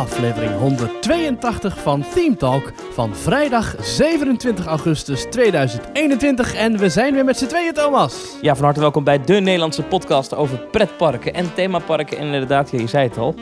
aflevering 0.00 0.58
182 0.58 1.78
van 1.80 2.04
Theme 2.14 2.36
Talk 2.36 2.72
van 2.92 3.14
vrijdag 3.16 3.74
27 3.80 4.66
augustus 4.66 5.24
2021. 5.30 6.54
En 6.54 6.78
we 6.78 6.88
zijn 6.88 7.14
weer 7.14 7.24
met 7.24 7.38
z'n 7.38 7.46
tweeën, 7.46 7.72
Thomas. 7.72 8.36
Ja, 8.40 8.54
van 8.54 8.64
harte 8.64 8.80
welkom 8.80 9.04
bij 9.04 9.20
de 9.24 9.34
Nederlandse 9.34 9.82
podcast 9.82 10.34
over 10.34 10.58
pretparken 10.58 11.34
en 11.34 11.54
themaparken. 11.54 12.18
En 12.18 12.24
inderdaad, 12.24 12.70
je 12.70 12.86
zei 12.86 13.08
het 13.08 13.18
al. 13.18 13.34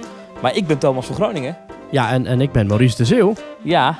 Maar 0.42 0.56
ik 0.56 0.66
ben 0.66 0.78
Thomas 0.78 1.06
van 1.06 1.14
Groningen. 1.14 1.56
Ja, 1.90 2.10
en, 2.10 2.26
en 2.26 2.40
ik 2.40 2.52
ben 2.52 2.66
Maurice 2.66 2.96
de 2.96 3.04
Zeeuw. 3.04 3.32
Ja, 3.62 3.98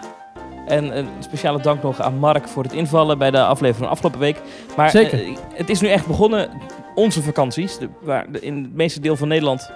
en 0.66 0.98
een 0.98 1.06
speciale 1.20 1.60
dank 1.62 1.82
nog 1.82 2.00
aan 2.00 2.18
Mark 2.18 2.48
voor 2.48 2.62
het 2.62 2.72
invallen 2.72 3.18
bij 3.18 3.30
de 3.30 3.42
aflevering 3.44 3.76
van 3.76 3.88
afgelopen 3.88 4.20
week. 4.20 4.40
Maar 4.76 4.90
Zeker. 4.90 5.22
eh, 5.24 5.36
het 5.54 5.70
is 5.70 5.80
nu 5.80 5.88
echt 5.88 6.06
begonnen, 6.06 6.48
onze 6.94 7.22
vakanties. 7.22 7.78
De, 7.78 7.88
waar 8.00 8.26
de- 8.32 8.40
in 8.40 8.62
het 8.62 8.74
meeste 8.74 9.00
deel 9.00 9.16
van 9.16 9.28
Nederland, 9.28 9.70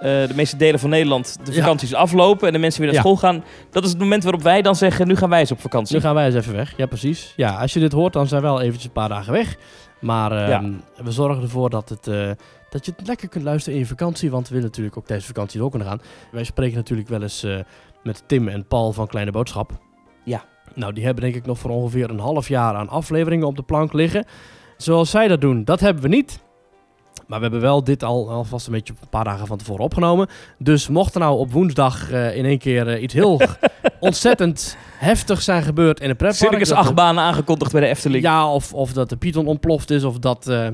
de 0.00 0.32
meeste 0.34 0.56
delen 0.56 0.80
van 0.80 0.90
Nederland, 0.90 1.36
de 1.44 1.52
Ja. 1.52 1.58
vakanties 1.60 1.94
aflopen 1.94 2.46
en 2.46 2.52
de 2.52 2.58
mensen 2.58 2.80
weer 2.82 2.92
naar 2.92 3.00
school 3.00 3.16
gaan. 3.16 3.44
Dat 3.70 3.84
is 3.84 3.90
het 3.90 3.98
moment 3.98 4.22
waarop 4.22 4.42
wij 4.42 4.62
dan 4.62 4.76
zeggen, 4.76 5.06
nu 5.08 5.16
gaan 5.16 5.28
wij 5.28 5.40
eens 5.40 5.52
op 5.52 5.60
vakantie. 5.60 5.94
Nu 5.96 6.02
gaan 6.02 6.14
wij 6.14 6.26
eens 6.26 6.34
even 6.34 6.54
weg. 6.54 6.74
Ja, 6.76 6.86
precies. 6.86 7.32
Ja, 7.36 7.60
als 7.60 7.72
je 7.72 7.80
dit 7.80 7.92
hoort, 7.92 8.12
dan 8.12 8.26
zijn 8.28 8.42
we 8.42 8.46
wel 8.46 8.60
eventjes 8.60 8.84
een 8.84 8.92
paar 8.92 9.08
dagen 9.08 9.32
weg. 9.32 9.56
Maar 10.00 10.32
ehm, 10.32 10.72
we 11.04 11.12
zorgen 11.12 11.42
ervoor 11.42 11.70
dat, 11.70 11.88
het, 11.88 12.06
eh, 12.06 12.30
dat 12.70 12.86
je 12.86 12.92
het 12.96 13.06
lekker 13.06 13.28
kunt 13.28 13.44
luisteren 13.44 13.74
in 13.78 13.84
je 13.84 13.88
vakantie. 13.88 14.30
Want 14.30 14.48
we 14.48 14.54
willen 14.54 14.68
natuurlijk 14.68 14.96
ook 14.96 15.08
deze 15.08 15.26
vakantie 15.26 15.60
door 15.60 15.70
kunnen 15.70 15.88
gaan. 15.88 16.00
Wij 16.32 16.44
spreken 16.44 16.76
natuurlijk 16.76 17.08
wel 17.08 17.22
eens 17.22 17.42
eh, 17.42 17.56
met 18.02 18.22
Tim 18.26 18.48
en 18.48 18.66
Paul 18.66 18.92
van 18.92 19.06
Kleine 19.06 19.30
Boodschap. 19.30 19.70
Ja. 20.24 20.44
Nou, 20.74 20.92
die 20.92 21.04
hebben 21.04 21.22
denk 21.22 21.34
ik 21.34 21.46
nog 21.46 21.58
voor 21.58 21.70
ongeveer 21.70 22.10
een 22.10 22.18
half 22.18 22.48
jaar 22.48 22.74
aan 22.74 22.88
afleveringen 22.88 23.46
op 23.46 23.56
de 23.56 23.62
plank 23.62 23.92
liggen. 23.92 24.24
Zoals 24.76 25.10
zij 25.10 25.28
dat 25.28 25.40
doen, 25.40 25.64
dat 25.64 25.80
hebben 25.80 26.02
we 26.02 26.08
niet. 26.08 26.40
Maar 27.28 27.38
we 27.38 27.44
hebben 27.44 27.60
wel 27.60 27.84
dit 27.84 28.04
al 28.04 28.30
alvast 28.30 28.66
een 28.66 28.72
beetje 28.72 28.94
een 29.00 29.08
paar 29.08 29.24
dagen 29.24 29.46
van 29.46 29.58
tevoren 29.58 29.84
opgenomen. 29.84 30.28
Dus 30.58 30.88
mocht 30.88 31.14
er 31.14 31.20
nou 31.20 31.38
op 31.38 31.52
woensdag 31.52 32.10
eh, 32.10 32.36
in 32.36 32.44
één 32.44 32.58
keer 32.58 32.88
eh, 32.88 33.02
iets 33.02 33.14
heel 33.14 33.40
ontzettend 34.00 34.76
heftig 34.98 35.42
zijn 35.42 35.62
gebeurd 35.62 36.00
in 36.00 36.10
een 36.10 36.16
pretpark... 36.16 36.50
Circus 36.50 36.72
achtbanen 36.72 37.22
aangekondigd 37.22 37.72
bij 37.72 37.80
de 37.80 37.86
Efteling. 37.86 38.22
ja, 38.22 38.52
of, 38.52 38.74
of 38.74 38.92
dat 38.92 39.08
de 39.08 39.16
Python 39.16 39.46
ontploft 39.46 39.90
is, 39.90 40.04
of 40.04 40.18
dat 40.18 40.48
eh 40.48 40.68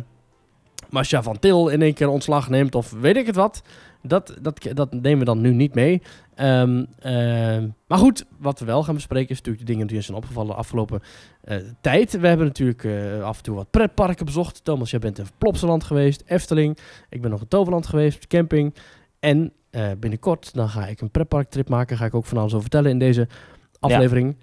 Masha 0.90 1.22
van 1.22 1.38
Til 1.38 1.68
in 1.68 1.82
één 1.82 1.94
keer 1.94 2.08
ontslag 2.08 2.48
neemt, 2.48 2.74
of 2.74 2.90
weet 3.00 3.16
ik 3.16 3.26
het 3.26 3.36
wat. 3.36 3.62
Dat, 4.06 4.34
dat, 4.42 4.68
dat 4.72 4.92
nemen 4.92 5.18
we 5.18 5.24
dan 5.24 5.40
nu 5.40 5.52
niet 5.52 5.74
mee. 5.74 6.02
Ehm, 6.34 6.84
ehm, 6.98 7.68
maar 7.86 7.98
goed, 7.98 8.24
wat 8.38 8.58
we 8.58 8.64
wel 8.64 8.82
gaan 8.82 8.94
bespreken 8.94 9.30
is 9.30 9.36
natuurlijk 9.36 9.66
de 9.66 9.72
dingen 9.72 9.86
die 9.86 9.96
ons 9.96 10.06
zijn 10.06 10.16
opgevallen 10.18 10.50
de 10.50 10.56
afgelopen 10.56 11.02
eh, 11.40 11.56
tijd. 11.80 12.20
We 12.20 12.26
hebben 12.28 12.46
natuurlijk 12.46 12.84
eh, 12.84 13.22
af 13.22 13.36
en 13.36 13.42
toe 13.42 13.54
wat 13.54 13.70
pretparken 13.70 14.24
bezocht. 14.26 14.64
Thomas, 14.64 14.90
jij 14.90 15.00
bent 15.00 15.18
in 15.18 15.26
Plopsaland 15.38 15.84
geweest, 15.84 16.22
Efteling. 16.26 16.78
Ik 17.08 17.20
ben 17.22 17.30
nog 17.30 17.40
in 17.40 17.48
Toverland 17.48 17.86
geweest, 17.86 18.26
camping. 18.26 18.74
En 19.20 19.52
eh, 19.70 19.90
binnenkort 19.98 20.54
dan 20.54 20.68
ga 20.68 20.86
ik 20.86 21.00
een 21.00 21.10
pretparktrip 21.10 21.68
maken. 21.68 21.96
Ga 21.96 22.04
ik 22.04 22.14
ook 22.14 22.26
van 22.26 22.38
alles 22.38 22.50
over 22.50 22.62
vertellen 22.62 22.90
in 22.90 22.98
deze 22.98 23.28
aflevering. 23.80 24.36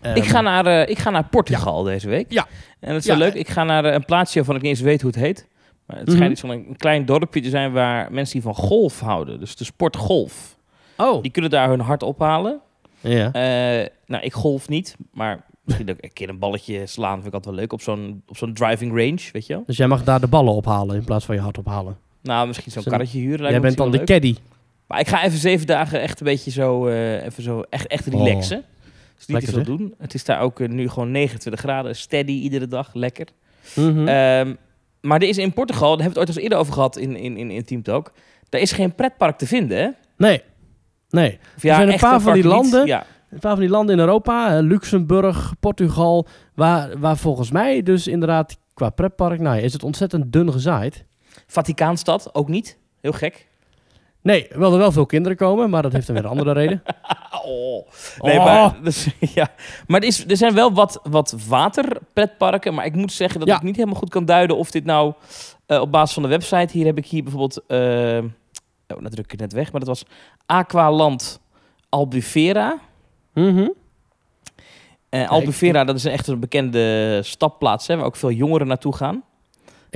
Ik 0.00 0.16
Ehm, 0.16 0.22
ga 0.22 0.40
naar, 0.40 0.88
ik 0.88 0.98
ga 0.98 1.10
naar 1.10 1.28
Portugal 1.28 1.82
deze 1.82 2.08
week. 2.08 2.32
Ja. 2.32 2.46
En 2.80 2.92
dat 2.92 3.00
is 3.00 3.06
wel 3.06 3.16
Ja, 3.16 3.24
leuk. 3.24 3.34
Ik 3.34 3.48
ga 3.48 3.64
naar 3.64 3.84
een 3.84 4.04
plaatsje 4.04 4.36
waarvan 4.36 4.56
ik 4.56 4.62
niet 4.62 4.70
eens 4.70 4.80
weet 4.80 5.00
hoe 5.02 5.10
het 5.10 5.20
heet. 5.20 5.46
Maar 5.86 5.96
het 5.98 6.10
schijnt 6.12 6.30
iets 6.32 6.40
van 6.40 6.50
een, 6.50 6.64
een 6.68 6.76
klein 6.76 7.04
dorpje 7.04 7.40
te 7.40 7.48
zijn 7.48 7.72
waar 7.72 8.12
mensen 8.12 8.32
die 8.32 8.42
van 8.42 8.54
golf 8.54 9.00
houden. 9.00 9.40
Dus 9.40 9.56
de 9.56 9.64
sport 9.64 9.96
golf. 9.96 10.56
Oh, 10.96 11.22
Die 11.22 11.30
kunnen 11.30 11.50
daar 11.50 11.68
hun 11.68 11.80
hart 11.80 12.02
ophalen. 12.02 12.60
ja. 13.00 13.32
Eh 13.32 13.88
nou, 14.06 14.24
ik 14.24 14.32
golf 14.32 14.68
niet. 14.68 14.96
Maar 15.12 15.44
misschien 15.64 15.90
ook 15.90 15.96
een 16.00 16.12
keer 16.12 16.28
een 16.28 16.38
balletje 16.38 16.86
slaan 16.86 17.14
vind 17.14 17.26
ik 17.26 17.32
altijd 17.34 17.54
wel 17.54 17.62
leuk. 17.64 17.72
Op 17.72 17.80
zo'n, 17.80 18.22
op 18.28 18.36
zo'n 18.36 18.54
driving 18.54 18.90
range, 18.90 19.28
weet 19.32 19.46
je 19.46 19.52
wel. 19.54 19.62
Dus 19.66 19.76
jij 19.76 19.86
mag 19.86 20.04
daar 20.04 20.20
de 20.20 20.26
ballen 20.26 20.52
ophalen 20.52 20.96
in 20.96 21.04
plaats 21.04 21.24
van 21.24 21.34
je 21.34 21.40
hart 21.40 21.58
ophalen. 21.58 21.96
Nou, 22.22 22.46
misschien 22.46 22.72
zo'n 22.72 22.82
karretje 22.82 23.18
huren. 23.18 23.38
lijkt 23.38 23.52
jij 23.52 23.60
bent 23.60 23.76
dan 23.76 23.90
de 23.90 23.96
leuk. 23.96 24.06
caddy. 24.06 24.34
Maar 24.86 25.00
ik 25.00 25.08
ga 25.08 25.24
even 25.24 25.38
zeven 25.38 25.66
dagen 25.66 26.00
echt 26.00 26.20
een 26.20 26.26
beetje 26.26 26.50
zo, 26.50 26.86
eh, 26.86 27.24
even 27.24 27.42
zo 27.42 27.60
echt, 27.70 27.86
echt 27.86 28.06
relaxen. 28.06 28.64
Dus 29.16 29.26
niet 29.26 29.40
te 29.44 29.46
Oh. 29.46 29.64
Veel 29.64 29.76
doen. 29.76 29.94
Het 29.98 30.14
is 30.14 30.24
daar 30.24 30.40
ook 30.40 30.60
eh, 30.60 30.68
nu 30.68 30.88
gewoon 30.88 31.10
29 31.10 31.60
graden. 31.60 31.96
Steady 31.96 32.32
iedere 32.32 32.66
dag. 32.68 32.90
Lekker. 32.94 33.26
Mhm. 33.76 34.08
Ehm, 34.08 34.54
maar 35.06 35.22
er 35.22 35.28
is 35.28 35.38
in 35.38 35.52
Portugal, 35.52 35.96
daar 35.96 36.04
hebben 36.04 36.14
we 36.14 36.18
het 36.18 36.18
ooit 36.18 36.28
al 36.28 36.34
eens 36.34 36.42
eerder 36.42 36.58
over 36.58 36.72
gehad 36.72 36.96
in, 36.96 37.16
in, 37.16 37.36
in, 37.36 37.50
in 37.50 37.64
Team 37.64 37.82
Talk. 37.82 38.12
Daar 38.48 38.60
is 38.60 38.72
geen 38.72 38.94
pretpark 38.94 39.38
te 39.38 39.46
vinden, 39.46 39.78
hè? 39.78 39.88
nee. 40.16 40.42
Nee. 41.10 41.38
Of 41.56 41.60
zijn 41.62 41.92
een 41.92 41.98
paar 41.98 42.20
van 42.20 42.32
die 42.32 42.42
niet. 42.42 42.52
landen. 42.52 42.86
Ja. 42.86 43.06
Een 43.30 43.38
paar 43.38 43.52
van 43.52 43.60
die 43.60 43.68
landen 43.68 43.94
in 43.94 44.00
Europa, 44.00 44.56
eh, 44.56 44.62
Luxemburg, 44.62 45.54
Portugal, 45.60 46.26
waar, 46.54 46.98
waar 46.98 47.16
volgens 47.16 47.50
mij 47.50 47.82
dus 47.82 48.06
inderdaad 48.06 48.58
qua 48.74 48.90
pretpark, 48.90 49.40
nou 49.40 49.58
is 49.58 49.72
het 49.72 49.82
ontzettend 49.82 50.32
dun 50.32 50.52
gezaaid. 50.52 51.04
Vaticaanstad, 51.46 52.34
ook 52.34 52.48
niet. 52.48 52.78
Heel 53.00 53.12
gek. 53.12 53.46
Nee, 54.26 54.46
wel 54.50 54.72
er 54.72 54.78
wel 54.78 54.92
veel 54.92 55.06
kinderen 55.06 55.36
komen, 55.36 55.70
maar 55.70 55.82
dat 55.82 55.92
heeft 55.92 56.06
dan 56.06 56.16
weer 56.16 56.24
een 56.24 56.30
andere 56.30 56.52
reden. 56.60 56.82
Oh. 57.44 57.86
Nee, 58.20 58.38
Oh. 58.38 58.44
maar, 58.44 58.82
dus, 58.82 59.08
ja. 59.34 59.48
maar 59.86 60.00
er, 60.00 60.06
is, 60.06 60.24
er 60.28 60.36
zijn 60.36 60.54
wel 60.54 60.72
wat, 60.72 61.00
wat 61.02 61.34
waterpretparken. 61.48 62.74
Maar 62.74 62.84
ik 62.84 62.94
moet 62.94 63.12
zeggen 63.12 63.40
dat 63.40 63.48
Ja. 63.48 63.56
ik 63.56 63.62
niet 63.62 63.76
helemaal 63.76 63.98
goed 63.98 64.10
kan 64.10 64.24
duiden 64.24 64.56
of 64.56 64.70
dit 64.70 64.84
nou 64.84 65.12
eh, 65.66 65.80
op 65.80 65.92
basis 65.92 66.14
van 66.14 66.22
de 66.22 66.28
website. 66.28 66.68
Hier 66.72 66.86
heb 66.86 66.98
ik 66.98 67.06
hier 67.06 67.22
bijvoorbeeld. 67.22 67.62
eh 67.66 68.18
oh, 68.96 69.02
dat 69.02 69.12
druk 69.12 69.24
ik 69.24 69.30
het 69.30 69.40
net 69.40 69.52
weg. 69.52 69.70
Maar 69.72 69.80
dat 69.80 69.88
was 69.88 70.04
Aqualand 70.46 71.40
Albufera. 71.88 72.78
Mhm. 73.34 73.68
Eh 75.08 75.30
Albufera, 75.30 75.84
dat 75.84 75.96
is 75.96 76.04
een 76.04 76.12
echt 76.12 76.26
een 76.26 76.40
bekende 76.40 77.20
stapplaats, 77.22 77.86
hè, 77.86 77.96
waar 77.96 78.04
ook 78.06 78.16
veel 78.16 78.30
jongeren 78.30 78.66
naartoe 78.66 78.94
gaan. 78.96 79.22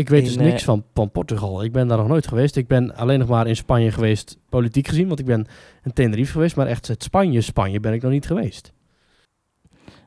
Ik 0.00 0.08
weet 0.08 0.20
In, 0.22 0.26
dus 0.26 0.36
eh, 0.36 0.42
niks 0.44 0.64
van, 0.64 0.84
van 0.94 1.10
Portugal. 1.10 1.64
Ik 1.64 1.72
ben 1.72 1.88
daar 1.88 1.98
nog 1.98 2.08
nooit 2.08 2.26
geweest. 2.26 2.56
Ik 2.56 2.66
ben 2.66 2.94
alleen 2.96 3.18
nog 3.18 3.28
maar 3.28 3.46
in 3.46 3.56
Spanje 3.56 3.90
geweest, 3.92 4.36
politiek 4.48 4.88
gezien, 4.88 5.06
want 5.08 5.18
ik 5.20 5.26
ben 5.26 5.46
in 5.84 5.92
Tenerife 5.92 6.32
geweest, 6.32 6.56
maar 6.56 6.66
echt 6.66 6.88
het 6.88 7.02
Spanje, 7.02 7.40
Spanje 7.40 7.80
ben 7.80 7.92
ik 7.92 8.02
nog 8.02 8.10
niet 8.10 8.26
geweest. 8.26 8.72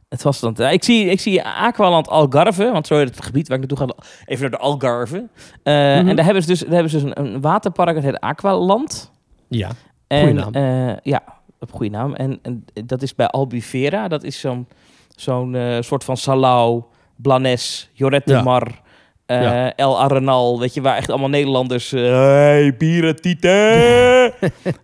Het 0.10 0.22
was 0.24 0.40
dan, 0.40 0.58
ik, 0.60 0.84
zie, 0.84 1.06
ik 1.06 1.20
zie 1.20 1.44
Aqualand 1.44 2.08
Algarve, 2.08 2.72
want 2.72 2.88
zo 2.88 2.98
heet 2.98 3.10
het 3.16 3.26
gebied 3.26 3.48
waar 3.48 3.60
ik 3.60 3.70
naartoe 3.70 3.88
ga. 3.88 4.04
Even 4.26 4.42
naar 4.42 4.60
de 4.60 4.66
Algarve. 4.66 5.28
Eh, 5.64 5.74
Mhm. 5.74 6.08
En 6.08 6.16
daar 6.16 6.26
hebben 6.26 6.44
ze 6.44 6.50
dus, 6.50 6.60
daar 6.60 6.70
hebben 6.72 6.90
ze 6.90 7.00
dus 7.00 7.12
een, 7.16 7.20
een 7.26 7.42
waterpark, 7.42 7.96
dat 7.96 8.04
heet 8.04 8.20
Aqualand. 8.20 9.12
Ja. 9.48 9.70
En, 10.08 10.36
naam. 10.36 10.54
eh, 10.54 10.98
ja, 11.04 11.24
op 11.60 11.72
goede 11.72 11.90
naam. 11.92 12.14
En, 12.14 12.40
en 12.42 12.66
dat 12.86 13.02
is 13.02 13.16
bij 13.16 13.28
Albufera. 13.28 14.08
Dat 14.08 14.24
is 14.24 14.40
zo'n 14.40 14.68
zo'n 15.16 15.56
eh, 15.56 15.78
soort 15.82 16.04
van 16.04 16.18
Salau, 16.18 16.84
Blanes, 17.16 17.90
de 17.96 18.22
Ja. 18.26 18.44
Mar, 18.44 18.82
eh, 19.26 19.42
Ja. 19.42 19.76
El 19.76 20.02
Arenal. 20.02 20.60
Weet 20.60 20.74
je, 20.74 20.82
waar 20.82 20.98
echt 20.98 21.10
allemaal 21.10 21.30
Nederlanders... 21.30 21.92
hey, 21.92 22.76
bieren, 22.78 23.16
tieten! 23.22 24.32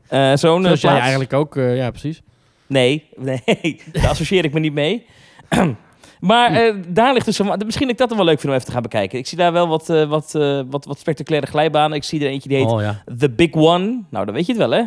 Eh, 0.07 0.31
Zo'n 0.35 0.61
Zoals 0.63 0.81
jij 0.81 1.00
eigenlijk 1.00 1.33
ook, 1.33 1.55
ja 1.55 1.89
precies. 1.89 2.22
Nee, 2.67 3.09
nee, 3.17 3.81
daar 3.91 4.07
associeer 4.07 4.44
ik 4.45 4.53
me 4.53 4.59
niet 4.59 4.73
mee. 4.73 5.05
maar 6.19 6.51
eh, 6.51 6.75
daar 6.88 7.13
ligt 7.13 7.25
dus... 7.25 7.39
een- 7.39 7.61
Misschien 7.66 7.85
dat 7.85 7.91
ik 7.91 7.97
dat 7.97 8.09
dan 8.09 8.17
wel 8.17 8.25
leuk 8.25 8.39
vind 8.39 8.47
om 8.47 8.53
even 8.53 8.66
te 8.66 8.72
gaan 8.73 8.81
bekijken. 8.81 9.19
Ik 9.19 9.27
zie 9.27 9.38
daar 9.38 9.51
wel 9.53 9.67
wat, 9.67 9.88
wat, 9.88 10.31
wat, 10.69 10.85
wat 10.85 11.00
spectaculaire 11.00 11.47
glijbanen. 11.47 11.97
Ik 11.97 12.03
zie 12.03 12.21
er 12.21 12.27
eentje 12.29 12.50
die 12.50 12.57
heet 12.57 12.67
Oh 12.67 12.81
ja. 12.81 13.03
The 13.17 13.29
Big 13.29 13.53
One. 13.53 14.01
Nou, 14.09 14.25
dan 14.25 14.33
weet 14.33 14.45
je 14.45 14.51
het 14.51 14.61
wel, 14.61 14.71
hè? 14.71 14.83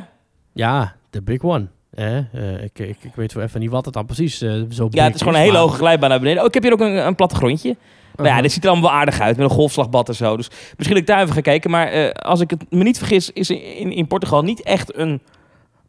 Ja, 0.53 0.95
de 1.11 1.23
big 1.23 1.43
one. 1.43 1.67
Eh, 1.95 2.17
ik, 2.63 2.79
ik, 2.79 2.97
ik 3.01 3.15
weet 3.15 3.33
wel 3.33 3.45
even 3.45 3.61
niet 3.61 3.71
wat 3.71 3.85
het 3.85 3.95
dan 3.95 4.07
precies 4.07 4.43
eh, 4.43 4.53
zo 4.71 4.87
Ja, 4.91 5.05
het 5.05 5.15
is 5.15 5.21
gewoon 5.21 5.37
een 5.37 5.43
hele 5.45 5.59
hoge 5.59 5.77
glijbaan 5.77 6.09
naar 6.09 6.19
beneden. 6.19 6.41
Oh, 6.41 6.47
ik 6.49 6.55
heb 6.55 6.63
hier 6.63 6.73
ook 6.73 6.81
een, 6.81 7.07
een 7.07 7.15
plattegrondje. 7.15 7.77
Nou 8.17 8.29
ja, 8.29 8.35
Uh-huh. 8.35 8.43
dit 8.43 8.53
ziet 8.53 8.65
er 8.65 8.71
allemaal 8.71 8.91
wel 8.91 8.99
aardig 8.99 9.21
uit 9.21 9.37
met 9.37 9.51
een 9.51 9.57
golfslagbad 9.57 10.09
en 10.09 10.15
zo. 10.15 10.37
Dus 10.37 10.49
misschien 10.49 10.89
dat 10.89 10.97
ik 10.97 11.07
daar 11.07 11.23
even 11.23 11.35
ga 11.35 11.41
kijken. 11.41 11.71
Maar 11.71 11.87
eh, 11.89 12.11
als 12.11 12.41
ik 12.41 12.51
het 12.51 12.71
me 12.71 12.83
niet 12.83 12.99
vergis, 12.99 13.31
is 13.31 13.51
in, 13.51 13.93
in 13.93 14.07
Portugal 14.07 14.43
niet 14.43 14.63
echt 14.63 14.97
een, 14.97 15.21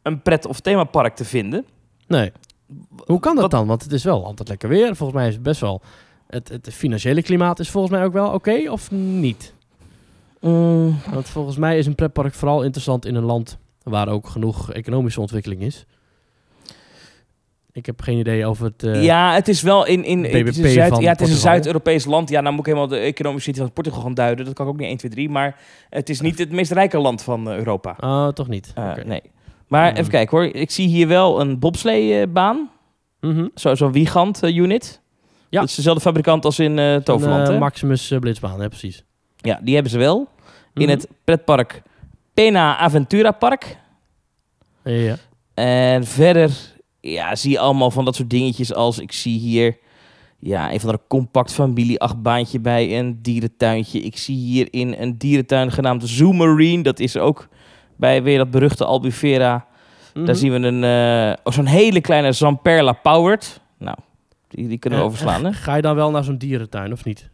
een 0.01 0.21
pret- 0.21 0.45
of 0.45 0.59
themapark 0.59 1.15
te 1.15 1.25
vinden. 1.25 1.65
Nee. 2.07 2.31
Hoe 3.05 3.19
kan 3.19 3.33
dat 3.33 3.41
Wat- 3.41 3.51
dan? 3.51 3.67
Want 3.67 3.83
het 3.83 3.91
is 3.91 4.03
wel 4.03 4.25
altijd 4.25 4.47
lekker 4.49 4.69
weer. 4.69 4.95
Volgens 4.95 5.19
mij 5.19 5.27
is 5.27 5.33
het 5.33 5.43
best 5.43 5.61
wel... 5.61 5.81
Het, 6.27 6.49
het 6.49 6.69
financiële 6.73 7.21
klimaat 7.23 7.59
is 7.59 7.69
volgens 7.69 7.93
mij 7.93 8.03
ook 8.05 8.13
wel 8.13 8.29
oké, 8.31 8.71
of 8.71 8.91
niet? 8.91 9.53
Mm, 10.39 10.97
Want 11.11 11.29
volgens 11.29 11.57
mij 11.57 11.77
is 11.77 11.85
een 11.85 11.95
pretpark 11.95 12.33
vooral 12.33 12.61
interessant 12.63 13.05
in 13.05 13.15
een 13.15 13.23
land 13.23 13.57
waar 13.83 14.07
ook 14.07 14.27
genoeg 14.27 14.71
economische 14.71 15.21
ontwikkeling 15.21 15.61
is. 15.61 15.85
Ik 17.73 17.85
heb 17.85 18.01
geen 18.01 18.17
idee 18.17 18.45
over 18.45 18.65
het... 18.65 18.83
eh, 18.83 19.03
ja, 19.03 19.33
het 19.33 19.47
is 19.47 19.61
wel 19.61 19.85
in, 19.85 20.03
in 20.03 20.23
het 20.23 20.33
is 20.47 20.57
een 20.57 20.69
Zuid, 20.69 20.97
ja, 20.97 21.11
het 21.11 21.21
is 21.21 21.29
een. 21.29 21.35
Zuid-Europees 21.35 22.05
land. 22.05 22.29
Ja, 22.29 22.41
nou 22.41 22.51
moet 22.55 22.59
ik 22.59 22.73
helemaal 22.73 22.87
de 22.87 22.97
economische 22.97 23.49
situatie 23.49 23.73
van 23.73 23.73
Portugal 23.83 24.01
gaan 24.01 24.13
duiden. 24.13 24.45
Dat 24.45 24.53
kan 24.53 24.65
ik 24.67 24.71
ook 24.71 24.79
niet 24.79 24.87
1, 24.87 24.97
2, 24.97 25.11
3. 25.11 25.29
Maar 25.29 25.59
het 25.89 26.09
is 26.09 26.21
niet 26.21 26.37
het 26.39 26.51
meest 26.51 26.71
rijke 26.71 26.97
land 26.97 27.23
van 27.23 27.49
eh, 27.49 27.57
Europa. 27.57 27.95
Oh, 27.99 28.27
toch 28.27 28.47
niet? 28.47 28.71
Eh. 28.75 28.91
Nee. 29.05 29.21
Maar 29.67 29.89
Hmm. 29.89 29.97
even 29.97 30.11
kijken 30.11 30.37
hoor. 30.37 30.45
Ik 30.55 30.71
zie 30.71 30.87
hier 30.87 31.07
wel 31.07 31.41
een 31.41 31.59
bobsleebaan. 31.59 32.69
Mhm. 33.19 33.47
Zo- 33.55 33.75
Zo'n 33.75 33.91
Wiegand 33.91 34.43
eh, 34.43 34.55
unit. 34.55 35.01
Ja. 35.49 35.59
Dat 35.59 35.69
is 35.69 35.75
dezelfde 35.75 36.01
fabrikant 36.01 36.45
als 36.45 36.59
in 36.59 36.79
eh 36.79 36.95
Toverland. 36.95 37.47
Een, 37.47 37.53
hè? 37.53 37.59
Maximus 37.59 38.13
Blitzbaan, 38.19 38.61
ja 38.61 38.67
precies. 38.67 39.03
Ja, 39.37 39.59
die 39.63 39.73
hebben 39.73 39.91
ze 39.91 39.97
wel. 39.97 40.27
In 40.73 40.81
Mhm. 40.81 40.89
het 40.89 41.07
pretpark 41.23 41.81
Pena 42.33 42.77
Aventura 42.77 43.31
Park. 43.31 43.77
Ja. 44.83 45.15
En 45.53 46.05
verder 46.05 46.72
ja, 47.11 47.35
zie 47.35 47.51
je 47.51 47.59
allemaal 47.59 47.91
van 47.91 48.05
dat 48.05 48.15
soort 48.15 48.29
dingetjes 48.29 48.73
als 48.73 48.99
ik 48.99 49.11
zie 49.11 49.39
hier 49.39 49.77
ja, 50.39 50.73
een 50.73 50.79
van 50.79 50.91
de 50.91 50.99
compact 51.07 51.53
familie 51.53 51.99
achtbaantje 51.99 52.59
bij 52.59 52.99
een 52.99 53.21
dierentuintje. 53.21 53.99
Ik 53.99 54.17
zie 54.17 54.35
hier 54.35 54.67
in 54.71 54.95
een 54.97 55.17
dierentuin 55.17 55.71
genaamd 55.71 56.07
Zoo 56.07 56.31
Marine. 56.31 56.83
Dat 56.83 56.99
is 56.99 57.17
ook 57.17 57.47
bij 57.95 58.23
weer 58.23 58.37
dat 58.37 58.51
beruchte 58.51 58.85
Albufera. 58.85 59.67
Mhm. 60.13 60.25
Daar 60.25 60.35
zien 60.35 60.51
we 60.51 60.67
een, 60.67 60.83
oh, 61.43 61.53
zo'n 61.53 61.65
hele 61.65 62.01
kleine 62.01 62.31
Zamperla 62.31 62.93
Powered. 62.93 63.61
Nou, 63.77 63.97
die, 64.47 64.67
die 64.67 64.77
kunnen 64.77 64.99
we 64.99 65.05
Eh, 65.05 65.11
overslaan, 65.11 65.45
hè? 65.45 65.53
Ga 65.53 65.75
je 65.75 65.81
dan 65.81 65.95
wel 65.95 66.11
naar 66.11 66.23
zo'n 66.23 66.37
dierentuin 66.37 66.91
of 66.91 67.05
niet? 67.05 67.29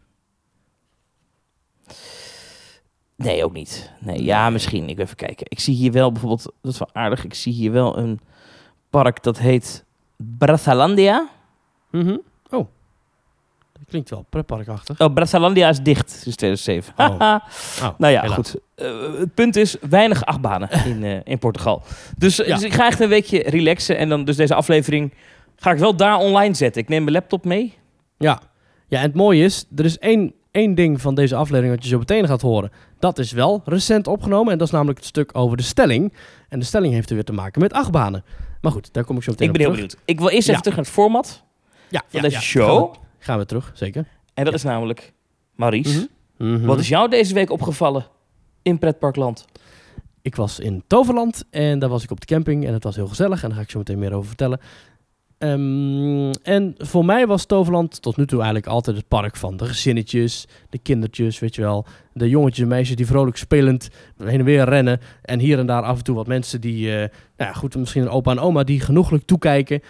Nee, 3.16 3.44
ook 3.44 3.52
niet. 3.52 3.92
Nee, 4.00 4.24
ja, 4.24 4.50
misschien. 4.50 4.88
Ik 4.88 4.96
wil 4.96 5.04
even 5.04 5.16
kijken. 5.16 5.46
Ik 5.48 5.60
zie 5.60 5.74
hier 5.74 5.92
wel 5.92 6.12
bijvoorbeeld, 6.12 6.52
dat 6.62 6.72
is 6.72 6.78
wel 6.78 6.90
aardig, 6.92 7.24
ik 7.24 7.34
zie 7.34 7.52
hier 7.52 7.72
wel 7.72 7.98
een 7.98 8.20
park 8.90 9.22
dat 9.22 9.38
heet 9.38 9.84
Brazzalandia. 10.38 11.28
Mhm. 11.90 12.16
Oh. 12.50 12.66
Dat 13.72 13.82
klinkt 13.88 14.10
wel 14.10 14.24
pretparkachtig. 14.30 15.00
Oh, 15.00 15.14
Brazzalandia 15.14 15.68
is 15.68 15.80
dicht 15.80 16.10
sinds 16.10 16.36
2007. 16.36 16.94
Oh. 16.96 17.20
Oh, 17.82 17.88
nou 17.98 18.12
ja, 18.12 18.26
goed. 18.26 18.56
Eh, 18.74 18.86
het 19.18 19.34
punt 19.34 19.56
is, 19.56 19.76
weinig 19.88 20.24
achtbanen 20.24 20.70
in, 20.92 21.04
eh, 21.04 21.18
in 21.24 21.38
Portugal. 21.38 21.82
Dus, 22.16 22.36
Ja. 22.36 22.44
dus 22.54 22.62
ik 22.62 22.72
ga 22.74 22.86
echt 22.86 23.00
een 23.00 23.08
weekje 23.08 23.42
relaxen 23.42 23.96
en 23.98 24.08
dan 24.08 24.24
dus 24.24 24.36
deze 24.36 24.54
aflevering 24.54 25.12
ga 25.56 25.70
ik 25.70 25.78
wel 25.78 25.96
daar 25.96 26.16
online 26.18 26.54
zetten. 26.54 26.82
Ik 26.82 26.88
neem 26.88 27.02
mijn 27.02 27.14
laptop 27.16 27.44
mee. 27.44 27.74
Ja. 28.18 28.40
ja, 28.88 28.98
en 28.98 29.02
het 29.04 29.14
mooie 29.14 29.44
is, 29.44 29.66
er 29.76 29.84
is 29.84 29.98
één, 29.98 30.32
één 30.50 30.74
ding 30.74 31.00
van 31.00 31.14
deze 31.14 31.34
aflevering 31.36 31.74
wat 31.74 31.82
je 31.84 31.90
zo 31.90 31.98
meteen 31.98 32.26
gaat 32.26 32.40
horen. 32.40 32.70
Dat 32.98 33.18
is 33.18 33.32
wel 33.32 33.62
recent 33.64 34.06
opgenomen 34.06 34.52
en 34.52 34.58
dat 34.58 34.66
is 34.66 34.72
namelijk 34.72 34.98
het 34.98 35.06
stuk 35.08 35.30
over 35.32 35.56
de 35.56 35.62
stelling. 35.62 36.12
En 36.48 36.58
de 36.58 36.64
stelling 36.64 36.92
heeft 36.94 37.08
er 37.08 37.14
weer 37.14 37.24
te 37.24 37.32
maken 37.32 37.60
met 37.60 37.72
achtbanen. 37.72 38.24
Maar 38.60 38.72
goed, 38.72 38.92
daar 38.92 39.04
kom 39.04 39.16
ik 39.16 39.22
zo 39.22 39.30
meteen 39.30 39.46
Ik 39.46 39.52
ben 39.52 39.66
op 39.66 39.66
heel 39.66 39.76
terug. 39.84 39.90
benieuwd. 39.98 40.10
Ik 40.10 40.18
wil 40.18 40.28
eerst 40.28 40.48
even 40.48 40.54
Ja. 40.54 40.60
terug 40.60 40.76
naar 40.76 40.84
het 40.84 40.94
format 40.94 41.42
Ja, 41.88 41.98
van 42.08 42.08
ja, 42.10 42.20
deze 42.20 42.34
ja. 42.36 42.40
show. 42.42 42.66
Gaan 42.68 42.90
we, 42.90 42.98
gaan 43.18 43.38
we 43.38 43.46
terug, 43.46 43.70
zeker. 43.74 44.06
En 44.34 44.44
dat 44.44 44.54
is 44.54 44.62
namelijk, 44.62 45.12
Maurice, 45.54 46.08
Mhm. 46.38 46.52
Mhm. 46.54 46.66
wat 46.66 46.78
is 46.78 46.88
jou 46.88 47.08
deze 47.10 47.34
week 47.34 47.50
opgevallen 47.50 48.06
in 48.62 48.78
Pretparkland? 48.78 49.44
Ik 50.22 50.36
was 50.36 50.58
in 50.58 50.84
Toverland 50.86 51.44
en 51.50 51.78
daar 51.78 51.88
was 51.88 52.02
ik 52.04 52.10
op 52.10 52.20
de 52.20 52.26
camping 52.26 52.66
en 52.66 52.72
het 52.72 52.84
was 52.84 52.96
heel 52.96 53.08
gezellig. 53.08 53.42
En 53.42 53.48
daar 53.48 53.56
ga 53.58 53.64
ik 53.64 53.70
zo 53.70 53.78
meteen 53.78 53.98
meer 53.98 54.12
over 54.12 54.28
vertellen. 54.28 54.60
Ehm, 55.40 56.30
en 56.42 56.74
voor 56.78 57.04
mij 57.04 57.26
was 57.26 57.44
Toverland 57.44 58.02
tot 58.02 58.16
nu 58.16 58.26
toe 58.26 58.38
eigenlijk 58.38 58.66
altijd 58.66 58.96
het 58.96 59.08
park 59.08 59.36
van 59.36 59.56
de 59.56 59.64
gezinnetjes, 59.64 60.46
de 60.70 60.78
kindertjes, 60.78 61.38
weet 61.38 61.54
je 61.54 61.60
wel. 61.62 61.86
De 62.12 62.28
jongetjes 62.28 62.62
en 62.62 62.68
meisjes 62.68 62.96
die 62.96 63.06
vrolijk 63.06 63.36
spelend 63.36 63.88
heen 64.18 64.38
en 64.38 64.44
weer 64.44 64.64
rennen. 64.64 65.00
En 65.22 65.38
hier 65.38 65.58
en 65.58 65.66
daar 65.66 65.82
af 65.82 65.98
en 65.98 66.04
toe 66.04 66.14
wat 66.14 66.26
mensen 66.26 66.60
die, 66.60 66.90
eh, 66.90 66.96
nou 66.98 67.10
ja, 67.36 67.52
goed, 67.52 67.76
misschien 67.76 68.02
een 68.02 68.08
opa 68.08 68.30
en 68.30 68.38
oma 68.38 68.62
die 68.64 68.80
genoeglijk 68.80 69.24
toekijken. 69.24 69.80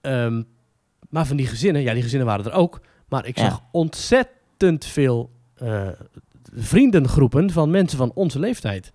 Ehm, 0.00 0.42
maar 1.10 1.26
van 1.26 1.36
die 1.36 1.46
gezinnen, 1.46 1.82
ja, 1.82 1.92
die 1.92 2.02
gezinnen 2.02 2.26
waren 2.26 2.44
er 2.44 2.52
ook. 2.52 2.80
Maar 3.08 3.26
ik 3.26 3.36
Ja. 3.38 3.44
zag 3.48 3.60
ontzettend 3.72 4.84
veel 4.84 5.30
eh, 5.56 5.88
vriendengroepen 6.54 7.50
van 7.50 7.70
mensen 7.70 7.98
van 7.98 8.10
onze 8.14 8.38
leeftijd. 8.38 8.92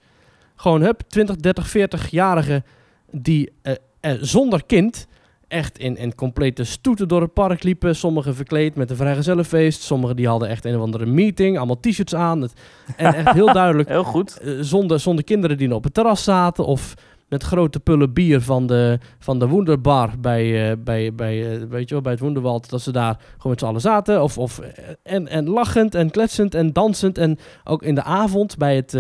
Gewoon, 0.56 0.82
hup, 0.82 1.02
20, 1.08 1.36
30, 1.36 1.70
40-jarigen 1.70 2.64
die 3.12 3.52
eh, 3.62 3.74
zonder 4.20 4.66
kind 4.66 5.08
echt 5.52 5.78
in, 5.78 5.98
in 5.98 6.16
complete 6.16 6.64
stoeten 6.64 7.08
door 7.08 7.22
het 7.22 7.34
park 7.34 7.64
liepen. 7.64 7.96
Sommigen 7.96 8.36
verkleed 8.36 8.76
met 8.76 8.90
een 8.90 8.96
vrijgezellenfeest. 8.96 9.82
Sommigen 9.82 10.16
die 10.16 10.28
hadden 10.28 10.50
echt 10.50 10.66
een 10.66 10.76
of 10.76 10.82
andere 10.82 11.06
meeting, 11.06 11.58
allemaal 11.58 11.80
t-shirts 11.80 12.16
aan. 12.16 12.42
Het, 12.42 12.54
en 12.98 13.14
echt 13.14 13.32
heel 13.34 13.54
duidelijk 13.62 13.90
Heel 13.90 14.04
goed. 14.04 14.38
eh, 14.38 14.54
zonder, 14.60 15.00
zonder 15.00 15.24
kinderen 15.24 15.58
die 15.58 15.76
op 15.76 15.84
het 15.84 15.94
terras 15.94 16.24
zaten. 16.24 16.66
Of 16.66 16.94
met 17.28 17.44
grote 17.44 17.80
pullen 17.80 18.14
bier 18.14 18.42
van 18.42 18.68
de, 18.68 19.00
van 19.20 19.40
de 19.40 19.48
Wonderbar 19.48 20.10
bij, 20.20 20.72
eh, 20.72 20.78
bij, 20.78 21.14
bij, 21.14 21.52
eh, 21.52 21.68
weet 21.70 21.88
je 21.88 21.94
wel, 21.94 22.04
bij 22.04 22.12
het 22.12 22.22
Wonderwald. 22.22 22.70
Dat 22.70 22.82
ze 22.82 22.92
daar 22.92 23.18
gewoon 23.32 23.52
met 23.52 23.60
z'n 23.60 23.66
allen 23.66 23.82
zaten. 23.82 24.24
Of, 24.24 24.38
of, 24.38 24.60
en, 25.04 25.28
en 25.28 25.50
lachend 25.50 25.96
en 25.96 26.12
kletsend 26.12 26.56
en 26.56 26.74
dansend. 26.74 27.18
En 27.18 27.38
ook 27.64 27.84
in 27.84 27.96
de 27.96 28.04
avond 28.04 28.58
bij 28.58 28.76
het... 28.76 28.94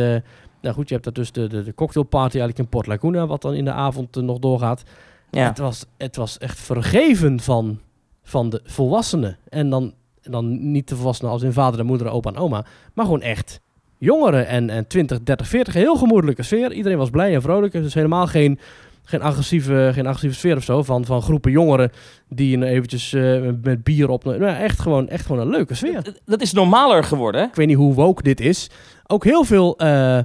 nou 0.61 0.75
goed, 0.75 0.87
je 0.87 0.93
hebt 0.93 1.05
dat 1.05 1.15
dus 1.15 1.31
de, 1.31 1.47
de, 1.47 1.63
de 1.63 1.73
cocktailparty 1.73 2.37
eigenlijk 2.37 2.59
in 2.59 2.69
Port 2.69 2.87
Laguna. 2.87 3.27
Wat 3.27 3.41
dan 3.41 3.53
in 3.53 3.65
de 3.65 3.71
avond 3.71 4.15
nog 4.15 4.39
doorgaat. 4.39 4.83
Ja. 5.31 5.47
Het, 5.47 5.57
was, 5.57 5.85
het 5.97 6.15
was 6.15 6.37
echt 6.37 6.59
vergeven 6.59 7.39
van, 7.39 7.79
van 8.23 8.49
de 8.49 8.61
volwassenen. 8.63 9.37
En 9.49 9.69
dan, 9.69 9.93
dan 10.21 10.71
niet 10.71 10.87
de 10.87 10.95
volwassenen 10.95 11.31
als 11.31 11.41
in 11.41 11.53
vader 11.53 11.79
en 11.79 11.85
moeder, 11.85 12.07
opa 12.07 12.29
en 12.29 12.37
oma. 12.37 12.65
Maar 12.93 13.05
gewoon 13.05 13.21
echt 13.21 13.61
jongeren 13.97 14.47
en, 14.47 14.69
en 14.69 14.87
20, 14.87 15.23
30, 15.23 15.47
40. 15.47 15.73
Heel 15.73 15.95
gemoedelijke 15.95 16.43
sfeer. 16.43 16.73
Iedereen 16.73 16.97
was 16.97 17.09
blij 17.09 17.33
en 17.33 17.41
vrolijk. 17.41 17.73
Dus 17.73 17.93
helemaal 17.93 18.27
geen, 18.27 18.59
geen, 19.03 19.21
agressieve, 19.21 19.89
geen 19.93 20.05
agressieve 20.05 20.35
sfeer 20.35 20.55
of 20.55 20.63
zo. 20.63 20.83
Van, 20.83 21.05
van 21.05 21.21
groepen 21.21 21.51
jongeren 21.51 21.91
die 22.29 22.55
een 22.57 22.63
eventjes 22.63 23.13
eh, 23.13 23.41
met 23.61 23.83
bier 23.83 24.09
op... 24.09 24.23
Nou, 24.23 24.43
echt, 24.45 24.79
gewoon, 24.79 25.09
echt 25.09 25.25
gewoon 25.25 25.41
een 25.41 25.49
leuke 25.49 25.73
sfeer. 25.73 26.13
Dat 26.25 26.41
is 26.41 26.53
normaler 26.53 27.03
geworden, 27.03 27.41
hè? 27.41 27.47
Ik 27.47 27.55
weet 27.55 27.67
niet 27.67 27.77
hoe 27.77 27.93
woke 27.93 28.23
dit 28.23 28.39
is. 28.39 28.69
Ook 29.07 29.23
heel 29.23 29.43
veel 29.43 29.77
eh, 29.77 30.19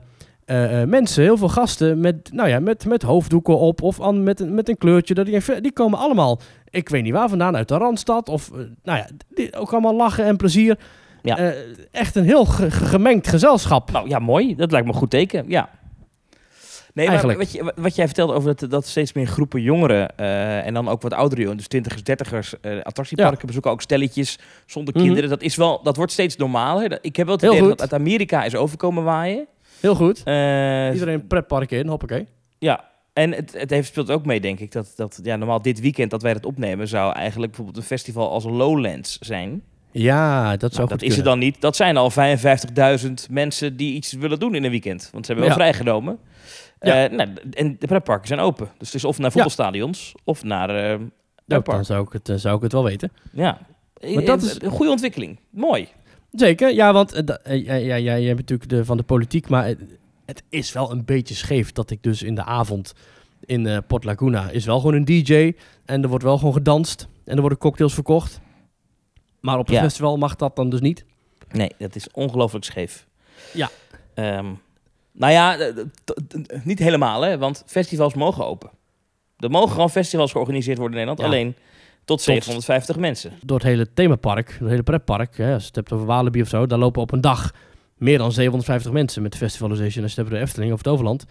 eh, 0.47 0.83
eh, 0.83 0.89
mensen, 0.89 1.23
heel 1.23 1.37
veel 1.37 1.49
gasten 1.49 2.01
met, 2.01 2.33
nou 2.33 2.49
ja, 2.49 2.59
met, 2.61 2.85
met 2.87 3.03
hoofddoeken 3.03 3.59
op 3.59 3.83
of 3.83 4.01
an, 4.01 4.23
met, 4.23 4.41
een- 4.41 4.55
met 4.55 4.69
een 4.69 4.79
kleurtje. 4.79 5.15
Dat 5.15 5.27
die 5.63 5.73
komen 5.73 5.99
allemaal, 5.99 6.41
ik 6.71 6.89
weet 6.89 7.03
niet 7.03 7.13
waar 7.13 7.29
vandaan, 7.29 7.57
uit 7.57 7.69
de 7.69 7.77
Randstad. 7.77 8.29
Of, 8.29 8.51
eh, 8.51 8.57
nou 8.83 8.99
ja, 8.99 9.07
die, 9.35 9.55
ook 9.57 9.73
allemaal 9.73 9.95
lachen 9.97 10.25
en 10.25 10.37
plezier. 10.37 10.79
Ja. 11.23 11.53
Echt 11.91 12.17
een 12.17 12.25
heel 12.25 12.45
ge- 12.45 12.71
ge- 12.71 12.85
gemengd 12.87 13.29
gezelschap. 13.29 13.91
Nou 13.91 14.09
ja, 14.09 14.19
mooi. 14.19 14.55
Dat 14.57 14.71
lijkt 14.71 14.87
me 14.87 14.93
een 14.93 14.99
goed 14.99 15.11
teken. 15.11 15.45
Ja. 15.49 15.69
Nee, 16.95 17.07
maar 17.09 17.15
Eigenlijk. 17.17 17.39
wat, 17.39 17.53
je, 17.53 17.73
wat 17.83 17.95
jij 17.97 18.05
vertelde 18.07 18.33
over 18.33 18.57
dat, 18.57 18.71
dat 18.71 18.87
steeds 18.87 19.13
meer 19.13 19.27
groepen 19.27 19.61
jongeren 19.63 20.17
en 20.65 20.75
dan 20.75 20.89
ook 20.89 21.03
wat 21.03 21.13
oudere 21.13 21.37
jongeren, 21.41 21.57
dus 21.59 21.69
twintigers, 21.69 22.03
dertigers, 22.03 22.61
eh 22.61 22.81
attractieparken 22.83 23.47
bezoeken, 23.47 23.71
ook 23.71 23.83
stelletjes 23.83 24.39
zonder 24.67 24.95
Mhm. 24.95 25.05
kinderen. 25.05 25.31
Dat 25.31 25.43
is 25.43 25.57
wel, 25.57 25.81
dat 25.83 25.97
wordt 25.97 26.13
steeds 26.13 26.37
normaler. 26.37 26.99
Ik 27.01 27.17
heb 27.17 27.27
wel 27.27 27.37
het 27.37 27.45
idee 27.45 27.61
dat 27.69 27.81
uit 27.81 27.93
Amerika 27.95 28.45
is 28.45 28.55
overkomen 28.55 29.05
waaien. 29.05 29.47
Heel 29.87 29.95
goed. 29.95 30.23
Eh, 30.25 30.91
Iedereen 30.93 31.27
pretparken 31.27 31.79
in, 31.79 31.87
hoppakee. 31.87 32.27
Ja, 32.59 32.85
en 33.13 33.33
het, 33.33 33.53
het 33.59 33.71
heeft, 33.71 33.89
speelt 33.89 34.11
ook 34.11 34.25
mee, 34.27 34.41
denk 34.41 34.59
ik, 34.61 34.73
dat, 34.73 34.93
dat 34.97 35.21
ja, 35.23 35.37
normaal 35.37 35.63
dit 35.63 35.81
weekend 35.81 36.11
dat 36.11 36.23
wij 36.23 36.33
het 36.33 36.47
opnemen, 36.47 36.89
zou 36.89 37.13
eigenlijk 37.13 37.53
bijvoorbeeld 37.53 37.83
een 37.85 37.89
festival 37.91 38.31
als 38.31 38.45
Lowlands 38.45 39.19
zijn. 39.19 39.63
Ja, 39.91 40.57
dat 40.57 40.75
zou 40.75 40.87
Nou, 40.87 40.99
dat 40.99 41.03
is 41.09 41.15
het 41.17 41.23
kunnen. 41.25 41.25
dan 41.25 41.39
niet. 41.39 41.61
Dat 41.61 41.77
zijn 41.77 41.97
al 41.97 42.11
55.000 42.11 43.31
mensen 43.31 43.77
die 43.77 43.95
iets 43.95 44.13
willen 44.13 44.39
doen 44.39 44.55
in 44.55 44.65
een 44.65 44.71
weekend. 44.71 45.09
Want 45.13 45.27
ze 45.27 45.33
hebben 45.33 45.51
wel 45.51 45.59
Ja. 45.59 45.65
vrijgenomen. 45.71 46.19
Ja. 46.81 47.05
Eh, 47.09 47.17
nou, 47.17 47.29
en 47.53 47.77
de 47.79 47.87
pretparken 47.87 48.29
zijn 48.29 48.41
open. 48.41 48.69
Dus 48.79 48.87
het 48.87 48.97
is 48.97 49.05
of 49.05 49.19
naar 49.19 49.33
voetbalstadions 49.33 50.15
of 50.25 50.43
naar 50.45 50.99
pretpark. 51.47 51.77
dan 51.77 51.85
zou 51.85 52.07
ik, 52.13 52.13
het, 52.23 52.41
zou 52.41 52.57
ik 52.57 52.63
het 52.63 52.73
wel 52.73 52.85
weten. 52.85 53.13
Ja. 53.33 53.59
Maar 54.15 54.25
dat 54.25 54.43
is- 54.43 54.63
een 54.63 54.71
goede 54.71 54.91
ontwikkeling. 54.91 55.39
Mooi. 55.51 55.89
Zeker, 56.37 56.75
ja, 56.75 56.93
want 56.93 57.13
eh, 57.13 57.37
eh, 57.43 57.65
ja, 57.65 57.75
ja, 57.75 57.95
ja, 57.95 58.15
je 58.15 58.27
hebt 58.27 58.39
natuurlijk 58.39 58.71
de, 58.71 58.85
van 58.85 58.97
de 58.97 59.03
politiek, 59.03 59.49
maar 59.49 59.67
het, 60.25 60.43
is 60.49 60.73
wel 60.73 60.91
een 60.91 61.05
beetje 61.05 61.35
scheef 61.35 61.73
dat 61.73 61.91
ik 61.91 62.03
dus 62.03 62.23
in 62.23 62.35
de 62.35 62.45
avond 62.45 62.93
in 63.45 63.67
eh, 63.67 63.79
Port 63.87 64.05
Laguna 64.05 64.51
is 64.51 64.65
wel 64.65 64.79
gewoon 64.81 64.95
een 64.95 65.05
DJ 65.05 65.53
en 65.85 66.03
er 66.03 66.09
wordt 66.09 66.25
wel 66.25 66.39
gewoon 66.39 66.53
gedanst 66.53 67.09
en 67.25 67.35
er 67.35 67.41
worden 67.41 67.59
cocktails 67.59 67.95
verkocht. 67.95 68.41
Maar 69.41 69.59
op 69.59 69.67
het 69.67 69.75
Ja. 69.77 69.83
festival 69.83 70.17
mag 70.17 70.37
dat 70.37 70.57
dan 70.57 70.71
dus 70.71 70.81
niet. 70.81 71.05
Nee, 71.51 71.71
dat 71.79 71.95
is 71.95 72.11
ongelooflijk 72.11 72.65
scheef. 72.65 73.07
Ja. 73.53 73.71
Ehm, 74.15 74.47
nou 75.13 75.33
ja, 75.33 75.57
niet 76.63 76.79
helemaal, 76.79 77.23
hè, 77.23 77.39
want 77.39 77.63
festivals 77.67 78.15
mogen 78.15 78.47
open. 78.47 78.71
Er 79.39 79.51
mogen 79.51 79.71
gewoon 79.71 79.91
festivals 79.91 80.33
georganiseerd 80.33 80.79
worden 80.79 80.99
in 80.99 81.07
Nederland, 81.07 81.33
Ja. 81.33 81.39
alleen 81.39 81.55
tot 82.07 82.21
750 82.23 82.97
mensen. 82.97 83.33
Door 83.45 83.57
het 83.59 83.67
hele 83.67 83.93
themapark, 83.93 84.47
door 84.49 84.59
het 84.61 84.69
hele 84.71 84.83
pretpark, 84.83 85.37
hè, 85.37 85.53
als 85.53 85.61
je 85.63 85.67
het 85.67 85.77
hebt 85.77 85.93
over 85.93 86.07
Walibi 86.07 86.41
of 86.43 86.49
zo, 86.49 86.67
daar 86.67 86.79
lopen 86.79 87.03
op 87.03 87.13
een 87.13 87.21
dag 87.21 87.53
meer 87.97 88.19
dan 88.19 88.33
750 88.33 88.93
mensen 88.93 89.23
met 89.23 89.37
Festivalization. 89.37 90.03
Als 90.05 90.15
je 90.15 90.21
het 90.21 90.29
hebt 90.29 90.41
de 90.41 90.47
Efteling 90.47 90.73
of 90.73 90.79
het 90.79 90.89
Overland. 90.89 91.25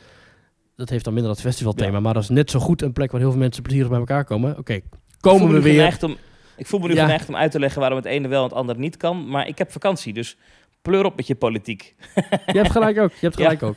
Dat 0.75 0.89
heeft 0.89 1.03
dan 1.03 1.13
minder 1.13 1.32
dat 1.32 1.41
festivalthema, 1.41 1.91
Ja. 1.94 2.00
maar 2.00 2.13
dat 2.13 2.24
is 2.24 2.29
net 2.29 2.51
zo 2.51 2.60
goed 2.60 2.82
een 2.82 2.94
plek 2.94 3.12
waar 3.12 3.22
heel 3.22 3.29
veel 3.32 3.39
mensen 3.39 3.62
plezierig 3.63 3.89
bij 3.89 4.00
elkaar 4.00 4.24
komen. 4.25 4.58
Oké, 4.58 4.79
komen 5.20 5.51
we 5.53 5.62
weer. 5.62 5.98
Om, 6.01 6.15
ik 6.58 6.67
voel 6.67 6.79
me 6.79 6.88
nu 6.88 6.94
Ja. 6.94 7.01
geneigd 7.03 7.27
om 7.29 7.36
uit 7.36 7.51
te 7.51 7.60
leggen 7.60 7.79
waarom 7.79 7.98
het 7.98 8.08
ene 8.08 8.27
wel 8.27 8.38
en 8.44 8.50
het 8.50 8.58
andere 8.58 8.79
niet 8.79 8.98
kan. 8.98 9.27
Maar 9.29 9.48
ik 9.48 9.58
heb 9.58 9.72
vakantie, 9.72 10.13
dus 10.13 10.38
pleur 10.82 11.05
op 11.05 11.15
met 11.15 11.27
je 11.27 11.36
politiek. 11.36 11.96
Je 12.46 12.58
hebt 12.58 12.72
gelijk 12.72 13.00
ook. 13.00 13.12
Je 13.12 13.17
hebt 13.27 13.38
Ja. 13.38 13.44
gelijk 13.44 13.63
ook. 13.63 13.75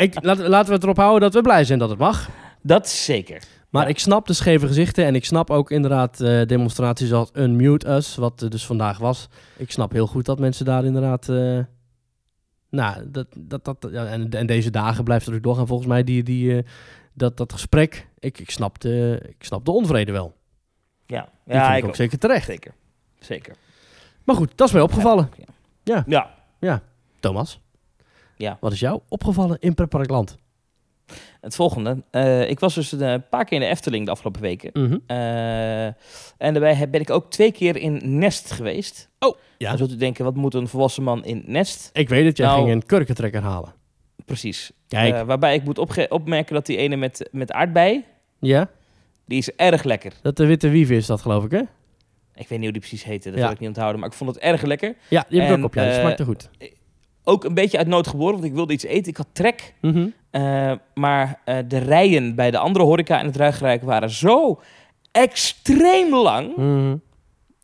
Ik, 0.00 0.24
laten, 0.24 0.48
laten 0.48 0.68
we 0.68 0.74
het 0.74 0.82
erop 0.82 0.96
houden 0.96 1.20
dat 1.20 1.34
we 1.34 1.40
blij 1.40 1.64
zijn 1.64 1.78
dat 1.78 1.90
het 1.90 1.98
mag. 1.98 2.28
Dat 2.62 2.88
zeker. 2.88 3.42
Maar 3.70 3.82
Ja. 3.82 3.88
ik 3.88 3.98
snap 3.98 4.26
de 4.26 4.32
scheve 4.32 4.66
gezichten 4.66 5.04
en 5.04 5.14
ik 5.14 5.24
snap 5.24 5.50
ook 5.50 5.70
inderdaad 5.70 6.20
eh, 6.20 6.46
demonstraties 6.46 7.12
als 7.12 7.30
Unmute 7.34 7.88
Us, 7.90 8.16
wat 8.16 8.40
er 8.40 8.50
dus 8.50 8.66
vandaag 8.66 8.98
was. 8.98 9.28
Ik 9.56 9.70
snap 9.70 9.92
heel 9.92 10.06
goed 10.06 10.24
dat 10.24 10.38
mensen 10.38 10.64
daar 10.64 10.84
inderdaad... 10.84 11.28
eh, 11.28 11.58
nou, 12.70 13.10
dat, 13.10 13.26
dat, 13.38 13.64
dat, 13.64 13.88
ja, 13.90 14.06
en, 14.06 14.30
en 14.30 14.46
deze 14.46 14.70
dagen 14.70 15.04
blijft 15.04 15.26
er 15.26 15.34
ook 15.34 15.42
doorgaan 15.42 15.66
volgens 15.66 15.88
mij, 15.88 16.04
die, 16.04 16.22
die, 16.22 16.56
eh, 16.56 16.64
dat, 17.14 17.36
dat 17.36 17.52
gesprek. 17.52 18.08
Ik, 18.18 18.38
ik, 18.38 18.50
snap 18.50 18.80
de, 18.80 19.22
ik 19.38 19.44
snap 19.44 19.64
de 19.64 19.70
onvrede 19.70 20.12
wel. 20.12 20.34
Ja, 21.06 21.28
Die 21.44 21.54
ja 21.54 21.60
vind 21.64 21.70
ik 21.72 21.78
ik 21.78 21.82
ook 21.84 21.88
ook. 21.90 21.96
zeker 21.96 22.18
terecht. 22.18 22.46
Zeker. 22.46 22.72
Zeker. 23.18 23.54
Maar 24.24 24.36
goed, 24.36 24.52
dat 24.54 24.66
is 24.68 24.72
mij 24.74 24.82
opgevallen. 24.82 25.28
Ja. 25.82 26.04
ja. 26.60 26.82
Thomas, 27.20 27.60
Ja. 28.36 28.56
wat 28.60 28.72
is 28.72 28.80
jou 28.80 29.00
opgevallen 29.08 29.56
in 29.60 29.74
Pretparkland? 29.74 30.38
Het 31.40 31.54
volgende. 31.54 32.02
Eh, 32.10 32.48
ik 32.50 32.60
was 32.60 32.74
dus 32.74 32.92
een 32.92 33.28
paar 33.28 33.44
keer 33.44 33.60
in 33.60 33.64
de 33.64 33.70
Efteling 33.70 34.04
de 34.04 34.10
afgelopen 34.10 34.40
weken. 34.40 34.70
Mhm. 34.72 34.98
Eh, 35.06 35.84
en 35.86 35.94
daarbij 36.38 36.90
ben 36.90 37.00
ik 37.00 37.10
ook 37.10 37.30
twee 37.30 37.52
keer 37.52 37.76
in 37.76 38.00
Nest 38.18 38.50
geweest. 38.50 39.08
Oh, 39.18 39.36
ja. 39.58 39.68
Dan 39.68 39.78
zult 39.78 39.92
u 39.92 39.96
denken, 39.96 40.24
wat 40.24 40.34
moet 40.34 40.54
een 40.54 40.68
volwassen 40.68 41.02
man 41.02 41.24
in 41.24 41.42
Nest? 41.46 41.90
Ik 41.92 42.08
weet 42.08 42.24
het, 42.24 42.36
jij 42.36 42.46
Nou- 42.46 42.58
ging 42.60 42.72
een 42.72 42.86
kurkentrekker 42.86 43.42
halen. 43.42 43.72
precies. 44.24 44.72
Kijk, 44.88 45.14
Eh, 45.14 45.22
waarbij 45.22 45.54
ik 45.54 45.64
moet 45.64 45.78
opmerken 46.08 46.54
dat 46.54 46.66
die 46.66 46.76
ene 46.76 46.96
met, 46.96 47.28
met 47.32 47.52
aardbei, 47.52 48.04
ja. 48.40 48.70
die 49.26 49.38
is 49.38 49.50
erg 49.56 49.82
lekker. 49.82 50.12
Dat 50.22 50.36
de 50.36 50.46
witte 50.46 50.68
wieve 50.68 50.94
is 50.96 51.06
dat, 51.06 51.20
geloof 51.20 51.44
ik, 51.44 51.50
hè? 51.50 51.60
Ik 52.34 52.48
weet 52.48 52.58
niet 52.58 52.60
hoe 52.70 52.72
die 52.78 52.80
precies 52.88 53.04
heette, 53.04 53.30
dat 53.30 53.38
Ja. 53.38 53.44
heb 53.44 53.54
ik 53.54 53.58
niet 53.60 53.68
onthouden. 53.68 54.00
Maar 54.00 54.08
ik 54.08 54.14
vond 54.14 54.34
het 54.34 54.38
erg 54.44 54.62
lekker. 54.62 54.94
Ja, 55.08 55.24
die 55.28 55.40
heb 55.40 55.48
ik 55.48 55.54
En, 55.54 55.60
ook 55.60 55.66
op. 55.66 55.74
Ja, 55.74 55.82
die 55.82 55.92
eh, 55.92 56.00
smaakt 56.00 56.18
er 56.18 56.24
goed. 56.24 56.50
Ook 57.24 57.44
een 57.44 57.54
beetje 57.54 57.78
uit 57.78 57.86
nood 57.86 58.06
geboren, 58.06 58.32
want 58.32 58.44
ik 58.44 58.52
wilde 58.52 58.72
iets 58.72 58.84
eten. 58.84 59.10
Ik 59.10 59.16
had 59.16 59.26
trek. 59.32 59.74
Mhm. 59.80 60.06
Eh, 60.30 60.72
maar 60.94 61.40
eh, 61.44 61.56
de 61.68 61.78
rijen 61.78 62.34
bij 62.34 62.50
de 62.50 62.58
andere 62.58 62.84
horeca 62.84 63.20
in 63.20 63.26
het 63.26 63.36
Ruigrijk 63.36 63.82
waren 63.82 64.10
zo 64.10 64.60
extreem 65.12 66.14
lang. 66.14 66.56
Mhm. 66.56 66.96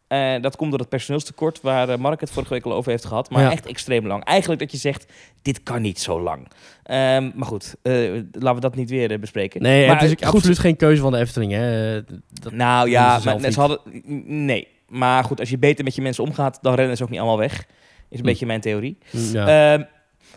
Eh, 0.09 0.41
dat 0.41 0.57
komt 0.57 0.71
door 0.71 0.81
het 0.81 0.89
personeelstekort 0.89 1.61
waar 1.61 2.01
Mark 2.01 2.21
het 2.21 2.31
vorige 2.31 2.53
week 2.53 2.65
al 2.65 2.73
over 2.73 2.91
heeft 2.91 3.05
gehad. 3.05 3.31
Maar 3.31 3.43
Ja. 3.43 3.51
echt 3.51 3.67
extreem 3.67 4.07
lang. 4.07 4.25
Eigenlijk 4.25 4.61
dat 4.61 4.71
je 4.71 4.77
zegt, 4.77 5.13
dit 5.43 5.63
kan 5.63 5.83
niet 5.83 6.01
zo 6.01 6.21
lang. 6.21 6.49
Ehm, 6.83 7.31
maar 7.35 7.47
goed, 7.47 7.75
laten 7.83 8.55
we 8.55 8.61
dat 8.61 8.75
niet 8.77 8.91
weer 8.91 9.21
bespreken. 9.21 9.63
Nee, 9.63 9.87
maar, 9.87 10.01
het 10.01 10.11
is 10.11 10.27
goed, 10.27 10.35
absoluut 10.35 10.59
geen 10.59 10.77
keuze 10.77 11.03
van 11.03 11.13
de 11.13 11.19
Efteling, 11.19 11.53
hè? 11.53 12.05
Dat, 12.05 12.53
Nou 12.53 12.91
ja, 12.91 13.19
ze 13.19 13.29
maar, 13.29 13.53
ze 13.53 13.61
hadden... 13.61 13.79
Nee, 14.45 14.69
maar 14.89 15.25
goed, 15.25 15.41
als 15.41 15.51
je 15.51 15.59
beter 15.59 15.85
met 15.85 15.95
je 15.95 16.03
mensen 16.03 16.25
omgaat, 16.25 16.59
dan 16.63 16.75
rennen 16.75 16.97
ze 16.97 17.03
ook 17.03 17.11
niet 17.11 17.19
allemaal 17.19 17.39
weg. 17.39 17.67
Is 18.09 18.19
een 18.19 18.25
beetje 18.25 18.47
mijn 18.47 18.61
theorie. 18.61 18.99
ja. 19.11 19.73
Ehm, 19.75 19.85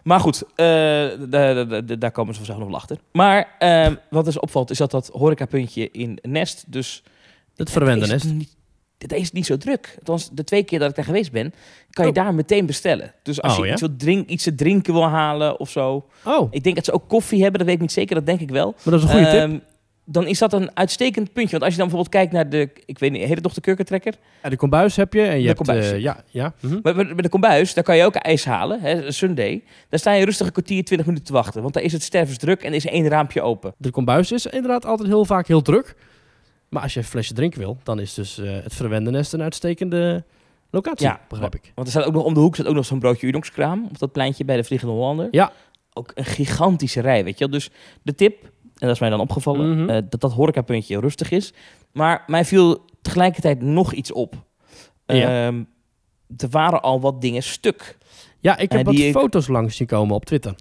maar 0.03 0.19
goed, 0.19 0.43
eh, 0.55 0.65
da- 0.65 1.17
da- 1.27 1.63
da- 1.63 1.81
da- 1.81 1.95
daar 1.95 2.11
komen 2.11 2.31
ze 2.33 2.37
vanzelf 2.39 2.59
nog 2.59 2.67
wel 2.67 2.77
achter. 2.77 2.97
Maar 3.11 3.55
ehm, 3.59 3.95
wat 4.09 4.25
dus 4.25 4.39
opvalt, 4.39 4.69
is 4.71 4.77
dat 4.77 4.91
dat 4.91 5.09
horecapuntje 5.13 5.91
in 5.91 6.19
Nest 6.21 6.63
dus... 6.67 7.03
het 7.55 7.71
verwende 7.71 8.07
nest. 8.07 8.25
niet- 8.33 8.57
is 9.07 9.31
niet 9.31 9.45
zo 9.45 9.57
druk. 9.57 9.95
Althans, 9.99 10.29
de 10.31 10.43
twee 10.43 10.63
keer 10.63 10.79
dat 10.79 10.89
ik 10.89 10.95
daar 10.95 11.05
geweest 11.05 11.31
ben, 11.31 11.53
kan 11.89 12.05
je 12.05 12.09
Oh. 12.11 12.15
daar 12.23 12.33
meteen 12.33 12.65
bestellen. 12.65 13.13
Dus 13.23 13.41
als 13.41 13.53
Oh, 13.53 13.59
je 13.59 13.65
ja? 13.65 13.71
iets, 13.71 13.81
wil 13.81 13.95
drink, 13.97 14.29
iets 14.29 14.43
te 14.43 14.55
drinken 14.55 14.93
wil 14.93 15.07
halen 15.07 15.59
of 15.59 15.69
zo. 15.69 16.05
Oh, 16.25 16.47
Ik 16.51 16.63
denk 16.63 16.75
dat 16.75 16.85
ze 16.85 16.91
ook 16.91 17.07
koffie 17.07 17.41
hebben, 17.41 17.57
dat 17.57 17.65
weet 17.67 17.75
ik 17.75 17.81
niet 17.81 17.91
zeker, 17.91 18.15
dat 18.15 18.25
denk 18.25 18.39
ik 18.39 18.49
wel. 18.49 18.65
maar 18.83 18.93
dat 18.93 19.03
is 19.03 19.09
een 19.09 19.09
goede 19.25 19.47
tip. 19.51 19.63
Dan 20.11 20.27
is 20.27 20.39
dat 20.39 20.53
een 20.53 20.77
uitstekend 20.77 21.33
puntje. 21.33 21.51
Want 21.51 21.63
als 21.63 21.73
je 21.73 21.79
dan 21.79 21.87
bijvoorbeeld 21.89 22.15
kijkt 22.15 22.31
naar 22.31 22.49
de, 22.49 22.69
ik 22.85 22.99
weet 22.99 23.11
niet, 23.11 23.41
nog 23.41 23.53
de 23.53 23.61
kurkentrekker? 23.61 24.13
Ja, 24.43 24.49
de 24.49 24.55
kombuis 24.55 24.95
heb 24.95 25.13
je 25.13 25.21
en 25.21 25.35
je 25.35 25.41
de 25.41 25.45
hebt... 25.47 25.57
kombuis. 25.57 25.91
eh, 25.91 25.99
ja, 25.99 26.23
ja. 26.29 26.53
mhm. 26.59 26.81
Bij 26.81 26.93
bij 26.93 27.15
de 27.15 27.29
kombuis, 27.29 27.73
daar 27.73 27.83
kan 27.83 27.97
je 27.97 28.03
ook 28.03 28.15
ijs 28.15 28.45
halen, 28.45 28.81
hè, 28.81 29.11
Sunday. 29.11 29.63
Daar 29.89 29.99
sta 29.99 30.11
je 30.11 30.25
rustig 30.25 30.45
een 30.45 30.51
kwartier, 30.51 30.83
20 30.83 31.07
minuten 31.07 31.27
te 31.27 31.33
wachten. 31.33 31.61
Want 31.61 31.73
daar 31.73 31.83
is 31.83 31.91
het 31.93 32.03
stervensdruk 32.03 32.63
en 32.63 32.73
is 32.73 32.85
één 32.85 33.07
raampje 33.07 33.41
open. 33.41 33.73
De 33.77 33.91
kombuis 33.91 34.31
is 34.31 34.45
inderdaad 34.45 34.85
altijd 34.85 35.07
heel 35.09 35.25
vaak 35.25 35.47
heel 35.47 35.61
druk. 35.61 35.95
Maar 36.69 36.81
als 36.81 36.93
je 36.93 36.99
een 36.99 37.05
flesje 37.05 37.33
drinken 37.33 37.59
wil, 37.59 37.77
dan 37.83 37.99
is 37.99 38.13
dus 38.13 38.37
eh, 38.39 38.51
het 38.63 38.75
verwende 38.75 39.11
nest 39.11 39.33
een 39.33 39.41
uitstekende 39.41 40.23
locatie, 40.69 41.07
Ja, 41.07 41.21
begrijp 41.29 41.55
ik. 41.55 41.71
Want 41.75 41.87
er 41.87 41.93
staat 41.93 42.05
ook 42.05 42.13
nog 42.13 42.23
om 42.23 42.33
de 42.33 42.39
hoek 42.39 42.53
staat 42.53 42.67
ook 42.67 42.75
nog 42.75 42.85
zo'n 42.85 42.99
broodje 42.99 43.27
Unox-kraam. 43.27 43.85
Op 43.89 43.99
dat 43.99 44.11
pleintje 44.11 44.45
bij 44.45 44.55
de 44.55 44.63
Vliegende 44.63 44.93
Hollander. 44.93 45.27
Ja. 45.31 45.51
Ook 45.93 46.11
een 46.15 46.25
gigantische 46.25 47.01
rij, 47.01 47.23
weet 47.23 47.37
je 47.37 47.45
wel. 47.45 47.53
Dus 47.53 47.69
de 48.01 48.15
tip, 48.15 48.51
en 48.79 48.87
dat 48.87 48.89
is 48.95 48.99
mij 48.99 49.09
dan 49.09 49.19
opgevallen, 49.19 49.89
eh, 49.89 50.01
dat 50.09 50.21
dat 50.21 50.33
horecapuntje 50.33 50.99
rustig 50.99 51.31
is. 51.31 51.53
Maar 51.91 52.23
mij 52.27 52.45
viel 52.45 52.85
tegelijkertijd 53.01 53.61
nog 53.61 53.93
iets 53.93 54.11
op. 54.11 54.33
Ja. 55.05 55.45
Ehm, 55.47 55.63
er 56.37 56.49
waren 56.49 56.81
al 56.81 56.99
wat 57.01 57.21
dingen 57.21 57.43
stuk. 57.43 57.97
Ja, 58.39 58.57
ik 58.57 58.71
heb 58.71 58.79
Eh, 58.79 58.85
wat 58.85 58.95
ik- 58.95 59.11
foto's 59.13 59.47
langs 59.47 59.75
zien 59.75 59.87
komen 59.87 60.15
op 60.15 60.25
Twitter. 60.25 60.55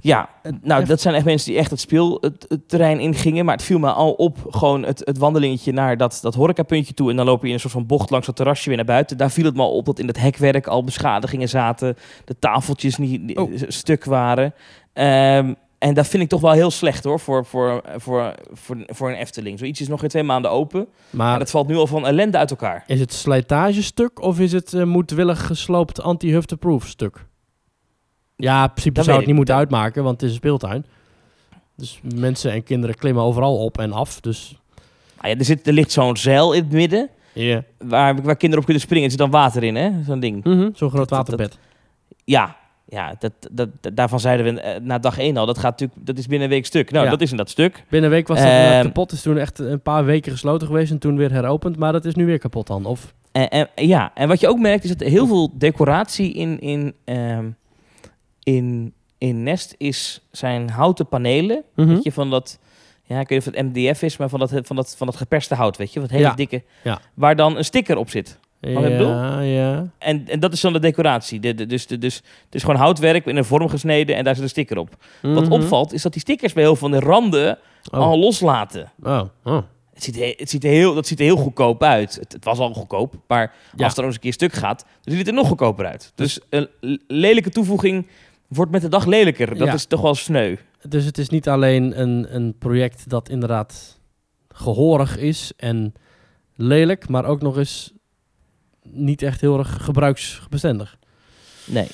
Ja, 0.00 0.28
nou, 0.62 0.84
dat 0.84 1.00
zijn 1.00 1.14
echt 1.14 1.24
mensen 1.24 1.50
die 1.50 1.58
echt 1.58 1.70
het 1.70 1.80
speelterrein 1.80 3.00
ingingen. 3.00 3.44
Maar 3.44 3.54
het 3.54 3.64
viel 3.64 3.78
me 3.78 3.92
al 3.92 4.12
op, 4.12 4.36
gewoon 4.50 4.82
het, 4.84 5.02
het 5.04 5.18
wandelingetje 5.18 5.72
naar 5.72 5.96
dat, 5.96 6.18
dat 6.22 6.34
horecapuntje 6.34 6.94
toe. 6.94 7.10
En 7.10 7.16
dan 7.16 7.26
loop 7.26 7.40
je 7.42 7.48
in 7.48 7.54
een 7.54 7.60
soort 7.60 7.72
van 7.72 7.86
bocht 7.86 8.10
langs 8.10 8.26
dat 8.26 8.36
terrasje 8.36 8.66
weer 8.68 8.76
naar 8.76 8.86
buiten. 8.86 9.16
Daar 9.16 9.30
viel 9.30 9.44
het 9.44 9.54
me 9.54 9.62
al 9.62 9.76
op 9.76 9.84
dat 9.84 9.98
in 9.98 10.06
het 10.06 10.18
hekwerk 10.20 10.66
al 10.66 10.84
beschadigingen 10.84 11.48
zaten. 11.48 11.96
De 12.24 12.38
tafeltjes 12.38 12.96
niet 12.96 13.36
Oh. 13.38 13.52
stuk 13.68 14.04
waren. 14.04 14.54
Ehm, 14.92 15.54
en 15.84 15.94
dat 15.94 16.06
vind 16.06 16.22
ik 16.22 16.28
toch 16.28 16.40
wel 16.40 16.52
heel 16.52 16.70
slecht 16.70 17.04
hoor, 17.04 17.20
voor, 17.20 17.44
voor, 17.46 17.82
voor, 17.96 18.34
voor, 18.52 18.76
voor 18.86 19.08
een 19.10 19.16
Efteling. 19.16 19.58
Zoiets 19.58 19.80
is 19.80 19.88
nog 19.88 20.00
geen 20.00 20.08
twee 20.08 20.22
maanden 20.22 20.50
open. 20.50 20.86
Maar 21.10 21.38
dat 21.38 21.50
valt 21.50 21.66
nu 21.68 21.76
al 21.76 21.86
van 21.86 22.06
ellende 22.06 22.38
uit 22.38 22.50
elkaar. 22.50 22.84
is 22.86 23.00
het 23.00 23.12
slijtagestuk 23.12 24.22
of 24.22 24.40
is 24.40 24.52
het 24.52 24.72
eh, 24.74 24.82
moedwillig 24.84 25.46
gesloopt 25.46 26.02
anti-hufteproof 26.02 26.86
stuk? 26.86 27.26
Ja, 28.36 28.62
in 28.62 28.70
principe 28.70 28.94
Dat 28.94 29.04
zou 29.04 29.16
het 29.16 29.26
niet 29.26 29.36
moeten 29.36 29.54
uitmaken, 29.54 30.02
want 30.02 30.14
het 30.14 30.22
is 30.22 30.30
een 30.30 30.36
speeltuin. 30.42 30.86
Dus 31.76 32.00
mensen 32.14 32.52
en 32.52 32.62
kinderen 32.62 32.94
klimmen 32.96 33.22
overal 33.22 33.56
op 33.58 33.78
en 33.78 33.92
af. 33.92 34.20
Dus 34.20 34.58
Nou 35.16 35.28
ja, 35.28 35.38
er, 35.38 35.44
zit, 35.44 35.66
er 35.66 35.72
ligt 35.72 35.92
zo'n 35.92 36.16
zeil 36.16 36.52
in 36.52 36.62
het 36.62 36.72
midden. 36.72 37.08
Waar, 37.78 38.22
waar 38.22 38.36
kinderen 38.36 38.58
op 38.58 38.64
kunnen 38.64 38.82
springen. 38.82 39.04
Er 39.04 39.10
zit 39.10 39.20
dan 39.20 39.30
water 39.30 39.62
in, 39.62 39.74
hè? 39.76 39.90
Zo'n 40.06 40.20
ding. 40.20 40.44
Mhm, 40.44 40.68
zo'n 40.74 40.90
groot 40.90 40.92
Dat- 40.92 41.08
dat- 41.08 41.18
waterbed. 41.18 41.58
Ja, 42.24 42.56
ja 42.94 43.14
dat, 43.18 43.32
dat, 43.52 43.68
daarvan 43.94 44.20
zeiden 44.20 44.54
we 44.54 44.60
eh, 44.60 44.80
na 44.80 44.98
dag 44.98 45.18
één 45.18 45.36
al, 45.36 45.46
dat, 45.46 45.58
gaat 45.58 45.70
natuurlijk, 45.80 46.06
dat 46.06 46.18
is 46.18 46.26
binnen 46.26 46.48
een 46.48 46.54
week 46.54 46.66
stuk. 46.66 46.90
Nou, 46.90 47.04
Ja. 47.04 47.10
dat 47.10 47.20
is 47.20 47.30
in 47.30 47.36
dat 47.36 47.50
stuk. 47.50 47.84
Binnen 47.88 48.10
een 48.10 48.16
week 48.16 48.28
was 48.28 48.38
dat 48.38 48.46
inderdaad 48.46 48.74
Ehm, 48.74 48.84
kapot. 48.84 49.12
is 49.12 49.22
toen 49.22 49.38
echt 49.38 49.58
een 49.58 49.80
paar 49.82 50.04
weken 50.04 50.32
gesloten 50.32 50.66
geweest 50.66 50.90
en 50.90 50.98
toen 50.98 51.16
weer 51.16 51.32
heropend. 51.32 51.76
Maar 51.76 51.92
dat 51.92 52.04
is 52.04 52.14
nu 52.14 52.26
weer 52.26 52.38
kapot 52.38 52.66
dan. 52.66 52.84
Of, 52.84 53.14
En, 53.32 53.48
en, 53.50 53.68
ja, 53.74 54.10
en 54.14 54.28
wat 54.28 54.40
je 54.40 54.48
ook 54.48 54.58
merkt 54.58 54.84
is 54.84 54.96
dat 54.96 55.08
heel 55.08 55.26
veel 55.26 55.50
decoratie 55.58 56.32
in, 56.32 56.60
in, 56.60 56.94
ehm, 57.04 57.46
in, 58.42 58.92
in 59.18 59.42
Nest 59.42 59.74
is, 59.78 60.20
zijn 60.30 60.70
houten 60.70 61.06
panelen. 61.08 61.62
Mhm. 61.74 61.88
Weet 61.88 62.02
je, 62.04 62.12
van 62.12 62.30
dat, 62.30 62.58
ja, 63.02 63.20
ik 63.20 63.28
weet 63.28 63.38
niet 63.46 63.48
of 63.48 63.54
het 63.54 63.74
MDF 63.74 64.02
is, 64.02 64.16
maar 64.16 64.28
van 64.28 64.38
dat, 64.38 64.50
van 64.62 64.76
dat, 64.76 64.94
van 64.96 65.06
dat 65.06 65.16
geperste 65.16 65.54
hout, 65.54 65.76
weet 65.76 65.92
je, 65.92 66.00
wat 66.00 66.10
hele 66.10 66.22
Ja. 66.22 66.34
dikke, 66.34 66.62
Ja. 66.84 67.00
waar 67.14 67.36
dan 67.36 67.56
een 67.56 67.64
sticker 67.64 67.96
op 67.96 68.10
zit. 68.10 68.38
Bedoel? 68.64 69.08
ja, 69.08 69.40
ja. 69.40 69.86
En, 69.98 70.28
en 70.28 70.40
dat 70.40 70.52
is 70.52 70.60
dan 70.60 70.72
de 70.72 70.78
decoratie. 70.78 71.40
De, 71.40 71.54
de, 71.54 71.66
dus, 71.66 71.86
de, 71.86 71.98
dus 71.98 72.14
het 72.16 72.54
is 72.54 72.60
gewoon 72.62 72.80
houtwerk 72.80 73.26
in 73.26 73.36
een 73.36 73.44
vorm 73.44 73.68
gesneden 73.68 74.16
en 74.16 74.24
daar 74.24 74.34
zit 74.34 74.42
een 74.42 74.48
sticker 74.50 74.78
op. 74.78 74.88
Wat 75.22 75.42
Mhm. 75.44 75.52
opvalt 75.52 75.92
is 75.92 76.02
dat 76.02 76.12
die 76.12 76.20
stickers 76.20 76.52
bij 76.52 76.62
heel 76.62 76.76
veel 76.76 76.88
van 76.88 76.98
de 77.00 77.06
randen 77.06 77.58
Oh. 77.92 78.00
al 78.00 78.18
loslaten. 78.18 78.92
Oh. 79.02 79.22
oh. 79.44 79.58
Het 79.94 80.02
ziet, 80.02 80.16
he- 80.16 80.34
het 80.36 80.50
ziet 80.50 80.64
er 80.64 80.70
heel, 80.70 80.94
dat 80.94 81.06
ziet 81.06 81.18
er 81.18 81.24
heel 81.24 81.36
goedkoop 81.36 81.82
uit. 81.82 82.14
Het, 82.20 82.32
het 82.32 82.44
was 82.44 82.58
al 82.58 82.74
goedkoop, 82.74 83.14
maar 83.28 83.52
Ja. 83.76 83.84
als 83.84 83.88
het 83.88 83.96
er 83.98 84.04
eens 84.04 84.14
een 84.14 84.20
keer 84.20 84.32
stuk 84.32 84.52
gaat, 84.52 84.78
dan 84.80 85.14
ziet 85.14 85.18
het 85.18 85.26
er 85.28 85.34
nog 85.34 85.48
goedkoper 85.48 85.86
uit. 85.86 86.12
Dus 86.14 86.40
een 86.50 86.68
l- 86.80 86.94
lelijke 87.06 87.50
toevoeging 87.50 88.06
wordt 88.48 88.72
met 88.72 88.82
de 88.82 88.88
dag 88.88 89.06
lelijker. 89.06 89.58
Dat 89.58 89.66
Ja. 89.68 89.74
is 89.74 89.86
toch 89.86 90.00
wel 90.00 90.14
sneu. 90.14 90.56
Dus 90.88 91.04
het 91.04 91.18
is 91.18 91.28
niet 91.28 91.48
alleen 91.48 92.00
een, 92.00 92.26
een 92.34 92.54
project 92.58 93.08
dat 93.10 93.28
inderdaad 93.28 93.98
gehoorig 94.48 95.18
is 95.18 95.52
en 95.56 95.94
lelijk, 96.56 97.08
maar 97.08 97.24
ook 97.24 97.42
nog 97.42 97.56
eens 97.56 97.92
niet 98.92 99.22
echt 99.22 99.40
heel 99.40 99.58
erg 99.58 99.78
gebruiksbestendig. 99.80 100.96
Nee. 101.64 101.86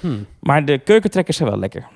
Hmm. 0.00 0.26
Maar 0.40 0.64
de 0.64 0.78
keukentrekkers 0.78 1.36
zijn 1.36 1.48
wel 1.48 1.58
lekker. 1.58 1.86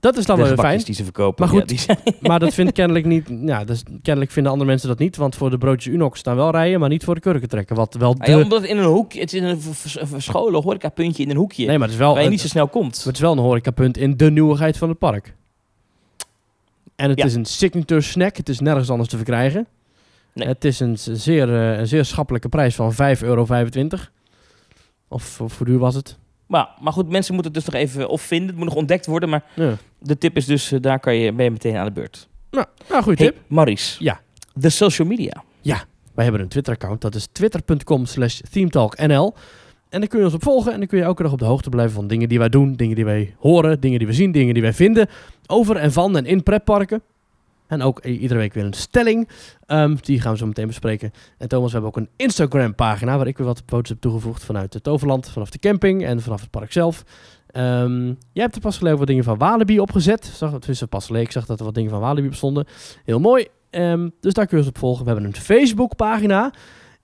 Dat 0.00 0.16
is 0.16 0.26
dan 0.26 0.36
de 0.36 0.44
wel 0.44 0.56
fijn. 0.56 0.78
die 0.78 0.94
ze 0.94 1.04
verkopen. 1.04 1.44
Maar 1.48 1.60
goed, 1.60 1.70
ja, 1.70 1.94
die 2.04 2.14
Maar 2.28 2.38
dat 2.38 2.54
vindt 2.54 2.72
kennelijk 2.72 3.04
niet. 3.06 3.28
Ja, 3.44 3.64
dus 3.64 3.82
kennelijk 4.02 4.32
vinden 4.32 4.52
andere 4.52 4.70
mensen 4.70 4.88
dat 4.88 4.98
niet. 4.98 5.16
Want 5.16 5.36
voor 5.36 5.50
de 5.50 5.58
broodjes 5.58 5.94
Unox 5.94 6.18
staan 6.18 6.36
wel 6.36 6.50
rijen, 6.50 6.80
maar 6.80 6.88
niet 6.88 7.04
voor 7.04 7.14
de 7.14 7.20
kurkentrekken. 7.20 7.76
Wat 7.76 7.94
wel 7.94 8.14
Ah 8.18 8.26
ja, 8.28 8.40
omdat 8.42 8.60
het 8.60 8.70
in 8.70 8.76
een 8.78 8.84
hoekje, 8.84 9.20
het 9.20 9.32
is 9.32 9.40
een 9.40 10.06
verscholen 10.06 10.62
horecapuntje 10.62 11.22
in 11.22 11.30
een 11.30 11.36
hoekje, 11.36 11.66
Nee, 11.66 11.78
maar 11.78 11.86
het 11.86 11.94
is 11.96 12.02
wel. 12.02 12.08
waar 12.10 12.18
je 12.18 12.24
een- 12.24 12.30
niet 12.30 12.40
zo 12.40 12.48
snel 12.48 12.68
komt. 12.68 13.04
Het 13.04 13.14
is 13.14 13.20
wel 13.20 13.32
een 13.32 13.38
horecapunt 13.38 13.96
in 13.96 14.16
de 14.16 14.30
nieuwigheid 14.30 14.76
van 14.78 14.88
het 14.88 14.98
park. 14.98 15.34
En 16.96 17.08
het 17.10 17.18
Ja. 17.18 17.24
is 17.24 17.34
een 17.34 17.44
signature 17.44 18.00
snack. 18.00 18.36
Het 18.36 18.48
is 18.48 18.60
nergens 18.60 18.90
anders 18.90 19.08
te 19.08 19.16
verkrijgen. 19.16 19.66
Nee. 20.34 20.48
Het 20.48 20.64
is 20.64 20.80
een 20.80 20.98
zeer, 20.98 21.54
eh, 21.54 21.78
een 21.78 21.86
zeer 21.86 22.04
schappelijke 22.04 22.48
prijs 22.48 22.74
van 22.74 22.92
5,25 22.92 23.22
euro. 23.28 23.46
Of, 25.08 25.40
of 25.40 25.58
hoe 25.58 25.66
duur 25.66 25.78
was 25.78 25.94
het? 25.94 26.18
Maar, 26.46 26.68
maar 26.80 26.92
goed, 26.92 27.08
mensen 27.08 27.34
moeten 27.34 27.52
het 27.52 27.64
dus 27.64 27.72
nog 27.72 27.82
even 27.82 28.08
of 28.08 28.22
vinden. 28.22 28.48
Het 28.48 28.56
moet 28.56 28.64
nog 28.66 28.74
ontdekt 28.74 29.06
worden. 29.06 29.28
Maar 29.28 29.44
Ja. 29.54 29.76
de 29.98 30.18
tip 30.18 30.36
is 30.36 30.44
dus, 30.46 30.72
eh, 30.72 30.80
daar 30.80 31.00
kan 31.00 31.14
je, 31.14 31.32
ben 31.32 31.44
je 31.44 31.50
meteen 31.50 31.76
aan 31.76 31.84
de 31.84 31.92
beurt. 31.92 32.28
Nou, 32.50 32.66
nou 32.88 33.02
goede 33.02 33.22
Hey, 33.22 33.32
tip. 33.32 33.40
Maurice. 33.46 34.04
Ja. 34.04 34.20
De 34.54 34.68
social 34.68 35.08
media. 35.08 35.42
Wij 36.14 36.24
hebben 36.28 36.44
een 36.44 36.50
Twitter-account. 36.50 37.00
Dat 37.00 37.14
is 37.14 37.28
twitter.com 37.32 38.06
slash 38.06 38.40
themetalknl. 38.50 39.34
En 39.88 40.00
dan 40.00 40.08
kun 40.08 40.18
je 40.18 40.24
ons 40.24 40.34
op 40.34 40.42
volgen. 40.42 40.72
En 40.72 40.78
dan 40.78 40.88
kun 40.88 40.98
je 40.98 41.04
elke 41.04 41.22
dag 41.22 41.32
op 41.32 41.38
de 41.38 41.44
hoogte 41.44 41.68
blijven 41.68 41.94
van 41.94 42.06
dingen 42.06 42.28
die 42.28 42.38
wij 42.38 42.48
doen. 42.48 42.74
Dingen 42.74 42.94
die 42.94 43.04
wij 43.04 43.34
horen. 43.38 43.80
Dingen 43.80 43.98
die 43.98 44.06
we 44.08 44.12
zien. 44.12 44.32
Dingen 44.32 44.54
die 44.54 44.62
wij 44.62 44.72
vinden. 44.72 45.08
Over 45.46 45.76
en 45.76 45.92
van 45.92 46.16
en 46.16 46.26
in 46.26 46.42
pretparken. 46.42 47.02
En 47.70 47.82
ook 47.82 48.04
iedere 48.04 48.40
week 48.40 48.54
weer 48.54 48.64
een 48.64 48.72
stelling. 48.72 49.28
Ehm, 49.66 49.96
die 50.00 50.20
gaan 50.20 50.32
we 50.32 50.38
zo 50.38 50.46
meteen 50.46 50.66
bespreken. 50.66 51.10
En 51.38 51.48
Thomas, 51.48 51.66
we 51.66 51.72
hebben 51.72 51.90
ook 51.90 51.96
een 51.96 52.08
Instagram-pagina... 52.16 53.16
waar 53.16 53.26
ik 53.26 53.38
weer 53.38 53.46
wat 53.46 53.62
foto's 53.66 53.88
heb 53.88 54.00
toegevoegd 54.00 54.44
vanuit 54.44 54.74
het 54.74 54.82
Toverland. 54.82 55.30
Vanaf 55.30 55.50
de 55.50 55.58
camping 55.58 56.04
en 56.04 56.20
vanaf 56.22 56.40
het 56.40 56.50
park 56.50 56.72
zelf. 56.72 57.04
Ehm, 57.46 58.04
jij 58.06 58.42
hebt 58.42 58.54
er 58.54 58.60
pas 58.60 58.76
geleden 58.78 58.98
wat 58.98 59.06
dingen 59.06 59.24
van 59.24 59.38
Walibi 59.38 59.80
opgezet. 59.80 60.24
Zag, 60.24 60.50
tenminste, 60.50 60.86
pas 60.86 61.06
geleden. 61.06 61.26
Ik 61.26 61.32
zag 61.32 61.46
dat 61.46 61.58
er 61.58 61.64
wat 61.64 61.74
dingen 61.74 61.90
van 61.90 62.00
Walibi 62.00 62.26
op 62.26 62.34
stonden. 62.34 62.66
Heel 63.04 63.20
mooi. 63.20 63.46
Ehm, 63.70 64.08
dus 64.20 64.32
daar 64.32 64.46
kun 64.46 64.56
je 64.58 64.62
ons 64.62 64.72
op 64.72 64.78
volgen. 64.78 65.04
We 65.04 65.10
hebben 65.10 65.28
een 65.28 65.36
Facebook-pagina. 65.36 66.52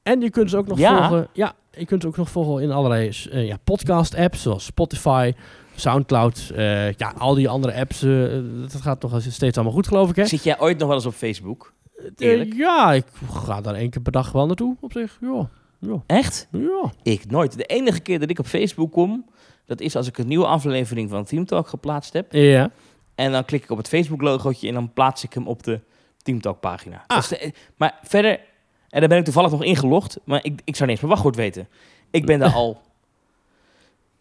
En 0.03 0.21
je 0.21 0.31
kunt 0.31 0.51
ze 0.51 0.57
ook 0.57 0.67
nog 0.67 0.79
Ja. 0.79 1.09
volgen. 1.09 1.29
Ja, 1.33 1.53
je 1.71 1.85
kunt 1.87 2.03
ze 2.03 2.09
ook 2.09 2.17
nog 2.17 2.31
volgen 2.31 2.63
in 2.63 2.71
allerlei 2.71 3.11
eh, 3.31 3.47
ja, 3.47 3.57
podcast-apps, 3.65 4.43
zoals 4.43 4.65
Spotify, 4.65 5.33
Soundcloud. 5.77 6.51
eh, 6.55 6.93
ja, 6.93 7.15
al 7.19 7.35
die 7.35 7.49
andere 7.49 7.75
apps. 7.75 8.03
eh, 8.03 8.29
dat 8.73 8.81
gaat 8.83 9.05
eens 9.13 9.35
steeds 9.35 9.57
allemaal 9.57 9.75
goed, 9.75 9.87
geloof 9.87 10.11
ik. 10.11 10.17
Hè? 10.17 10.27
Zit 10.27 10.45
jij 10.45 10.61
ooit 10.61 10.79
nog 10.79 10.87
wel 10.89 10.97
eens 10.97 11.07
op 11.07 11.15
Facebook? 11.15 11.73
Eh, 12.17 12.53
ja, 12.53 12.93
ik 12.93 13.05
ga 13.31 13.61
daar 13.61 13.75
één 13.75 13.91
keer 13.91 14.03
per 14.03 14.13
dag 14.13 14.33
wel 14.33 14.47
naartoe, 14.47 14.77
op 14.81 14.93
zich. 14.93 15.19
Ja, 15.21 15.49
ja, 15.81 16.03
Echt? 16.07 16.49
ja. 16.53 16.93
Ik 17.03 17.31
nooit. 17.31 17.57
De 17.57 17.65
enige 17.65 18.01
keer 18.01 18.21
dat 18.21 18.31
ik 18.31 18.39
op 18.39 18.47
Facebook 18.47 18.93
kom, 18.93 19.25
Dat 19.65 19.81
is 19.81 19.97
als 19.97 20.07
ik 20.07 20.19
een 20.19 20.27
nieuwe 20.27 20.47
aflevering 20.47 21.11
van 21.11 21.25
Team 21.25 21.45
Talk 21.45 21.69
geplaatst 21.69 22.13
heb. 22.13 22.33
Ja. 22.33 22.71
En 23.15 23.33
dan 23.33 23.45
klik 23.45 23.63
ik 23.63 23.71
op 23.71 23.77
het 23.77 23.89
Facebook-logootje 23.89 24.69
en 24.69 24.75
dan 24.75 24.93
plaats 24.93 25.25
ik 25.25 25.33
hem 25.33 25.47
op 25.49 25.63
de 25.63 25.81
Team 26.23 26.41
Talk 26.41 26.61
pagina. 26.61 27.05
Ah. 27.07 27.29
De- 27.29 27.53
maar 27.77 27.99
verder, 28.03 28.41
en 28.89 29.01
daar 29.01 29.09
ben 29.09 29.19
ik 29.19 29.25
toevallig 29.25 29.51
nog 29.51 29.65
ingelogd, 29.65 30.19
maar 30.25 30.45
ik, 30.45 30.61
ik 30.65 30.77
zou 30.77 30.91
niet 30.91 30.91
eens 30.91 31.01
mijn 31.01 31.09
wachtwoord 31.11 31.37
weten. 31.37 31.69
Ik 32.11 32.27
ben 32.27 32.39
daar 32.39 32.53
al... 32.63 32.81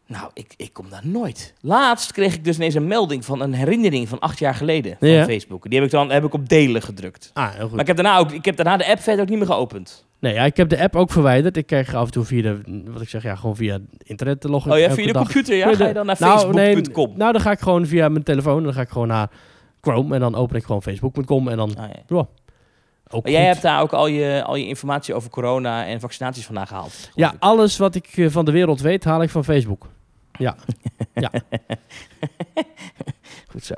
Nou, 0.08 0.30
ik, 0.34 0.54
ik 0.58 0.74
kom 0.74 0.90
daar 0.90 1.02
nooit. 1.08 1.54
Laatst 1.62 2.12
kreeg 2.12 2.34
ik 2.34 2.44
dus 2.44 2.56
ineens 2.56 2.74
een 2.76 2.88
melding 2.88 3.26
van 3.26 3.42
een 3.42 3.54
herinnering 3.54 4.10
van 4.10 4.20
acht 4.20 4.40
jaar 4.40 4.56
geleden 4.56 4.96
van 5.00 5.08
Ja. 5.10 5.26
Facebook. 5.26 5.64
Die 5.64 5.74
heb 5.80 5.84
ik 5.84 5.92
dan 5.92 6.12
heb 6.12 6.24
ik 6.24 6.34
op 6.34 6.50
delen 6.50 6.82
gedrukt. 6.82 7.32
Ah, 7.34 7.52
heel 7.54 7.62
goed. 7.62 7.72
Maar 7.72 7.80
ik 7.80 7.88
heb 7.88 7.96
daarna 7.96 8.18
ook, 8.18 8.32
ik 8.32 8.46
heb 8.46 8.56
daarna 8.56 8.78
de 8.78 8.88
app 8.88 9.00
verder 9.00 9.24
ook 9.24 9.30
niet 9.30 9.38
meer 9.38 9.48
geopend. 9.48 10.06
Nee, 10.20 10.34
ja, 10.34 10.44
ik 10.44 10.58
heb 10.58 10.70
de 10.70 10.80
app 10.82 10.96
ook 10.96 11.12
verwijderd. 11.12 11.58
Ik 11.58 11.66
krijg 11.66 11.94
af 11.96 12.06
en 12.06 12.12
toe 12.12 12.24
via 12.24 12.42
de, 12.42 12.62
wat 12.88 13.02
ik 13.02 13.10
zeg, 13.10 13.24
ja, 13.24 13.36
gewoon 13.36 13.56
via 13.56 13.80
internet 14.04 14.42
te 14.42 14.50
loggen. 14.50 14.72
Oh 14.72 14.78
ja, 14.78 14.92
via 14.92 15.06
de 15.06 15.12
dag. 15.14 15.22
computer, 15.24 15.56
ja? 15.56 15.74
Ga 15.76 15.88
je 15.88 15.94
dan 15.94 16.06
naar 16.06 16.16
Nou, 16.20 16.54
nee, 16.54 16.74
facebook.com? 16.76 17.18
nou, 17.18 17.32
dan 17.32 17.42
ga 17.42 17.52
ik 17.52 17.60
gewoon 17.60 17.86
via 17.86 18.10
mijn 18.10 18.24
telefoon. 18.24 18.64
Dan 18.64 18.74
ga 18.74 18.82
ik 18.82 18.90
gewoon 18.90 19.08
naar 19.08 19.30
Chrome 19.82 20.14
en 20.14 20.20
dan 20.20 20.36
open 20.36 20.56
ik 20.56 20.64
gewoon 20.64 20.82
facebook.com 20.82 21.48
en 21.48 21.58
dan 21.58 21.76
Ah, 21.78 21.88
ja. 22.08 22.16
ook 23.10 23.24
Maar 23.24 23.32
jij 23.32 23.42
goed. 23.42 23.50
hebt 23.50 23.62
daar 23.62 23.82
ook 23.82 23.94
al 23.94 24.08
je, 24.08 24.44
al 24.46 24.56
je 24.56 24.68
informatie 24.68 25.14
over 25.14 25.30
corona 25.30 25.86
en 25.86 26.00
vaccinaties 26.00 26.46
vandaan 26.46 26.68
gehaald. 26.68 27.10
Ja, 27.16 27.32
ik. 27.34 27.36
alles 27.40 27.78
wat 27.78 27.96
ik 27.96 28.08
eh, 28.16 28.30
van 28.30 28.46
de 28.46 28.52
wereld 28.52 28.82
weet, 28.82 29.04
haal 29.04 29.22
ik 29.22 29.30
van 29.30 29.44
Facebook. 29.44 29.88
Goed 33.52 33.64
zo. 33.64 33.74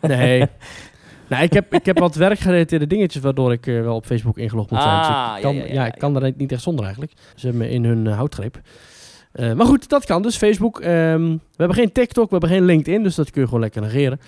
Nee. 0.00 0.46
nou, 1.28 1.42
ik 1.42 1.52
heb, 1.52 1.74
ik 1.74 1.86
heb 1.86 1.98
wat 1.98 2.14
werkgerelateerde 2.14 2.86
dingetjes 2.86 3.22
waardoor 3.22 3.52
ik 3.52 3.66
eh, 3.66 3.80
wel 3.80 3.94
op 3.94 4.06
Facebook 4.06 4.38
ingelogd 4.38 4.70
moet 4.70 4.82
zijn. 4.82 4.98
Dus 4.98 5.06
Ah, 5.06 5.32
ik 5.36 5.42
kan, 5.42 5.54
ja, 5.54 5.60
ja, 5.60 5.66
ja, 5.66 5.74
ja, 5.74 5.86
ik 5.86 5.98
kan 5.98 6.22
er 6.22 6.32
niet 6.36 6.52
echt 6.52 6.62
zonder 6.62 6.84
eigenlijk. 6.84 7.12
Ze 7.34 7.46
hebben 7.46 7.66
me 7.66 7.72
in 7.72 7.84
hun 7.84 8.06
eh, 8.06 8.16
houtgreep. 8.16 8.60
Eh, 9.32 9.52
maar 9.52 9.66
goed, 9.66 9.88
dat 9.88 10.04
kan 10.04 10.22
dus. 10.22 10.36
Facebook. 10.36 10.80
Ehm, 10.80 11.22
we 11.30 11.38
hebben 11.56 11.76
geen 11.76 11.92
TikTok, 11.92 12.24
we 12.24 12.30
hebben 12.30 12.50
geen 12.50 12.64
LinkedIn, 12.64 13.02
dus 13.02 13.14
dat 13.14 13.30
kun 13.30 13.40
je 13.40 13.46
gewoon 13.46 13.62
lekker 13.62 13.82
negeren. 13.82 14.20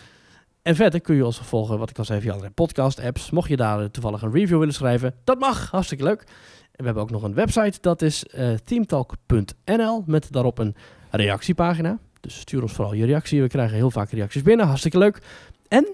En 0.63 0.77
verder 0.77 1.01
kun 1.01 1.15
je 1.15 1.27
ons 1.27 1.39
volgen, 1.39 1.79
wat 1.79 1.91
ik 1.91 1.99
al 1.99 2.05
zei, 2.05 2.21
via 2.21 2.31
allerlei 2.31 2.55
podcast-apps. 2.55 3.31
Mocht 3.31 3.49
je 3.49 3.57
daar 3.57 3.91
toevallig 3.91 4.23
een 4.23 4.33
review 4.33 4.59
willen 4.59 4.75
schrijven, 4.75 5.15
dat 5.25 5.39
mag. 5.39 5.71
Hartstikke 5.71 6.05
leuk. 6.05 6.21
En 6.21 6.79
we 6.79 6.85
hebben 6.85 7.03
ook 7.03 7.11
nog 7.11 7.23
een 7.23 7.35
website, 7.35 7.79
dat 7.81 8.03
is 8.03 8.25
teamtalk.nl, 8.65 10.03
met 10.07 10.33
daarop 10.33 10.59
een 10.59 10.75
reactiepagina. 11.17 11.99
Dus 12.21 12.39
stuur 12.39 12.63
ons 12.63 12.73
vooral 12.73 12.95
je 12.95 13.05
reactie. 13.05 13.43
We 13.43 13.49
krijgen 13.49 13.77
heel 13.77 13.91
vaak 13.91 14.11
reacties 14.11 14.43
binnen, 14.43 14.67
hartstikke 14.67 14.99
leuk. 14.99 15.19
En 15.69 15.87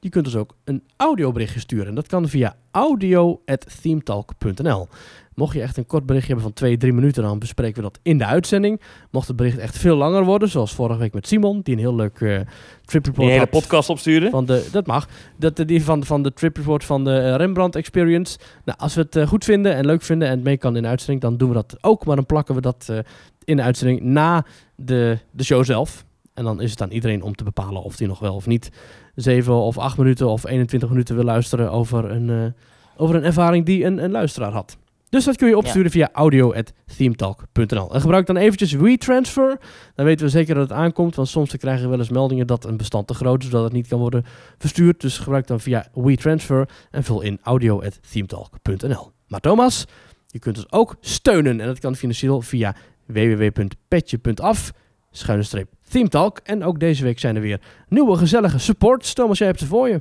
je 0.00 0.08
kunt 0.08 0.26
ons 0.26 0.36
ook 0.36 0.56
een 0.64 0.82
audioberichtje 0.96 1.60
sturen. 1.60 1.94
Dat 1.94 2.06
kan 2.06 2.28
via 2.28 2.56
audio.themetalk.nl. 2.70 4.88
Mocht 5.34 5.54
je 5.54 5.62
echt 5.62 5.76
een 5.76 5.86
kort 5.86 6.06
berichtje 6.06 6.32
hebben 6.32 6.50
van 6.50 6.58
2, 6.58 6.76
3 6.76 6.92
minuten, 6.92 7.22
dan 7.22 7.38
bespreken 7.38 7.76
we 7.76 7.82
dat 7.82 7.98
in 8.02 8.18
de 8.18 8.26
uitzending. 8.26 8.80
Mocht 9.10 9.28
het 9.28 9.36
bericht 9.36 9.58
echt 9.58 9.78
veel 9.78 9.96
langer 9.96 10.24
worden, 10.24 10.48
zoals 10.48 10.74
vorige 10.74 10.98
week 10.98 11.14
met 11.14 11.26
Simon, 11.26 11.60
die 11.60 11.74
een 11.74 11.80
heel 11.80 11.94
leuk 11.94 12.20
eh 12.20 12.40
trip 12.84 13.04
report 13.04 13.26
Die 13.26 13.30
hele 13.30 13.46
podcast 13.46 13.88
opsturen. 13.88 14.30
van 14.30 14.46
de, 14.46 14.68
dat 14.72 14.86
mag. 14.86 15.08
Dat, 15.36 15.56
die 15.56 15.84
van, 15.84 16.04
van 16.04 16.22
de 16.22 16.32
trip 16.32 16.56
report 16.56 16.84
van 16.84 17.04
de 17.04 17.18
eh, 17.18 17.34
Rembrandt 17.34 17.76
Experience. 17.76 18.38
Nou, 18.64 18.78
als 18.78 18.94
we 18.94 19.00
het 19.00 19.16
eh, 19.16 19.26
goed 19.26 19.44
vinden 19.44 19.74
en 19.74 19.86
leuk 19.86 20.02
vinden 20.02 20.28
en 20.28 20.34
het 20.34 20.44
mee 20.44 20.56
kan 20.56 20.76
in 20.76 20.82
de 20.82 20.88
uitzending, 20.88 21.20
dan 21.20 21.36
doen 21.36 21.48
we 21.48 21.54
dat 21.54 21.76
ook. 21.80 22.04
Maar 22.04 22.16
dan 22.16 22.26
plakken 22.26 22.54
we 22.54 22.60
dat 22.60 22.86
eh, 22.90 22.98
in 23.44 23.56
de 23.56 23.62
uitzending 23.62 24.00
na 24.00 24.44
de, 24.76 25.18
de 25.30 25.44
show 25.44 25.64
zelf. 25.64 26.04
En 26.34 26.44
dan 26.44 26.60
is 26.60 26.70
het 26.70 26.82
aan 26.82 26.90
iedereen 26.90 27.22
om 27.22 27.34
te 27.34 27.44
bepalen 27.44 27.82
of 27.82 27.98
hij 27.98 28.06
nog 28.06 28.18
wel 28.18 28.34
of 28.34 28.46
niet 28.46 28.70
7 29.14 29.54
of 29.54 29.78
8 29.78 29.98
minuten 29.98 30.28
of 30.28 30.46
21 30.46 30.88
minuten 30.88 31.14
wil 31.14 31.24
luisteren 31.24 31.70
over 31.70 32.10
een, 32.10 32.30
eh, 32.30 32.62
over 32.96 33.14
een 33.14 33.24
ervaring 33.24 33.66
die 33.66 33.84
een, 33.84 34.04
een 34.04 34.10
luisteraar 34.10 34.52
had. 34.52 34.76
Dus 35.08 35.24
dat 35.24 35.36
kun 35.36 35.48
je 35.48 35.56
opsturen 35.56 35.90
via 35.90 36.08
audio.themetalk.nl. 36.12 37.94
En 37.94 38.00
gebruik 38.00 38.26
dan 38.26 38.36
eventjes 38.36 38.72
WeTransfer. 38.72 39.58
Dan 39.94 40.04
weten 40.04 40.24
we 40.24 40.30
zeker 40.30 40.54
dat 40.54 40.68
het 40.68 40.78
aankomt. 40.78 41.14
Want 41.14 41.28
soms 41.28 41.56
krijgen 41.56 41.82
we 41.82 41.88
wel 41.88 41.98
eens 41.98 42.08
meldingen 42.08 42.46
dat 42.46 42.64
een 42.64 42.76
bestand 42.76 43.06
te 43.06 43.14
groot 43.14 43.42
is, 43.42 43.48
zodat 43.48 43.64
het 43.64 43.72
niet 43.72 43.88
kan 43.88 43.98
worden 43.98 44.24
verstuurd. 44.58 45.00
Dus 45.00 45.18
gebruik 45.18 45.46
dan 45.46 45.60
via 45.60 45.86
WeTransfer 45.94 46.68
en 46.90 47.04
vul 47.04 47.20
in 47.20 47.38
audio.themetalk.nl. 47.42 49.10
Maar 49.28 49.40
Thomas, 49.40 49.86
je 50.26 50.38
kunt 50.38 50.56
ons 50.56 50.72
ook 50.72 50.96
steunen. 51.00 51.60
En 51.60 51.66
dat 51.66 51.78
kan 51.78 51.96
financieel 51.96 52.40
via 52.40 52.74
www.petje.af 53.06 54.72
schuine 55.10 55.42
streep 55.44 55.68
Themetalk. 55.90 56.38
En 56.44 56.64
ook 56.64 56.80
deze 56.80 57.04
week 57.04 57.18
zijn 57.18 57.36
er 57.36 57.42
weer 57.42 57.60
nieuwe 57.88 58.16
gezellige 58.16 58.58
supports. 58.58 59.12
Thomas, 59.14 59.38
jij 59.38 59.46
hebt 59.46 59.58
ze 59.60 59.66
voor 59.66 59.88
je. 59.88 60.00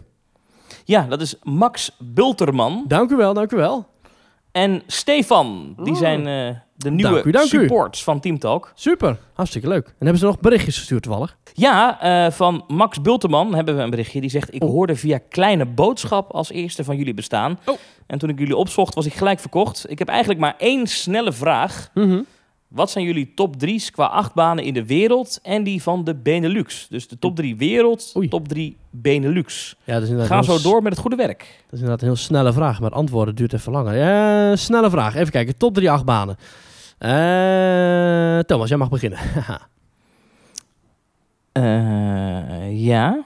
Ja, 0.84 1.02
dat 1.10 1.22
is 1.22 1.36
Max 1.44 1.92
Bulterman 2.00 2.86
Dank 2.88 3.12
u 3.12 3.16
wel, 3.16 3.34
dank 3.34 3.52
u 3.52 3.56
wel. 3.58 3.88
en 4.52 4.82
Stefan. 4.88 5.76
Die 5.84 5.96
zijn 5.96 6.20
eh, 6.28 6.56
de 6.76 6.92
nieuwe 6.92 7.24
u, 7.24 7.32
dank 7.32 7.46
u. 7.46 7.48
supports 7.60 8.04
van 8.04 8.20
Team 8.20 8.40
Talk. 8.40 8.72
Super, 8.76 9.18
hartstikke 9.34 9.68
leuk. 9.68 9.86
En 9.88 9.94
hebben 9.98 10.18
ze 10.18 10.26
nog 10.26 10.40
berichtjes 10.40 10.78
gestuurd 10.78 11.04
toevallig? 11.04 11.38
Ja, 11.54 12.02
eh, 12.02 12.32
van 12.32 12.64
Max 12.68 13.02
Bulterman 13.02 13.56
hebben 13.56 13.76
we 13.76 13.82
een 13.82 13.90
berichtje. 13.90 14.22
Die 14.22 14.30
zegt, 14.30 14.54
ik 14.54 14.64
Oh. 14.64 14.70
hoorde 14.70 14.96
via 14.96 15.20
Kleine 15.30 15.66
Boodschap 15.66 16.32
als 16.32 16.52
eerste 16.52 16.84
van 16.84 16.98
jullie 16.98 17.14
bestaan. 17.14 17.60
Oh. 17.66 17.78
En 18.08 18.20
toen 18.20 18.30
ik 18.30 18.40
jullie 18.40 18.56
opzocht, 18.56 18.94
was 18.96 19.06
ik 19.06 19.14
gelijk 19.14 19.40
verkocht. 19.40 19.86
Ik 19.90 20.00
heb 20.00 20.08
eigenlijk 20.08 20.40
maar 20.40 20.56
één 20.58 20.88
snelle 20.88 21.32
vraag. 21.34 21.92
Wat 22.68 22.92
zijn 22.92 23.06
jullie 23.06 23.34
top 23.34 23.56
3's 23.66 23.92
qua 23.92 24.06
achtbanen 24.06 24.64
in 24.64 24.74
de 24.74 24.86
wereld 24.86 25.40
en 25.44 25.64
die 25.64 25.82
van 25.82 26.04
de 26.04 26.16
Benelux? 26.16 26.88
Dus 26.90 27.08
de 27.08 27.20
top 27.20 27.36
3 27.36 27.56
wereld, 27.56 28.14
Oei. 28.18 28.28
top 28.28 28.48
3 28.48 28.78
Benelux. 28.90 29.76
Ja, 29.84 29.94
dat 29.94 30.04
is 30.04 30.10
inderdaad 30.10 30.46
Ga 30.46 30.58
zo 30.58 30.70
door 30.70 30.82
met 30.82 30.92
het 30.92 31.02
goede 31.02 31.16
werk. 31.16 31.38
Dat 31.40 31.48
is 31.72 31.80
inderdaad 31.80 32.02
een 32.02 32.08
heel 32.08 32.16
snelle 32.16 32.54
vraag, 32.54 32.80
maar 32.80 32.92
antwoorden 32.92 33.36
duurt 33.36 33.54
even 33.54 33.72
langer. 33.72 33.96
Ja, 33.98 34.56
snelle 34.56 34.90
vraag. 34.90 35.16
Even 35.16 35.32
kijken. 35.32 35.58
Top 35.58 35.74
3 35.74 35.92
achtbanen. 35.92 36.38
Eh 36.98 38.40
Thomas, 38.40 38.70
jij 38.70 38.78
mag 38.78 38.90
beginnen. 38.90 39.20
Eh, 41.52 42.86
ja. 42.86 43.24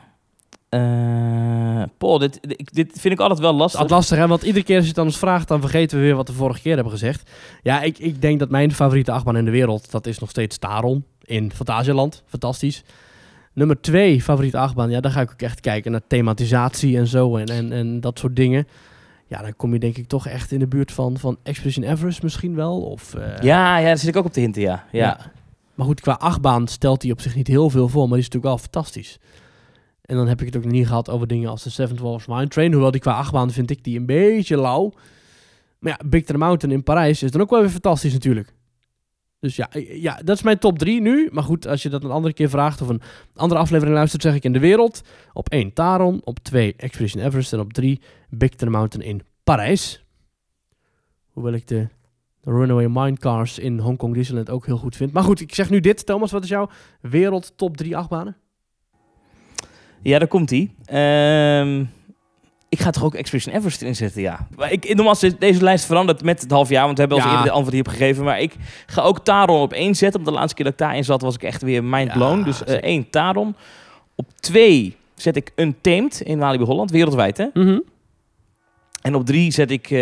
Eh, 0.70 1.84
Paul, 1.98 2.18
dit, 2.18 2.40
dit, 2.64 2.92
vind 3.00 3.14
ik 3.14 3.20
altijd 3.20 3.40
wel 3.40 3.54
lastig. 3.54 3.80
altijd 3.80 4.00
lastig, 4.00 4.18
hè? 4.18 4.28
Want 4.28 4.44
iedere 4.44 4.66
keer 4.66 4.76
als 4.76 4.84
je 4.84 4.90
het 4.90 5.00
aan 5.00 5.06
ons 5.06 5.18
vraagt, 5.18 5.48
dan 5.48 5.62
vergeten 5.62 5.98
we 5.98 6.04
weer 6.04 6.16
wat 6.16 6.28
we 6.28 6.34
vorige 6.34 6.62
keer 6.62 6.74
hebben 6.74 6.92
gezegd. 6.94 7.32
Ja, 7.64 7.82
ik, 7.82 7.98
ik 7.98 8.22
denk 8.22 8.40
dat 8.40 8.50
mijn 8.50 8.72
favoriete 8.74 9.12
achtbaan 9.12 9.38
in 9.38 9.46
de 9.46 9.52
wereld, 9.52 9.92
dat 9.92 10.08
is 10.08 10.20
nog 10.20 10.30
steeds 10.30 10.58
Taron 10.58 11.06
in 11.22 11.52
Fantasialand. 11.52 12.24
Fantastisch. 12.26 12.84
Nummer 13.54 13.82
twee 13.82 14.22
favoriete 14.22 14.58
achtbaan, 14.58 14.90
ja, 14.90 15.00
daar 15.00 15.12
ga 15.12 15.22
ik 15.22 15.32
ook 15.32 15.42
echt 15.42 15.60
kijken 15.60 15.92
naar 15.92 16.02
thematisatie 16.08 16.98
en 16.98 17.08
zo 17.08 17.38
en, 17.38 17.46
en, 17.46 17.72
en 17.72 18.00
dat 18.00 18.20
soort 18.20 18.36
dingen. 18.36 18.68
Ja, 19.28 19.42
dan 19.42 19.56
kom 19.56 19.74
je 19.74 19.80
denk 19.80 19.98
ik 19.98 20.08
toch 20.08 20.28
echt 20.28 20.52
in 20.52 20.60
de 20.60 20.68
buurt 20.68 20.92
van, 20.92 21.18
van 21.18 21.38
Expedition 21.44 21.86
Everest 21.86 22.24
misschien 22.24 22.56
wel. 22.56 22.82
Of, 22.82 23.14
eh, 23.14 23.22
Ja, 23.42 23.78
ja, 23.78 23.86
daar 23.86 23.98
zit 23.98 24.10
ik 24.10 24.16
ook 24.16 24.26
op 24.26 24.34
de 24.34 24.42
hinten, 24.42 24.62
ja. 24.62 24.86
ja. 24.92 25.18
Maar 25.76 25.86
goed, 25.86 26.02
qua 26.02 26.14
achtbaan 26.14 26.68
stelt 26.68 27.02
hij 27.02 27.12
op 27.12 27.22
zich 27.22 27.36
niet 27.36 27.48
heel 27.48 27.70
veel 27.70 27.88
voor, 27.88 28.02
maar 28.02 28.18
die 28.18 28.28
is 28.28 28.30
natuurlijk 28.30 28.54
wel 28.54 28.58
fantastisch. 28.72 29.20
En 30.10 30.16
dan 30.16 30.28
heb 30.28 30.40
ik 30.40 30.46
het 30.46 30.58
ook 30.58 30.72
niet 30.72 30.88
gehad 30.88 31.10
over 31.10 31.28
dingen 31.28 31.50
als 31.50 31.64
de 31.64 31.70
Seven 31.70 31.96
Dwarfs 31.96 32.28
Mine 32.28 32.48
Train. 32.48 32.72
Hoewel 32.72 32.92
die 32.92 33.02
qua 33.02 33.14
achtbaan 33.14 33.52
vind 33.52 33.70
ik 33.70 33.84
die 33.84 34.00
een 34.00 34.06
beetje 34.06 34.58
lauw. 34.58 34.94
Maar 35.80 35.92
ja, 35.92 36.10
Big 36.10 36.24
Thunder 36.24 36.46
Mountain 36.46 36.76
in 36.76 36.84
Parijs 36.84 37.24
is 37.24 37.32
dan 37.32 37.42
ook 37.42 37.50
wel 37.50 37.60
weer 37.60 37.70
fantastisch 37.70 38.14
natuurlijk. 38.14 38.54
Dus 39.40 39.56
ja, 39.56 39.72
eh, 39.72 40.02
ja, 40.02 40.20
dat 40.24 40.36
is 40.36 40.44
mijn 40.44 40.60
top 40.60 40.80
3 40.80 41.02
nu. 41.02 41.30
Maar 41.32 41.44
goed, 41.44 41.68
als 41.68 41.84
je 41.84 41.90
dat 41.90 42.04
een 42.04 42.12
andere 42.12 42.34
keer 42.34 42.50
vraagt 42.50 42.82
of 42.82 42.88
een 42.88 43.02
andere 43.36 43.60
aflevering 43.60 43.96
luistert, 43.96 44.22
zeg 44.22 44.36
ik 44.36 44.44
in 44.44 44.54
de 44.54 44.60
wereld. 44.60 45.02
Op 45.34 45.50
1 45.50 45.74
Taron, 45.74 46.22
op 46.24 46.40
2 46.40 46.74
Expedition 46.78 47.24
Everest 47.24 47.54
en 47.54 47.60
op 47.60 47.74
3 47.74 48.02
Big 48.30 48.50
Thunder 48.50 48.78
Mountain 48.78 49.08
in 49.08 49.22
Parijs. 49.44 50.06
Hoewel 51.32 51.54
ik 51.54 51.68
de 51.68 51.88
de 52.42 52.52
Runaway 52.52 52.88
Minecars 52.88 53.60
in 53.60 53.80
Hongkong 53.80 54.14
Disneyland 54.14 54.50
ook 54.50 54.66
heel 54.66 54.78
goed 54.78 54.96
vind. 54.96 55.12
Maar 55.12 55.24
goed, 55.24 55.40
ik 55.40 55.56
zeg 55.56 55.70
nu 55.70 55.80
dit. 55.80 56.06
Thomas, 56.06 56.32
wat 56.32 56.44
is 56.44 56.50
jouw 56.50 56.70
wereld 57.02 57.54
top 57.56 57.78
3 57.78 57.98
achtbanen? 57.98 58.38
Ja, 60.02 60.20
daar 60.20 60.28
komt 60.28 60.50
hij. 60.50 60.70
ik 62.70 62.80
ga 62.80 62.90
toch 62.92 63.04
ook 63.04 63.16
Expedition 63.16 63.56
Everest 63.56 63.82
inzetten, 63.82 64.22
ja. 64.22 64.48
Maar 64.56 64.72
ik, 64.72 64.96
normaal 64.96 65.16
is 65.22 65.38
deze 65.40 65.64
lijst 65.64 65.86
veranderd 65.86 66.24
met 66.24 66.42
het 66.42 66.52
half 66.52 66.70
jaar, 66.70 66.84
want 66.86 66.94
we 66.98 67.00
hebben 67.00 67.18
al 67.22 67.24
Ja. 67.26 67.30
eerder 67.32 67.48
de 67.48 67.54
antwoord 67.56 67.76
hierop 67.76 67.92
gegeven. 67.94 68.24
Maar 68.24 68.40
ik 68.42 68.56
ga 68.86 69.02
ook 69.02 69.20
Taron 69.24 69.62
op 69.62 69.74
één 69.74 69.96
zetten. 69.96 70.20
Op 70.20 70.26
de 70.26 70.32
laatste 70.32 70.56
keer 70.56 70.64
dat 70.66 70.74
ik 70.74 70.80
daarin 70.80 71.04
zat, 71.04 71.22
was 71.22 71.36
ik 71.36 71.44
echt 71.44 71.62
weer 71.62 71.84
mind 71.84 72.12
blown. 72.14 72.38
Ja, 72.38 72.44
dus 72.44 72.64
eh, 72.64 72.76
één 72.76 73.10
Taron. 73.10 73.56
Op 74.16 74.26
twee 74.40 74.96
zet 75.16 75.36
ik 75.36 75.52
Untamed 75.56 76.22
in 76.22 76.40
Walibi 76.40 76.64
Holland, 76.64 76.92
wereldwijd 76.92 77.38
hè. 77.38 77.46
En 79.02 79.16
op 79.16 79.26
drie 79.26 79.52
zet 79.52 79.72
ik 79.72 79.92
eh, 79.92 80.00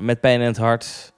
met 0.00 0.20
pijn 0.20 0.40
in 0.40 0.46
het 0.46 0.56
hart 0.56 1.12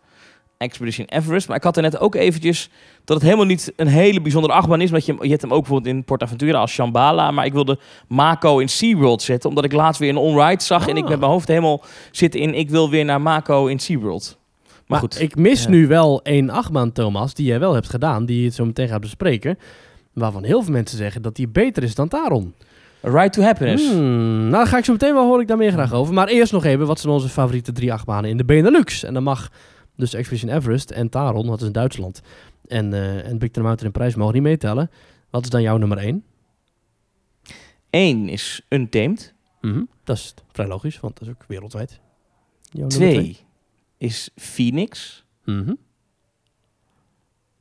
Expedition 0.59 1.07
Everest. 1.07 1.49
Maar 1.49 1.57
ik 1.57 1.63
had 1.63 1.77
er 1.77 1.83
net 1.83 1.99
ook 1.99 2.15
eventjes 2.15 2.71
dat 3.05 3.17
het 3.17 3.25
helemaal 3.25 3.47
niet 3.47 3.73
een 3.77 3.87
hele 3.87 4.21
bijzondere 4.21 4.53
achtbaan 4.55 4.81
is. 4.81 4.91
Want 4.91 5.07
je, 5.07 5.17
je 5.21 5.29
hebt 5.29 5.43
hem 5.43 5.53
ook 5.53 5.61
bijvoorbeeld 5.61 5.95
in 5.95 6.05
PortAventura 6.05 6.59
als 6.59 6.73
Shambhala. 6.73 7.31
Maar 7.31 7.45
ik 7.45 7.53
wilde 7.53 7.79
Mako 8.09 8.59
in 8.59 8.69
SeaWorld 8.69 9.23
zetten. 9.23 9.49
Omdat 9.49 9.65
ik 9.65 9.73
laatst 9.73 10.01
weer 10.01 10.09
een 10.11 10.17
on-ride 10.17 10.63
zag. 10.63 10.89
En 10.89 10.97
ik 10.97 11.03
Ah. 11.05 11.09
met 11.11 11.19
mijn 11.19 11.31
hoofd 11.31 11.49
helemaal 11.49 11.85
zit 12.11 12.35
in... 12.35 12.55
Ik 12.55 12.71
wil 12.71 12.91
weer 12.91 13.05
naar 13.05 13.21
Mako 13.21 13.67
in 13.67 13.79
SeaWorld. 13.79 14.39
Maar, 14.67 14.75
Maar 14.87 14.99
goed. 14.99 15.21
ik 15.21 15.37
mis 15.37 15.63
Ja. 15.63 15.69
nu 15.71 15.87
wel 15.87 16.21
één 16.23 16.51
achtbaan, 16.51 16.93
Thomas, 16.93 17.35
die 17.35 17.47
jij 17.47 17.59
wel 17.59 17.75
hebt 17.75 17.89
gedaan, 17.91 18.27
die 18.27 18.39
je 18.39 18.45
het 18.45 18.55
zo 18.55 18.65
meteen 18.65 18.89
gaat 18.89 19.01
bespreken. 19.01 19.59
Waarvan 20.13 20.45
heel 20.45 20.63
veel 20.63 20.73
mensen 20.73 20.99
zeggen 20.99 21.23
dat 21.23 21.37
die 21.37 21.49
beter 21.49 21.83
is 21.83 21.95
dan 21.95 22.09
Taron. 22.09 22.55
Ride 23.01 23.31
to 23.31 23.43
Happiness. 23.43 23.91
Hmm, 23.91 24.39
nou, 24.41 24.51
daar 24.51 24.67
ga 24.67 24.79
ik 24.79 24.85
zo 24.85 24.93
meteen 24.93 25.15
wel, 25.15 25.25
hoor 25.27 25.41
ik 25.41 25.49
daar 25.49 25.57
meer 25.57 25.73
graag 25.73 25.93
over. 25.93 26.15
Maar 26.15 26.29
eerst 26.29 26.53
nog 26.53 26.65
even, 26.65 26.87
wat 26.87 27.01
zijn 27.01 27.13
onze 27.13 27.29
favoriete 27.29 27.73
drie 27.73 27.93
achtbanen 27.93 28.31
in 28.31 28.37
de 28.37 28.45
Benelux? 28.45 29.03
En 29.05 29.15
dan 29.15 29.23
mag 29.23 29.49
dus 29.97 30.15
Expedition 30.15 30.57
Everest 30.57 30.91
en 30.91 31.09
Taron, 31.09 31.47
dat 31.47 31.61
is 31.61 31.67
in 31.67 31.73
Duitsland, 31.73 32.23
En, 32.67 32.93
eh 32.93 33.17
en 33.17 33.39
Big 33.39 33.51
Thunder 33.51 33.63
Mountain 33.63 33.93
en 33.93 33.99
Prijs 33.99 34.15
mogen 34.15 34.35
niet 34.35 34.43
meetellen. 34.43 34.91
Wat 35.31 35.43
is 35.45 35.51
dan 35.51 35.63
jouw 35.63 35.77
nummer 35.77 35.99
1? 35.99 36.25
Eén 37.91 38.29
is 38.29 38.63
Untamed. 38.69 39.35
Dat 40.05 40.17
is 40.17 40.35
vrij 40.53 40.67
logisch, 40.67 41.01
want 41.01 41.19
dat 41.19 41.29
is 41.29 41.35
ook 41.35 41.45
wereldwijd. 41.49 42.01
Jouw 42.71 42.87
nummer 42.87 43.09
Twee 43.09 43.39
is 43.99 44.31
Phoenix. 44.37 45.25
Mhm. 45.45 45.75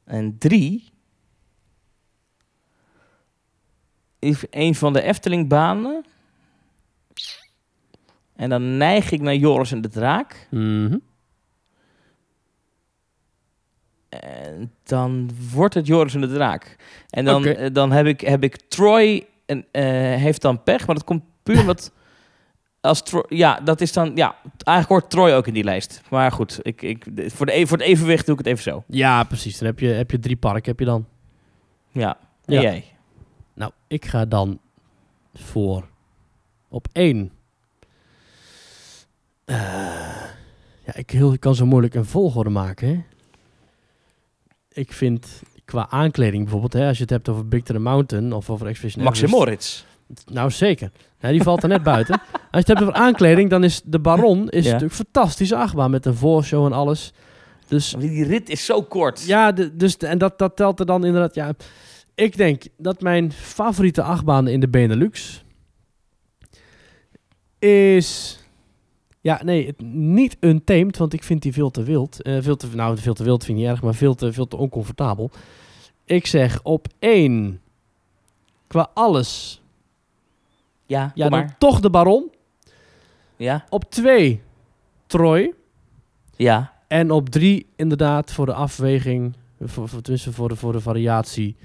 En 0.03 0.37
drie 0.37 0.89
is 4.19 4.43
een 4.49 4.75
van 4.75 4.93
de 4.93 5.01
Efteling-banen. 5.01 6.05
En 8.35 8.49
dan 8.49 8.77
neig 8.77 9.11
ik 9.11 9.21
naar 9.21 9.35
Joris 9.35 9.71
en 9.71 9.81
de 9.81 9.89
Draak. 9.89 10.47
Mhm. 10.51 10.97
En 14.21 14.71
dan 14.83 15.29
wordt 15.51 15.73
het 15.73 15.87
Joris 15.87 16.13
en 16.13 16.21
de 16.21 16.33
Draak. 16.33 16.75
En 17.09 17.25
dan, 17.25 17.45
eh, 17.45 17.73
dan 17.73 17.91
heb, 17.91 18.05
ik, 18.05 18.21
heb 18.21 18.43
ik 18.43 18.55
Troy 18.67 19.25
en, 19.45 19.65
eh, 19.71 19.83
heeft 20.21 20.41
dan 20.41 20.63
pech, 20.63 20.85
maar 20.85 20.95
dat 20.95 21.03
komt 21.03 21.23
puur 21.43 21.59
omdat... 21.59 21.91
Als 22.81 23.03
ja, 23.27 23.59
dat 23.59 23.81
is 23.81 23.93
dan... 23.93 24.11
Ja, 24.15 24.35
eigenlijk 24.63 24.87
hoort 24.87 25.09
Troy 25.09 25.31
ook 25.31 25.47
in 25.47 25.53
die 25.53 25.63
lijst. 25.63 26.01
Maar 26.09 26.31
goed, 26.31 26.59
ik, 26.61 26.81
ik, 26.81 27.05
voor, 27.15 27.45
de, 27.45 27.57
e- 27.57 27.65
voor 27.65 27.77
het 27.77 27.85
evenwicht 27.85 28.25
doe 28.25 28.39
ik 28.39 28.45
het 28.45 28.53
even 28.53 28.63
zo. 28.63 28.83
Ja, 28.87 29.23
precies. 29.23 29.57
Dan 29.57 29.67
heb 29.67 29.79
je, 29.79 29.87
heb 29.87 30.11
je 30.11 30.19
drie 30.19 30.37
parken 30.37 30.69
heb 30.69 30.79
je 30.79 30.85
dan. 30.85 31.07
Ja. 31.91 32.17
Jij? 32.45 32.83
Nou, 33.53 33.71
ik 33.87 34.05
ga 34.05 34.25
dan 34.25 34.59
voor 35.33 35.87
op 36.69 36.87
één. 36.91 37.31
Eh, 39.45 39.55
ja, 40.85 40.95
ik, 40.95 41.09
heel, 41.09 41.33
ik 41.33 41.39
kan 41.39 41.55
zo 41.55 41.65
moeilijk 41.65 41.93
een 41.93 42.05
volgorde 42.05 42.49
maken. 42.49 42.87
Hè? 42.87 43.03
Ik 44.75 44.93
vind 44.93 45.41
qua 45.65 45.87
aankleding 45.89 46.41
bijvoorbeeld, 46.43 46.73
hè, 46.73 46.87
als 46.87 46.95
je 46.97 47.01
het 47.03 47.11
hebt 47.11 47.29
over 47.29 47.47
Big 47.47 47.63
Thunder 47.63 47.83
Mountain 47.83 48.33
of 48.33 48.49
over 48.49 48.67
Expedition 48.67 49.03
Max 49.03 49.17
en 49.21 49.25
Everest. 49.25 49.45
Moritz. 49.45 49.83
Nou, 50.31 50.51
zeker. 50.51 50.91
Ja, 51.19 51.29
die 51.29 51.43
valt 51.43 51.63
er 51.63 51.69
net 51.69 51.83
buiten. 51.83 52.13
Als 52.31 52.31
je 52.51 52.57
het 52.57 52.67
hebt 52.67 52.81
over 52.81 52.93
aankleding, 52.93 53.49
dan 53.49 53.63
is 53.63 53.81
de 53.85 53.99
Baron 53.99 54.49
is 54.49 54.65
Ja. 54.65 54.71
natuurlijk 54.71 54.99
een 54.99 55.05
fantastische 55.05 55.55
achtbaan 55.55 55.91
met 55.91 56.05
een 56.05 56.15
voorshow 56.15 56.65
en 56.65 56.71
alles. 56.73 57.13
Dus 57.67 57.95
Die 57.99 58.23
rit 58.25 58.49
is 58.49 58.65
zo 58.65 58.81
kort. 58.81 59.23
ja, 59.25 59.51
de, 59.51 59.75
dus, 59.75 59.97
en 59.97 60.17
dat, 60.17 60.37
dat 60.39 60.55
telt 60.55 60.79
er 60.79 60.85
dan 60.85 61.05
inderdaad. 61.05 61.35
Ja, 61.35 61.53
ik 62.15 62.37
denk 62.37 62.63
dat 62.77 63.01
mijn 63.01 63.31
favoriete 63.31 64.01
achtbaan 64.01 64.47
in 64.47 64.59
de 64.59 64.67
Benelux 64.69 65.43
is. 67.59 68.39
Ja, 69.25 69.41
nee, 69.43 69.65
het, 69.67 69.81
niet 69.93 70.37
untamed, 70.39 70.97
want 70.97 71.13
ik 71.13 71.23
vind 71.23 71.41
die 71.41 71.53
veel 71.53 71.71
te 71.71 71.83
wild. 71.83 72.21
Eh, 72.21 72.37
veel 72.41 72.55
te, 72.55 72.67
nou, 72.73 72.97
veel 72.97 73.13
te 73.13 73.23
wild 73.23 73.43
vind 73.43 73.57
ik 73.57 73.63
niet 73.63 73.73
erg, 73.73 73.81
maar 73.83 73.93
veel 73.95 74.15
te, 74.15 74.33
veel 74.33 74.47
te 74.47 74.55
oncomfortabel. 74.55 75.29
Ik 76.03 76.25
zeg 76.25 76.59
op 76.63 76.87
één, 76.99 77.61
qua 78.67 78.89
alles, 78.93 79.61
Ja, 80.85 81.11
ja, 81.15 81.29
dan 81.29 81.39
maar. 81.39 81.55
toch 81.57 81.79
de 81.79 81.89
Baron. 81.89 82.31
Ja, 83.35 83.65
Op 83.69 83.83
twee, 83.83 84.41
Troy. 85.07 85.53
ja. 86.35 86.73
En 86.87 87.11
op 87.11 87.29
drie, 87.29 87.65
inderdaad, 87.75 88.31
voor 88.31 88.45
de 88.45 88.53
afweging, 88.53 89.35
voor, 89.61 89.89
voor, 89.89 90.01
tenminste 90.01 90.31
voor 90.31 90.49
de, 90.49 90.55
voor 90.55 90.71
de 90.71 90.81
variatie, 90.81 91.55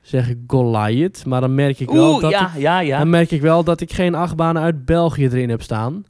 zeg 0.00 0.28
ik 0.28 0.38
Goliath. 0.46 1.24
Maar 1.24 1.40
dan 1.40 1.54
merk 1.54 1.80
ik 1.80 1.90
wel 1.90 2.12
Oeh, 2.12 2.20
dat 2.20 2.30
ja, 2.30 2.54
ik, 2.54 2.60
ja, 2.60 2.78
ja. 2.80 2.98
dan 2.98 3.10
merk 3.10 3.30
ik 3.30 3.40
wel 3.40 3.64
dat 3.64 3.80
ik 3.80 3.92
geen 3.92 4.14
achtbanen 4.14 4.62
uit 4.62 4.84
België 4.84 5.24
erin 5.24 5.50
heb 5.50 5.62
staan. 5.62 6.04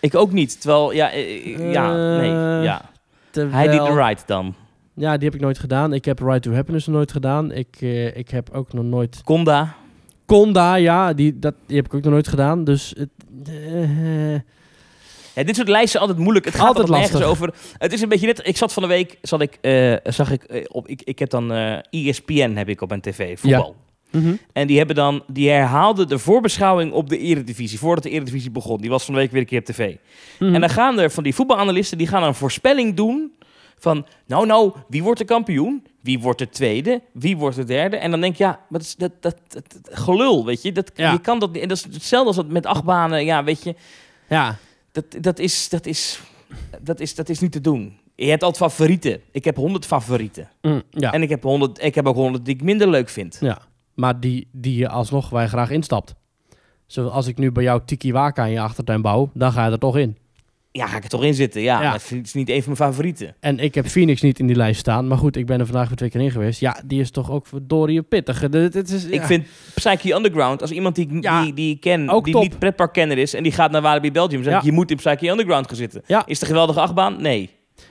Ik 0.00 0.14
ook 0.14 0.32
niet. 0.32 0.60
Terwijl, 0.60 0.92
ja, 0.92 1.10
eh, 1.10 1.54
eh, 1.58 1.72
ja, 1.72 1.92
nee, 2.16 2.30
Eh, 2.30 2.64
ja. 2.64 2.90
Terwijl, 3.30 3.54
Hij 3.54 3.68
deed 3.68 3.86
de 3.86 3.94
right 3.94 4.26
dan. 4.26 4.54
Ja, 4.94 5.16
die 5.16 5.24
heb 5.24 5.34
ik 5.34 5.40
nooit 5.40 5.58
gedaan. 5.58 5.92
Ik 5.92 6.04
heb 6.04 6.18
Right 6.18 6.42
to 6.42 6.52
Happiness 6.52 6.86
nog 6.86 6.96
nooit 6.96 7.12
gedaan. 7.12 7.52
Ik, 7.52 7.80
ik 8.14 8.30
heb 8.30 8.50
ook 8.52 8.72
nog 8.72 8.84
nooit... 8.84 9.20
Conda. 9.24 9.74
Conda, 10.26 10.74
ja, 10.74 11.12
die, 11.12 11.38
dat, 11.38 11.54
die 11.66 11.76
heb 11.76 11.86
ik 11.86 11.94
ook 11.94 12.02
nog 12.02 12.12
nooit 12.12 12.28
gedaan. 12.28 12.64
Dus 12.64 12.94
Ja, 15.34 15.42
dit 15.44 15.56
soort 15.56 15.68
lijsten 15.68 16.00
altijd 16.00 16.18
moeilijk. 16.18 16.44
Het 16.44 16.54
gaat 16.54 16.66
Altijd 16.66 16.88
lastig. 16.88 17.22
over. 17.22 17.54
Het 17.78 17.92
is 17.92 18.00
een 18.00 18.08
beetje 18.08 18.26
net. 18.26 18.46
Ik 18.46 18.56
zat 18.56 18.72
van 18.72 18.82
de 18.82 18.88
week, 18.88 19.18
zat 19.22 19.40
ik, 19.40 19.58
zag 20.04 20.30
ik 20.30 20.66
op. 20.72 20.88
Ik, 20.88 21.02
ik 21.02 21.18
heb 21.18 21.30
dan 21.30 21.52
eh 21.52 21.78
ESPN 21.90 22.52
heb 22.56 22.68
ik 22.68 22.80
op 22.80 22.88
mijn 22.88 23.00
tv 23.00 23.38
voetbal. 23.38 23.76
Mhm. 24.10 24.34
En 24.52 24.66
die 24.66 24.78
hebben 24.78 24.96
dan, 24.96 25.22
die 25.26 25.50
herhaalden 25.50 26.08
de 26.08 26.18
voorbeschouwing 26.18 26.92
op 26.92 27.08
de 27.08 27.18
Eredivisie 27.18 27.78
voordat 27.78 28.04
de 28.04 28.10
Eredivisie 28.10 28.50
begon. 28.50 28.80
Die 28.80 28.90
was 28.90 29.04
van 29.04 29.14
de 29.14 29.20
week 29.20 29.30
weer 29.30 29.40
een 29.40 29.46
keer 29.46 29.58
op 29.58 29.64
tv. 29.64 29.94
Mhm. 30.38 30.54
En 30.54 30.60
dan 30.60 30.70
gaan 30.70 30.98
er 30.98 31.10
van 31.10 31.22
die 31.22 31.34
voetbalanalisten, 31.34 31.98
die 31.98 32.06
gaan 32.06 32.22
een 32.22 32.34
voorspelling 32.34 32.94
doen 32.96 33.32
van, 33.78 34.06
nou 34.26 34.46
nou, 34.46 34.72
wie 34.88 35.02
wordt 35.02 35.18
de 35.18 35.24
kampioen? 35.24 35.86
Wie 36.00 36.18
wordt 36.20 36.38
de 36.38 36.48
tweede? 36.48 37.00
Wie 37.12 37.36
wordt 37.36 37.56
de 37.56 37.64
derde? 37.64 37.96
En 37.96 38.10
dan 38.10 38.20
denk 38.20 38.36
je, 38.36 38.44
ja, 38.44 38.50
maar 38.50 38.80
dat, 38.80 38.82
is, 38.82 38.96
dat, 38.96 39.12
dat, 39.20 39.36
dat, 39.48 39.64
dat- 39.82 39.98
gelul, 39.98 40.44
weet 40.44 40.62
je. 40.62 40.72
Dat, 40.72 40.90
Ja. 40.94 41.12
Je 41.12 41.20
kan 41.20 41.38
dat 41.38 41.52
niet. 41.52 41.62
En 41.62 41.68
dat 41.68 41.76
is 41.76 41.84
hetzelfde 41.92 42.26
als 42.26 42.36
dat 42.36 42.48
met 42.48 42.66
acht 42.66 42.84
banen. 42.84 43.24
Ja, 43.24 43.44
weet 43.44 43.62
je, 43.62 43.74
Ja, 44.28 44.56
dat, 44.92 45.04
dat, 45.20 45.38
is, 45.38 45.68
dat, 45.68 45.86
is, 45.86 46.20
dat, 46.80 47.00
is, 47.00 47.14
dat 47.14 47.28
is 47.28 47.40
niet 47.40 47.52
te 47.52 47.60
doen. 47.60 47.98
Je 48.14 48.26
hebt 48.28 48.42
altijd 48.42 48.70
favorieten. 48.72 49.20
Ik 49.30 49.44
heb 49.44 49.56
honderd 49.56 49.86
favorieten. 49.86 50.48
mm, 50.62 50.82
ja. 50.90 51.12
En 51.12 51.22
ik 51.22 51.28
heb, 51.28 51.42
100, 51.42 51.82
ik 51.84 51.94
heb 51.94 52.06
ook 52.06 52.14
honderd 52.14 52.44
die 52.44 52.54
ik 52.54 52.62
minder 52.62 52.88
leuk 52.88 53.08
vind. 53.08 53.38
Ja, 53.40 53.58
maar 54.00 54.20
die, 54.20 54.48
die 54.52 54.76
je 54.78 54.88
alsnog 54.88 55.40
je 55.40 55.48
graag 55.48 55.70
instapt. 55.70 56.14
Zoals 56.86 57.26
ik 57.26 57.38
nu 57.38 57.52
bij 57.52 57.62
jou 57.62 57.80
Tiki 57.84 58.12
Waka 58.12 58.44
in 58.44 58.52
je 58.52 58.60
achtertuin 58.60 59.02
bouw, 59.02 59.30
dan 59.34 59.52
ga 59.52 59.64
je 59.66 59.72
er 59.72 59.78
toch 59.78 59.96
in. 59.96 60.16
Ja, 60.72 60.86
ga 60.86 60.96
ik 60.96 61.02
er 61.02 61.08
toch 61.08 61.24
in 61.24 61.34
zitten? 61.34 61.62
Ja, 61.62 61.92
het 61.92 62.12
is 62.24 62.34
niet 62.34 62.48
een 62.48 62.62
van 62.62 62.72
mijn 62.76 62.90
favorieten. 62.90 63.34
En 63.40 63.58
ik 63.58 63.74
heb 63.74 63.86
Phoenix 63.86 64.20
niet 64.22 64.38
in 64.38 64.46
die 64.46 64.56
lijst 64.56 64.80
staan. 64.80 65.06
Maar 65.06 65.18
goed, 65.18 65.36
ik 65.36 65.46
ben 65.46 65.60
er 65.60 65.66
vandaag 65.66 65.88
weer 65.88 65.96
twee 65.96 66.10
keer 66.10 66.20
in 66.20 66.30
geweest. 66.30 66.60
Ja, 66.60 66.80
die 66.84 67.00
is 67.00 67.10
toch 67.10 67.30
ook 67.30 67.46
verdorie 67.46 68.02
pittig. 68.02 68.48
De- 68.48 68.58
Het 68.58 68.90
is, 68.90 69.04
Ik 69.04 69.22
vind 69.22 69.46
Psyche 69.74 70.14
Underground, 70.14 70.60
als 70.62 70.70
iemand 70.70 70.94
die, 70.94 71.20
Ja, 71.22 71.42
die, 71.42 71.54
die 71.54 71.74
ik 71.74 71.80
ken, 71.80 72.08
ook 72.08 72.24
die 72.24 72.32
top. 72.32 72.42
niet 72.42 72.58
pretparkkenner 72.58 73.18
is 73.18 73.34
en 73.34 73.42
die 73.42 73.52
gaat 73.52 73.70
naar 73.70 73.82
Walibi 73.82 74.12
Belgium, 74.12 74.42
zeg 74.42 74.54
ik, 74.56 74.62
je 74.62 74.72
moet 74.72 74.90
in 74.90 74.96
Psyche 74.96 75.28
Underground 75.28 75.66
gaan 75.66 75.76
zitten. 75.76 76.02
Ja. 76.06 76.26
Is 76.26 76.40
een 76.40 76.46
geweldige 76.46 76.80
achtbaan? 76.80 77.22
Nee. 77.22 77.50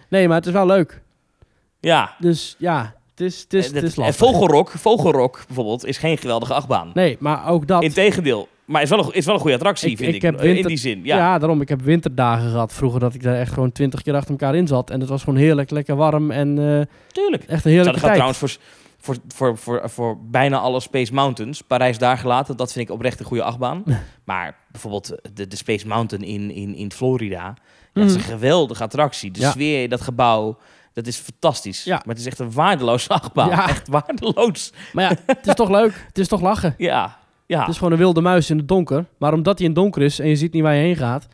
Nee, 0.09 0.27
maar 0.27 0.37
het 0.37 0.45
is 0.45 0.53
wel 0.53 0.65
leuk. 0.65 1.01
Ja. 1.79 2.15
Dus 2.19 2.55
ja, 2.59 2.95
het 3.19 3.53
is, 3.53 3.65
het 3.65 3.75
is, 3.75 3.83
is 3.83 3.95
lastig. 3.95 4.15
Vogelrok, 4.15 4.69
Vogelrok 4.69 5.43
bijvoorbeeld, 5.47 5.85
is 5.85 5.97
geen 5.97 6.17
geweldige 6.17 6.53
achtbaan. 6.53 6.91
Nee, 6.93 7.17
maar 7.19 7.47
ook 7.47 7.67
dat. 7.67 7.83
Integendeel. 7.83 8.47
Maar 8.65 8.81
is 8.81 8.89
wel 8.89 8.99
een, 8.99 9.13
is 9.13 9.25
wel 9.25 9.33
een 9.35 9.41
goede 9.41 9.55
attractie, 9.55 9.89
Ik- 9.89 9.97
vind 9.97 10.09
ik 10.09 10.15
ik. 10.15 10.21
heb 10.21 10.41
in 10.41 10.67
die 10.67 10.77
zin, 10.77 10.99
ja. 11.03 11.17
ja. 11.17 11.39
daarom. 11.39 11.61
Ik 11.61 11.69
heb 11.69 11.81
winterdagen 11.81 12.49
gehad 12.49 12.73
vroeger 12.73 12.99
dat 12.99 13.13
ik 13.13 13.23
daar 13.23 13.35
echt 13.35 13.53
gewoon 13.53 13.71
twintig 13.71 14.01
keer 14.01 14.13
achter 14.15 14.31
elkaar 14.31 14.55
in 14.55 14.67
zat. 14.67 14.89
En 14.89 14.99
het 14.99 15.09
was 15.09 15.23
gewoon 15.23 15.39
heerlijk, 15.39 15.69
lekker 15.69 15.95
warm 15.95 16.31
en 16.31 16.47
eh, 16.49 16.85
Tuurlijk. 17.11 17.43
echt 17.43 17.65
een 17.65 17.71
heerlijke 17.71 17.99
dat 17.99 18.09
tijd. 18.09 18.21
gaat 18.21 18.33
trouwens 18.33 18.37
voor, 18.37 18.55
voor, 18.99 19.15
voor, 19.27 19.57
voor, 19.57 19.89
voor 19.89 20.17
bijna 20.29 20.57
alle 20.59 20.79
Space 20.79 21.13
Mountains. 21.13 21.61
Parijs 21.61 21.97
daar 21.97 22.17
gelaten, 22.17 22.57
dat 22.57 22.71
vind 22.71 22.87
ik 22.89 22.93
oprecht 22.95 23.19
een 23.19 23.25
goede 23.25 23.43
achtbaan. 23.43 23.83
maar 24.25 24.55
bijvoorbeeld 24.71 25.15
de, 25.33 25.47
de 25.47 25.55
Space 25.55 25.87
Mountain 25.87 26.27
in, 26.27 26.51
in, 26.51 26.75
in 26.75 26.91
Florida. 26.91 27.55
Ja, 27.93 28.01
dat 28.01 28.05
is 28.05 28.13
een 28.13 28.19
Mhm. 28.19 28.29
geweldige 28.29 28.83
attractie. 28.83 29.31
De 29.31 29.39
Ja. 29.39 29.51
sfeer, 29.51 29.89
dat 29.89 30.01
gebouw, 30.01 30.57
dat 30.93 31.07
is 31.07 31.17
fantastisch. 31.17 31.83
Ja. 31.83 31.95
Maar 31.95 32.15
het 32.15 32.17
is 32.17 32.25
echt 32.25 32.39
een 32.39 32.51
waardeloze 32.51 33.09
achtbaan. 33.19 33.49
Ja. 33.49 33.67
Echt 33.69 33.87
waardeloos. 33.87 34.73
Maar 34.93 35.03
ja, 35.03 35.17
het 35.25 35.47
is 35.47 35.53
toch 35.53 35.69
leuk. 35.69 36.03
Het 36.07 36.17
is 36.17 36.27
toch 36.27 36.41
lachen. 36.41 36.75
Ja, 36.77 37.17
ja. 37.45 37.59
Het 37.59 37.69
is 37.69 37.77
gewoon 37.77 37.91
een 37.91 37.97
wilde 37.97 38.21
muis 38.21 38.49
in 38.49 38.57
het 38.57 38.67
donker. 38.67 39.05
Maar 39.17 39.33
omdat 39.33 39.57
hij 39.57 39.67
in 39.67 39.73
het 39.73 39.81
donker 39.83 40.01
is 40.01 40.19
en 40.19 40.27
je 40.27 40.35
ziet 40.35 40.53
niet 40.53 40.63
waar 40.63 40.75
je 40.75 40.81
heen 40.81 40.95
gaat. 40.95 41.27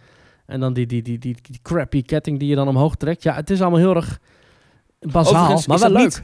En 0.45 0.59
dan 0.59 0.73
die, 0.73 0.85
die, 0.85 1.01
die, 1.01 1.17
die, 1.19 1.37
die 1.41 1.59
crappy 1.63 2.01
ketting 2.01 2.39
die 2.39 2.49
je 2.49 2.55
dan 2.55 2.67
omhoog 2.67 2.95
trekt. 2.95 3.23
Ja, 3.23 3.33
het 3.35 3.49
is 3.49 3.61
allemaal 3.61 3.79
heel 3.79 3.95
erg 3.95 4.19
bazaal, 4.99 5.33
Overigens 5.41 5.67
maar 5.67 5.79
wel 5.79 5.89
leuk. 5.89 6.03
niet- 6.03 6.23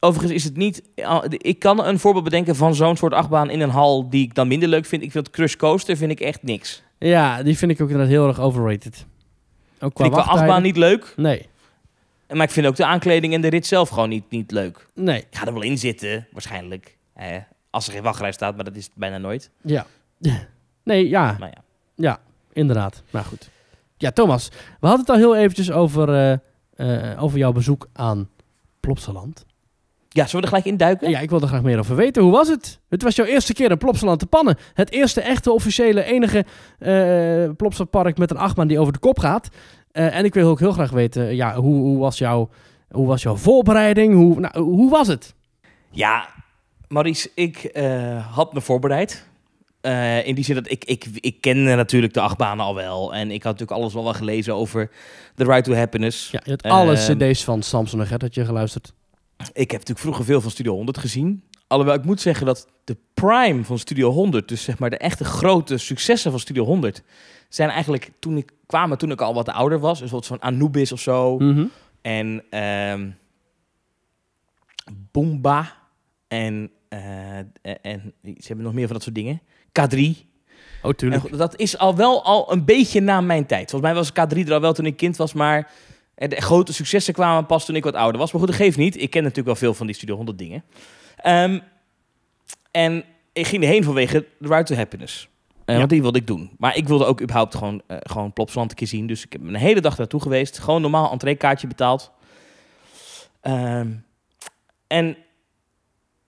Overigens 0.00 0.32
is 0.34 0.44
het 0.44 0.56
niet... 0.56 0.82
Ik 1.28 1.58
kan 1.58 1.84
een 1.84 1.98
voorbeeld 1.98 2.24
bedenken 2.24 2.56
van 2.56 2.74
zo'n 2.74 2.96
soort 2.96 3.12
achtbaan 3.14 3.50
in 3.50 3.60
een 3.60 3.70
hal 3.70 4.08
die 4.10 4.24
ik 4.24 4.34
dan 4.34 4.48
minder 4.48 4.68
leuk 4.68 4.84
vind. 4.86 5.02
Ik 5.02 5.10
vind 5.12 5.30
Crush 5.30 5.54
Coaster 5.56 5.96
vind 5.96 6.10
ik 6.10 6.20
echt 6.20 6.42
niks. 6.42 6.82
Ja, 6.98 7.42
die 7.42 7.58
vind 7.58 7.70
ik 7.70 7.80
ook 7.80 7.88
inderdaad 7.88 8.12
heel 8.12 8.26
erg 8.28 8.40
overrated. 8.40 9.06
Ook 9.80 9.94
qua 9.94 10.04
Vind 10.04 10.16
ik 10.16 10.22
qua 10.22 10.32
achtbaan 10.32 10.62
niet 10.62 10.76
leuk. 10.76 11.12
Nee, 11.16 11.46
Maar 12.32 12.42
ik 12.46 12.50
vind 12.50 12.66
ook 12.66 12.76
de 12.76 12.84
aankleding 12.84 13.34
en 13.34 13.40
de 13.40 13.48
rit 13.48 13.66
zelf 13.66 13.88
gewoon 13.88 14.08
niet, 14.08 14.30
niet 14.30 14.50
leuk. 14.50 14.86
nee, 14.94 15.18
Ik 15.18 15.36
ga 15.36 15.46
er 15.46 15.52
wel 15.52 15.62
in 15.62 15.78
zitten, 15.78 16.26
waarschijnlijk. 16.32 16.96
Eh, 17.14 17.36
als 17.70 17.86
er 17.86 17.92
geen 17.92 18.02
wachtrij 18.02 18.32
staat, 18.32 18.54
maar 18.56 18.64
dat 18.64 18.76
is 18.76 18.90
bijna 18.94 19.18
nooit. 19.18 19.50
ja. 19.62 19.86
Nee, 20.84 21.08
ja, 21.08 21.36
Maar 21.38 21.48
ja. 21.48 21.62
ja, 21.94 22.18
inderdaad. 22.52 23.02
Maar 23.10 23.24
goed. 23.24 23.48
Ja, 23.96 24.10
Thomas, 24.10 24.48
we 24.80 24.86
hadden 24.86 25.00
het 25.00 25.08
al 25.10 25.16
heel 25.16 25.36
eventjes 25.36 25.70
over, 25.70 26.08
eh, 26.08 27.12
eh, 27.12 27.22
over 27.22 27.38
jouw 27.38 27.52
bezoek 27.52 27.88
aan 27.92 28.28
Plopsaland. 28.80 29.46
ja, 30.08 30.26
zullen 30.26 30.40
we 30.40 30.42
er 30.42 30.48
gelijk 30.48 30.64
in 30.64 30.76
duiken? 30.76 31.10
Ja, 31.10 31.18
ik 31.18 31.30
wil 31.30 31.40
er 31.40 31.48
graag 31.48 31.62
meer 31.62 31.78
over 31.78 31.96
weten. 31.96 32.22
Hoe 32.22 32.32
was 32.32 32.48
het? 32.48 32.80
Het 32.88 33.02
was 33.02 33.16
jouw 33.16 33.26
eerste 33.26 33.52
keer 33.52 33.70
in 33.70 33.78
Plopsaland 33.78 34.18
te 34.18 34.26
pannen. 34.26 34.56
Het 34.74 34.90
eerste 34.90 35.20
echte 35.20 35.52
officiële, 35.52 36.04
enige 36.04 36.44
eh 36.78 37.50
Plopsapark 37.56 38.18
met 38.18 38.30
een 38.30 38.36
achtbaan 38.36 38.68
die 38.68 38.78
over 38.78 38.92
de 38.92 38.98
kop 38.98 39.18
gaat. 39.18 39.48
Eh, 39.98 40.16
en 40.16 40.24
ik 40.24 40.34
wil 40.34 40.48
ook 40.48 40.58
heel 40.58 40.72
graag 40.72 40.90
weten, 40.90 41.36
ja, 41.36 41.54
hoe, 41.54 41.74
hoe, 41.74 41.98
was, 41.98 42.18
jouw, 42.18 42.48
hoe 42.90 43.06
was 43.06 43.22
jouw 43.22 43.36
voorbereiding? 43.36 44.14
Hoe, 44.14 44.40
nou, 44.40 44.60
hoe 44.60 44.90
was 44.90 45.08
het? 45.08 45.34
Ja, 45.90 46.28
Maurice, 46.88 47.30
ik 47.34 47.56
eh, 47.56 48.34
had 48.34 48.52
me 48.52 48.60
voorbereid. 48.60 49.26
Eh, 49.80 50.26
in 50.26 50.34
die 50.34 50.44
zin 50.44 50.54
dat 50.54 50.70
ik, 50.70 50.84
ik, 50.84 51.06
ik 51.14 51.40
kende 51.40 51.74
natuurlijk 51.74 52.14
de 52.14 52.20
achtbanen 52.20 52.64
al 52.64 52.74
wel. 52.74 53.14
En 53.14 53.30
ik 53.30 53.42
had 53.42 53.52
natuurlijk 53.52 53.80
alles 53.80 53.94
wel 53.94 54.02
wel 54.02 54.14
gelezen 54.14 54.54
over 54.54 54.90
The 55.34 55.44
Right 55.44 55.64
to 55.64 55.74
Happiness. 55.74 56.30
Ja, 56.30 56.40
je 56.44 56.50
hebt 56.50 56.62
alle 56.62 56.96
Ehm, 56.96 57.16
cd's 57.18 57.44
van 57.44 57.62
Samson 57.62 58.00
en 58.00 58.06
Gertetje 58.06 58.44
geluisterd. 58.44 58.92
ik 59.36 59.70
heb 59.70 59.70
natuurlijk 59.70 59.98
vroeger 59.98 60.24
veel 60.24 60.40
van 60.40 60.50
Studio 60.50 60.74
100 60.74 60.98
gezien. 60.98 61.42
Alhoewel 61.66 61.94
ik 61.94 62.04
moet 62.04 62.20
zeggen 62.20 62.46
dat 62.46 62.66
de 62.84 62.96
prime 63.14 63.64
van 63.64 63.78
Studio 63.78 64.10
100, 64.10 64.48
dus 64.48 64.62
zeg 64.62 64.78
maar 64.78 64.90
de 64.90 64.98
echte 64.98 65.24
grote 65.24 65.78
successen 65.78 66.30
van 66.30 66.40
Studio 66.40 66.64
100, 66.64 67.02
zijn 67.48 67.70
eigenlijk 67.70 68.10
toen 68.18 68.36
ik 68.36 68.52
kwamen 68.66 68.98
toen 68.98 69.10
ik 69.10 69.20
al 69.20 69.34
wat 69.34 69.48
ouder 69.48 69.78
was. 69.78 69.98
Dus 69.98 70.10
wat 70.10 70.26
van 70.26 70.40
Anubis 70.40 70.92
of 70.92 71.00
zo. 71.00 71.38
Mhm. 71.38 71.64
En 72.02 72.44
ehm 72.50 73.10
Boomba. 75.12 75.76
En, 76.28 76.70
eh, 76.88 77.38
en 77.62 78.14
ze 78.22 78.46
hebben 78.46 78.64
nog 78.64 78.74
meer 78.74 78.84
van 78.84 78.94
dat 78.94 79.02
soort 79.02 79.14
dingen. 79.14 79.40
K3. 79.72 80.26
Oh, 80.82 80.92
tuurlijk. 80.92 81.24
En 81.24 81.36
dat 81.36 81.56
is 81.56 81.78
al 81.78 81.96
wel 81.96 82.24
al 82.24 82.52
een 82.52 82.64
beetje 82.64 83.00
na 83.00 83.20
mijn 83.20 83.46
tijd. 83.46 83.70
Volgens 83.70 83.92
mij 83.92 84.00
was 84.00 84.10
K3 84.10 84.46
er 84.46 84.52
al 84.52 84.60
wel 84.60 84.72
toen 84.72 84.86
ik 84.86 84.96
kind 84.96 85.16
was, 85.16 85.32
maar 85.32 85.70
eh, 86.14 86.28
de 86.28 86.40
grote 86.40 86.72
successen 86.72 87.14
kwamen 87.14 87.46
pas 87.46 87.64
toen 87.64 87.76
ik 87.76 87.84
wat 87.84 87.94
ouder 87.94 88.20
was. 88.20 88.32
Maar 88.32 88.40
goed, 88.40 88.50
dat 88.50 88.58
geeft 88.58 88.76
niet. 88.76 89.00
Ik 89.00 89.10
ken 89.10 89.22
natuurlijk 89.22 89.46
wel 89.46 89.56
veel 89.56 89.74
van 89.74 89.86
die 89.86 89.94
Studio 89.94 90.16
100 90.16 90.38
dingen. 90.38 90.64
Ehm, 91.16 91.58
en 92.70 93.04
ik 93.32 93.46
ging 93.46 93.62
erheen 93.62 93.84
vanwege 93.84 94.26
The 94.40 94.48
Route 94.48 94.72
to 94.72 94.78
Happiness. 94.78 95.28
Eh, 95.68 95.74
Ja. 95.74 95.78
Want 95.80 95.90
die 95.90 96.02
wilde 96.02 96.18
ik 96.18 96.26
doen. 96.26 96.50
Maar 96.58 96.76
ik 96.76 96.88
wilde 96.88 97.04
ook 97.04 97.20
überhaupt 97.22 97.54
gewoon, 97.54 97.82
eh 97.86 97.96
gewoon 98.00 98.32
Plopsland 98.32 98.70
een 98.70 98.76
keer 98.76 98.86
zien. 98.86 99.06
Dus 99.06 99.24
ik 99.24 99.32
heb 99.32 99.42
een 99.42 99.54
hele 99.54 99.80
dag 99.80 99.98
naartoe 99.98 100.20
geweest. 100.20 100.58
Gewoon 100.58 100.80
normaal 100.80 101.10
entreekaartje 101.10 101.66
betaald. 101.66 102.10
Ehm, 103.40 103.90
en 104.86 105.16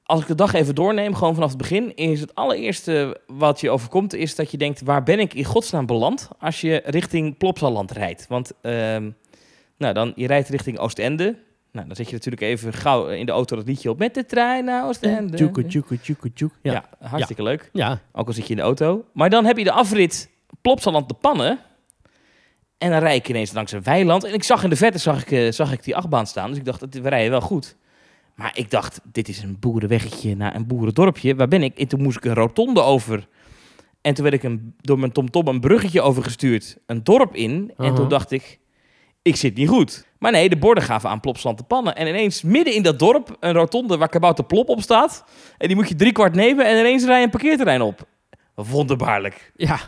als 0.03 0.20
ik 0.20 0.26
de 0.26 0.35
dag 0.35 0.53
even 0.55 0.74
doorneem, 0.74 1.14
gewoon 1.14 1.35
vanaf 1.35 1.48
het 1.48 1.59
begin, 1.59 1.96
is 1.96 2.20
het 2.20 2.35
allereerste 2.35 3.20
wat 3.26 3.61
je 3.61 3.70
overkomt, 3.70 4.14
is 4.14 4.35
dat 4.35 4.50
je 4.50 4.57
denkt, 4.57 4.83
waar 4.83 5.03
ben 5.03 5.18
ik 5.20 5.35
in 5.35 5.44
godsnaam 5.44 5.87
beland 5.87 6.29
als 6.38 6.61
je 6.61 6.83
richting 6.85 7.37
Plopsaland 7.37 7.90
rijdt? 7.90 8.26
Want 8.29 8.53
ehm, 8.61 9.11
nou, 9.76 9.94
dan, 9.94 10.12
je 10.16 10.26
rijdt 10.26 10.48
richting 10.48 10.79
Oostende. 10.79 11.38
Nou, 11.72 11.87
dan 11.87 11.96
zet 11.96 12.06
je 12.06 12.12
natuurlijk 12.12 12.42
even 12.42 12.72
gauw 12.72 13.09
in 13.09 13.26
de 13.26 13.33
auto 13.33 13.56
dat 13.56 13.66
liedje 13.66 13.90
op. 13.90 13.98
Met 13.98 14.14
de 14.14 14.26
trein 14.26 14.64
naar 14.64 14.87
Oostende. 14.87 15.37
Tjoeke, 15.37 15.66
tjoeke, 15.66 16.00
tjoeke, 16.00 16.33
tjoeke. 16.33 16.54
Ja, 16.62 16.72
Ja. 16.72 17.09
hartstikke 17.09 17.42
leuk. 17.42 17.70
Ja. 17.72 18.00
Ook 18.12 18.26
al 18.26 18.33
zit 18.33 18.44
je 18.44 18.50
in 18.50 18.56
de 18.56 18.62
auto. 18.62 19.04
Maar 19.12 19.30
dan 19.30 19.44
heb 19.44 19.59
je 19.59 19.64
de 19.64 19.72
afrit 19.72 20.30
Plopsaland 20.61 21.09
de 21.09 21.14
Pannen. 21.14 21.59
En 22.78 22.90
dan 22.90 22.98
rijd 22.98 23.18
ik 23.18 23.28
ineens 23.28 23.52
langs 23.52 23.72
een 23.72 23.83
weiland. 23.83 24.24
En 24.24 24.35
ik 24.35 24.42
zag 24.42 24.62
in 24.64 24.70
de 24.70 24.76
verte 24.76 24.98
zag 24.98 25.22
ik, 25.22 25.30
eh, 25.30 25.50
zag 25.52 25.72
ik 25.72 25.85
die 25.85 25.96
achtbaan 25.96 26.26
staan. 26.26 26.48
Dus 26.48 26.59
ik 26.59 26.64
dacht, 26.64 26.80
we 27.00 27.09
rijden 27.09 27.30
wel 27.30 27.40
goed. 27.40 27.76
Maar 28.35 28.52
ik 28.54 28.70
dacht, 28.70 29.00
dit 29.12 29.28
is 29.28 29.42
een 29.42 29.56
boerenweggetje 29.61 30.37
naar 30.37 30.54
een 30.54 30.66
boerendorpje. 30.66 31.35
Waar 31.35 31.48
ben 31.48 31.62
ik? 31.62 31.78
En 31.78 31.88
toen 31.88 32.02
moest 32.02 32.16
ik 32.16 32.24
een 32.24 32.35
rotonde 32.35 32.80
over. 32.80 33.28
En 34.00 34.14
toen 34.14 34.22
werd 34.24 34.37
ik 34.37 34.42
een, 34.42 34.74
door 34.80 34.98
mijn 34.98 35.12
tomtom 35.12 35.48
een 35.48 35.61
bruggetje 35.61 36.00
overgestuurd. 36.00 36.76
Een 36.87 37.04
dorp 37.04 37.35
in. 37.35 37.72
En 37.76 37.94
toen 37.94 38.09
dacht 38.09 38.30
ik, 38.30 38.59
ik 39.22 39.37
zit 39.37 39.54
niet 39.56 39.68
goed. 39.68 40.06
Maar 40.20 40.33
nee, 40.33 40.48
de 40.48 40.56
borden 40.56 40.85
gaven 40.85 41.11
aan 41.11 41.20
Plopsland 41.20 41.59
de 41.59 41.64
pannen. 41.64 41.96
En 41.96 42.06
ineens 42.06 42.42
midden 42.42 42.74
in 42.74 42.83
dat 42.83 42.98
dorp 42.98 43.37
een 43.40 43.52
rotonde 43.52 43.96
waar 43.96 44.09
Kabouter 44.09 44.44
Plop 44.44 44.68
op 44.68 44.80
staat. 44.80 45.24
En 45.59 45.66
die 45.66 45.76
moet 45.76 45.88
je 45.88 45.94
drie 45.94 46.12
kwart 46.12 46.35
nemen 46.35 46.66
en 46.66 46.78
ineens 46.78 47.04
rij 47.04 47.18
je 47.18 47.24
een 47.24 47.30
parkeerterrein 47.30 47.80
op. 47.80 48.06
Wonderbaarlijk. 48.54 49.52
Ja. 49.56 49.78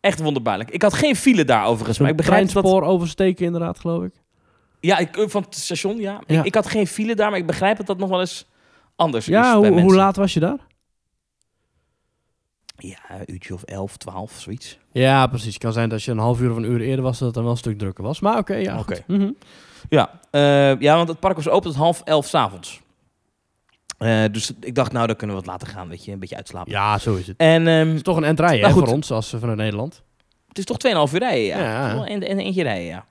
Echt 0.00 0.20
wonderbaarlijk. 0.20 0.70
Ik 0.70 0.82
had 0.82 0.94
geen 0.94 1.16
file 1.16 1.44
daar 1.44 1.66
overigens. 1.66 1.98
Maar 1.98 2.10
ik 2.10 2.16
begrijp 2.16 2.52
dat... 2.52 2.64
oversteken 2.64 3.44
inderdaad, 3.44 3.78
geloof 3.78 4.04
ik. 4.04 4.12
Ja, 4.80 4.98
ik, 4.98 5.16
eh, 5.16 5.28
van 5.28 5.42
het 5.42 5.54
station, 5.54 5.96
ja. 5.96 6.20
Ja. 6.26 6.38
Ik, 6.38 6.44
ik 6.44 6.54
had 6.54 6.66
geen 6.66 6.86
file 6.86 7.14
daar, 7.14 7.30
maar 7.30 7.38
ik 7.38 7.46
begrijp 7.46 7.76
dat 7.76 7.86
dat 7.86 7.98
nog 7.98 8.08
wel 8.08 8.20
eens 8.20 8.46
anders 8.96 9.28
is 9.28 9.34
Ja, 9.34 9.56
hoe, 9.58 9.94
laat 9.94 10.16
was 10.16 10.34
je 10.34 10.40
daar? 10.40 10.58
Ja, 12.76 12.98
een 13.08 13.32
uurtje 13.32 13.54
of 13.54 13.62
elf, 13.62 13.96
twaalf, 13.96 14.32
zoiets. 14.40 14.78
Ja, 14.92 15.26
precies. 15.26 15.54
Het 15.54 15.62
kan 15.62 15.72
zijn 15.72 15.84
dat 15.84 15.94
als 15.94 16.04
je 16.04 16.10
een 16.10 16.18
half 16.18 16.40
uur 16.40 16.50
of 16.50 16.56
een 16.56 16.64
uur 16.64 16.80
eerder 16.80 17.04
was, 17.04 17.18
dat 17.18 17.26
het 17.26 17.34
dan 17.34 17.42
wel 17.42 17.52
een 17.52 17.58
stuk 17.58 17.78
drukker 17.78 18.04
was. 18.04 18.20
Maar 18.20 18.38
oké, 18.38 18.54
ja. 18.54 18.84
Mhm. 19.06 19.30
Ja, 19.88 20.20
eh, 20.30 20.80
ja, 20.80 20.96
want 20.96 21.08
het 21.08 21.20
park 21.20 21.36
was 21.36 21.48
open 21.48 21.70
tot 21.70 21.78
half 21.80 22.00
elf 22.04 22.26
s'avonds. 22.26 22.80
avonds. 23.98 24.32
dus 24.32 24.52
ik 24.60 24.74
dacht, 24.74 24.92
nou, 24.92 25.06
dan 25.06 25.16
kunnen 25.16 25.36
we 25.36 25.42
wat 25.42 25.50
laten 25.52 25.68
gaan, 25.68 25.88
weet 25.88 26.04
je, 26.04 26.12
een 26.12 26.18
beetje 26.18 26.36
uitslapen. 26.36 26.72
Ja, 26.72 26.98
zo 26.98 27.14
is 27.14 27.26
het. 27.26 27.36
En 27.36 27.66
ehm, 27.66 27.86
Het 27.86 27.96
is 27.96 28.02
toch 28.02 28.16
een 28.16 28.22
rijden, 28.22 28.40
Nou, 28.40 28.60
hè, 28.60 28.70
goed. 28.70 28.84
voor 28.84 28.92
ons, 28.92 29.10
als 29.10 29.34
vanuit 29.38 29.58
Nederland. 29.58 30.02
het 30.48 30.58
is 30.58 30.64
toch 30.64 30.76
2,5 31.08 31.12
uur 31.12 31.18
rijden, 31.18 31.44
ja. 31.44 31.58
Ja. 31.58 31.92
Een, 32.08 32.30
een 32.30 32.38
eentje 32.38 32.62
rijden, 32.62 32.86
ja. 32.86 33.06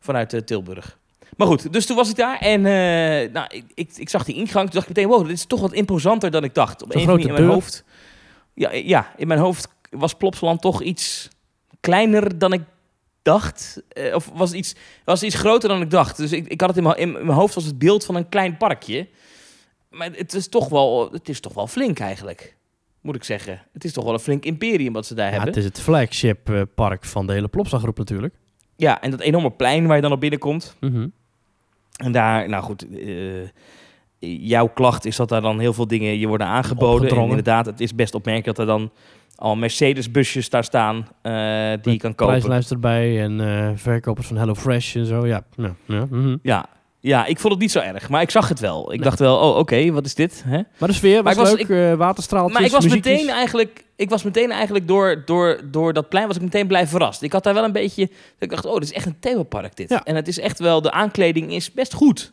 Vanuit 0.00 0.32
eh, 0.32 0.40
Tilburg. 0.40 0.98
Maar 1.36 1.46
goed, 1.46 1.72
dus 1.72 1.86
toen 1.86 1.96
was 1.96 2.10
ik 2.10 2.16
daar 2.16 2.38
en 2.38 2.62
nou, 3.32 3.46
ik, 3.48 3.64
ik, 3.74 3.90
ik 3.96 4.08
zag 4.08 4.24
die 4.24 4.34
ingang. 4.34 4.64
Toen 4.64 4.74
dacht 4.74 4.88
ik 4.88 4.96
meteen, 4.96 5.10
wow, 5.10 5.26
dit 5.26 5.36
is 5.36 5.44
toch 5.44 5.60
wat 5.60 5.72
imposanter 5.72 6.30
dan 6.30 6.44
ik 6.44 6.54
dacht. 6.54 6.82
Op 6.82 6.94
een 6.94 7.00
grote 7.00 7.28
mijn 7.32 7.44
hoofd. 7.46 7.84
Ja, 8.54 8.72
ja, 8.72 9.12
in 9.16 9.26
mijn 9.26 9.40
hoofd 9.40 9.68
was 9.90 10.14
Plopsaland 10.14 10.60
toch 10.60 10.82
iets 10.82 11.28
kleiner 11.80 12.38
dan 12.38 12.52
ik 12.52 12.62
dacht. 13.22 13.82
Eh, 13.88 14.14
of 14.14 14.30
was 14.34 14.52
iets, 14.52 14.74
was 15.04 15.22
iets 15.22 15.34
groter 15.34 15.68
dan 15.68 15.80
ik 15.82 15.90
dacht. 15.90 16.16
Dus 16.16 16.32
ik, 16.32 16.46
ik 16.46 16.60
had 16.60 16.68
het 16.68 16.78
in 16.78 16.84
mijn, 16.84 16.96
in 16.96 17.12
mijn 17.12 17.28
hoofd 17.38 17.54
was 17.54 17.64
het 17.64 17.78
beeld 17.78 18.04
van 18.04 18.14
een 18.14 18.28
klein 18.28 18.56
parkje. 18.56 19.08
Maar 19.90 20.10
het 20.12 20.34
is 20.34 20.48
toch 20.48 20.68
wel, 20.68 21.08
het 21.12 21.28
is 21.28 21.40
toch 21.40 21.54
wel 21.54 21.66
flink 21.66 21.98
eigenlijk. 21.98 22.56
Moet 23.00 23.14
ik 23.16 23.24
zeggen. 23.24 23.62
Het 23.72 23.84
is 23.84 23.92
toch 23.92 24.04
wel 24.04 24.12
een 24.12 24.18
flink 24.20 24.44
imperium 24.44 24.92
wat 24.92 25.06
ze 25.06 25.14
daar 25.14 25.26
Ja, 25.26 25.30
hebben. 25.32 25.48
het 25.48 25.58
is 25.58 25.64
het 25.64 25.80
flagship 25.80 26.50
eh, 26.50 26.62
park 26.74 27.04
van 27.04 27.26
de 27.26 27.32
hele 27.32 27.48
Plopsa-groep 27.48 27.98
natuurlijk. 27.98 28.34
Ja, 28.76 29.00
en 29.00 29.10
dat 29.10 29.20
enorme 29.20 29.50
plein 29.50 29.86
waar 29.86 29.96
je 29.96 30.02
dan 30.02 30.12
op 30.12 30.20
binnenkomt. 30.20 30.76
Mhm. 30.80 31.08
En 31.96 32.12
daar, 32.12 32.48
nou 32.48 32.62
goed, 32.62 32.86
eh, 32.98 33.48
jouw 34.26 34.68
klacht 34.74 35.04
is 35.04 35.16
dat 35.16 35.28
daar 35.28 35.40
dan 35.40 35.58
heel 35.58 35.72
veel 35.72 35.86
dingen 35.86 36.18
je 36.18 36.26
worden 36.26 36.46
aangeboden. 36.46 37.10
En 37.10 37.22
inderdaad, 37.28 37.66
het 37.66 37.80
is 37.80 37.94
best 37.94 38.14
opmerkelijk 38.14 38.56
dat 38.56 38.68
er 38.68 38.72
dan 38.74 38.90
al 39.36 39.56
Mercedes-busjes 39.56 40.50
daar 40.50 40.64
staan 40.64 41.08
eh, 41.22 41.32
die 41.82 41.92
je 41.92 41.98
kan 41.98 42.14
kopen. 42.14 42.26
Prijslijst 42.34 42.70
erbij 42.70 43.22
en 43.22 43.40
eh, 43.40 43.70
verkopers 43.74 44.26
van 44.26 44.36
HelloFresh 44.36 44.96
en 44.96 45.06
zo. 45.06 45.26
Ja, 45.26 45.42
ja, 45.56 45.74
ja. 45.86 46.06
mhm. 46.10 46.36
Ja. 46.42 46.66
ja, 47.00 47.26
ik 47.26 47.38
vond 47.38 47.52
het 47.52 47.62
niet 47.62 47.70
zo 47.70 47.78
erg, 47.78 48.08
maar 48.08 48.22
ik 48.22 48.30
zag 48.30 48.48
het 48.48 48.60
wel. 48.60 48.82
Ik 48.82 48.88
Nee. 48.88 48.98
dacht 48.98 49.18
wel, 49.18 49.36
oh 49.38 49.56
oké, 49.58 49.90
wat 49.92 50.06
is 50.06 50.14
dit? 50.14 50.42
Hè? 50.46 50.60
Maar 50.78 50.88
de 50.88 50.94
sfeer 50.94 51.22
was, 51.22 51.22
Maar 51.22 51.32
ik 51.32 51.38
was- 51.58 51.68
leuk, 51.68 51.90
eh, 51.92 51.94
waterstraaltjes, 51.94 52.54
Maar 52.58 52.66
ik 52.66 52.72
was 52.72 52.84
muziekjes. 52.84 53.12
meteen 53.20 53.28
eigenlijk, 53.34 53.84
ik 53.96 54.10
was 54.10 54.22
meteen 54.22 54.50
eigenlijk 54.50 54.88
door, 54.88 55.22
door, 55.24 55.60
door 55.70 55.92
dat 55.92 56.08
plein 56.08 56.26
was 56.26 56.36
ik 56.36 56.42
meteen 56.42 56.66
blij 56.66 56.86
verrast. 56.86 57.22
Ik 57.22 57.32
had 57.32 57.44
daar 57.44 57.54
wel 57.54 57.64
een 57.64 57.72
beetje, 57.72 58.10
ik 58.38 58.50
dacht, 58.50 58.66
oh, 58.66 58.74
dit 58.74 58.82
is 58.82 58.92
echt 58.92 59.06
een 59.06 59.18
themapark 59.20 59.76
dit. 59.76 59.88
Ja. 59.88 60.04
En 60.04 60.14
het 60.16 60.28
is 60.28 60.38
echt 60.38 60.58
wel, 60.58 60.82
de 60.82 60.90
aankleding 60.90 61.52
is 61.52 61.72
best 61.72 61.94
goed. 61.94 62.32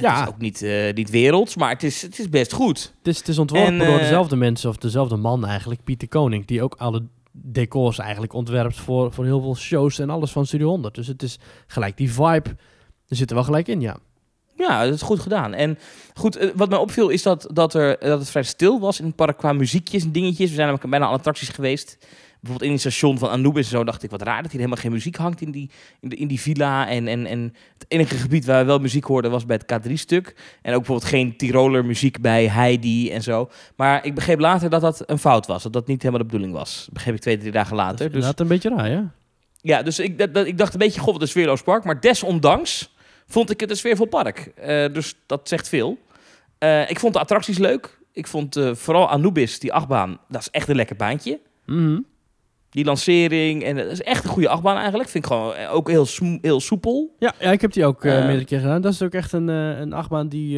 Het 0.00 0.10
Ja. 0.10 0.22
is 0.22 0.28
ook 0.28 0.38
niet, 0.38 0.62
eh, 0.62 0.94
niet 0.94 1.10
werelds, 1.10 1.56
maar 1.56 1.70
het 1.70 1.82
is, 1.82 2.02
het 2.02 2.18
is 2.18 2.28
best 2.28 2.52
goed. 2.52 2.94
Het 2.98 3.06
is, 3.08 3.18
het 3.18 3.28
is 3.28 3.38
ontworpen 3.38 3.72
En, 3.72 3.78
door 3.78 3.94
eh, 3.96 3.98
dezelfde 4.00 4.36
mensen, 4.36 4.70
of 4.70 4.76
dezelfde 4.76 5.16
man 5.16 5.46
eigenlijk, 5.46 5.84
Pieter 5.84 6.08
Koning. 6.08 6.46
Die 6.46 6.62
ook 6.62 6.74
alle 6.78 7.02
decors 7.32 7.98
eigenlijk 7.98 8.32
ontwerpt 8.32 8.76
voor, 8.76 9.12
voor 9.12 9.24
heel 9.24 9.40
veel 9.40 9.56
shows 9.56 9.98
en 9.98 10.10
alles 10.10 10.30
van 10.32 10.46
Studio 10.46 10.68
100. 10.68 10.94
Dus 10.94 11.06
het 11.06 11.22
is 11.22 11.38
gelijk 11.66 11.96
die 11.96 12.12
vibe. 12.12 12.48
Er 13.08 13.16
zit 13.16 13.28
er 13.28 13.34
wel 13.34 13.44
gelijk 13.44 13.68
in, 13.68 13.80
ja. 13.80 13.96
Ja, 14.56 14.84
dat 14.84 14.94
is 14.94 15.02
goed 15.02 15.20
gedaan. 15.20 15.54
En 15.54 15.78
goed, 16.14 16.36
eh, 16.36 16.48
wat 16.54 16.68
mij 16.68 16.78
opviel 16.78 17.08
is 17.08 17.22
dat, 17.22 17.48
dat, 17.52 17.74
er, 17.74 17.96
dat 18.00 18.18
het 18.18 18.30
vrij 18.30 18.42
stil 18.42 18.80
was 18.80 19.00
in 19.00 19.06
het 19.06 19.16
park 19.16 19.38
qua 19.38 19.52
muziekjes 19.52 20.02
en 20.04 20.12
dingetjes. 20.12 20.48
We 20.48 20.54
zijn 20.54 20.66
namelijk 20.66 20.90
bijna 20.90 21.06
alle 21.06 21.16
attracties 21.16 21.48
geweest. 21.48 21.98
Bijvoorbeeld 22.40 22.62
in 22.70 22.70
het 22.70 22.80
station 22.92 23.18
van 23.18 23.30
Anubis 23.30 23.64
en 23.64 23.70
zo 23.78 23.84
dacht 23.84 24.02
ik, 24.02 24.10
wat 24.10 24.22
raar 24.22 24.42
dat 24.42 24.50
hier 24.50 24.60
helemaal 24.60 24.82
geen 24.82 24.92
muziek 24.92 25.16
hangt 25.16 25.40
in 25.40 25.50
die, 25.50 25.70
in 26.00 26.08
de, 26.08 26.16
in 26.16 26.28
die 26.28 26.40
villa. 26.40 26.88
En, 26.88 27.08
en, 27.08 27.26
en 27.26 27.54
het 27.78 27.84
enige 27.88 28.14
gebied 28.16 28.44
waar 28.44 28.60
we 28.60 28.66
wel 28.66 28.78
muziek 28.78 29.04
hoorden 29.04 29.30
was 29.30 29.46
bij 29.46 29.60
het 29.66 29.88
K3-stuk. 29.88 30.24
En 30.62 30.72
ook 30.72 30.78
bijvoorbeeld 30.78 31.04
geen 31.10 31.36
Tiroler 31.36 31.84
muziek 31.84 32.20
bij 32.20 32.46
Heidi 32.48 33.10
en 33.10 33.22
zo. 33.22 33.50
Maar 33.76 34.04
ik 34.04 34.14
begreep 34.14 34.38
later 34.38 34.70
dat 34.70 34.80
dat 34.80 35.02
een 35.06 35.18
fout 35.18 35.46
was. 35.46 35.62
Dat 35.62 35.72
dat 35.72 35.86
niet 35.86 35.98
helemaal 36.02 36.22
de 36.22 36.30
bedoeling 36.30 36.52
was. 36.58 36.82
Dat 36.84 36.94
begreep 36.94 37.14
ik 37.14 37.20
twee, 37.20 37.36
drie 37.38 37.52
dagen 37.52 37.76
Dat 37.76 37.84
later. 37.86 37.94
is 38.06 38.12
Dus 38.12 38.12
inderdaad 38.12 38.40
een 38.40 38.48
beetje 38.48 38.68
raar, 38.68 38.90
ja. 38.90 39.12
ja, 39.60 39.82
dus 39.82 39.98
ik, 39.98 40.18
dat, 40.18 40.34
dat- 40.34 40.46
ik 40.46 40.58
dacht 40.58 40.72
een 40.72 40.78
beetje, 40.78 41.00
god, 41.00 41.12
wat 41.12 41.22
een 41.22 41.28
sfeerloos 41.28 41.62
park. 41.62 41.84
Maar 41.84 42.00
desondanks 42.00 42.94
vond 43.26 43.50
ik 43.50 43.60
het 43.60 43.70
een 43.70 43.76
sfeervol 43.76 44.06
park. 44.06 44.38
Eh, 44.56 44.92
dus 44.92 45.14
dat 45.26 45.48
zegt 45.48 45.68
veel. 45.68 45.98
Eh, 46.58 46.90
ik 46.90 46.98
vond 46.98 47.12
de 47.14 47.20
attracties 47.20 47.58
leuk. 47.58 47.98
Ik 48.12 48.26
vond 48.26 48.56
eh, 48.56 48.74
vooral 48.74 49.08
Anubis, 49.08 49.58
die 49.58 49.72
achtbaan, 49.72 50.18
dat 50.28 50.40
is 50.40 50.50
echt 50.50 50.68
een 50.68 50.76
lekker 50.76 50.96
baantje. 50.96 51.40
Mhm. 51.66 51.98
Die 52.70 52.84
lancering, 52.84 53.62
en 53.62 53.76
dat 53.76 53.86
is 53.86 54.02
echt 54.02 54.24
een 54.24 54.30
goede 54.30 54.48
achtbaan 54.48 54.76
eigenlijk. 54.76 55.08
Vind 55.08 55.24
ik 55.24 55.30
gewoon 55.30 55.54
eh, 55.54 55.74
ook 55.74 55.88
heel, 55.88 56.06
heel 56.40 56.60
soepel. 56.60 57.14
Ja, 57.18 57.34
ja, 57.40 57.50
ik 57.52 57.60
heb 57.60 57.72
die 57.72 57.84
ook 57.84 58.04
eh, 58.04 58.18
Eh. 58.18 58.24
meerdere 58.24 58.44
keer 58.44 58.60
gedaan. 58.60 58.80
Dat 58.80 58.92
is 58.92 59.02
ook 59.02 59.12
echt 59.12 59.32
een, 59.32 59.48
eh, 59.48 59.78
een 59.78 59.92
achtbaan 59.92 60.28
die, 60.28 60.54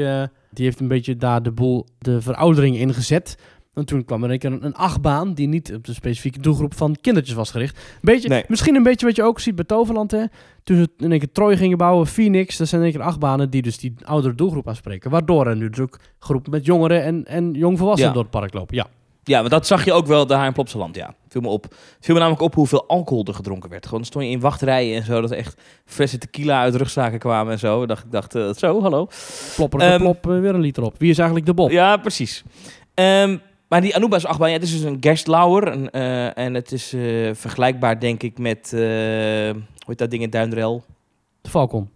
die 0.51 0.65
heeft 0.65 0.81
een 0.81 0.89
beetje 0.89 1.17
daar 1.17 1.43
de 1.43 1.53
boel, 1.53 1.87
de 1.99 2.21
veroudering 2.21 2.77
ingezet. 2.77 3.37
En 3.75 3.85
toen 3.85 4.05
kwam 4.05 4.25
er 4.25 4.31
een 4.31 4.39
keer 4.39 4.53
een, 4.53 4.65
een 4.65 4.75
achtbaan 4.75 5.35
die 5.35 5.49
niet 5.49 5.75
op 5.75 5.85
de 5.85 5.93
specifieke 5.95 6.41
doelgroep 6.41 6.75
van 6.75 6.97
kindertjes 7.01 7.35
was 7.37 7.51
gericht. 7.51 7.81
Beetje, 8.01 8.29
Nee. 8.29 8.45
Misschien 8.49 8.75
een 8.75 8.83
beetje 8.83 9.07
wat 9.07 9.17
je 9.17 9.23
ook 9.23 9.41
ziet 9.41 9.55
bij 9.55 9.65
Toverland. 9.65 10.11
Hè? 10.11 10.25
Toen 10.65 10.77
ze 10.77 10.89
in 10.99 11.11
één 11.11 11.19
keer 11.21 11.33
Troy 11.33 11.57
gingen 11.57 11.79
bouwen, 11.79 12.07
Phoenix. 12.07 12.57
Dat 12.57 12.69
zijn 12.69 12.81
in 12.81 12.87
één 12.87 12.97
keer 12.97 13.07
achtbanen 13.07 13.51
die 13.51 13.63
dus 13.63 13.79
die 13.79 13.95
oudere 14.05 14.35
doelgroep 14.35 14.69
aanspreken. 14.69 15.11
Waardoor 15.11 15.47
er 15.47 15.57
nu 15.57 15.69
dus 15.71 15.81
ook 15.81 15.99
groepen 16.19 16.51
met 16.51 16.65
jongeren 16.67 17.03
en, 17.05 17.25
en 17.27 17.53
jongvolwassenen 17.53 18.09
Ja. 18.09 18.15
door 18.15 18.23
het 18.23 18.33
park 18.41 18.55
lopen. 18.55 18.77
Ja, 18.77 18.87
Ja, 19.25 19.41
maar 19.41 19.51
dat 19.51 19.67
zag 19.67 19.85
je 19.85 19.93
ook 19.93 20.07
wel 20.07 20.27
daar 20.27 20.47
in 20.47 20.53
Plopsaland, 20.53 20.97
ja. 20.97 21.15
Viel 21.29 21.41
me 21.41 21.49
op. 21.49 21.67
Viel 22.01 22.15
me 22.15 22.21
namelijk 22.21 22.43
op 22.43 22.55
hoeveel 22.55 22.87
alcohol 22.89 23.25
er 23.25 23.35
gedronken 23.35 23.71
werd. 23.71 23.87
Gewoon 23.87 24.05
stond 24.05 24.25
je 24.25 24.31
in 24.31 24.41
wachtrijen 24.41 24.97
en 24.97 25.05
zo, 25.05 25.21
dat 25.21 25.31
er 25.31 25.37
echt 25.37 25.61
flessen 25.85 26.19
tequila 26.19 26.61
uit 26.61 26.75
rugzaken 26.75 27.19
kwamen 27.19 27.53
en 27.53 27.59
zo. 27.59 27.87
Dacht, 27.87 28.05
ik 28.05 28.11
dacht, 28.13 28.35
eh, 28.35 28.53
zo, 28.53 28.83
hallo. 28.83 29.09
plopper 29.55 29.81
Ehm, 29.81 29.99
plop, 29.99 30.25
weer 30.25 30.55
een 30.55 30.61
liter 30.61 30.83
op. 30.83 30.95
Wie 30.99 31.11
is 31.11 31.17
eigenlijk 31.19 31.47
de 31.47 31.55
Bob? 31.55 31.71
Ja, 31.71 31.97
precies. 31.97 32.43
Ehm, 32.95 33.37
maar 33.69 33.81
die 33.81 33.97
Anubis 33.97 34.27
achtbaan, 34.27 34.49
ja, 34.49 34.55
het 34.55 34.63
is 34.65 34.73
dus 34.73 34.83
een 34.83 34.97
Gerstlauer. 35.01 35.67
Een, 35.67 35.91
eh, 35.91 36.39
en 36.39 36.55
het 36.55 36.73
is 36.73 36.93
eh, 36.93 37.31
vergelijkbaar, 37.35 38.01
denk 38.01 38.23
ik, 38.23 38.39
met... 38.39 38.71
hoe 38.71 39.55
heet 39.87 39.99
dat 39.99 40.11
ding 40.11 40.23
in? 40.23 40.31
De 40.31 41.51
Falcon. 41.51 41.91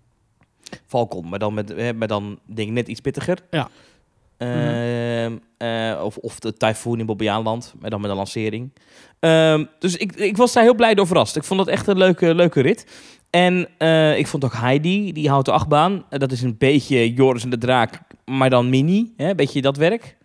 Falcon, 0.87 1.29
maar 1.29 1.39
dan, 1.39 1.55
met, 1.55 1.97
maar 1.97 2.09
dan 2.09 2.39
denk 2.45 2.69
ik 2.69 2.75
net 2.75 2.89
iets 2.89 3.01
pittiger. 3.01 3.39
Ja. 3.51 3.69
Ehm, 4.37 5.37
eh, 5.59 6.01
of, 6.03 6.17
of 6.17 6.39
de 6.39 6.57
Typhoon 6.57 6.99
in 6.99 7.07
Bobbejaanland, 7.07 7.75
maar 7.81 7.91
dan 7.91 8.01
met 8.01 8.11
een 8.11 8.17
lancering. 8.17 8.73
Ehm, 9.21 9.65
dus 9.79 9.97
ik, 9.97 10.15
ik 10.15 10.37
was 10.37 10.53
daar 10.53 10.63
heel 10.63 10.75
blij 10.75 10.95
door 10.95 11.07
verrast. 11.07 11.37
Ik 11.37 11.45
vond 11.45 11.59
dat 11.59 11.69
echt 11.69 11.87
een 11.87 11.99
leuke, 11.99 12.35
leuke 12.35 12.61
rit. 12.61 12.87
En 13.31 13.69
eh, 13.79 14.19
ik 14.19 14.27
vond 14.27 14.45
ook 14.45 14.55
Heidi, 14.55 15.13
die 15.13 15.29
houdt 15.29 15.47
de 15.47 15.53
achtbaan. 15.53 16.05
Eh, 16.09 16.19
dat 16.19 16.33
is 16.33 16.43
een 16.43 16.57
beetje 16.59 17.13
Joris 17.13 17.45
en 17.45 17.51
de 17.51 17.59
Draak, 17.59 18.01
maar 18.25 18.51
dan 18.51 18.69
mini. 18.69 19.13
Hè? 19.17 19.29
Een 19.29 19.37
beetje 19.37 19.63
dat 19.63 19.77
werk. 19.77 20.17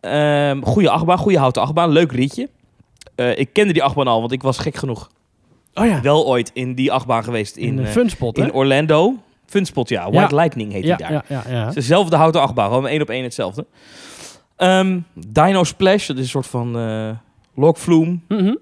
Ehm 0.00 0.62
goede 0.62 0.90
achtbaan, 0.90 1.18
goede 1.18 1.38
houten 1.38 1.62
achtbaan. 1.62 1.90
Leuk 1.90 2.12
ritje. 2.12 2.48
Eh, 3.14 3.38
ik 3.38 3.52
kende 3.52 3.72
die 3.72 3.82
achtbaan 3.82 4.06
al, 4.06 4.20
want 4.20 4.32
ik 4.32 4.42
was 4.42 4.58
gek 4.58 4.74
genoeg 4.74 5.10
Oh 5.74 5.86
ja, 5.86 6.00
wel 6.00 6.26
ooit 6.26 6.50
in 6.54 6.74
die 6.74 6.92
achtbaan 6.92 7.24
geweest 7.24 7.56
in, 7.56 7.78
in 7.78 7.86
Funspot, 7.86 8.38
in 8.38 8.52
Orlando. 8.52 9.16
Funspot, 9.52 9.88
ja. 9.88 10.10
White 10.10 10.34
Ja. 10.34 10.40
Lightning 10.42 10.72
heet 10.72 10.84
ja, 10.84 10.96
die 10.96 11.06
daar. 11.06 11.24
ja, 11.28 11.42
ja, 11.48 11.52
ja. 11.52 11.70
Dezelfde 11.70 12.16
houten 12.16 12.40
achtbaan, 12.40 12.68
gewoon 12.68 12.86
één 12.86 13.02
op 13.02 13.08
één 13.10 13.22
hetzelfde. 13.22 13.66
Ehm, 14.56 15.00
Dino 15.14 15.64
Splash, 15.64 16.06
dat 16.06 16.16
is 16.16 16.22
een 16.22 16.28
soort 16.28 16.46
van 16.46 16.78
eh 16.78 17.10
lokvloem. 17.54 18.24
Mhm. 18.28 18.54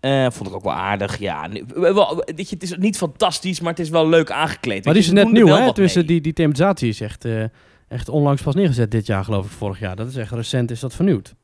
Eh, 0.00 0.26
vond 0.30 0.48
ik 0.48 0.54
ook 0.54 0.62
wel 0.62 0.72
aardig. 0.72 1.18
Ja, 1.18 1.48
wel, 1.74 2.22
weet 2.36 2.48
je, 2.48 2.54
het 2.54 2.62
is 2.62 2.76
niet 2.76 2.96
fantastisch, 2.96 3.60
maar 3.60 3.70
het 3.70 3.80
is 3.80 3.88
wel 3.88 4.08
leuk 4.08 4.30
aangekleed. 4.30 4.84
Maar 4.84 4.94
die 4.94 5.02
is 5.02 5.10
net 5.10 5.32
nieuw, 5.32 5.46
hè? 5.46 5.74
Tussen 5.74 6.06
die, 6.06 6.20
die 6.20 6.32
thematisatie 6.32 6.88
is 6.88 7.00
echt, 7.00 7.24
eh, 7.24 7.44
echt 7.88 8.08
onlangs 8.08 8.42
pas 8.42 8.54
neergezet 8.54 8.90
dit 8.90 9.06
jaar, 9.06 9.24
geloof 9.24 9.44
ik, 9.44 9.50
vorig 9.50 9.78
jaar. 9.78 9.96
Dat 9.96 10.08
is 10.08 10.16
echt 10.16 10.32
recent, 10.32 10.70
is 10.70 10.80
dat 10.80 10.94
vernieuwd. 10.94 11.34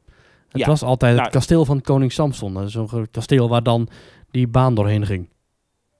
Het 0.48 0.60
Ja. 0.60 0.66
was 0.66 0.82
altijd 0.82 1.12
Nou- 1.12 1.24
het 1.24 1.34
kasteel 1.34 1.64
van 1.64 1.80
koning 1.80 2.12
Samson. 2.12 2.54
Dat 2.54 2.66
is 2.66 2.72
Zo'n 2.72 3.08
kasteel 3.10 3.48
waar 3.48 3.62
dan 3.62 3.88
die 4.30 4.46
baan 4.48 4.74
doorheen 4.74 5.06
ging. 5.06 5.28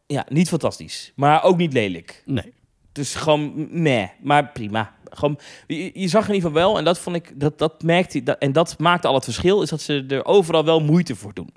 Ja, 0.06 0.26
niet 0.28 0.48
fantastisch, 0.48 1.12
maar 1.16 1.42
ook 1.44 1.56
niet 1.56 1.72
lelijk. 1.72 2.22
Nee. 2.26 2.52
Dus 2.92 3.14
gewoon 3.14 3.68
meh, 3.82 4.08
maar 4.22 4.48
prima. 4.52 4.92
Gewoon, 5.10 5.38
je, 5.66 5.90
je 6.00 6.08
zag 6.08 6.28
in 6.28 6.34
ieder 6.34 6.50
geval 6.50 6.66
wel, 6.66 6.78
en 6.78 6.84
dat 6.84 6.98
vond 6.98 7.16
ik, 7.16 7.40
dat, 7.40 7.58
dat 7.58 7.82
merkte, 7.82 8.22
dat, 8.22 8.38
en 8.38 8.52
dat 8.52 8.78
maakte 8.78 9.08
al 9.08 9.14
het 9.14 9.24
verschil, 9.24 9.62
is 9.62 9.68
dat 9.68 9.80
ze 9.80 10.04
er 10.08 10.24
overal 10.24 10.64
wel 10.64 10.80
moeite 10.80 11.16
voor 11.16 11.34
doen. 11.34 11.50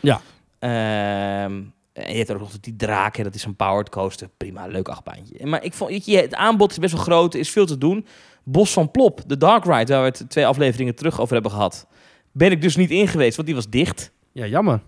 Ja. 0.00 0.20
Ehm, 0.58 1.62
en 1.92 2.10
je 2.10 2.16
hebt 2.16 2.28
er 2.28 2.34
ook 2.34 2.40
nog 2.40 2.60
die 2.60 2.76
draak, 2.76 3.16
hè, 3.16 3.22
dat 3.22 3.34
is 3.34 3.44
een 3.44 3.56
powered 3.56 3.88
coaster. 3.88 4.28
Prima, 4.36 4.66
leuk 4.66 4.88
achtbaantje. 4.88 5.46
Maar 5.46 5.64
ik 5.64 5.74
vond, 5.74 6.04
je, 6.04 6.16
het 6.16 6.34
aanbod 6.34 6.70
is 6.70 6.78
best 6.78 6.92
wel 6.92 7.02
groot, 7.02 7.34
er 7.34 7.40
is 7.40 7.50
veel 7.50 7.66
te 7.66 7.78
doen. 7.78 8.06
Bos 8.42 8.72
van 8.72 8.90
Plop, 8.90 9.20
de 9.26 9.36
Dark 9.36 9.64
Ride, 9.64 9.92
waar 9.92 10.02
we 10.02 10.08
het 10.18 10.24
twee 10.30 10.46
afleveringen 10.46 10.94
terug 10.94 11.20
over 11.20 11.34
hebben 11.34 11.52
gehad, 11.52 11.86
ben 12.32 12.50
ik 12.50 12.62
dus 12.62 12.76
niet 12.76 12.90
in 12.90 13.08
geweest, 13.08 13.36
want 13.36 13.46
die 13.48 13.56
was 13.56 13.68
dicht. 13.68 14.12
Ja, 14.32 14.46
jammer. 14.46 14.80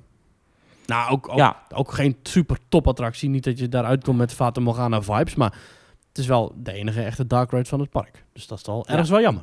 Nou, 0.86 1.10
ook, 1.10 1.28
ook, 1.28 1.36
Ja. 1.36 1.62
ook 1.74 1.92
geen 1.92 2.16
super 2.22 2.58
top 2.68 2.88
attractie. 2.88 3.28
Niet 3.28 3.44
dat 3.44 3.58
je 3.58 3.68
daaruit 3.68 4.04
komt 4.04 4.18
met 4.18 4.32
Fata 4.32 4.60
Morgana 4.60 5.02
vibes, 5.02 5.34
maar 5.34 5.58
het 6.16 6.24
is 6.24 6.30
wel 6.30 6.52
de 6.56 6.72
enige 6.72 7.02
echte 7.02 7.26
dark 7.26 7.50
ride 7.50 7.64
van 7.68 7.80
het 7.80 7.90
park. 7.90 8.24
Dus 8.32 8.46
dat 8.46 8.58
is 8.58 8.64
Ja. 8.66 8.82
ergens 8.86 9.10
wel 9.10 9.20
jammer. 9.20 9.42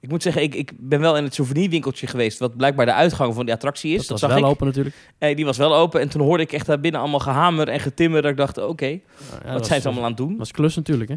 Ik 0.00 0.08
moet 0.08 0.22
zeggen, 0.22 0.42
ik, 0.42 0.54
ik 0.54 0.72
ben 0.78 1.00
wel 1.00 1.16
in 1.16 1.24
het 1.24 1.34
souvenirwinkeltje 1.34 2.06
geweest, 2.06 2.38
wat 2.38 2.56
blijkbaar 2.56 2.86
de 2.86 2.92
uitgang 2.92 3.34
van 3.34 3.44
die 3.44 3.54
attractie 3.54 3.90
is. 3.94 3.96
dat, 3.98 4.08
Dat, 4.08 4.20
was 4.20 4.30
zag 4.30 4.38
wel 4.38 4.48
ik. 4.48 4.54
open 4.54 4.66
natuurlijk. 4.66 4.96
Eh, 5.18 5.36
die 5.36 5.44
was 5.44 5.56
wel 5.56 5.74
open. 5.76 6.00
En 6.00 6.08
toen 6.08 6.22
hoorde 6.22 6.42
ik 6.42 6.52
echt 6.52 6.66
daar 6.66 6.80
binnen 6.80 7.00
allemaal 7.00 7.20
gehamer 7.20 7.68
en 7.68 7.80
getimmer. 7.80 8.22
Dat 8.22 8.30
ik 8.30 8.36
dacht, 8.36 8.58
oké, 8.58 8.86
Ja, 8.86 9.52
wat 9.52 9.66
zijn 9.66 9.80
ze 9.80 9.86
allemaal 9.86 10.04
aan 10.04 10.10
het 10.10 10.18
doen? 10.18 10.28
Dat 10.28 10.38
was 10.38 10.50
klus 10.50 10.76
natuurlijk, 10.76 11.10
hè? 11.10 11.16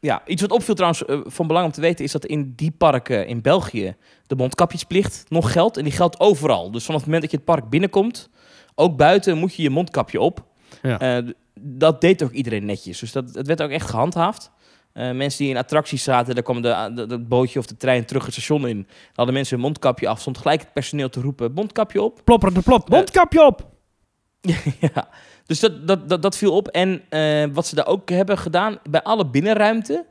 Ja, 0.00 0.22
iets 0.26 0.42
wat 0.42 0.50
opviel 0.50 0.74
trouwens, 0.74 1.04
eh, 1.04 1.20
van 1.24 1.46
belang 1.46 1.66
om 1.66 1.72
te 1.72 1.80
weten, 1.80 2.04
is 2.04 2.12
dat 2.12 2.24
in 2.26 2.52
die 2.56 2.70
parken 2.70 3.26
in 3.26 3.40
België 3.42 3.96
de 4.26 4.36
mondkapjesplicht 4.36 5.24
nog 5.28 5.52
geldt. 5.52 5.76
En 5.76 5.84
die 5.84 5.92
geldt 5.92 6.20
overal. 6.20 6.70
Dus 6.70 6.84
vanaf 6.84 7.00
het 7.00 7.06
moment 7.10 7.22
dat 7.22 7.30
je 7.30 7.36
het 7.46 7.46
park 7.46 7.68
binnenkomt, 7.68 8.30
ook 8.74 8.96
buiten, 8.96 9.38
moet 9.38 9.54
je 9.54 9.62
je 9.62 9.70
mondkapje 9.70 10.20
op. 10.20 10.44
Ja. 10.82 10.98
Eh, 11.00 11.28
dat 11.62 12.00
deed 12.00 12.22
ook 12.22 12.32
iedereen 12.32 12.64
netjes. 12.64 12.98
Dus 12.98 13.12
dat, 13.12 13.34
het 13.34 13.46
werd 13.46 13.62
ook 13.62 13.70
echt 13.70 13.90
gehandhaafd. 13.90 14.50
Eh, 14.92 15.10
mensen 15.10 15.38
die 15.38 15.48
in 15.52 15.56
attracties 15.56 16.02
zaten, 16.02 16.34
daar 16.34 16.44
kwam 16.44 16.62
de 16.62 17.24
bootje 17.28 17.58
of 17.58 17.66
de 17.66 17.76
trein 17.76 18.04
terug 18.04 18.24
het 18.24 18.32
station 18.32 18.68
in. 18.68 18.76
Dan 18.76 18.86
hadden 19.14 19.34
mensen 19.34 19.54
hun 19.54 19.64
mondkapje 19.64 20.08
af. 20.08 20.20
Stond 20.20 20.38
gelijk 20.38 20.60
het 20.60 20.72
personeel 20.72 21.08
te 21.08 21.20
roepen, 21.20 21.52
mondkapje 21.52 22.02
op. 22.02 22.20
Plopper 22.24 22.54
de 22.54 22.60
plop, 22.60 22.88
mondkapje 22.88 23.46
op! 23.46 23.66
ja, 24.94 25.08
dus 25.46 25.60
dat, 25.60 25.86
dat, 25.86 26.08
dat, 26.08 26.22
dat 26.22 26.36
viel 26.36 26.56
op. 26.56 26.68
En 26.68 27.02
eh, 27.08 27.44
wat 27.52 27.66
ze 27.66 27.74
daar 27.74 27.86
ook 27.86 28.10
hebben 28.10 28.38
gedaan, 28.38 28.78
bij 28.90 29.02
alle 29.02 29.26
binnenruimte, 29.26 30.04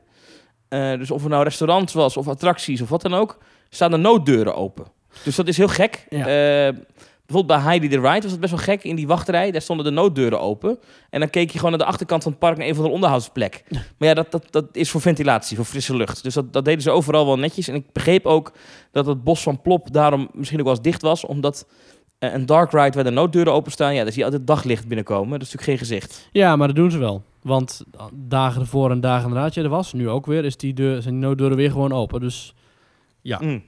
eh, 0.68 0.92
dus 0.98 1.10
of 1.10 1.22
het 1.22 1.30
nou 1.30 1.44
restaurants 1.44 1.92
was 1.92 2.16
of 2.16 2.28
attracties 2.28 2.80
of 2.80 2.88
wat 2.88 3.02
dan 3.02 3.14
ook, 3.14 3.38
staan 3.68 3.90
de 3.90 3.96
nooddeuren 3.96 4.54
open. 4.54 4.86
Dus 5.24 5.36
dat 5.36 5.48
is 5.48 5.56
heel 5.56 5.68
gek. 5.68 6.06
Ja. 6.08 6.26
Eh, 7.28 7.34
bijvoorbeeld 7.34 7.60
bij 7.60 7.70
Heidi 7.70 7.88
the 7.88 8.00
Ride 8.00 8.22
was 8.22 8.30
het 8.30 8.40
best 8.40 8.52
wel 8.52 8.62
gek. 8.62 8.84
In 8.84 8.96
die 8.96 9.06
wachtrij, 9.06 9.50
daar 9.50 9.60
stonden 9.62 9.84
de 9.84 9.90
nooddeuren 9.90 10.40
open. 10.40 10.78
En 11.10 11.20
dan 11.20 11.30
keek 11.30 11.50
je 11.50 11.56
gewoon 11.56 11.70
naar 11.70 11.80
de 11.80 11.86
achterkant 11.86 12.22
van 12.22 12.32
het 12.32 12.40
park 12.40 12.56
naar 12.56 12.66
een 12.66 12.74
van 12.74 12.84
de 12.84 12.90
onderhoudsplek. 12.90 13.64
Maar 13.98 14.08
ja, 14.08 14.14
dat, 14.14 14.30
dat, 14.30 14.46
dat 14.50 14.64
is 14.72 14.90
voor 14.90 15.00
ventilatie, 15.00 15.56
voor 15.56 15.64
frisse 15.64 15.96
lucht. 15.96 16.22
Dus 16.22 16.34
dat, 16.34 16.52
dat 16.52 16.64
deden 16.64 16.82
ze 16.82 16.90
overal 16.90 17.26
wel 17.26 17.38
netjes. 17.38 17.68
En 17.68 17.74
ik 17.74 17.92
begreep 17.92 18.26
ook 18.26 18.52
dat 18.92 19.06
het 19.06 19.24
bos 19.24 19.42
van 19.42 19.60
Plop 19.62 19.92
daarom 19.92 20.28
misschien 20.32 20.58
ook 20.58 20.64
wel 20.64 20.74
eens 20.74 20.82
dicht 20.82 21.02
was, 21.02 21.24
omdat 21.24 21.68
eh, 22.18 22.32
een 22.32 22.46
dark 22.46 22.72
ride 22.72 22.90
waar 22.90 23.04
de 23.04 23.10
nooddeuren 23.10 23.52
openstaan, 23.52 23.94
ja, 23.94 24.02
daar 24.02 24.12
zie 24.12 24.18
je 24.18 24.24
altijd 24.24 24.46
daglicht 24.46 24.86
binnenkomen. 24.86 25.38
Dat 25.38 25.48
is 25.48 25.52
natuurlijk 25.54 25.78
geen 25.78 25.88
gezicht. 25.88 26.28
Ja, 26.32 26.56
maar 26.56 26.66
dat 26.66 26.76
doen 26.76 26.90
ze 26.90 26.98
wel. 26.98 27.22
Want 27.42 27.82
dagen 28.12 28.60
ervoor 28.60 28.90
en 28.90 29.00
dagen 29.00 29.30
nadat 29.32 29.54
je 29.54 29.62
er 29.62 29.68
was, 29.68 29.92
nu 29.92 30.08
ook 30.08 30.26
weer, 30.26 30.44
is 30.44 30.56
die 30.56 30.74
deur, 30.74 31.02
zijn 31.02 31.14
die 31.14 31.22
nooddeuren 31.24 31.56
weer 31.56 31.70
gewoon 31.70 31.92
open. 31.92 32.20
Dus 32.20 32.54
Ja. 33.22 33.38
Mm. 33.42 33.62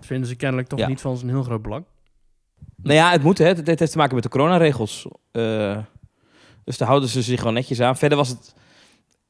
vinden 0.00 0.28
ze 0.28 0.34
kennelijk 0.36 0.68
toch 0.68 0.78
Ja. 0.78 0.88
niet 0.88 1.00
van 1.00 1.16
zijn 1.16 1.30
heel 1.30 1.42
groot 1.42 1.62
belang. 1.62 1.84
Nou 2.82 2.94
ja, 2.94 3.10
het 3.10 3.22
moet, 3.22 3.38
hè. 3.38 3.46
Het, 3.46 3.66
het 3.66 3.78
heeft 3.78 3.92
te 3.92 3.98
maken 3.98 4.14
met 4.14 4.22
de 4.22 4.28
coronaregels. 4.30 5.06
Eh 5.32 5.78
dus 6.64 6.78
daar 6.78 6.88
houden 6.88 7.08
ze 7.08 7.22
zich 7.22 7.38
gewoon 7.38 7.54
netjes 7.54 7.80
aan. 7.80 7.96
Verder 7.96 8.18
was 8.18 8.28
het, 8.28 8.54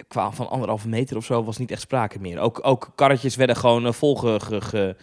qua 0.08 0.32
van 0.32 0.48
anderhalve 0.50 0.88
meter 0.88 1.16
of 1.16 1.24
zo, 1.24 1.44
was 1.44 1.56
niet 1.58 1.70
echt 1.70 1.80
sprake 1.80 2.18
meer. 2.20 2.38
Ook, 2.38 2.60
ook 2.62 2.92
karretjes 2.94 3.36
werden 3.36 3.56
gewoon 3.56 3.94
vol 3.94 4.16
ge, 4.16 4.40
ge- 4.40 4.60
ge- 4.60 4.96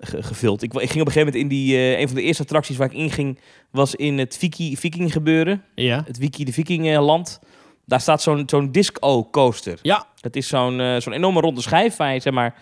ge- 0.00 0.22
gevuld. 0.22 0.62
Ik, 0.62 0.72
ik 0.74 0.78
ging 0.90 1.00
op 1.00 1.06
een 1.06 1.12
gegeven 1.12 1.26
moment 1.32 1.42
in 1.42 1.48
die, 1.48 1.76
eh, 1.76 2.00
een 2.00 2.06
van 2.06 2.16
de 2.16 2.22
eerste 2.22 2.42
attracties 2.42 2.76
waar 2.76 2.86
ik 2.90 2.96
inging, 2.96 3.38
was 3.70 3.94
in 3.94 4.18
het 4.18 4.36
Viki, 4.36 4.76
Viking 4.76 5.12
gebeuren. 5.12 5.64
Ja. 5.74 6.02
Het 6.06 6.18
Wiki 6.18 6.44
de 6.44 6.52
Vikingland. 6.52 7.40
Daar 7.86 8.00
staat 8.00 8.22
zo'n 8.22 8.42
zo'n 8.46 8.72
disco 8.72 9.28
coaster. 9.30 9.78
Ja. 9.82 10.06
Dat 10.20 10.36
is 10.36 10.48
zo'n 10.48 10.96
zo'n 10.98 11.12
enorme 11.12 11.40
ronde 11.40 11.60
schijf 11.60 11.96
waar 11.96 12.14
je 12.14 12.20
zeg 12.20 12.32
maar 12.32 12.54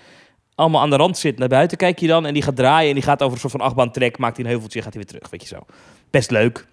allemaal 0.55 0.81
aan 0.81 0.91
de 0.91 0.97
rand 0.97 1.19
zit. 1.19 1.39
Naar 1.39 1.49
buiten 1.49 1.77
kijk 1.79 1.99
je 1.99 2.07
dan 2.07 2.27
en 2.27 2.35
die 2.35 2.43
gaat 2.43 2.57
draaien 2.57 2.89
en 2.89 2.95
die 2.95 3.03
gaat 3.05 3.21
over 3.23 3.35
een 3.35 3.41
soort 3.41 3.53
van 3.53 3.61
achtbaantrek. 3.61 4.19
Maakt 4.19 4.37
hij 4.37 4.45
een 4.45 4.51
heuveltje, 4.51 4.83
gaat 4.83 4.95
hij 4.95 5.03
weer 5.03 5.13
terug, 5.13 5.31
weet 5.31 5.43
je 5.43 5.49
zo. 5.49 5.61
Best 6.11 6.31
leuk. 6.31 6.67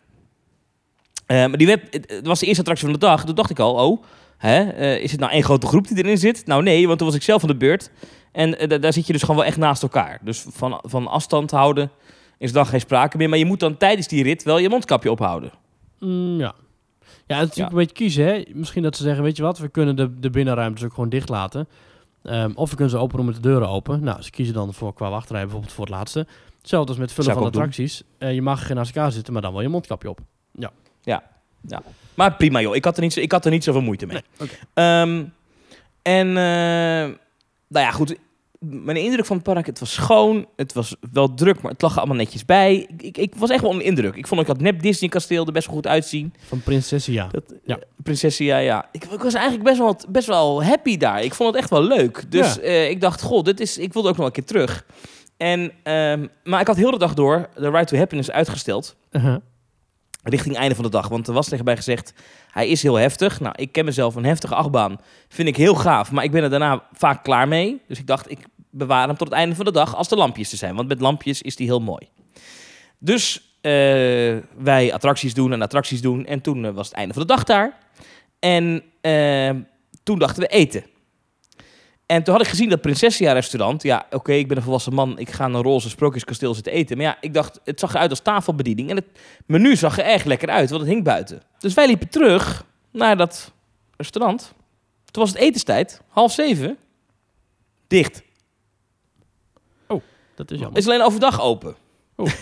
Eh, 1.26 1.38
maar 1.38 1.58
die 1.58 1.68
web, 1.68 1.94
het 1.94 2.28
was 2.28 2.40
de 2.40 2.46
eerste 2.46 2.62
attractie 2.62 2.86
van 2.90 3.00
de 3.00 3.06
dag. 3.06 3.26
Toen 3.26 3.36
dacht 3.36 3.50
ik 3.50 3.60
al, 3.60 3.88
oh, 3.90 4.04
hè, 4.38 4.70
eh, 4.70 5.04
is 5.04 5.12
het 5.12 5.20
nou 5.20 5.32
één 5.32 5.44
grote 5.44 5.68
groep 5.68 5.88
die 5.88 5.98
erin 5.98 6.18
zit? 6.18 6.46
Nou 6.46 6.64
nee, 6.64 6.86
want 6.88 6.98
toen 6.98 7.08
was 7.08 7.16
ik 7.16 7.22
zelf 7.24 7.42
aan 7.42 7.48
de 7.48 7.56
beurt. 7.56 7.92
En 8.32 8.60
eh, 8.60 8.68
da- 8.70 8.78
daar 8.78 8.94
zit 8.94 9.08
je 9.08 9.14
dus 9.14 9.22
gewoon 9.22 9.36
wel 9.38 9.46
echt 9.46 9.58
naast 9.58 9.82
elkaar. 9.84 10.20
Dus 10.24 10.46
van, 10.50 10.80
van 10.82 11.08
afstand 11.08 11.52
houden 11.52 11.92
is 12.38 12.52
dan 12.52 12.66
geen 12.66 12.80
sprake 12.80 13.18
meer. 13.18 13.30
Maar 13.30 13.38
je 13.38 13.46
moet 13.46 13.60
dan 13.60 13.78
tijdens 13.78 14.08
die 14.08 14.24
rit 14.24 14.44
wel 14.44 14.58
je 14.58 14.70
mondkapje 14.70 15.12
ophouden. 15.12 15.52
Mm, 16.00 16.40
ja. 16.40 16.54
Ja, 17.28 17.38
het 17.40 17.50
is 17.50 17.56
natuurlijk 17.56 17.56
Ja. 17.58 17.66
een 17.66 17.76
beetje 17.76 17.94
kiezen, 17.94 18.26
hè. 18.26 18.44
Misschien 18.54 18.84
dat 18.84 18.96
ze 18.98 19.04
zeggen, 19.04 19.24
weet 19.24 19.38
je 19.38 19.44
wat, 19.44 19.58
we 19.58 19.68
kunnen 19.70 19.96
de, 19.96 20.20
de 20.20 20.30
binnenruimtes 20.30 20.84
ook 20.86 20.94
gewoon 20.94 21.10
dicht 21.10 21.30
laten. 21.30 21.68
Ehm, 22.24 22.52
of 22.56 22.70
we 22.70 22.76
kunnen 22.76 22.94
ze 22.94 23.02
open 23.02 23.26
met 23.26 23.36
de 23.36 23.42
deuren 23.42 23.68
open. 23.70 24.04
Nou, 24.04 24.22
ze 24.22 24.30
kiezen 24.30 24.54
dan 24.54 24.74
voor 24.74 24.94
qua 24.94 25.10
wachtrij 25.10 25.42
bijvoorbeeld 25.42 25.72
voor 25.74 25.86
het 25.86 25.94
laatste. 25.94 26.28
Hetzelfde 26.58 26.90
als 26.90 26.98
met 27.00 27.12
vullen 27.12 27.32
Zou 27.32 27.38
van 27.38 27.48
attracties. 27.62 28.04
Eh, 28.18 28.34
je 28.34 28.42
mag 28.42 28.66
geen 28.66 28.76
naast 28.76 28.96
elkaar 28.96 29.12
zitten, 29.12 29.34
maar 29.34 29.42
dan 29.42 29.52
wel 29.54 29.62
je 29.62 29.68
mondkapje 29.70 30.10
op. 30.10 30.20
Maar 32.14 32.34
prima 32.34 32.62
joh, 32.62 32.76
ik 32.76 32.86
had 32.86 32.96
er 32.98 33.02
niet, 33.04 33.14
zo- 33.14 33.20
ik 33.20 33.32
had 33.32 33.46
er 33.46 33.52
niet 33.52 33.64
zoveel 33.64 33.82
moeite 33.82 34.06
mee. 34.06 34.22
Oké. 34.40 34.54
Ehm, 34.74 35.24
en, 36.02 36.28
eh, 36.28 37.16
nou 37.68 37.86
ja, 37.86 37.92
goed. 37.92 38.16
Mijn 38.60 38.98
indruk 38.98 39.26
van 39.26 39.36
het 39.36 39.46
park, 39.46 39.66
het 39.66 39.80
was 39.80 39.94
schoon, 39.94 40.46
het 40.56 40.74
was 40.74 40.96
wel 41.12 41.34
druk, 41.34 41.62
maar 41.62 41.72
het 41.72 41.82
lag 41.82 41.92
er 41.92 41.98
allemaal 41.98 42.16
netjes 42.18 42.46
bij. 42.46 42.76
Ik, 42.76 43.02
ik, 43.02 43.18
ik 43.18 43.36
was 43.36 43.50
echt 43.50 43.62
wel 43.62 43.70
onder 43.70 43.84
de 43.86 43.90
indruk. 43.90 44.16
Ik 44.16 44.28
vond 44.28 44.42
ook 44.42 44.48
dat 44.48 44.62
nep 44.62 44.82
Disney 44.82 45.10
kasteel 45.10 45.46
er 45.46 45.52
best 45.52 45.66
wel 45.66 45.76
goed 45.76 45.88
uitzien. 45.88 46.34
Van 46.48 46.62
Prinsessia. 46.62 47.28
Dat, 47.32 47.44
Ja. 47.48 47.56
ja. 47.64 47.80
Prinsessia, 48.04 48.58
ja. 48.58 48.90
Ik, 48.92 49.04
ik 49.04 49.22
was 49.22 49.34
eigenlijk 49.34 49.64
best 49.64 49.78
wel, 49.78 49.98
best 50.10 50.28
wel 50.28 50.64
happy 50.64 50.98
daar. 50.98 51.24
Ik 51.24 51.34
vond 51.34 51.50
het 51.54 51.62
echt 51.62 51.70
wel 51.70 51.84
leuk. 51.84 52.32
Dus 52.32 52.54
Ja. 52.56 52.62
eh, 52.62 52.90
ik 52.90 53.02
dacht, 53.02 53.22
god, 53.22 53.46
dit 53.46 53.60
is, 53.60 53.78
ik 53.78 53.94
wilde 53.94 54.10
ook 54.10 54.18
nog 54.18 54.26
een 54.26 54.32
keer 54.32 54.46
terug. 54.46 54.86
En, 55.38 55.72
ehm, 55.84 56.28
maar 56.44 56.62
ik 56.62 56.68
had 56.68 56.76
heel 56.76 56.92
de 56.92 56.98
dag 56.98 57.14
door 57.14 57.50
de 57.56 57.70
Ride 57.70 57.86
to 57.86 57.98
Happiness 57.98 58.32
uitgesteld. 58.32 58.96
Uh-huh. 59.12 59.36
Richting 60.24 60.56
einde 60.56 60.76
van 60.76 60.84
de 60.84 60.90
dag. 60.90 61.08
Want 61.08 61.28
er 61.28 61.34
was 61.34 61.48
tegen 61.48 61.66
mij 61.66 61.76
gezegd, 61.76 62.14
hij 62.52 62.68
is 62.68 62.84
heel 62.84 62.96
heftig. 62.96 63.40
Nou, 63.40 63.54
ik 63.58 63.72
ken 63.72 63.86
mezelf 63.86 64.16
een 64.16 64.26
heftige 64.26 64.56
achtbaan. 64.56 65.00
Vind 65.28 65.48
ik 65.48 65.56
heel 65.56 65.76
gaaf, 65.76 66.12
maar 66.12 66.24
ik 66.24 66.32
ben 66.32 66.44
er 66.44 66.50
daarna 66.50 66.84
vaak 66.94 67.24
klaar 67.24 67.48
mee. 67.48 67.82
Dus 67.88 68.00
ik 68.00 68.08
dacht, 68.08 68.32
ik 68.32 68.40
bewaar 68.70 69.08
hem 69.08 69.18
tot 69.18 69.28
het 69.28 69.38
einde 69.38 69.56
van 69.56 69.66
de 69.66 69.72
dag 69.72 69.96
als 69.96 70.08
de 70.08 70.16
lampjes 70.16 70.52
er 70.52 70.58
zijn. 70.58 70.76
Want 70.76 70.88
met 70.88 71.02
lampjes 71.02 71.42
is 71.42 71.56
die 71.56 71.68
heel 71.68 71.80
mooi. 71.80 72.08
Dus 72.98 73.54
eh, 73.62 73.72
wij 74.58 74.94
attracties 74.94 75.34
doen 75.34 75.54
en 75.54 75.62
attracties 75.62 76.02
doen. 76.02 76.26
En 76.26 76.42
toen 76.42 76.66
eh, 76.66 76.72
was 76.72 76.88
het 76.88 76.96
einde 76.96 77.14
van 77.14 77.22
de 77.22 77.28
dag 77.28 77.44
daar. 77.44 77.78
En 78.40 78.84
eh, 79.02 79.50
toen 80.04 80.20
dachten 80.20 80.42
we 80.42 80.48
eten. 80.48 80.84
En 82.12 82.24
toen 82.24 82.34
had 82.34 82.44
ik 82.44 82.50
gezien 82.50 82.70
dat 82.70 82.82
Prinsessia 82.82 83.32
restaurant. 83.32 83.84
Ja, 83.84 84.06
oké, 84.10 84.32
ik 84.32 84.48
ben 84.48 84.58
een 84.58 84.64
volwassen 84.64 84.94
man. 84.94 85.20
Ik 85.20 85.30
ga 85.30 85.48
naar 85.48 85.58
een 85.58 85.64
roze 85.66 85.90
sprookjeskasteel 85.90 86.54
zitten 86.54 86.74
eten. 86.74 86.98
Maar 86.98 87.06
ja, 87.06 87.18
ik 87.22 87.34
dacht, 87.34 87.60
het 87.64 87.80
zag 87.80 87.94
eruit 87.94 88.10
als 88.10 88.20
tafelbediening. 88.20 88.90
En 88.90 88.96
het 88.96 89.06
menu 89.46 89.76
zag 89.76 89.98
er 89.98 90.06
erg 90.06 90.24
lekker 90.24 90.50
uit, 90.50 90.70
want 90.70 90.82
het 90.82 90.92
hing 90.92 91.04
buiten. 91.04 91.42
Dus 91.60 91.74
wij 91.74 91.88
liepen 91.88 92.10
terug 92.10 92.66
naar 92.92 93.18
dat 93.18 93.52
restaurant. 93.98 94.54
Toen 95.12 95.24
was 95.24 95.32
het 95.32 95.42
etenstijd, 95.42 96.02
half 96.08 96.32
zeven. 96.32 96.78
Dicht. 97.88 98.22
Dat 100.40 100.52
is 100.52 100.60
jammer. 100.60 100.78
Is 100.78 100.86
alleen 100.86 101.02
overdag 101.02 101.42
open. 101.42 101.76
Oh. 102.16 102.28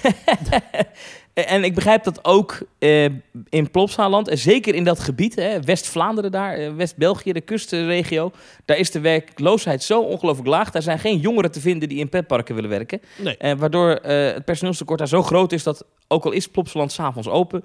en 1.45 1.63
ik 1.63 1.75
begrijp 1.75 2.03
dat 2.03 2.25
ook 2.25 2.57
eh, 2.79 3.03
in 3.49 3.71
Plopsaland, 3.71 4.27
en 4.27 4.37
zeker 4.37 4.75
in 4.75 4.83
dat 4.83 4.99
gebied, 4.99 5.35
hè, 5.35 5.59
West-Vlaanderen 5.61 6.31
daar, 6.31 6.53
eh, 6.53 6.73
West-België, 6.73 7.33
de 7.33 7.41
kustregio, 7.41 8.31
daar 8.65 8.77
is 8.77 8.91
de 8.91 8.99
werkloosheid 8.99 9.83
zo 9.83 10.01
ongelooflijk 10.01 10.47
laag. 10.47 10.71
Daar 10.71 10.81
zijn 10.81 10.99
geen 10.99 11.17
jongeren 11.17 11.51
te 11.51 11.59
vinden 11.61 11.89
die 11.89 11.97
in 11.97 12.09
petparken 12.09 12.55
willen 12.55 12.69
werken. 12.69 13.01
Nee. 13.17 13.37
Eh, 13.37 13.53
waardoor 13.57 13.89
eh, 13.91 14.33
het 14.33 14.45
personeelstekort 14.45 14.99
daar 14.99 15.07
zo 15.07 15.23
groot 15.23 15.51
is 15.51 15.63
dat, 15.63 15.85
ook 16.07 16.25
al 16.25 16.31
is 16.31 16.47
Plopsaland 16.47 16.91
s'avonds 16.91 17.27
open, 17.27 17.63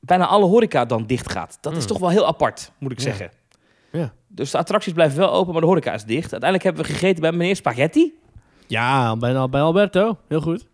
bijna 0.00 0.26
alle 0.26 0.44
horeca 0.46 0.84
dan 0.84 1.06
dicht 1.06 1.30
gaat. 1.32 1.58
Dat 1.60 1.72
is 1.72 1.78
Hmm. 1.78 1.86
toch 1.88 1.98
wel 1.98 2.08
heel 2.10 2.26
apart, 2.26 2.70
moet 2.78 2.92
ik 2.92 2.98
Ja. 2.98 3.04
zeggen. 3.04 3.30
Ja. 3.92 4.12
Dus 4.28 4.50
de 4.50 4.58
attracties 4.58 4.92
blijven 4.92 5.18
wel 5.18 5.32
open, 5.32 5.52
maar 5.52 5.60
de 5.60 5.66
horeca 5.66 5.92
is 5.94 6.04
dicht. 6.04 6.32
Uiteindelijk 6.32 6.62
hebben 6.62 6.82
we 6.84 6.92
gegeten 6.92 7.20
bij 7.20 7.32
meneer 7.32 7.56
Spaghetti. 7.56 8.12
Ja, 8.66 9.16
bij, 9.16 9.48
bij 9.48 9.60
Alberto. 9.60 10.18
Heel 10.28 10.40
goed. 10.40 10.66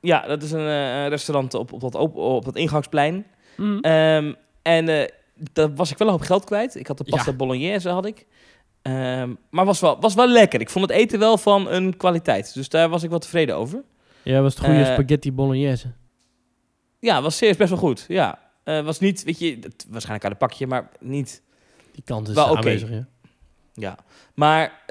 Ja, 0.00 0.26
dat 0.26 0.42
is 0.42 0.50
een 0.52 0.66
eh, 0.68 1.08
restaurant 1.08 1.54
op, 1.54 1.72
op, 1.72 1.80
dat, 1.80 1.94
op, 1.94 2.16
op 2.16 2.44
dat 2.44 2.56
ingangsplein. 2.56 3.26
Mm. 3.56 3.80
Ehm, 3.80 4.32
en 4.62 4.88
eh, 4.88 5.08
daar 5.52 5.74
was 5.74 5.90
ik 5.90 5.98
wel 5.98 6.06
een 6.08 6.12
hoop 6.14 6.22
geld 6.22 6.44
kwijt. 6.44 6.74
Ik 6.74 6.86
had 6.86 6.98
de 6.98 7.04
pasta 7.04 7.30
Ja. 7.30 7.36
bolognese, 7.36 7.88
had 7.88 8.06
ik. 8.06 8.26
Ehm, 8.82 9.34
maar 9.50 9.64
was 9.64 9.80
wel, 9.80 10.00
was 10.00 10.14
wel 10.14 10.28
lekker. 10.28 10.60
Ik 10.60 10.70
vond 10.70 10.88
het 10.88 10.98
eten 10.98 11.18
wel 11.18 11.38
van 11.38 11.68
een 11.70 11.96
kwaliteit. 11.96 12.54
Dus 12.54 12.68
daar 12.68 12.88
was 12.88 13.02
ik 13.02 13.10
wel 13.10 13.18
tevreden 13.18 13.56
over. 13.56 13.82
Ja, 14.22 14.40
was 14.40 14.54
het 14.54 14.64
goede 14.64 14.80
Eh, 14.84 14.92
spaghetti 14.92 15.32
bolognese. 15.32 15.92
Ja, 17.00 17.22
was 17.22 17.36
serieus 17.36 17.56
best 17.56 17.70
wel 17.70 17.78
goed. 17.78 18.04
Ja, 18.08 18.38
was 18.64 19.00
niet, 19.00 19.24
weet 19.24 19.38
je, 19.38 19.58
het- 19.60 19.86
waarschijnlijk 19.88 20.24
aan 20.24 20.30
een 20.30 20.36
pakje, 20.48 20.66
maar 20.66 20.88
niet. 21.00 21.42
Die 21.92 22.02
kant 22.04 22.28
is 22.28 22.34
wel 22.34 22.56
aanwezig, 22.56 22.90
ja. 22.90 23.06
Ja, 23.74 23.98
maar 24.34 24.82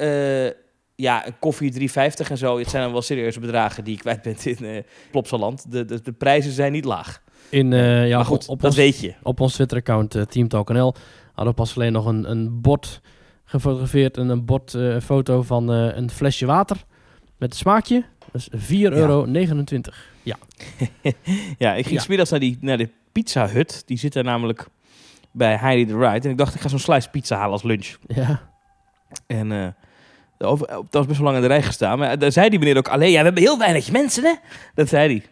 ja, 0.98 1.28
een 1.28 1.40
koffie 1.40 1.90
3,50 1.90 1.90
en 2.30 2.38
zo. 2.38 2.58
Het 2.58 2.70
zijn 2.70 2.84
dan 2.84 2.92
wel 2.92 3.02
serieuze 3.02 3.40
bedragen 3.40 3.84
die 3.84 3.94
je 3.94 4.00
kwijt 4.00 4.22
bent 4.22 4.46
in 4.46 4.66
eh 4.66 4.84
Plopsaland. 5.12 5.72
De, 5.72 5.86
de, 5.86 6.02
de 6.02 6.12
prijzen 6.12 6.52
zijn 6.52 6.72
niet 6.72 6.86
laag. 6.86 7.22
In, 7.50 7.74
eh, 7.74 8.08
ja, 8.08 8.16
maar 8.16 8.26
goed, 8.26 8.44
op, 8.44 8.50
op 8.50 8.60
dat 8.62 8.70
ons, 8.70 8.76
weet 8.80 9.00
je. 9.00 9.14
op 9.24 9.40
ons 9.40 9.54
Twitter-account 9.54 10.16
uh, 10.16 10.22
TeamTalkNL 10.24 10.94
hadden 11.34 11.54
we 11.56 11.62
pas 11.62 11.76
alleen 11.76 11.92
nog 11.92 12.06
een, 12.06 12.30
een 12.32 12.62
bord 12.62 13.02
gefotografeerd. 13.46 14.18
En 14.18 14.30
een 14.30 14.46
bord 14.46 14.74
eh, 14.74 15.00
foto 15.00 15.42
van 15.42 15.72
eh, 15.72 15.96
een 15.98 16.10
flesje 16.10 16.46
water 16.46 16.78
met 17.38 17.52
een 17.52 17.58
smaakje. 17.58 18.04
Dat 18.32 18.48
is 18.52 18.76
4,29 18.76 18.94
euro. 18.94 19.26
Ja. 20.24 20.36
Ja, 21.58 21.74
ik 21.74 21.86
ging 21.86 21.96
Ja. 21.98 22.02
smiddags 22.02 22.30
naar, 22.30 22.40
die, 22.40 22.58
naar 22.62 22.78
de 22.78 22.90
Pizza 23.12 23.48
Hut. 23.48 23.84
Die 23.86 23.98
zit 23.98 24.14
daar 24.14 24.24
namelijk 24.24 24.68
bij 25.32 25.56
Heidi 25.56 25.86
the 25.92 25.98
Ride. 25.98 26.26
En 26.26 26.30
ik 26.30 26.38
dacht, 26.38 26.56
ik 26.56 26.62
ga 26.62 26.68
zo'n 26.68 26.80
slice 26.80 27.10
pizza 27.10 27.36
halen 27.36 27.52
als 27.52 27.64
lunch. 27.64 27.96
Ja. 28.08 28.50
En 29.28 29.52
eh 29.52 29.68
over, 30.40 30.68
dat 30.68 30.86
was 30.92 31.06
best 31.06 31.18
wel 31.20 31.26
lang 31.32 31.36
in 31.36 31.48
de 31.48 31.54
rij 31.54 31.64
gestaan. 31.64 32.00
Maar 32.00 32.20
daar 32.20 32.32
zei 32.32 32.50
die 32.50 32.60
meneer 32.60 32.78
ook, 32.78 32.88
alleen, 32.88 33.12
ja, 33.12 33.18
we 33.18 33.24
hebben 33.24 33.44
heel 33.44 33.58
weinig 33.58 33.92
mensen, 33.92 34.24
hè? 34.24 34.34
Dat 34.76 34.88
zei 34.90 35.08
hij. 35.08 35.26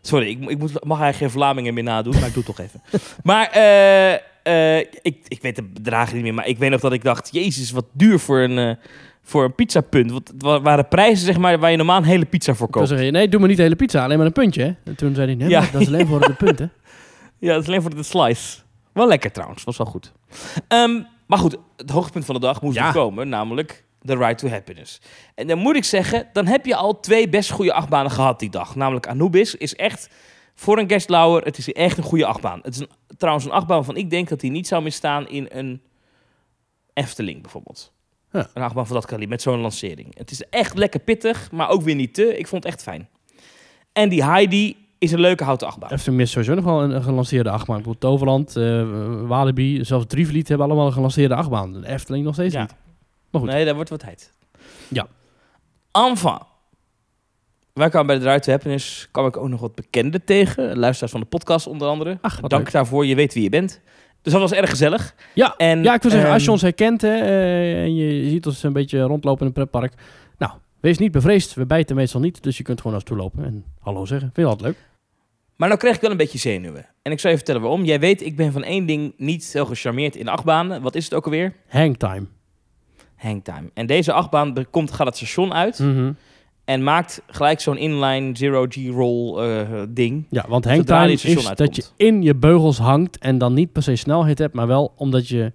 Sorry, 0.00 0.28
ik, 0.28 0.50
ik 0.50 0.58
moet, 0.58 0.72
mag 0.84 1.00
eigenlijk 1.00 1.16
geen 1.16 1.30
Vlamingen 1.40 1.74
meer 1.74 1.82
nadoen, 1.82 2.14
maar 2.14 2.26
ik 2.28 2.34
doe 2.34 2.42
het 2.46 2.56
toch 2.56 2.66
even. 2.66 2.82
Maar 3.22 3.50
eh, 3.50 4.12
eh, 4.42 4.86
ik, 5.02 5.16
ik 5.28 5.42
weet 5.42 5.56
de 5.56 5.62
bedragen 5.62 6.14
niet 6.14 6.22
meer, 6.22 6.34
maar 6.34 6.46
ik 6.46 6.58
weet 6.58 6.70
nog 6.70 6.80
dat 6.80 6.92
ik 6.92 7.02
dacht, 7.04 7.28
jezus, 7.32 7.70
wat 7.70 7.84
duur 7.92 8.18
voor 8.18 8.38
een, 8.40 8.58
eh, 8.58 8.74
voor 9.22 9.44
een 9.44 9.54
pizzapunt. 9.54 10.10
Want 10.10 10.28
het 10.28 10.42
wa- 10.42 10.60
waren 10.60 10.88
prijzen, 10.88 11.26
zeg 11.26 11.38
maar, 11.38 11.58
waar 11.58 11.70
je 11.70 11.76
normaal 11.76 11.96
een 11.96 12.04
hele 12.04 12.24
pizza 12.24 12.54
voor 12.54 12.68
koopt. 12.68 12.88
zei 12.88 13.04
je, 13.04 13.10
nee, 13.10 13.28
doe 13.28 13.38
maar 13.40 13.48
niet 13.48 13.56
de 13.56 13.62
hele 13.62 13.76
pizza, 13.76 14.04
alleen 14.04 14.16
maar 14.18 14.26
een 14.26 14.32
puntje. 14.32 14.62
Hè? 14.62 14.72
En 14.84 14.96
toen 14.96 15.14
zei 15.14 15.26
hij, 15.26 15.34
nee, 15.34 15.48
Ja. 15.48 15.64
dat 15.72 15.80
is 15.80 15.86
alleen 15.86 16.06
voor 16.06 16.20
de 16.20 16.32
punten. 16.34 16.72
Ja, 17.38 17.52
dat 17.52 17.62
is 17.62 17.68
alleen 17.68 17.82
voor 17.82 17.94
de 17.94 18.02
slice. 18.02 18.58
Wel 18.92 19.08
lekker 19.08 19.32
trouwens, 19.32 19.64
was 19.64 19.76
wel 19.76 19.86
goed. 19.86 20.12
Ehm, 20.68 21.00
maar 21.26 21.38
goed, 21.38 21.56
het 21.76 21.90
hoogtepunt 21.90 22.24
van 22.24 22.34
de 22.34 22.40
dag 22.40 22.62
moest 22.62 22.76
Ja. 22.76 22.84
nog 22.84 22.92
komen, 22.94 23.28
namelijk 23.28 23.84
The 24.04 24.16
Ride 24.16 24.34
to 24.34 24.48
Happiness. 24.48 25.00
En 25.34 25.46
dan 25.46 25.58
moet 25.58 25.76
ik 25.76 25.84
zeggen, 25.84 26.28
dan 26.32 26.46
heb 26.46 26.66
je 26.66 26.76
al 26.76 27.00
twee 27.00 27.28
best 27.28 27.50
goede 27.50 27.72
achtbanen 27.72 28.10
gehad 28.10 28.38
die 28.38 28.50
dag. 28.50 28.74
Namelijk 28.74 29.06
Anubis 29.06 29.54
is 29.54 29.74
echt, 29.76 30.08
voor 30.54 30.78
een 30.78 30.88
Gerstlauer, 30.88 31.42
het 31.42 31.58
is 31.58 31.72
echt 31.72 31.96
een 31.96 32.02
goede 32.04 32.26
achtbaan. 32.26 32.58
Het 32.62 32.74
is 32.74 32.80
een, 32.80 32.88
trouwens 33.16 33.44
een 33.46 33.52
achtbaan 33.52 33.84
van 33.84 33.96
ik 33.96 34.10
denk 34.10 34.28
dat 34.28 34.40
die 34.40 34.50
niet 34.50 34.66
zou 34.66 34.82
misstaan 34.82 35.28
in 35.28 35.46
een 35.50 35.82
Efteling 36.92 37.42
bijvoorbeeld. 37.42 37.92
Ja. 38.32 38.46
Een 38.54 38.62
achtbaan 38.62 38.86
van 38.86 38.94
dat 38.96 39.06
kaliber, 39.06 39.28
met 39.28 39.42
zo'n 39.42 39.60
lancering. 39.60 40.18
Het 40.18 40.30
is 40.30 40.42
echt 40.50 40.78
lekker 40.78 41.00
pittig, 41.00 41.50
maar 41.52 41.68
ook 41.68 41.82
weer 41.82 41.94
niet 41.94 42.14
te. 42.14 42.38
Ik 42.38 42.46
vond 42.46 42.64
het 42.64 42.72
echt 42.72 42.82
fijn. 42.82 43.08
En 43.92 44.08
die 44.08 44.24
Heidi 44.24 44.76
is 44.98 45.12
een 45.12 45.20
leuke 45.20 45.44
houten 45.44 45.66
achtbaan. 45.66 45.90
Efteling 45.92 46.16
mist 46.18 46.32
sowieso 46.32 46.54
nog 46.54 46.64
wel 46.64 46.82
een, 46.82 47.02
gelanceerde 47.02 47.50
achtbaan. 47.50 47.76
Ik 47.76 47.82
bedoel, 47.82 47.98
Toverland, 47.98 48.56
eh 48.56 48.82
Walibi, 49.26 49.84
zelfs 49.84 50.04
Drievliet 50.08 50.48
hebben 50.48 50.66
allemaal 50.66 50.86
een 50.86 50.92
gelanceerde 50.92 51.34
achtbaan. 51.34 51.72
De 51.72 51.88
Efteling 51.88 52.24
nog 52.24 52.34
steeds 52.34 52.54
Ja. 52.54 52.60
niet. 52.60 52.74
Maar 53.34 53.42
goed. 53.42 53.52
Nee, 53.52 53.64
dat 53.64 53.74
wordt 53.74 53.90
wat 53.90 54.00
tijd. 54.00 54.32
Ja. 54.88 55.06
Enfin. 55.92 56.38
Wij 57.72 57.88
kwamen 57.88 58.06
bij 58.06 58.18
de 58.18 58.30
Ride 58.30 58.40
to 58.44 58.50
Happiness, 58.50 59.08
kwam 59.10 59.26
ik 59.26 59.36
ook 59.36 59.48
nog 59.48 59.60
wat 59.60 59.74
bekenden 59.74 60.24
tegen. 60.24 60.78
Luisteraars 60.78 61.12
van 61.12 61.20
de 61.20 61.26
podcast 61.26 61.66
onder 61.66 61.88
andere. 61.88 62.18
Ach, 62.20 62.40
Dank 62.40 62.62
leuk. 62.62 62.72
daarvoor, 62.72 63.06
je 63.06 63.14
weet 63.14 63.34
wie 63.34 63.42
je 63.42 63.48
bent. 63.48 63.80
Dus 64.22 64.32
dat 64.32 64.42
was 64.42 64.52
erg 64.52 64.70
gezellig. 64.70 65.14
Ja, 65.34 65.54
En, 65.56 65.82
ja, 65.82 65.94
ik 65.94 66.02
wil 66.02 66.10
zeggen, 66.10 66.28
als 66.30 66.38
je 66.38 66.42
ehm, 66.44 66.52
ons 66.52 66.62
herkent 66.62 67.00
hè, 67.02 67.14
eh, 67.14 67.82
en 67.82 67.94
je 67.94 68.28
ziet 68.30 68.46
ons 68.46 68.62
een 68.62 68.72
beetje 68.72 69.00
rondlopen 69.00 69.40
in 69.40 69.46
een 69.46 69.52
pretpark. 69.52 69.92
Nou, 70.38 70.52
wees 70.80 70.98
niet 70.98 71.12
bevreesd. 71.12 71.54
We 71.54 71.66
bijten 71.66 71.96
meestal 71.96 72.20
niet, 72.20 72.42
dus 72.42 72.56
je 72.56 72.62
kunt 72.62 72.80
gewoon 72.80 72.92
naar 72.92 73.00
ons 73.00 73.10
toe 73.10 73.20
lopen 73.22 73.44
en 73.44 73.64
hallo 73.80 74.04
zeggen. 74.04 74.30
Vind 74.34 74.46
je 74.46 74.52
altijd 74.52 74.68
leuk? 74.74 74.86
Maar 75.56 75.68
nou 75.68 75.80
kreeg 75.80 75.94
ik 75.94 76.00
wel 76.00 76.10
een 76.10 76.16
beetje 76.16 76.38
zenuwen. 76.38 76.86
En 77.02 77.12
ik 77.12 77.20
zal 77.20 77.30
je 77.30 77.36
vertellen 77.36 77.60
waarom. 77.60 77.84
Jij 77.84 78.00
weet, 78.00 78.22
ik 78.22 78.36
ben 78.36 78.52
van 78.52 78.62
één 78.62 78.86
ding 78.86 79.14
niet 79.16 79.50
heel 79.52 79.66
gecharmeerd 79.66 80.16
in 80.16 80.28
achtbanen. 80.28 80.82
Wat 80.82 80.94
is 80.94 81.04
het 81.04 81.14
ook 81.14 81.24
alweer? 81.24 81.52
Hangtime. 81.68 82.26
Hangtime. 83.24 83.70
En 83.74 83.86
deze 83.86 84.12
achtbaan 84.12 84.66
komt, 84.70 84.92
gaat 84.92 85.06
het 85.06 85.16
station 85.16 85.52
uit 85.54 85.78
Mhm. 85.78 86.12
en 86.64 86.82
maakt 86.82 87.22
gelijk 87.26 87.60
zo'n 87.60 87.76
inline 87.76 88.36
zero 88.36 88.66
G-roll 88.68 89.38
eh, 89.38 89.82
ding. 89.88 90.26
Ja, 90.30 90.44
want 90.48 90.64
hangtime 90.64 91.12
is 91.12 91.20
station 91.20 91.42
dat 91.44 91.60
uitkomt. 91.60 91.92
je 91.96 92.04
in 92.04 92.22
je 92.22 92.34
beugels 92.34 92.78
hangt 92.78 93.18
en 93.18 93.38
dan 93.38 93.54
niet 93.54 93.72
per 93.72 93.82
se 93.82 93.96
snelheid 93.96 94.38
hebt, 94.38 94.54
maar 94.54 94.66
wel 94.66 94.92
omdat 94.96 95.28
je, 95.28 95.52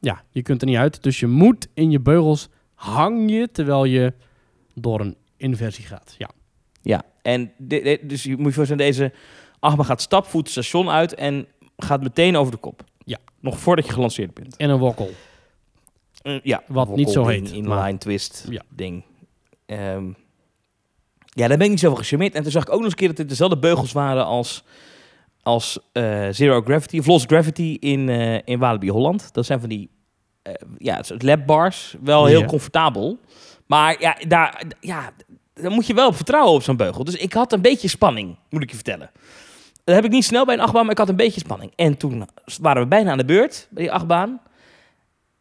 ja, 0.00 0.22
je 0.30 0.42
kunt 0.42 0.60
er 0.60 0.66
niet 0.68 0.76
uit. 0.76 1.02
Dus 1.02 1.20
je 1.20 1.26
moet 1.26 1.68
in 1.74 1.90
je 1.90 2.00
beugels 2.00 2.48
hang 2.74 3.30
je 3.30 3.48
terwijl 3.52 3.84
je 3.84 4.12
door 4.74 5.00
een 5.00 5.16
inversie 5.36 5.84
gaat. 5.84 6.14
Ja. 6.18 6.30
Ja, 6.82 7.02
en 7.22 7.52
de- 7.58 7.80
de- 7.82 8.00
dus 8.06 8.22
je 8.22 8.36
moet 8.36 8.46
je 8.46 8.52
voorstellen, 8.52 8.84
deze 8.84 9.12
achtbaan 9.58 9.86
gaat 9.86 10.00
stapvoet 10.00 10.42
het 10.42 10.50
station 10.50 10.88
uit 10.90 11.14
en 11.14 11.46
gaat 11.76 12.02
meteen 12.02 12.36
over 12.36 12.52
de 12.52 12.58
kop. 12.58 12.84
Ja. 13.04 13.18
Nog 13.40 13.58
voordat 13.58 13.86
je 13.86 13.92
gelanceerd 13.92 14.34
bent. 14.34 14.56
En 14.56 14.70
een 14.70 14.78
wokkel. 14.78 15.10
Eh, 16.22 16.40
ja, 16.42 16.62
Wat 16.66 16.96
niet 16.96 17.10
zo 17.10 17.26
heet, 17.26 17.50
Inline 17.50 17.68
maar- 17.68 17.98
twist 17.98 18.46
Ja. 18.48 18.62
ding. 18.68 19.02
Ehm, 19.66 20.04
ja, 21.24 21.48
daar 21.48 21.56
ben 21.56 21.60
ik 21.66 21.70
niet 21.70 21.80
zoveel 21.80 21.96
gecharmeerd. 21.98 22.34
En 22.34 22.42
toen 22.42 22.52
zag 22.52 22.62
ik 22.62 22.68
ook 22.68 22.74
nog 22.74 22.82
eens 22.84 22.92
een 22.92 22.98
keer 22.98 23.08
dat 23.08 23.18
het 23.18 23.28
dezelfde 23.28 23.58
beugels 23.58 23.92
waren 23.92 24.24
als, 24.24 24.64
als 25.42 25.78
eh, 25.92 26.28
Zero 26.30 26.60
Gravity, 26.62 26.98
of 26.98 27.06
Lost 27.06 27.26
Gravity 27.26 27.76
in, 27.80 28.08
eh 28.08 28.38
in 28.44 28.58
Walibi 28.58 28.90
Holland. 28.90 29.32
Dat 29.34 29.46
zijn 29.46 29.60
van 29.60 29.68
die, 29.68 29.90
ja, 30.78 30.96
het 30.96 31.06
soort 31.06 31.22
labbars. 31.22 31.96
Wel 32.02 32.26
heel 32.26 32.40
Ja. 32.40 32.46
comfortabel. 32.46 33.18
Maar 33.66 34.00
ja, 34.00 34.16
daar, 34.28 34.62
ja, 34.80 35.10
daar 35.54 35.70
moet 35.70 35.86
je 35.86 35.94
wel 35.94 36.08
op 36.08 36.14
vertrouwen 36.16 36.54
op 36.54 36.62
zo'n 36.62 36.76
beugel. 36.76 37.04
Dus 37.04 37.16
ik 37.16 37.32
had 37.32 37.52
een 37.52 37.62
beetje 37.62 37.88
spanning, 37.88 38.36
moet 38.50 38.62
ik 38.62 38.68
je 38.70 38.74
vertellen. 38.74 39.10
Dat 39.84 39.94
heb 39.94 40.04
ik 40.04 40.10
niet 40.10 40.24
snel 40.24 40.44
bij 40.44 40.54
een 40.54 40.60
achtbaan, 40.60 40.82
maar 40.82 40.92
ik 40.92 40.98
had 40.98 41.08
een 41.08 41.16
beetje 41.16 41.40
spanning. 41.40 41.72
En 41.76 41.96
toen 41.96 42.28
waren 42.60 42.82
we 42.82 42.88
bijna 42.88 43.10
aan 43.10 43.18
de 43.18 43.24
beurt 43.24 43.68
bij 43.70 43.82
die 43.82 43.92
achtbaan. 43.92 44.40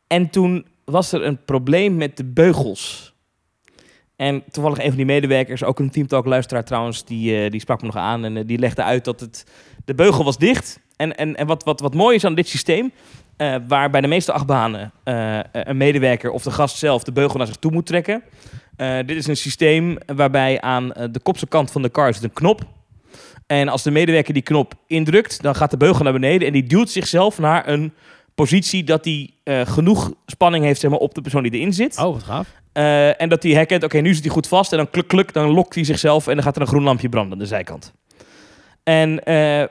En 0.09 0.29
toen 0.29 0.65
was 0.85 1.11
er 1.11 1.25
een 1.25 1.43
probleem 1.45 1.95
met 1.95 2.17
de 2.17 2.25
beugels. 2.25 3.13
En 4.15 4.43
toevallig 4.51 4.77
een 4.77 4.87
van 4.87 4.95
die 4.95 5.05
medewerkers, 5.05 5.63
ook 5.63 5.79
een 5.79 5.89
Teamtalk 5.89 6.25
luisteraar 6.25 6.63
trouwens, 6.63 7.05
die, 7.05 7.43
eh, 7.43 7.51
die 7.51 7.59
sprak 7.59 7.81
me 7.81 7.85
nog 7.85 7.95
aan 7.95 8.25
en 8.25 8.37
eh, 8.37 8.43
die 8.45 8.59
legde 8.59 8.83
uit 8.83 9.05
dat 9.05 9.19
het, 9.19 9.45
de 9.85 9.95
beugel 9.95 10.23
was 10.23 10.37
dicht. 10.37 10.79
En, 10.95 11.17
en, 11.17 11.35
en 11.35 11.47
wat, 11.47 11.63
wat, 11.63 11.79
wat 11.79 11.93
mooi 11.93 12.15
is 12.15 12.25
aan 12.25 12.35
dit 12.35 12.47
systeem, 12.47 12.91
eh, 13.37 13.55
waar 13.67 13.89
bij 13.89 14.01
de 14.01 14.07
meeste 14.07 14.31
achtbanen 14.31 14.91
een 15.51 15.77
medewerker 15.77 16.31
of 16.31 16.43
de 16.43 16.51
gast 16.51 16.77
zelf 16.77 17.03
de 17.03 17.11
beugel 17.11 17.37
naar 17.37 17.47
zich 17.47 17.55
toe 17.55 17.71
moet 17.71 17.85
trekken. 17.85 18.23
Dit 19.05 19.17
is 19.17 19.27
een 19.27 19.37
systeem 19.37 19.97
waarbij 20.15 20.61
aan 20.61 20.87
de 20.87 21.19
kopse 21.23 21.47
kant 21.47 21.71
van 21.71 21.81
de 21.81 21.91
car 21.91 22.13
zit 22.13 22.23
een 22.23 22.33
knop. 22.33 22.61
En 23.47 23.67
als 23.67 23.83
de 23.83 23.91
medewerker 23.91 24.33
die 24.33 24.43
knop 24.43 24.73
indrukt, 24.87 25.41
dan 25.41 25.55
gaat 25.55 25.71
de 25.71 25.77
beugel 25.77 26.03
naar 26.03 26.13
beneden 26.13 26.47
en 26.47 26.53
die 26.53 26.63
duwt 26.63 26.89
zichzelf 26.89 27.39
naar 27.39 27.67
een 27.67 27.93
positie 28.43 28.83
dat 28.83 29.05
hij 29.05 29.29
eh, 29.43 29.61
genoeg 29.65 30.13
spanning 30.25 30.63
heeft 30.65 30.79
zeg 30.79 30.91
maar, 30.91 30.99
op 30.99 31.13
de 31.13 31.21
persoon 31.21 31.43
die 31.43 31.51
erin 31.51 31.73
zit. 31.73 31.97
Oh, 31.97 32.13
wat 32.13 32.23
gaaf. 32.23 32.47
Eh, 32.79 33.21
en 33.21 33.29
dat 33.29 33.43
hij 33.43 33.51
herkent, 33.51 33.83
oké, 33.83 33.99
nu 33.99 34.13
zit 34.13 34.23
hij 34.23 34.33
goed 34.33 34.47
vast. 34.47 34.71
En 34.71 34.77
dan 34.77 34.89
kluk, 34.89 35.07
kluk, 35.07 35.33
dan 35.33 35.49
lokt 35.49 35.75
hij 35.75 35.83
zichzelf 35.83 36.27
en 36.27 36.33
dan 36.33 36.43
gaat 36.43 36.55
er 36.55 36.61
een 36.61 36.67
groen 36.67 36.83
lampje 36.83 37.09
branden 37.09 37.33
aan 37.33 37.39
de 37.39 37.45
zijkant. 37.45 37.93
En 38.83 39.23
eh, 39.23 39.63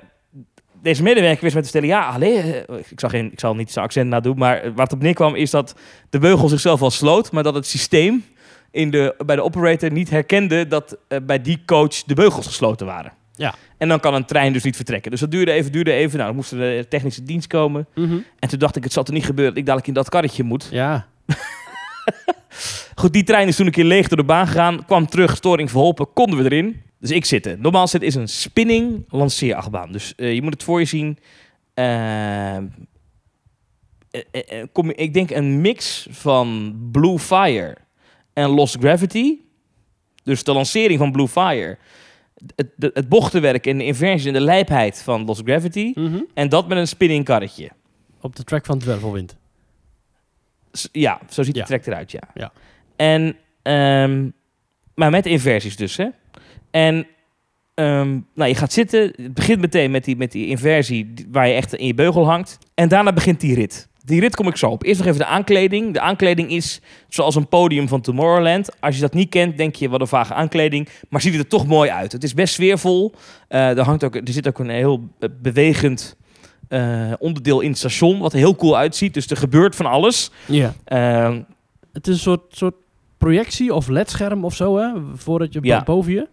deze 0.82 1.02
medewerker 1.02 1.42
wist 1.42 1.54
me 1.54 1.62
te 1.62 1.68
vertellen, 1.68 1.96
ja, 1.96 2.08
allee, 2.08 2.38
eh, 2.38 2.78
ik, 2.90 3.00
zal 3.00 3.08
geen, 3.08 3.32
ik 3.32 3.40
zal 3.40 3.54
niet 3.54 3.72
zijn 3.72 3.84
accent 3.84 4.08
nadoen, 4.08 4.38
maar 4.38 4.62
waar 4.74 4.84
het 4.84 4.92
op 4.92 5.02
neerkwam 5.02 5.34
is 5.34 5.50
dat 5.50 5.74
de 6.10 6.18
beugel 6.18 6.48
zichzelf 6.48 6.82
al 6.82 6.90
sloot, 6.90 7.32
maar 7.32 7.42
dat 7.42 7.54
het 7.54 7.66
systeem 7.66 8.24
in 8.70 8.90
de, 8.90 9.14
bij 9.26 9.36
de 9.36 9.42
operator 9.42 9.92
niet 9.92 10.10
herkende 10.10 10.66
dat 10.66 10.98
bij 11.22 11.42
die 11.42 11.62
coach 11.66 12.02
de 12.02 12.14
beugels 12.14 12.46
gesloten 12.46 12.86
waren. 12.86 13.12
Ja. 13.38 13.54
En 13.76 13.88
dan 13.88 14.00
kan 14.00 14.14
een 14.14 14.24
trein 14.24 14.52
dus 14.52 14.62
niet 14.62 14.76
vertrekken. 14.76 15.10
Dus 15.10 15.20
dat 15.20 15.30
duurde 15.30 15.52
even, 15.52 15.72
duurde 15.72 15.92
even. 15.92 16.16
Nou, 16.16 16.26
dan 16.26 16.36
moest 16.36 16.52
er 16.52 16.58
de 16.58 16.86
technische 16.88 17.22
dienst 17.22 17.46
komen. 17.46 17.86
Mhm. 17.94 18.18
En 18.38 18.48
toen 18.48 18.58
dacht 18.58 18.76
ik, 18.76 18.84
het 18.84 18.92
zal 18.92 19.04
er 19.04 19.12
niet 19.12 19.24
gebeuren 19.24 19.54
dat 19.54 19.62
ik 19.62 19.66
dadelijk 19.66 19.88
in 19.88 19.94
dat 19.94 20.08
karretje 20.08 20.42
moet. 20.42 20.68
Ja. 20.70 21.06
Goed, 22.94 23.12
die 23.12 23.24
trein 23.24 23.48
is 23.48 23.56
toen 23.56 23.66
een 23.66 23.72
keer 23.72 23.84
leeg 23.84 24.08
door 24.08 24.18
de 24.18 24.24
baan 24.24 24.46
gegaan. 24.46 24.84
Kwam 24.84 25.06
terug, 25.06 25.36
storing 25.36 25.70
verholpen, 25.70 26.12
konden 26.12 26.38
we 26.38 26.44
erin. 26.44 26.82
Dus 27.00 27.10
ik 27.10 27.24
zitten. 27.24 27.60
Normaal 27.60 27.88
zit 27.88 28.02
is 28.02 28.14
een 28.14 28.28
spinning 28.28 29.04
lanceerachtbaan. 29.08 29.92
Dus 29.92 30.14
eh, 30.14 30.34
je 30.34 30.42
moet 30.42 30.52
het 30.52 30.62
voor 30.62 30.78
je 30.78 30.86
zien. 30.86 31.18
Eh, 31.74 32.56
eh, 34.10 34.22
eh, 34.30 34.60
eh, 34.60 34.66
kom, 34.72 34.90
ik 34.90 35.14
denk 35.14 35.30
een 35.30 35.60
mix 35.60 36.06
van 36.10 36.76
Blue 36.92 37.18
Fire 37.18 37.76
en 38.32 38.48
Lost 38.48 38.76
Gravity. 38.80 39.38
Dus 40.22 40.44
de 40.44 40.52
lancering 40.52 40.98
van 40.98 41.12
Blue 41.12 41.28
Fire. 41.28 41.78
Het, 42.56 42.68
het, 42.76 42.90
het 42.94 43.08
bochtenwerk 43.08 43.66
en 43.66 43.78
de 43.78 43.84
inversie 43.84 44.28
en 44.28 44.34
de 44.34 44.40
lijpheid 44.40 45.02
van 45.02 45.24
Lost 45.24 45.42
Gravity. 45.44 45.92
Mhm. 45.94 46.18
En 46.34 46.48
dat 46.48 46.68
met 46.68 46.78
een 46.78 46.88
spinning 46.88 47.24
karretje. 47.24 47.70
Op 48.20 48.36
de 48.36 48.44
track 48.44 48.66
van 48.66 48.78
Dwervelwind. 48.78 49.36
S- 50.72 50.88
Ja, 50.92 51.20
zo 51.28 51.42
ziet 51.42 51.54
Ja. 51.56 51.60
de 51.62 51.68
track 51.68 51.86
eruit, 51.86 52.10
ja. 52.10 52.22
Ja. 52.34 52.52
En, 52.96 53.36
ehm, 53.62 54.28
maar 54.94 55.10
met 55.10 55.26
inversies 55.26 55.76
dus, 55.76 55.96
hè. 55.96 56.06
En, 56.70 57.06
ehm, 57.74 58.18
nou, 58.34 58.48
je 58.48 58.54
gaat 58.54 58.72
zitten. 58.72 59.00
Het 59.16 59.34
begint 59.34 59.60
meteen 59.60 59.90
met 59.90 60.04
die, 60.04 60.16
met 60.16 60.32
die 60.32 60.46
inversie 60.46 61.14
waar 61.30 61.48
je 61.48 61.54
echt 61.54 61.74
in 61.74 61.86
je 61.86 61.94
beugel 61.94 62.26
hangt. 62.26 62.58
En 62.74 62.88
daarna 62.88 63.12
begint 63.12 63.40
die 63.40 63.54
rit. 63.54 63.88
Die 64.08 64.20
rit 64.20 64.36
kom 64.36 64.48
ik 64.48 64.56
zo 64.56 64.66
op. 64.70 64.82
Eerst 64.84 64.98
nog 64.98 65.06
even 65.08 65.20
de 65.20 65.26
aankleding. 65.26 65.92
De 65.92 66.00
aankleding 66.00 66.50
is 66.50 66.80
zoals 67.08 67.34
een 67.34 67.48
podium 67.48 67.88
van 67.88 68.00
Tomorrowland. 68.00 68.80
Als 68.80 68.94
je 68.94 69.00
dat 69.00 69.14
niet 69.14 69.28
kent, 69.28 69.56
denk 69.56 69.74
je 69.74 69.88
wat 69.88 70.00
een 70.00 70.06
vage 70.06 70.34
aankleding. 70.34 70.88
Maar 71.08 71.20
ziet 71.20 71.32
het 71.32 71.42
er 71.42 71.48
toch 71.48 71.66
mooi 71.66 71.90
uit. 71.90 72.12
Het 72.12 72.24
is 72.24 72.34
best 72.34 72.54
sfeervol. 72.54 73.12
Eh, 73.48 73.78
er, 73.78 73.84
hangt 73.84 74.04
ook, 74.04 74.14
er 74.14 74.22
zit 74.24 74.48
ook 74.48 74.58
een 74.58 74.68
heel 74.70 75.08
bewegend 75.42 76.16
eh, 76.68 77.12
onderdeel 77.18 77.60
in 77.60 77.68
het 77.68 77.78
station. 77.78 78.18
Wat 78.18 78.32
er 78.32 78.38
heel 78.38 78.56
cool 78.56 78.76
uitziet. 78.76 79.14
Dus 79.14 79.26
er 79.26 79.36
gebeurt 79.36 79.76
van 79.76 79.86
alles. 79.86 80.30
Ja. 80.46 80.74
Ehm, 80.84 81.40
Het 81.92 82.06
is 82.06 82.14
een 82.14 82.20
soort, 82.20 82.42
soort 82.48 82.74
projectie 83.18 83.74
of 83.74 83.88
ledscherm 83.88 84.44
of 84.44 84.54
zo, 84.54 84.76
hè? 84.78 84.88
Voordat 85.14 85.52
je 85.52 85.58
Ja. 85.62 85.82
boven 85.82 86.12
je. 86.12 86.28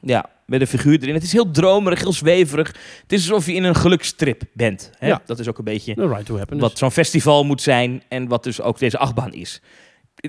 Ja, 0.00 0.24
met 0.48 0.60
een 0.60 0.66
figuur 0.66 0.98
erin. 1.00 1.14
Het 1.14 1.22
is 1.22 1.32
heel 1.32 1.50
dromerig, 1.50 2.00
heel 2.00 2.12
zweverig. 2.12 2.66
Het 3.02 3.12
is 3.12 3.30
alsof 3.30 3.46
je 3.46 3.52
in 3.52 3.64
een 3.64 3.74
gelukstrip 3.74 4.42
bent. 4.52 4.90
Hè? 4.98 5.06
Ja. 5.06 5.22
Dat 5.26 5.38
is 5.38 5.48
ook 5.48 5.58
een 5.58 5.64
beetje 5.64 5.94
right 5.94 6.26
to 6.26 6.38
wat 6.48 6.78
zo'n 6.78 6.90
festival 6.90 7.44
moet 7.44 7.62
zijn 7.62 8.02
en 8.08 8.28
wat 8.28 8.44
dus 8.44 8.60
ook 8.60 8.78
deze 8.78 8.98
achtbaan 8.98 9.32
is. 9.32 9.60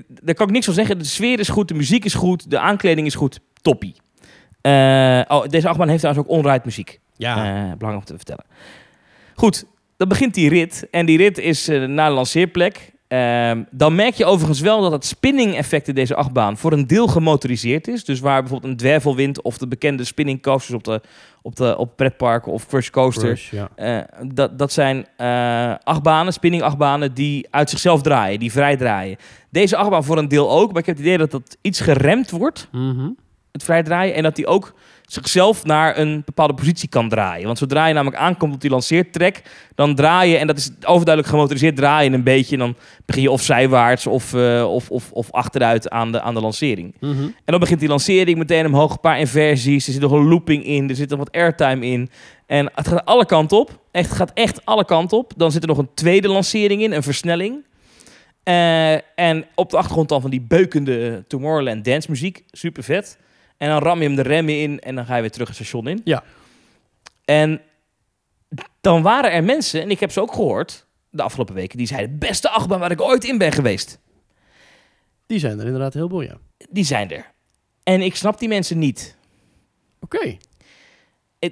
Daar 0.08 0.34
kan 0.34 0.46
ik 0.46 0.52
niks 0.52 0.64
van 0.64 0.74
zeggen. 0.74 0.98
De 0.98 1.04
sfeer 1.04 1.38
is 1.38 1.48
goed, 1.48 1.68
de 1.68 1.74
muziek 1.74 2.04
is 2.04 2.14
goed, 2.14 2.50
de 2.50 2.58
aankleding 2.58 3.06
is 3.06 3.14
goed. 3.14 3.40
Toppie. 3.62 3.94
Eh, 4.60 5.20
oh, 5.28 5.46
deze 5.48 5.68
achtbaan 5.68 5.88
heeft 5.88 6.00
trouwens 6.00 6.28
ook 6.28 6.36
onride 6.36 6.64
muziek. 6.64 7.00
Ja. 7.16 7.36
Eh, 7.36 7.76
belangrijk 7.76 7.96
om 7.96 8.04
te 8.04 8.16
vertellen. 8.16 8.44
Goed, 9.34 9.64
dan 9.96 10.08
begint 10.08 10.34
die 10.34 10.48
rit. 10.48 10.86
En 10.90 11.06
die 11.06 11.16
rit 11.16 11.38
is 11.38 11.68
eh, 11.68 11.84
naar 11.84 12.08
de 12.08 12.14
lanceerplek. 12.14 12.89
Ehm, 13.10 13.62
dan 13.70 13.94
merk 13.94 14.14
je 14.14 14.24
overigens 14.24 14.60
wel 14.60 14.80
dat 14.80 14.92
het 14.92 15.04
spinning 15.04 15.54
effect 15.54 15.88
in 15.88 15.94
deze 15.94 16.14
achtbaan 16.14 16.56
voor 16.56 16.72
een 16.72 16.86
deel 16.86 17.06
gemotoriseerd 17.06 17.88
is. 17.88 18.04
Dus 18.04 18.20
waar 18.20 18.40
bijvoorbeeld 18.40 18.72
een 18.72 18.78
dwervelwind 18.78 19.42
of 19.42 19.58
de 19.58 19.66
bekende 19.68 20.04
spinning 20.04 20.42
coasters 20.42 20.74
op, 20.76 20.84
de, 20.84 21.00
op, 21.42 21.56
de, 21.56 21.76
op 21.76 21.96
pretparken 21.96 22.52
of 22.52 22.66
crush 22.66 22.90
coaster. 22.90 23.22
Crush, 23.24 23.50
ja. 23.50 23.68
eh, 23.74 23.98
dat, 24.32 24.58
dat 24.58 24.72
zijn 24.72 25.06
eh 25.16 25.74
achtbanen, 25.82 26.32
spinning 26.32 26.62
achtbanen 26.62 27.14
die 27.14 27.46
uit 27.50 27.70
zichzelf 27.70 28.02
draaien, 28.02 28.38
die 28.38 28.52
vrij 28.52 28.76
draaien. 28.76 29.16
Deze 29.50 29.76
achtbaan 29.76 30.04
voor 30.04 30.18
een 30.18 30.28
deel 30.28 30.50
ook, 30.50 30.68
maar 30.72 30.80
ik 30.80 30.86
heb 30.86 30.96
het 30.96 31.04
idee 31.04 31.18
dat 31.18 31.30
dat 31.30 31.56
iets 31.60 31.80
geremd 31.80 32.30
wordt 32.30 32.68
Mhm. 32.72 33.08
het 33.52 33.62
vrij 33.64 33.82
draaien. 33.82 34.14
En 34.14 34.22
dat 34.22 34.36
hij 34.36 34.46
ook 34.46 34.74
zichzelf 35.12 35.64
naar 35.64 35.98
een 35.98 36.22
bepaalde 36.24 36.54
positie 36.54 36.88
kan 36.88 37.08
draaien. 37.08 37.46
Want 37.46 37.58
zodra 37.58 37.86
je 37.86 37.94
namelijk 37.94 38.22
aankomt 38.22 38.54
op 38.54 38.60
die 38.60 38.70
lanceertrek, 38.70 39.42
dan 39.74 39.94
draai 39.94 40.30
je, 40.30 40.36
en 40.36 40.46
dat 40.46 40.56
is 40.56 40.70
overduidelijk 40.84 41.34
gemotoriseerd, 41.34 41.76
draaien 41.76 42.12
een 42.12 42.22
beetje. 42.22 42.52
En 42.52 42.58
dan 42.58 42.76
begin 43.06 43.22
je 43.22 43.30
of 43.30 43.42
zijwaarts 43.42 44.06
of, 44.06 44.34
eh, 44.34 44.72
of, 44.72 44.90
of, 44.90 45.12
of 45.12 45.30
achteruit 45.30 45.90
aan 45.90 46.12
de, 46.12 46.20
aan 46.20 46.34
de 46.34 46.40
lancering. 46.40 46.94
Mhm. 47.00 47.22
En 47.22 47.32
dan 47.44 47.60
begint 47.60 47.80
die 47.80 47.88
lancering 47.88 48.38
meteen 48.38 48.66
omhoog, 48.66 48.90
een 48.90 49.00
paar 49.00 49.18
inversies. 49.18 49.86
Er 49.86 49.92
zit 49.92 50.02
nog 50.02 50.12
een 50.12 50.28
looping 50.28 50.64
in, 50.64 50.88
er 50.88 50.96
zit 50.96 51.10
nog 51.10 51.18
wat 51.18 51.32
airtime 51.32 51.86
in. 51.86 52.10
En 52.46 52.70
het 52.74 52.88
gaat 52.88 53.04
alle 53.04 53.26
kanten 53.26 53.58
op. 53.58 53.80
Echt, 53.90 54.08
het 54.08 54.16
gaat 54.16 54.32
echt 54.34 54.64
alle 54.64 54.84
kanten 54.84 55.18
op. 55.18 55.32
Dan 55.36 55.52
zit 55.52 55.62
er 55.62 55.68
nog 55.68 55.78
een 55.78 55.90
tweede 55.94 56.28
lancering 56.28 56.82
in, 56.82 56.92
een 56.92 57.02
versnelling. 57.02 57.64
Eh, 58.42 58.92
en 59.18 59.44
op 59.54 59.70
de 59.70 59.76
achtergrond 59.76 60.08
dan 60.08 60.20
van 60.20 60.30
die 60.30 60.40
beukende 60.40 61.24
Tomorrowland 61.28 61.84
dance 61.84 62.10
muziek. 62.10 62.44
Super 62.50 62.82
vet. 62.82 63.18
En 63.60 63.68
dan 63.68 63.78
ram 63.82 63.98
je 63.98 64.04
hem 64.04 64.16
de 64.16 64.22
remmen 64.22 64.60
in 64.60 64.80
en 64.80 64.94
dan 64.94 65.06
ga 65.06 65.14
je 65.14 65.20
weer 65.20 65.30
terug 65.30 65.48
het 65.48 65.56
station 65.56 65.88
in. 65.88 66.00
Ja. 66.04 66.22
En 67.24 67.60
dan 68.80 69.02
waren 69.02 69.32
er 69.32 69.44
mensen, 69.44 69.82
en 69.82 69.90
ik 69.90 70.00
heb 70.00 70.10
ze 70.10 70.20
ook 70.20 70.32
gehoord 70.32 70.86
de 71.10 71.22
afgelopen 71.22 71.54
weken, 71.54 71.78
die 71.78 71.86
zeiden: 71.86 72.18
beste 72.18 72.48
achtbaan 72.48 72.80
waar 72.80 72.90
ik 72.90 73.00
ooit 73.00 73.24
in 73.24 73.38
ben 73.38 73.52
geweest. 73.52 73.98
Die 75.26 75.38
zijn 75.38 75.58
er 75.58 75.64
inderdaad 75.64 75.94
heel 75.94 76.08
veel, 76.08 76.20
ja. 76.20 76.38
Die 76.70 76.84
zijn 76.84 77.10
er. 77.10 77.32
En 77.82 78.00
ik 78.00 78.16
snap 78.16 78.38
die 78.38 78.48
mensen 78.48 78.78
niet. 78.78 79.16
Oké. 80.00 80.36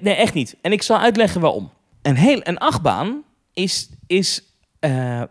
Nee, 0.00 0.14
echt 0.14 0.34
niet. 0.34 0.56
En 0.60 0.72
ik 0.72 0.82
zal 0.82 0.98
uitleggen 0.98 1.40
waarom. 1.40 1.70
Een, 2.02 2.16
heel, 2.16 2.40
een 2.42 2.58
achtbaan 2.58 3.24
is, 3.52 3.90
is, 4.06 4.54
eh, 4.78 5.22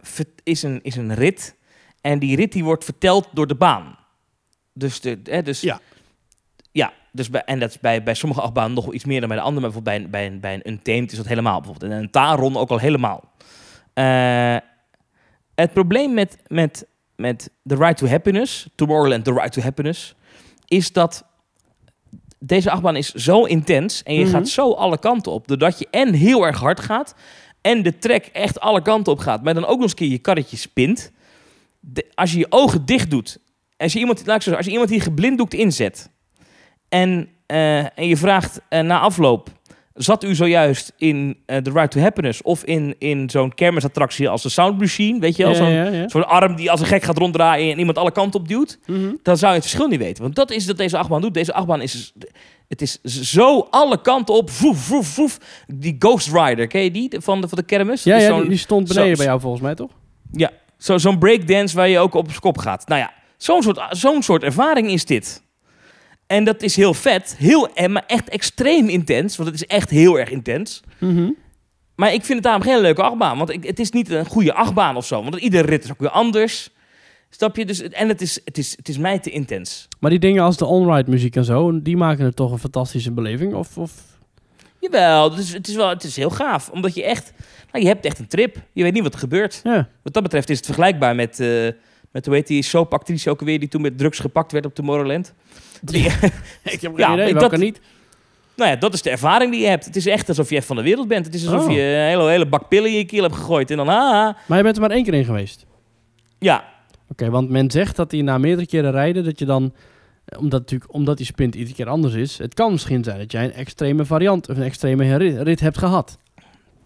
is, 0.43 0.63
een, 0.63 0.80
is 0.84 0.95
een 0.95 1.13
rit. 1.13 1.55
En 2.01 2.19
die 2.19 2.36
rit 2.36 2.51
die 2.51 2.63
wordt 2.63 2.84
verteld 2.84 3.28
door 3.34 3.47
de 3.47 3.55
baan. 3.55 3.97
Dus, 4.73 5.01
de, 5.01 5.19
hè, 5.23 5.41
dus 5.41 5.61
Ja. 5.61 5.82
Ja, 6.78 6.93
dus 7.11 7.30
bij, 7.30 7.43
en 7.43 7.59
dat 7.59 7.69
is 7.69 7.80
bij, 7.80 8.03
bij 8.03 8.13
sommige 8.13 8.41
achtbanen 8.41 8.73
nog 8.73 8.86
wel 8.86 8.93
iets 8.93 9.05
meer 9.05 9.19
dan 9.19 9.30
bij 9.30 9.38
de 9.38 9.43
andere. 9.43 9.61
Maar 9.61 9.71
bijvoorbeeld 9.82 10.11
bij, 10.11 10.25
een- 10.25 10.30
bij, 10.30 10.34
een, 10.34 10.39
bij 10.39 10.53
een 10.53 10.71
Untamed 10.73 11.11
is 11.11 11.17
dat 11.17 11.28
helemaal. 11.28 11.61
Bijvoorbeeld. 11.61 11.91
En 11.91 11.97
een 11.97 12.11
Taron 12.11 12.57
ook 12.57 12.69
al 12.69 12.78
helemaal. 12.78 13.32
Eh, 13.93 14.55
het 15.55 15.73
probleem 15.73 16.13
met, 16.13 16.38
met, 16.47 16.88
met 17.15 17.49
The 17.65 17.75
Right 17.75 17.97
to 17.97 18.07
Happiness, 18.07 18.69
Tomorrowland 18.75 19.23
The 19.23 19.34
Right 19.34 19.51
to 19.51 19.61
Happiness, 19.61 20.15
is 20.67 20.91
dat 20.91 21.25
deze 22.39 22.71
achtbaan 22.71 22.95
is 22.95 23.13
zo 23.13 23.43
intens 23.43 24.03
en 24.03 24.13
je 24.13 24.21
Mhm. 24.23 24.32
gaat 24.32 24.47
zo 24.47 24.71
alle 24.73 24.99
kanten 24.99 25.32
op, 25.32 25.47
doordat 25.47 25.80
je 25.80 25.88
en 25.91 26.13
heel 26.13 26.45
erg 26.45 26.59
hard 26.59 26.80
gaat 26.80 27.15
en 27.61 27.84
de 27.84 27.97
trek 27.97 28.25
echt 28.25 28.59
alle 28.59 28.82
kanten 28.82 29.13
op 29.13 29.19
gaat, 29.19 29.43
maar 29.43 29.53
dan 29.53 29.63
ook 29.65 29.69
nog 29.73 29.82
eens 29.82 29.91
een 29.91 29.97
keer 29.97 30.07
je 30.09 30.17
karretje 30.17 30.57
spint. 30.57 31.11
De- 31.80 32.05
als 32.13 32.32
je 32.32 32.38
je 32.39 32.45
ogen 32.49 32.86
dicht 32.86 33.09
doet, 33.09 33.39
als 33.78 33.93
je 33.93 33.99
iemand, 33.99 34.25
laat 34.25 34.36
ik 34.36 34.41
zo 34.41 34.49
zeggen, 34.49 34.57
als 34.57 34.65
je 34.65 34.71
iemand 34.71 34.89
die 34.89 35.01
geblinddoekt 35.01 35.53
inzet 35.53 36.09
en, 36.90 37.30
eh, 37.46 37.78
en 37.78 38.08
je 38.08 38.18
vraagt 38.18 38.62
eh, 38.70 38.82
na 38.82 39.00
afloop, 39.00 39.50
zat 39.94 40.24
u 40.24 40.36
zojuist 40.36 40.94
in 40.98 41.38
eh, 41.46 41.58
The 41.58 41.72
Right 41.72 41.92
to 41.92 42.00
Happiness 42.00 42.42
of 42.42 42.64
in, 42.64 42.96
in 43.00 43.30
zo'n 43.30 43.54
kermisattractie 43.54 44.30
als 44.30 44.42
de 44.44 44.50
Sound 44.50 44.80
Machine, 44.80 45.20
weet 45.20 45.36
je 45.36 45.44
wel, 45.44 45.52
Ja, 45.52 45.58
zo'n 45.58 45.70
ja, 45.70 45.84
ja. 45.88 46.08
zo'n 46.10 46.28
arm 46.28 46.56
die 46.56 46.72
als 46.72 46.80
een 46.80 46.86
gek 46.86 47.04
gaat 47.04 47.18
ronddraaien 47.18 47.72
en 47.72 47.80
iemand 47.80 47.98
alle 47.98 48.12
kanten 48.12 48.40
op 48.40 48.48
duwt 48.48 48.80
Mhm. 48.86 49.14
dan 49.24 49.38
zou 49.38 49.52
je 49.52 49.58
het 49.60 49.68
verschil 49.68 49.88
niet 49.90 50.00
weten. 50.00 50.24
Want 50.24 50.36
dat 50.36 50.52
is 50.52 50.66
dat 50.66 50.78
deze 50.78 50.98
achtbaan 50.98 51.22
doet. 51.22 51.34
Deze 51.34 51.54
achtbaan 51.54 51.82
is... 51.82 52.14
Het 52.68 52.82
is 52.82 53.02
zo 53.32 53.68
alle 53.70 54.02
kanten 54.02 54.36
op. 54.36 54.50
Voef, 54.50 54.78
voef, 54.78 55.08
voef. 55.08 55.38
Die 55.68 55.96
Ghost 56.00 56.34
Rider, 56.34 56.68
ken 56.68 56.84
je 56.84 56.92
die? 56.92 57.10
Van 57.20 57.42
de, 57.42 57.48
van 57.48 57.58
de 57.58 57.64
kermis? 57.64 58.04
Ja, 58.04 58.18
ja 58.18 58.40
die, 58.40 58.50
die 58.50 58.58
stond 58.58 58.88
beneden 58.88 59.10
zo- 59.10 59.16
bij 59.18 59.26
jou 59.26 59.40
volgens 59.40 59.62
mij, 59.62 59.76
toch? 59.76 59.92
ja, 60.32 60.52
zo, 60.78 60.98
zo'n 60.98 61.18
breakdance 61.20 61.76
waar 61.76 61.88
je 61.90 62.00
ook 62.00 62.14
op 62.14 62.28
zijn 62.28 62.40
kop 62.40 62.58
gaat. 62.58 62.88
Nou 62.88 63.02
ja, 63.02 63.12
zo'n 63.38 63.62
soort, 63.64 63.80
zo'n 63.90 64.24
soort 64.24 64.44
ervaring 64.44 64.90
is 64.92 65.06
dit. 65.06 65.44
En 66.28 66.43
dat 66.43 66.61
is 66.61 66.75
heel 66.75 66.93
vet. 66.93 67.36
Heel, 67.38 67.73
en 67.73 67.91
maar 67.91 68.03
echt 68.07 68.30
extreem 68.30 68.88
intens. 68.89 69.38
Want 69.38 69.49
het 69.49 69.61
is 69.61 69.67
echt 69.67 69.89
heel 69.89 70.19
erg 70.19 70.30
intens. 70.30 70.82
Mhm. 70.97 71.30
Maar 71.95 72.13
ik 72.13 72.23
vind 72.23 72.34
het 72.34 72.43
daarom 72.43 72.61
geen 72.61 72.82
leuke 72.82 73.01
achtbaan. 73.01 73.38
Want 73.38 73.49
ik, 73.49 73.63
het 73.63 73.80
is 73.80 73.91
niet 73.91 74.09
een 74.09 74.25
goede 74.25 74.53
achtbaan 74.53 74.95
of 74.95 75.05
zo. 75.05 75.23
Want 75.23 75.36
iedere 75.36 75.67
rit 75.67 75.84
is 75.84 75.91
ook 75.91 75.99
weer 75.99 76.09
anders. 76.09 76.69
Snap 77.30 77.55
je? 77.55 77.65
Dus, 77.65 77.82
en 77.82 78.07
het 78.07 78.21
is, 78.21 78.39
het, 78.45 78.57
is, 78.57 78.73
het 78.78 78.89
is 78.89 78.97
mij 78.97 79.19
te 79.19 79.30
intens. 79.30 79.88
Maar 79.99 80.09
die 80.09 80.19
dingen 80.19 80.43
als 80.43 80.57
de 80.57 80.65
on-ride 80.65 81.11
muziek 81.11 81.36
en 81.36 81.45
zo, 81.45 81.82
die 81.82 81.97
maken 81.97 82.25
het 82.25 82.36
toch 82.36 82.51
een 82.51 82.59
fantastische 82.59 83.11
beleving? 83.11 83.53
Of, 83.53 83.78
of... 83.78 83.91
Jawel, 84.80 85.30
het 85.30 85.39
is, 85.39 85.53
het 85.53 85.67
is, 85.67 85.75
wel, 85.75 85.89
het 85.89 86.03
is 86.03 86.15
heel 86.15 86.30
gaaf. 86.30 86.69
Omdat 86.69 86.95
je 86.95 87.03
echt... 87.03 87.34
Nou, 87.71 87.84
je 87.84 87.89
hebt 87.89 88.05
echt 88.05 88.19
een 88.19 88.28
trip. 88.28 88.57
Je 88.73 88.84
weet 88.84 88.93
niet 88.93 89.03
wat 89.03 89.13
er 89.13 89.19
gebeurt. 89.19 89.59
Ja. 89.63 89.89
Wat 90.03 90.13
dat 90.13 90.23
betreft 90.23 90.49
is 90.49 90.57
het 90.57 90.65
vergelijkbaar 90.65 91.15
met... 91.15 91.39
eh 91.39 91.67
met 92.18 92.26
hoe 92.26 92.36
heet 92.36 92.47
die 92.47 92.61
soapactrice 92.63 93.30
ook 93.30 93.41
weer... 93.41 93.59
die 93.59 93.68
toen 93.68 93.82
met 93.82 93.97
drugs 93.97 94.20
gepakt 94.20 94.51
werd 94.51 94.65
op 94.65 94.76
Tomorrowland. 94.76 95.34
Die, 95.82 96.03
ik 96.74 96.82
heb 96.82 96.82
geen 96.82 96.93
Ja, 96.97 97.13
idee, 97.13 97.34
dat- 97.34 97.57
niet. 97.57 97.80
nou 98.55 98.70
ja, 98.70 98.76
dat 98.76 98.93
is 98.93 99.01
de 99.01 99.09
ervaring 99.09 99.51
die 99.51 99.61
je 99.61 99.68
hebt. 99.68 99.86
Het 99.86 99.95
is 99.95 100.05
echt 100.05 100.28
alsof 100.30 100.49
je 100.49 100.55
echt 100.55 100.65
van 100.65 100.76
de 100.76 100.82
wereld 100.82 101.07
bent. 101.07 101.26
Het 101.26 101.36
is 101.36 101.47
alsof 101.47 101.68
Oh. 101.68 101.74
je 101.74 101.82
een 101.82 102.07
hele, 102.07 102.30
hele 102.30 102.45
bak 102.47 102.68
pillen 102.68 102.89
in 102.91 102.97
je 102.97 103.05
keel 103.05 103.24
hebt 103.24 103.36
gegooid. 103.36 103.72
En 103.72 103.78
dan... 103.78 103.88
Ah, 103.88 104.36
Maar 104.47 104.57
je 104.57 104.63
bent 104.63 104.76
er 104.76 104.82
maar 104.82 104.91
één 104.91 105.03
keer 105.03 105.13
in 105.13 105.26
geweest. 105.26 105.65
ja, 106.39 106.63
Oké, 107.11 107.30
want 107.30 107.49
men 107.49 107.72
zegt 107.72 107.95
dat 107.95 108.11
hij 108.11 108.22
na 108.22 108.38
meerdere 108.38 108.68
keren 108.68 108.91
rijden, 108.91 109.24
dat 109.24 109.39
je 109.39 109.45
dan, 109.45 109.74
eh, 110.26 110.39
omdat, 110.39 110.59
natuurlijk, 110.59 110.93
omdat 110.93 111.18
die 111.18 111.26
sprint 111.26 111.55
iedere 111.55 111.76
keer 111.76 111.88
anders 111.88 112.13
is, 112.13 112.38
het 112.38 112.53
kan 112.53 112.72
misschien 112.72 113.03
zijn 113.03 113.18
dat 113.18 113.32
jij 113.32 113.43
een 113.43 113.53
extreme 113.53 114.05
variant 114.05 114.49
of 114.49 114.57
een 114.57 114.63
extreme 114.63 115.15
rit 115.43 115.59
hebt 115.59 115.78
gehad. 115.78 116.18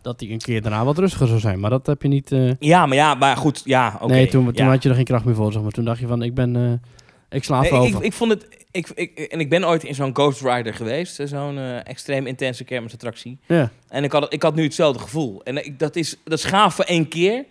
Dat 0.01 0.19
die 0.19 0.31
een 0.31 0.37
keer 0.37 0.61
daarna 0.61 0.83
wat 0.85 0.97
rustiger 0.97 1.27
zou 1.27 1.39
zijn, 1.39 1.59
maar 1.59 1.69
dat 1.69 1.85
heb 1.85 2.01
je 2.01 2.07
niet... 2.07 2.31
eh, 2.31 2.51
ja, 2.59 2.85
maar 2.85 2.97
ja, 2.97 3.13
maar 3.13 3.37
goed. 3.37 3.61
Ja, 3.65 3.97
oké. 4.01 4.11
nee, 4.11 4.27
toen, 4.27 4.45
toen 4.45 4.65
ja. 4.65 4.71
had 4.71 4.83
je 4.83 4.89
er 4.89 4.95
geen 4.95 5.03
kracht 5.03 5.25
meer 5.25 5.35
voor, 5.35 5.51
zeg 5.51 5.61
maar. 5.61 5.71
Toen 5.71 5.85
dacht 5.85 5.99
je 5.99 6.07
van, 6.07 6.21
ik 6.21 6.33
ben, 6.33 6.55
eh, 6.55 6.71
ik 7.37 7.43
sla 7.43 7.59
Nee, 7.61 7.71
even 7.71 7.83
ik, 7.87 7.93
over. 7.93 8.05
ik, 8.05 8.13
vond 8.13 8.31
het, 8.31 8.47
Ik, 8.71 8.89
ik, 8.95 9.19
en 9.19 9.39
ik 9.39 9.49
ben 9.49 9.67
ooit 9.67 9.83
in 9.83 9.95
zo'n 9.95 10.15
Ghost 10.15 10.41
Rider 10.41 10.73
geweest. 10.73 11.17
hè, 11.17 11.27
Zo'n 11.27 11.57
eh, 11.57 11.87
extreem 11.87 12.27
intense 12.27 12.63
kermisattractie. 12.63 13.37
Ja. 13.47 13.71
En 13.87 14.03
ik 14.03 14.11
had, 14.11 14.33
ik 14.33 14.43
had 14.43 14.55
nu 14.55 14.63
hetzelfde 14.63 14.99
gevoel. 15.01 15.43
En 15.43 15.65
ik, 15.65 15.79
dat, 15.79 15.95
is, 15.95 16.17
dat 16.23 16.37
is 16.39 16.45
gaaf 16.45 16.75
voor 16.75 16.85
één 16.85 17.07
keer. 17.07 17.45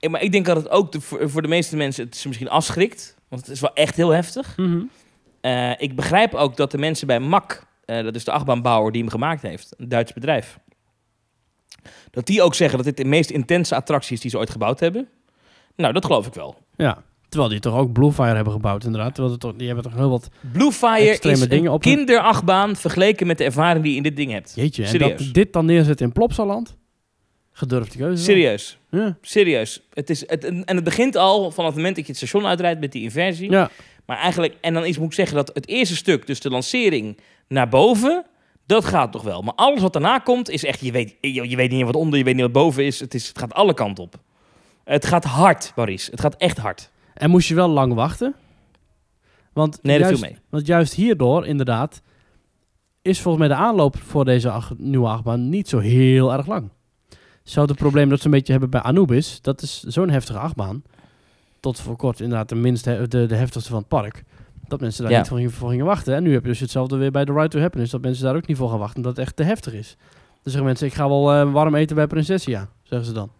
Eh, 0.00 0.10
Maar 0.10 0.22
ik 0.22 0.32
denk 0.32 0.46
dat 0.46 0.56
het 0.56 0.70
ook 0.70 0.92
de, 0.92 1.00
voor, 1.00 1.42
de 1.42 1.48
meeste 1.48 1.76
mensen 1.76 2.04
het 2.04 2.16
ze 2.16 2.26
misschien 2.28 2.48
afschrikt. 2.50 3.16
Want 3.28 3.42
het 3.42 3.50
is 3.50 3.60
wel 3.60 3.74
echt 3.74 3.96
heel 3.96 4.10
heftig. 4.10 4.56
Mhm. 4.56 4.80
Eh, 5.40 5.70
ik 5.78 5.96
begrijp 5.96 6.34
ook 6.34 6.56
dat 6.56 6.70
de 6.70 6.78
mensen 6.78 7.06
bij 7.06 7.20
MAC, 7.20 7.66
eh, 7.84 8.02
dat 8.02 8.14
is 8.14 8.24
de 8.24 8.30
achtbaanbouwer 8.30 8.92
die 8.92 9.00
hem 9.02 9.10
gemaakt 9.10 9.42
heeft, 9.42 9.74
een 9.76 9.88
Duits 9.88 10.12
bedrijf, 10.12 10.58
dat 12.10 12.26
die 12.26 12.42
ook 12.42 12.54
zeggen 12.54 12.76
dat 12.76 12.86
dit 12.86 12.96
de 12.96 13.04
meest 13.04 13.30
intense 13.30 13.74
attractie 13.74 14.14
is 14.14 14.20
die 14.20 14.30
ze 14.30 14.38
ooit 14.38 14.50
gebouwd 14.50 14.80
hebben. 14.80 15.08
Nou, 15.76 15.92
dat 15.92 16.04
geloof 16.04 16.26
ik 16.26 16.34
wel. 16.34 16.56
Ja. 16.76 17.02
Terwijl 17.28 17.50
die 17.50 17.60
toch 17.60 17.76
ook 17.76 17.92
Bluefire 17.92 18.34
hebben 18.34 18.52
gebouwd, 18.52 18.84
inderdaad. 18.84 19.14
Terwijl 19.14 19.32
het 19.32 19.42
toch, 19.42 19.54
die 19.56 19.66
hebben 19.66 19.84
toch 19.84 19.94
heel 19.94 20.10
wat... 20.10 20.28
Bluefire 20.52 21.08
Extreme 21.08 21.36
is 21.36 21.48
dingen 21.48 21.72
een 21.72 21.78
kinderachtbaan 21.78 22.76
vergeleken 22.76 23.26
met 23.26 23.38
de 23.38 23.44
ervaring 23.44 23.82
die 23.82 23.90
je 23.90 23.96
in 23.96 24.02
dit 24.02 24.16
ding 24.16 24.32
hebt. 24.32 24.52
Jeetje, 24.56 24.82
en 24.82 24.88
Serieus. 24.88 25.24
dat 25.24 25.34
dit 25.34 25.52
dan 25.52 25.64
neerzet 25.66 26.00
in 26.00 26.12
Plopsaland? 26.12 26.76
Gedurfde 27.52 27.98
keuze. 27.98 28.22
Serieus. 28.22 28.78
Ja. 28.90 29.16
Serieus. 29.20 29.82
Het 29.92 30.10
is, 30.10 30.20
het, 30.26 30.44
en 30.44 30.74
het 30.74 30.84
begint 30.84 31.16
al 31.16 31.50
vanaf 31.50 31.68
het 31.68 31.76
moment 31.76 31.96
dat 31.96 32.04
je 32.04 32.10
het 32.12 32.20
station 32.20 32.46
uitrijdt 32.46 32.80
met 32.80 32.92
die 32.92 33.02
inversie. 33.02 33.50
ja. 33.50 33.70
Maar 34.06 34.18
eigenlijk, 34.18 34.54
en 34.60 34.74
dan 34.74 34.84
is, 34.84 34.98
moet 34.98 35.06
ik 35.06 35.12
zeggen 35.12 35.36
dat 35.36 35.50
het 35.54 35.68
eerste 35.68 35.96
stuk, 35.96 36.26
dus 36.26 36.40
de 36.40 36.50
lancering 36.50 37.18
naar 37.48 37.68
boven, 37.68 38.24
dat 38.68 38.84
gaat 38.84 39.12
toch 39.12 39.22
wel. 39.22 39.42
Maar 39.42 39.54
alles 39.54 39.80
wat 39.80 39.92
daarna 39.92 40.18
komt, 40.18 40.50
is 40.50 40.64
echt, 40.64 40.80
je 40.80 40.92
weet, 40.92 41.16
je, 41.20 41.48
je 41.48 41.56
weet 41.56 41.70
niet 41.70 41.84
wat 41.84 41.94
onder, 41.94 42.18
je 42.18 42.24
weet 42.24 42.34
niet 42.34 42.42
wat 42.42 42.52
boven 42.52 42.84
is. 42.84 43.00
Het, 43.00 43.14
is. 43.14 43.28
het 43.28 43.38
gaat 43.38 43.54
alle 43.54 43.74
kanten 43.74 44.04
op. 44.04 44.14
Het 44.84 45.06
gaat 45.06 45.24
hard, 45.24 45.72
Maurice. 45.76 46.10
Het 46.10 46.20
gaat 46.20 46.36
echt 46.36 46.58
hard. 46.58 46.90
En 47.14 47.30
moest 47.30 47.48
je 47.48 47.54
wel 47.54 47.68
lang 47.68 47.94
wachten? 47.94 48.34
Want 49.52 49.78
Nee, 49.82 49.98
dat 49.98 50.06
juist, 50.06 50.22
viel 50.22 50.32
mee. 50.32 50.40
Want 50.48 50.66
juist 50.66 50.94
hierdoor, 50.94 51.46
inderdaad, 51.46 52.02
is 53.02 53.20
volgens 53.20 53.46
mij 53.48 53.56
de 53.56 53.62
aanloop 53.62 53.96
voor 53.98 54.24
deze 54.24 54.50
ach- 54.50 54.72
nieuwe 54.76 55.08
achtbaan 55.08 55.48
niet 55.48 55.68
zo 55.68 55.78
heel 55.78 56.32
erg 56.32 56.46
lang. 56.46 56.68
Zou 57.42 57.68
het 57.68 57.76
probleem 57.76 58.08
dat 58.08 58.18
ze 58.20 58.24
een 58.24 58.30
beetje 58.30 58.52
hebben 58.52 58.70
bij 58.70 58.80
Anubis, 58.80 59.40
dat 59.42 59.62
is 59.62 59.82
zo'n 59.82 60.10
heftige 60.10 60.38
achtbaan, 60.38 60.82
tot 61.60 61.80
voor 61.80 61.96
kort 61.96 62.20
inderdaad 62.20 62.48
de, 62.48 62.54
minste, 62.54 63.06
de, 63.08 63.26
de 63.26 63.34
heftigste 63.34 63.70
van 63.70 63.78
het 63.78 63.88
park, 63.88 64.24
dat 64.68 64.80
mensen 64.80 65.02
daar 65.02 65.12
Ja. 65.12 65.18
niet 65.18 65.28
voor 65.28 65.36
gingen, 65.36 65.52
voor 65.52 65.70
gingen 65.70 65.84
wachten. 65.84 66.14
En 66.14 66.22
nu 66.22 66.32
heb 66.32 66.42
je 66.42 66.48
dus 66.48 66.60
hetzelfde 66.60 66.96
weer 66.96 67.10
bij 67.10 67.24
The 67.24 67.32
Right 67.32 67.50
to 67.50 67.60
Happiness, 67.60 67.90
dat 67.92 68.00
mensen 68.00 68.24
daar 68.24 68.36
ook 68.36 68.46
niet 68.46 68.56
voor 68.56 68.68
gaan 68.70 68.78
wachten, 68.78 68.96
omdat 68.96 69.16
het 69.16 69.24
echt 69.26 69.36
te 69.36 69.42
heftig 69.42 69.72
is. 69.72 69.96
Dan 69.98 70.42
zeggen 70.42 70.64
mensen, 70.64 70.86
ik 70.86 70.94
ga 70.94 71.08
wel 71.08 71.32
eh, 71.32 71.52
warm 71.52 71.74
eten 71.74 71.96
bij 71.96 72.06
Prinsessia, 72.06 72.68
zeggen 72.82 73.06
ze 73.08 73.12
dan. 73.12 73.30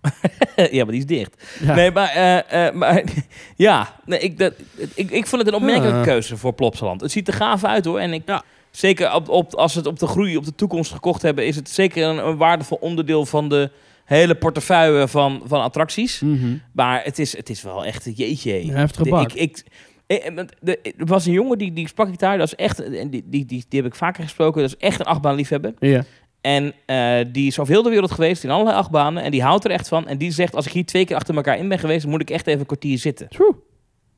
ja, 0.70 0.82
maar 0.84 0.92
die 0.92 1.00
is 1.00 1.06
dicht. 1.06 1.44
Ja. 1.60 1.74
Nee, 1.74 1.90
maar, 1.90 2.08
eh, 2.08 2.66
eh, 2.66 2.74
maar 2.74 3.02
ja, 3.56 3.94
nee, 4.04 4.18
ik, 4.18 4.38
dat, 4.38 4.54
ik, 4.94 5.10
ik 5.10 5.26
vond 5.26 5.42
het 5.42 5.50
een 5.50 5.58
opmerkelijke 5.58 5.98
Ja. 5.98 6.04
keuze 6.04 6.36
voor 6.36 6.52
Plopsaland. 6.52 7.00
Het 7.00 7.10
ziet 7.10 7.28
er 7.28 7.34
gaaf 7.34 7.64
uit 7.64 7.84
hoor. 7.84 7.98
En 7.98 8.12
ik, 8.12 8.22
Ja. 8.26 8.42
zeker 8.70 9.14
op, 9.14 9.28
op, 9.28 9.54
als 9.54 9.72
ze 9.72 9.78
het 9.78 9.86
op 9.86 9.98
de 9.98 10.06
groei, 10.06 10.36
op 10.36 10.44
de 10.44 10.54
toekomst 10.54 10.92
gekocht 10.92 11.22
hebben, 11.22 11.46
is 11.46 11.56
het 11.56 11.68
zeker 11.70 12.06
een, 12.08 12.26
een 12.26 12.36
waardevol 12.36 12.76
onderdeel 12.80 13.26
van 13.26 13.48
de 13.48 13.70
hele 14.04 14.34
portefeuille 14.34 15.08
van, 15.08 15.42
van 15.44 15.60
attracties. 15.62 16.20
Mhm. 16.20 16.56
Maar 16.72 17.04
het 17.04 17.18
is, 17.18 17.36
het 17.36 17.50
is 17.50 17.62
wel 17.62 17.84
echt, 17.84 18.08
jeetje. 18.16 18.72
Heftige 18.72 19.08
bak. 19.08 19.32
ik, 19.32 19.40
ik, 19.40 19.64
er 20.06 21.06
was 21.06 21.26
een 21.26 21.32
jongen, 21.32 21.58
die, 21.58 21.72
die 21.72 21.88
sprak 21.88 22.08
ik 22.08 22.18
daar. 22.18 22.38
Dat 22.38 22.46
is 22.46 22.54
echt, 22.54 22.82
en 22.82 23.10
die, 23.10 23.22
die, 23.26 23.44
die, 23.44 23.64
die 23.68 23.80
heb 23.82 23.90
ik 23.90 23.94
vaker 23.94 24.22
gesproken. 24.22 24.60
Dat 24.62 24.70
is 24.70 24.76
echt 24.86 25.00
een 25.00 25.06
achtbaanliefhebber. 25.06 25.74
Ja. 25.78 26.04
En 26.40 26.72
eh, 26.86 27.24
die 27.32 27.46
is 27.46 27.58
over 27.58 27.72
heel 27.72 27.82
de 27.82 27.90
wereld 27.90 28.10
geweest 28.10 28.44
in 28.44 28.50
allerlei 28.50 28.76
achtbanen. 28.76 29.22
En 29.22 29.30
die 29.30 29.42
houdt 29.42 29.64
er 29.64 29.70
echt 29.70 29.88
van. 29.88 30.06
En 30.08 30.18
die 30.18 30.30
zegt, 30.30 30.54
als 30.54 30.66
ik 30.66 30.72
hier 30.72 30.84
twee 30.86 31.04
keer 31.04 31.16
achter 31.16 31.34
elkaar 31.36 31.58
in 31.58 31.68
ben 31.68 31.78
geweest... 31.78 32.02
dan 32.02 32.10
moet 32.10 32.20
ik 32.20 32.30
echt 32.30 32.46
even 32.46 32.60
een 32.60 32.66
kwartier 32.66 32.98
zitten. 32.98 33.28
Tjoe. 33.28 33.54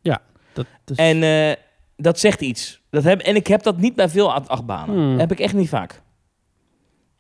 Ja, 0.03 0.23
dat 0.53 0.67
is... 0.87 0.97
En 0.97 1.23
eh, 1.23 1.53
dat 1.97 2.19
zegt 2.19 2.41
iets. 2.41 2.81
Dat 2.91 3.05
heb, 3.05 3.21
en 3.21 3.37
ik 3.37 3.47
heb 3.47 3.63
dat 3.63 3.79
niet 3.79 3.95
bij 3.95 4.09
veel 4.09 4.33
acht- 4.35 4.49
achtbanen. 4.49 4.95
Hmm. 4.95 5.11
Dat 5.11 5.21
heb 5.21 5.33
ik 5.33 5.41
echt 5.41 5.55
niet 5.55 5.69
vaak. 5.69 6.03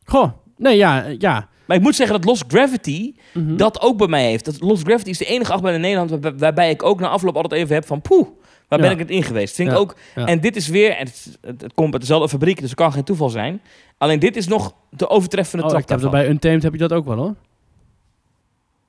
Goh, 0.04 0.32
nee, 0.56 0.76
ja, 0.76 1.04
eh, 1.04 1.18
ja. 1.18 1.48
Maar 1.66 1.76
ik 1.76 1.82
moet 1.82 1.94
zeggen 1.96 2.16
dat 2.16 2.24
Lost 2.24 2.44
Gravity 2.48 3.14
Mhm. 3.34 3.56
dat 3.56 3.80
ook 3.80 3.98
bij 3.98 4.06
mij 4.06 4.24
heeft. 4.28 4.44
Dat 4.44 4.60
Lost 4.60 4.82
Gravity 4.86 5.10
is 5.10 5.18
de 5.18 5.24
enige 5.24 5.52
achtbaan 5.52 5.72
in 5.74 5.80
Nederland... 5.80 6.10
waar- 6.22 6.36
waarbij 6.38 6.70
ik 6.70 6.82
ook 6.82 7.00
na 7.00 7.08
afloop 7.08 7.36
altijd 7.36 7.52
even 7.60 7.74
heb 7.74 7.86
van... 7.86 8.00
poeh, 8.00 8.28
waar 8.68 8.78
ben 8.78 8.90
ik 8.90 8.98
het 8.98 9.10
in 9.10 9.22
geweest? 9.22 9.54
Vind 9.54 9.68
ik 9.68 9.74
Ja. 9.74 9.80
ook... 9.80 9.96
En 10.14 10.40
dit 10.40 10.56
is 10.56 10.68
weer... 10.68 10.90
En 10.96 11.06
het, 11.06 11.38
het, 11.40 11.60
het 11.60 11.74
komt 11.74 11.92
uit 11.92 12.00
dezelfde 12.02 12.28
fabriek, 12.28 12.60
dus 12.60 12.70
het 12.70 12.78
kan 12.78 12.92
geen 12.92 13.04
toeval 13.04 13.28
zijn. 13.28 13.60
Alleen 13.98 14.18
dit 14.18 14.36
is 14.36 14.46
nog 14.48 14.74
de 14.90 15.08
overtreffende 15.08 15.64
Oh, 15.64 15.70
trap 15.70 15.82
ik 15.82 15.88
heb 15.88 16.10
bij 16.10 16.28
Untamed 16.28 16.62
heb 16.62 16.72
je 16.72 16.78
dat 16.78 16.92
ook 16.92 17.04
wel 17.04 17.16
hoor. 17.16 17.34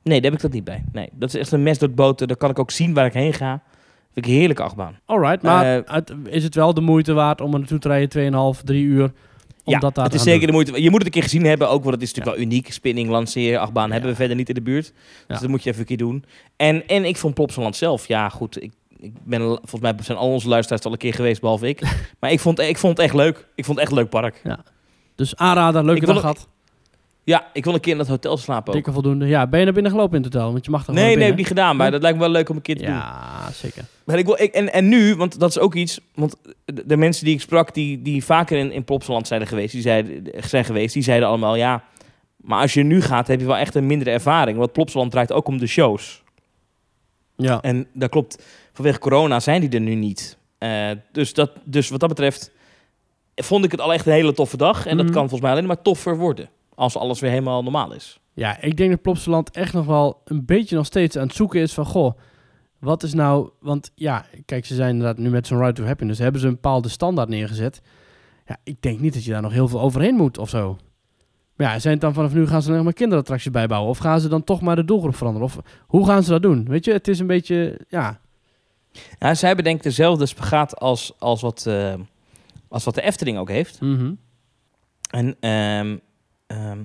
Nee, 0.03 0.21
daar 0.21 0.31
heb 0.31 0.39
ik 0.39 0.45
dat 0.45 0.51
niet 0.51 0.63
bij. 0.63 0.83
Nee, 0.91 1.09
dat 1.13 1.29
is 1.33 1.35
echt 1.39 1.51
een 1.51 1.63
mes 1.63 1.77
door 1.77 1.87
het 1.87 1.97
boter. 1.97 2.27
Daar 2.27 2.37
kan 2.37 2.49
ik 2.49 2.59
ook 2.59 2.71
zien 2.71 2.93
waar 2.93 3.05
ik 3.05 3.13
heen 3.13 3.33
ga. 3.33 3.61
Vind 4.13 4.25
ik 4.25 4.31
een 4.31 4.37
heerlijke 4.39 4.63
achtbaan. 4.63 4.99
Alright, 5.05 5.41
maar 5.41 5.83
Eh, 5.83 6.01
is 6.29 6.43
het 6.43 6.55
wel 6.55 6.73
de 6.73 6.81
moeite 6.81 7.13
waard 7.13 7.41
om 7.41 7.53
er 7.53 7.59
naartoe 7.59 7.79
te 7.79 7.87
rijden 7.87 8.09
2,5, 8.55 8.61
3 8.63 8.83
uur? 8.83 9.03
Om 9.63 9.73
ja, 9.73 9.79
dat 9.79 9.95
daar 9.95 10.05
het 10.05 10.13
is 10.13 10.23
zeker 10.23 10.47
de 10.47 10.53
moeite. 10.53 10.81
Je 10.81 10.89
moet 10.89 10.97
het 10.97 11.05
een 11.05 11.11
keer 11.13 11.23
gezien 11.23 11.45
hebben, 11.45 11.69
ook 11.69 11.83
want 11.83 11.93
het 11.95 12.03
is 12.03 12.07
natuurlijk 12.13 12.37
Ja. 12.37 12.43
wel 12.43 12.51
uniek. 12.53 12.71
Spinning, 12.73 13.09
lanceren, 13.09 13.59
achtbaan 13.59 13.91
hebben 13.91 14.09
we 14.09 14.15
verder 14.15 14.35
niet 14.35 14.49
in 14.49 14.55
de 14.55 14.61
buurt. 14.61 14.85
Dus 14.85 14.93
Ja. 15.27 15.39
dat 15.39 15.49
moet 15.49 15.63
je 15.63 15.69
even 15.69 15.81
een 15.81 15.87
keer 15.87 15.97
doen. 15.97 16.23
En, 16.55 16.87
en 16.87 17.05
ik 17.05 17.17
vond 17.17 17.33
Plopsaland 17.33 17.75
zelf, 17.75 18.07
ja 18.07 18.29
goed, 18.29 18.61
ik, 18.63 18.71
ik 18.99 19.13
ben, 19.23 19.41
volgens 19.41 19.81
mij 19.81 19.93
zijn 20.01 20.17
al 20.17 20.31
onze 20.31 20.47
luisteraars 20.47 20.83
al 20.83 20.91
een 20.91 20.97
keer 20.97 21.13
geweest, 21.13 21.41
behalve 21.41 21.67
ik. 21.67 21.81
maar 22.19 22.31
ik 22.31 22.39
vond, 22.39 22.59
ik 22.59 22.77
vond 22.77 22.97
het 22.97 23.05
echt 23.05 23.15
leuk. 23.15 23.47
Ik 23.55 23.65
vond 23.65 23.79
het 23.79 23.87
echt 23.87 23.91
een 23.91 24.01
leuk 24.01 24.09
park. 24.09 24.39
doen. 24.43 24.57
Dus 25.15 25.35
aanrader, 25.35 25.85
leuke 25.85 26.05
dag 26.05 26.19
gehad. 26.19 26.47
Ja, 27.23 27.47
ik 27.53 27.63
wil 27.63 27.73
een 27.73 27.79
keer 27.79 27.91
in 27.91 27.97
dat 27.97 28.07
hotel 28.07 28.37
slapen 28.37 28.67
ook. 28.67 28.73
Dikke 28.73 28.91
voldoende. 28.91 29.27
Ja, 29.27 29.47
ben 29.47 29.59
je 29.59 29.65
naar 29.65 29.73
binnen 29.73 29.91
gelopen 29.91 30.17
in 30.17 30.23
totaal? 30.23 30.51
Want 30.51 30.65
je 30.65 30.71
mag 30.71 30.85
toch 30.85 30.95
Nee, 30.95 31.15
nee, 31.15 31.23
heb 31.23 31.31
ik 31.31 31.37
niet 31.37 31.47
gedaan, 31.47 31.75
maar 31.75 31.85
Hm? 31.85 31.91
dat 31.91 32.01
lijkt 32.01 32.17
me 32.17 32.23
wel 32.23 32.33
leuk 32.33 32.49
om 32.49 32.55
een 32.55 32.61
keer 32.61 32.75
te 32.77 32.83
doen. 32.83 32.93
Ja, 32.93 33.51
zeker. 33.51 33.83
Maar 34.03 34.17
ik 34.17 34.25
wil, 34.25 34.41
ik, 34.41 34.53
en, 34.53 34.73
en 34.73 34.87
nu, 34.89 35.15
want 35.15 35.39
dat 35.39 35.49
is 35.49 35.59
ook 35.59 35.75
iets, 35.75 35.99
want 36.15 36.35
de, 36.65 36.85
de 36.85 36.97
mensen 36.97 37.25
die 37.25 37.33
ik 37.33 37.41
sprak, 37.41 37.73
die, 37.73 38.01
die 38.01 38.23
vaker 38.23 38.57
in, 38.57 38.71
in 38.71 38.83
Plopsaland 38.83 39.27
zijn 39.27 39.47
geweest, 39.47 39.71
die 39.71 39.81
zeiden, 39.81 40.23
zijn 40.37 40.65
geweest, 40.65 40.93
die 40.93 41.03
zeiden 41.03 41.27
allemaal, 41.27 41.55
ja, 41.55 41.83
maar 42.37 42.61
als 42.61 42.73
je 42.73 42.83
nu 42.83 43.01
gaat, 43.01 43.27
heb 43.27 43.39
je 43.39 43.45
wel 43.45 43.57
echt 43.57 43.75
een 43.75 43.87
mindere 43.87 44.11
ervaring. 44.11 44.57
Want 44.57 44.71
Plopsaland 44.71 45.11
draait 45.11 45.31
ook 45.31 45.47
om 45.47 45.57
de 45.57 45.67
shows. 45.67 46.23
Ja. 47.35 47.61
En 47.61 47.87
dat 47.93 48.09
klopt, 48.09 48.43
vanwege 48.77 48.99
corona 48.99 49.39
zijn 49.39 49.61
die 49.61 49.69
er 49.69 49.79
nu 49.79 49.95
niet. 49.95 50.37
Eh, 50.57 50.89
dus, 51.11 51.33
dat, 51.33 51.51
dus 51.63 51.89
wat 51.89 51.99
dat 51.99 52.09
betreft 52.09 52.51
vond 53.35 53.65
ik 53.65 53.71
het 53.71 53.81
al 53.81 53.93
echt 53.93 54.05
een 54.05 54.13
hele 54.13 54.33
toffe 54.33 54.57
dag. 54.57 54.85
En 54.85 54.95
dat 54.97 55.05
Mhm. 55.05 55.13
kan 55.13 55.21
volgens 55.21 55.41
mij 55.41 55.51
alleen 55.51 55.65
maar 55.67 55.81
toffer 55.81 56.17
worden, 56.17 56.49
als 56.75 56.97
alles 56.97 57.19
weer 57.19 57.29
helemaal 57.29 57.63
normaal 57.63 57.93
is. 57.93 58.19
ja, 58.33 58.61
ik 58.61 58.77
denk 58.77 58.89
dat 58.91 59.01
Plopsaland 59.01 59.51
echt 59.51 59.73
nog 59.73 59.85
wel 59.85 60.21
een 60.25 60.45
beetje 60.45 60.75
nog 60.75 60.85
steeds 60.85 61.17
aan 61.17 61.27
het 61.27 61.35
zoeken 61.35 61.61
is 61.61 61.73
van... 61.73 61.85
Goh, 61.85 62.17
wat 62.79 63.03
is 63.03 63.13
nou... 63.13 63.49
Want 63.59 63.91
ja, 63.95 64.25
kijk, 64.45 64.65
ze 64.65 64.75
zijn 64.75 64.89
inderdaad 64.89 65.17
nu 65.17 65.29
met 65.29 65.47
zo'n 65.47 65.59
Ride 65.59 65.73
to 65.73 65.83
Happiness... 65.83 66.19
hebben 66.19 66.41
ze 66.41 66.47
een 66.47 66.53
bepaalde 66.53 66.89
standaard 66.89 67.29
neergezet. 67.29 67.81
Ja, 68.45 68.57
ik 68.63 68.81
denk 68.81 68.99
niet 68.99 69.13
dat 69.13 69.23
je 69.23 69.31
daar 69.31 69.41
nog 69.41 69.51
heel 69.51 69.67
veel 69.67 69.81
overheen 69.81 70.15
moet 70.15 70.37
of 70.37 70.49
zo. 70.49 70.77
Maar 71.55 71.67
ja, 71.73 71.79
zijn 71.79 71.93
het 71.93 72.01
dan 72.01 72.13
vanaf 72.13 72.33
nu 72.33 72.47
gaan 72.47 72.61
ze 72.61 72.71
nog 72.71 72.83
maar 72.83 72.93
kinderattracties 72.93 73.51
bijbouwen? 73.51 73.89
Of 73.89 73.97
gaan 73.97 74.19
ze 74.19 74.27
dan 74.29 74.43
toch 74.43 74.61
maar 74.61 74.75
de 74.75 74.85
doelgroep 74.85 75.15
veranderen? 75.15 75.47
Of 75.47 75.57
hoe 75.87 76.05
gaan 76.05 76.23
ze 76.23 76.29
dat 76.29 76.41
doen? 76.41 76.65
Weet 76.67 76.85
je, 76.85 76.91
het 76.91 77.07
is 77.07 77.19
een 77.19 77.27
beetje... 77.27 77.79
Ja, 77.87 78.19
Ja, 79.19 79.33
zij 79.35 79.55
bedenkt 79.55 79.83
dezelfde 79.83 80.25
spagaat 80.25 80.77
als, 80.79 81.13
als, 81.19 81.41
wat, 81.41 81.65
eh, 81.65 81.93
als 82.69 82.83
wat 82.83 82.95
de 82.95 83.01
Efteling 83.01 83.37
ook 83.37 83.49
heeft. 83.49 83.81
mhm. 83.81 84.13
En 85.09 85.35
ehm, 85.39 85.97
ehm, 86.47 86.79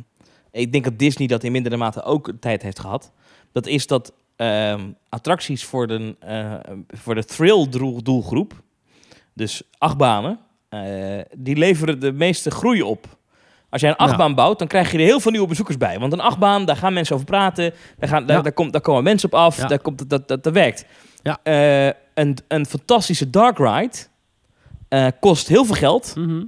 ik 0.51 0.73
denk 0.73 0.85
dat 0.85 0.99
Disney 0.99 1.27
dat 1.27 1.45
in 1.45 1.53
mindere 1.53 1.77
mate 1.77 2.03
ook 2.03 2.33
tijd 2.41 2.63
heeft 2.63 2.79
gehad. 2.81 3.13
Dat 3.53 3.67
is 3.67 3.87
dat 3.87 4.13
ehm, 4.37 4.81
attracties 5.09 5.65
voor 5.65 5.87
de, 5.87 6.17
eh, 6.21 6.55
voor 6.89 7.15
de 7.15 7.25
thrill 7.25 7.69
doel- 7.69 8.03
doelgroep, 8.03 8.63
dus 9.35 9.63
achtbanen, 9.79 10.39
eh, 10.69 11.19
die 11.37 11.57
leveren 11.57 12.01
de 12.01 12.13
meeste 12.13 12.51
groei 12.51 12.83
op. 12.83 13.07
Als 13.71 13.81
jij 13.81 13.91
een 13.91 13.97
Ja. 13.99 14.05
achtbaan 14.05 14.35
bouwt, 14.35 14.59
dan 14.59 14.69
krijg 14.69 14.93
je 14.93 14.99
er 14.99 15.05
heel 15.05 15.21
veel 15.21 15.31
nieuwe 15.31 15.47
bezoekers 15.47 15.77
bij. 15.77 15.99
Want 15.99 16.13
een 16.13 16.21
achtbaan, 16.21 16.65
daar 16.65 16.77
gaan 16.77 16.93
mensen 16.93 17.15
over 17.15 17.27
praten. 17.27 17.75
Daar, 17.99 18.09
gaan, 18.09 18.27
daar, 18.27 18.37
Ja. 18.37 18.43
daar, 18.43 18.53
komt, 18.53 18.73
daar 18.73 18.81
komen 18.81 19.03
mensen 19.03 19.29
op 19.33 19.35
af. 19.39 19.57
Ja. 19.57 19.67
Daar 19.67 19.79
komt, 19.81 20.09
dat, 20.11 20.29
dat, 20.29 20.45
dat 20.45 20.53
werkt. 20.53 20.85
Ja. 21.23 21.39
Een, 22.15 22.37
een 22.49 22.67
fantastische 22.67 23.31
dark 23.31 23.59
ride 23.59 23.97
eh, 24.89 25.07
kost 25.21 25.49
heel 25.49 25.65
veel 25.65 25.75
geld. 25.75 26.15
Mhm. 26.17 26.45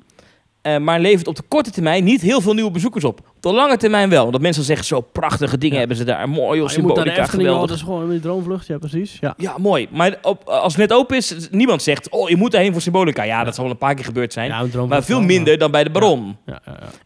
Eh, 0.62 0.78
maar 0.78 1.00
levert 1.00 1.26
op 1.26 1.36
de 1.36 1.42
korte 1.42 1.70
termijn 1.70 2.04
niet 2.04 2.20
heel 2.20 2.40
veel 2.40 2.54
nieuwe 2.54 2.70
bezoekers 2.70 3.04
op. 3.04 3.33
De 3.44 3.52
lange 3.52 3.76
termijn 3.76 4.08
wel. 4.10 4.30
Dat 4.30 4.40
mensen 4.40 4.64
zeggen, 4.64 4.86
zo 4.86 5.00
prachtige 5.00 5.58
dingen 5.58 5.72
Ja. 5.74 5.78
hebben 5.78 5.96
ze 5.96 6.04
daar. 6.04 6.28
Mooi, 6.28 6.60
de 6.62 6.68
symbolica, 6.68 7.24
geweldig. 7.26 7.68
dat 7.68 7.76
is 7.76 7.82
gewoon 7.82 8.10
een 8.10 8.20
droomvlucht. 8.20 8.66
Ja, 8.66 8.78
precies. 8.78 9.16
Ja. 9.20 9.34
Ja, 9.36 9.54
mooi. 9.58 9.88
Maar 9.90 10.16
op, 10.22 10.48
als 10.48 10.76
het 10.76 10.88
net 10.88 10.98
open 10.98 11.16
is, 11.16 11.48
niemand 11.50 11.82
zegt, 11.82 12.08
oh, 12.08 12.28
je 12.28 12.36
moet 12.36 12.50
daarheen 12.52 12.72
voor 12.72 12.80
symbolica. 12.80 13.22
Ja, 13.22 13.44
dat 13.44 13.54
zal 13.54 13.64
wel 13.64 13.72
een 13.72 13.78
paar 13.78 13.94
keer 13.94 14.04
gebeurd 14.04 14.32
zijn. 14.32 14.48
Ja, 14.48 14.66
maar 14.88 15.02
veel 15.02 15.16
wel, 15.18 15.26
minder 15.26 15.58
dan 15.58 15.70
bij 15.70 15.84
de 15.84 15.90
Baron. 15.90 16.36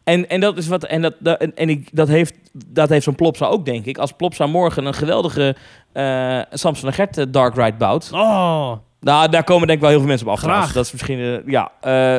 En, 0.04 0.28
en 0.28 0.40
dat 0.40 0.56
is 0.56 0.68
wat. 0.68 0.84
En, 0.84 1.02
dat, 1.02 1.14
dat, 1.18 1.40
en, 1.40 1.52
en 1.56 1.68
ik, 1.68 1.88
dat 1.92 2.08
heeft, 2.08 2.34
dat 2.66 2.88
heeft 2.88 3.04
zo'n 3.04 3.14
Plopsa 3.14 3.46
ook, 3.46 3.64
denk 3.64 3.84
ik. 3.84 3.98
Als 3.98 4.12
Plopsa 4.12 4.46
morgen 4.46 4.84
een 4.86 4.94
geweldige 4.94 5.56
eh 5.92 6.40
Samson 6.50 6.88
en 6.88 6.94
Gert 6.94 7.18
eh, 7.18 7.24
Dark 7.28 7.54
Ride 7.54 7.76
bouwt. 7.76 8.10
Oh, 8.12 8.72
Nou, 9.00 9.28
daar 9.28 9.44
komen 9.44 9.66
denk 9.66 9.78
ik 9.78 9.80
wel 9.80 9.90
heel 9.90 9.98
veel 9.98 10.08
mensen 10.08 10.26
op 10.26 10.32
af. 10.32 10.40
Graag. 10.40 10.72
Dat 10.72 10.84
is 10.84 10.92
misschien. 10.92 11.18
eh, 11.18 11.52
ja. 11.52 11.70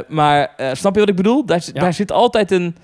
maar 0.07 0.53
snap 0.74 0.93
je 0.93 0.99
wat 0.99 1.09
ik 1.09 1.15
bedoel? 1.15 1.45
Daar, 1.45 1.65
daar 1.74 1.93
zit 1.93 2.11
altijd 2.11 2.51
een. 2.51 2.76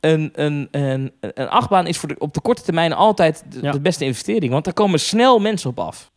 Een, 0.00 0.30
een, 0.34 0.68
een, 0.70 1.12
een 1.20 1.48
achtbaan 1.48 1.86
is 1.86 1.98
voor 1.98 2.08
de, 2.08 2.18
op 2.18 2.34
de 2.34 2.40
korte 2.40 2.62
termijn 2.62 2.92
altijd 2.92 3.44
de, 3.52 3.58
Ja. 3.62 3.72
de 3.72 3.80
beste 3.80 4.04
investering. 4.04 4.52
Want 4.52 4.64
daar 4.64 4.74
komen 4.74 5.00
snel 5.00 5.38
mensen 5.38 5.70
op 5.70 5.78
af. 5.78 6.10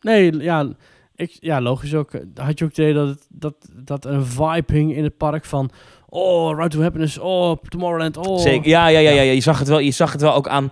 nee, 0.00 0.38
ja. 0.38 0.68
Ik, 1.14 1.36
ja, 1.40 1.60
logisch 1.60 1.94
ook. 1.94 2.10
Had 2.34 2.58
je 2.58 2.64
ook 2.64 2.70
het 2.70 2.78
idee 2.78 2.94
dat, 2.94 3.08
het, 3.08 3.26
dat, 3.28 3.54
dat 3.84 4.04
een 4.04 4.26
vibe 4.26 4.72
hing 4.72 4.94
in 4.94 5.04
het 5.04 5.16
park 5.16 5.44
van... 5.44 5.70
Oh, 6.08 6.56
Ride 6.58 6.68
to 6.68 6.80
Happiness. 6.82 7.18
Oh, 7.18 7.56
Tomorrowland. 7.68 8.16
Oh. 8.16 8.38
Zeker. 8.38 8.68
Ja, 8.68 8.86
ja, 8.86 8.98
ja, 8.98 9.10
ja, 9.10 9.22
ja. 9.22 9.32
Je, 9.32 9.40
zag 9.40 9.58
het 9.58 9.68
wel, 9.68 9.78
je 9.78 9.90
zag 9.90 10.12
het 10.12 10.20
wel 10.20 10.34
ook 10.34 10.48
aan, 10.48 10.70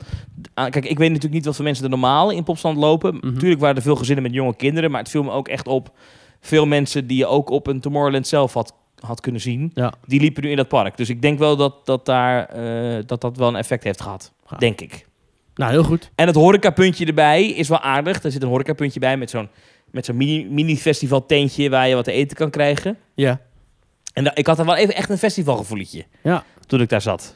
aan- 0.55 0.70
Kijk, 0.70 0.85
ik 0.85 0.99
weet 0.99 1.09
natuurlijk 1.09 1.35
niet 1.35 1.45
wat 1.45 1.55
voor 1.55 1.64
mensen 1.64 1.85
er 1.85 1.91
normaal 1.91 2.31
in 2.31 2.45
Popstand 2.45 2.76
lopen. 2.76 3.14
Mhm. 3.14 3.33
Natuurlijk 3.33 3.61
waren 3.61 3.76
er 3.76 3.83
veel 3.83 3.97
gezinnen 3.97 4.24
met 4.24 4.33
jonge 4.35 4.57
kinderen. 4.57 4.91
Maar 4.91 5.01
het 5.01 5.11
viel 5.11 5.22
me 5.22 5.31
ook 5.31 5.49
echt 5.49 5.66
op. 5.66 5.91
Veel 6.41 6.66
mensen 6.66 7.07
die 7.07 7.16
je 7.16 7.26
ook 7.26 7.51
op 7.51 7.66
een 7.66 7.81
Tomorrowland 7.81 8.26
zelf 8.26 8.53
had, 8.55 8.74
had 9.01 9.20
kunnen 9.20 9.40
zien. 9.40 9.70
Ja. 9.74 9.92
Die 10.07 10.20
liepen 10.20 10.42
nu 10.42 10.51
in 10.51 10.57
dat 10.57 10.68
park. 10.68 10.96
Dus 10.96 11.09
ik 11.09 11.22
denk 11.22 11.38
wel 11.38 11.57
dat 11.57 11.86
dat, 11.86 12.07
daar, 12.07 12.44
eh, 12.46 13.03
dat, 13.07 13.20
dat 13.20 13.36
wel 13.36 13.49
een 13.49 13.57
effect 13.57 13.84
heeft 13.84 14.01
gehad. 14.01 14.32
Denk 14.59 14.80
ik. 14.80 15.07
Nou, 15.55 15.70
heel 15.70 15.82
goed. 15.84 16.11
En 16.14 16.26
het 16.26 16.36
horecapuntje 16.36 17.07
erbij 17.07 17.46
is 17.49 17.68
wel 17.68 17.80
aardig. 17.80 18.22
Er 18.22 18.30
zit 18.32 18.42
een 18.42 18.49
horecapuntje 18.49 19.01
bij 19.01 19.16
met 19.16 19.30
zo'n 19.30 19.49
met 19.90 20.05
zo'n 20.05 20.16
mini, 20.16 20.46
mini-festival 20.51 21.26
tentje 21.26 21.70
waar 21.70 21.88
je 21.88 21.94
wat 21.94 22.05
te 22.05 22.12
eten 22.12 22.36
kan 22.36 22.51
krijgen. 22.51 22.96
Ja. 23.14 23.40
En 24.12 24.24
da- 24.24 24.34
ik 24.34 24.46
had 24.46 24.59
er 24.59 24.64
wel 24.64 24.76
even 24.76 24.94
echt 24.94 25.11
een 25.11 25.18
festivalgevoeletje 25.18 26.05
Ja. 26.22 26.44
toen 26.66 26.80
ik 26.80 26.88
daar 26.88 27.01
zat. 27.03 27.34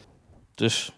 Dus 0.55 0.93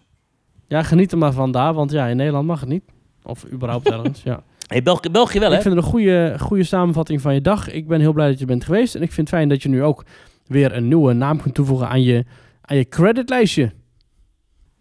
Ja, 0.67 0.83
geniet 0.83 1.11
er 1.11 1.17
maar 1.17 1.31
van 1.33 1.51
daar, 1.51 1.73
want 1.73 1.91
ja, 1.91 2.05
in 2.07 2.17
Nederland 2.17 2.47
mag 2.47 2.59
het 2.59 2.69
niet. 2.69 2.83
Of 3.23 3.45
überhaupt 3.51 3.89
ergens, 3.89 4.21
ja. 4.23 4.43
hey, 4.67 4.83
België, 4.83 5.09
België 5.09 5.39
wel, 5.39 5.49
hè? 5.49 5.55
Ik 5.55 5.61
vind 5.61 5.75
het 5.75 5.83
een 5.83 5.89
goede, 5.89 6.35
goede 6.39 6.63
samenvatting 6.63 7.21
van 7.21 7.33
je 7.33 7.41
dag. 7.41 7.71
Ik 7.71 7.87
ben 7.87 7.99
heel 7.99 8.13
blij 8.13 8.27
dat 8.29 8.39
je 8.39 8.45
bent 8.45 8.63
geweest. 8.63 8.95
En 8.95 9.01
ik 9.01 9.11
vind 9.11 9.27
het 9.29 9.37
fijn 9.37 9.49
dat 9.49 9.63
je 9.63 9.69
nu 9.69 9.83
ook 9.83 10.03
weer 10.47 10.75
een 10.75 10.87
nieuwe 10.87 11.13
naam 11.13 11.41
kunt 11.41 11.55
toevoegen 11.55 11.89
aan 11.89 12.01
je, 12.03 12.25
aan 12.61 12.77
je 12.77 12.87
creditlijstje. 12.87 13.71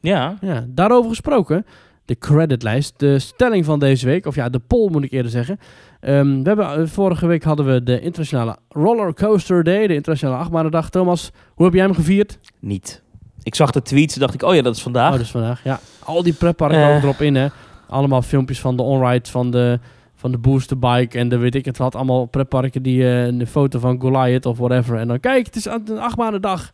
Ja. 0.00 0.36
Ja, 0.40 0.64
daarover 0.68 1.08
gesproken. 1.10 1.66
De 2.04 2.18
creditlijst, 2.18 2.98
de 2.98 3.18
stelling 3.18 3.64
van 3.64 3.78
deze 3.78 4.06
week, 4.06 4.26
of 4.26 4.34
ja, 4.34 4.48
de 4.48 4.58
poll 4.58 4.90
moet 4.90 5.04
ik 5.04 5.12
eerder 5.12 5.30
zeggen. 5.30 5.58
Ehm, 6.00 6.26
we 6.42 6.48
hebben, 6.48 6.74
eh, 6.80 6.86
vorige 6.86 7.26
week 7.26 7.42
hadden 7.42 7.66
we 7.66 7.82
de 7.82 8.00
internationale 8.00 8.56
Rollercoaster 8.68 9.62
Day, 9.64 9.86
de 9.86 9.94
internationale 9.94 10.38
achtbaanendag. 10.38 10.90
Thomas, 10.90 11.30
hoe 11.54 11.64
heb 11.64 11.74
jij 11.74 11.84
hem 11.84 11.94
gevierd? 11.94 12.38
Niet. 12.60 13.02
Ik 13.42 13.54
zag 13.54 13.70
de 13.70 13.82
tweets 13.82 14.14
en 14.14 14.20
dacht 14.20 14.34
ik, 14.34 14.42
oh 14.42 14.54
ja, 14.54 14.62
dat 14.62 14.76
is 14.76 14.82
vandaag. 14.82 15.12
Oh, 15.12 15.18
dus 15.18 15.30
vandaag, 15.30 15.64
ja. 15.64 15.80
Al 16.04 16.22
die 16.22 16.32
pretparken 16.32 16.78
Eh. 16.88 16.96
ook 16.96 17.02
erop 17.02 17.20
in, 17.20 17.34
hè. 17.34 17.46
Allemaal 17.88 18.22
filmpjes 18.22 18.60
van 18.60 18.76
de 18.76 18.82
onride, 18.82 19.30
van 19.30 19.50
de, 19.50 19.78
van 20.24 20.32
de 20.32 20.38
booster 20.38 20.78
bike 20.78 21.18
en 21.18 21.28
de 21.28 21.36
weet 21.36 21.54
ik 21.54 21.64
het 21.64 21.78
wat. 21.78 21.94
Allemaal 21.94 22.24
pretparken 22.26 22.82
die 22.82 23.02
eh, 23.02 23.26
een 23.26 23.46
foto 23.46 23.78
van 23.78 24.00
Goliath 24.00 24.46
of 24.46 24.58
whatever. 24.58 24.96
En 24.98 25.08
dan, 25.08 25.20
kijk, 25.20 25.46
het 25.46 25.56
is 25.56 25.64
een 25.64 25.98
achtbaanendag. 25.98 26.70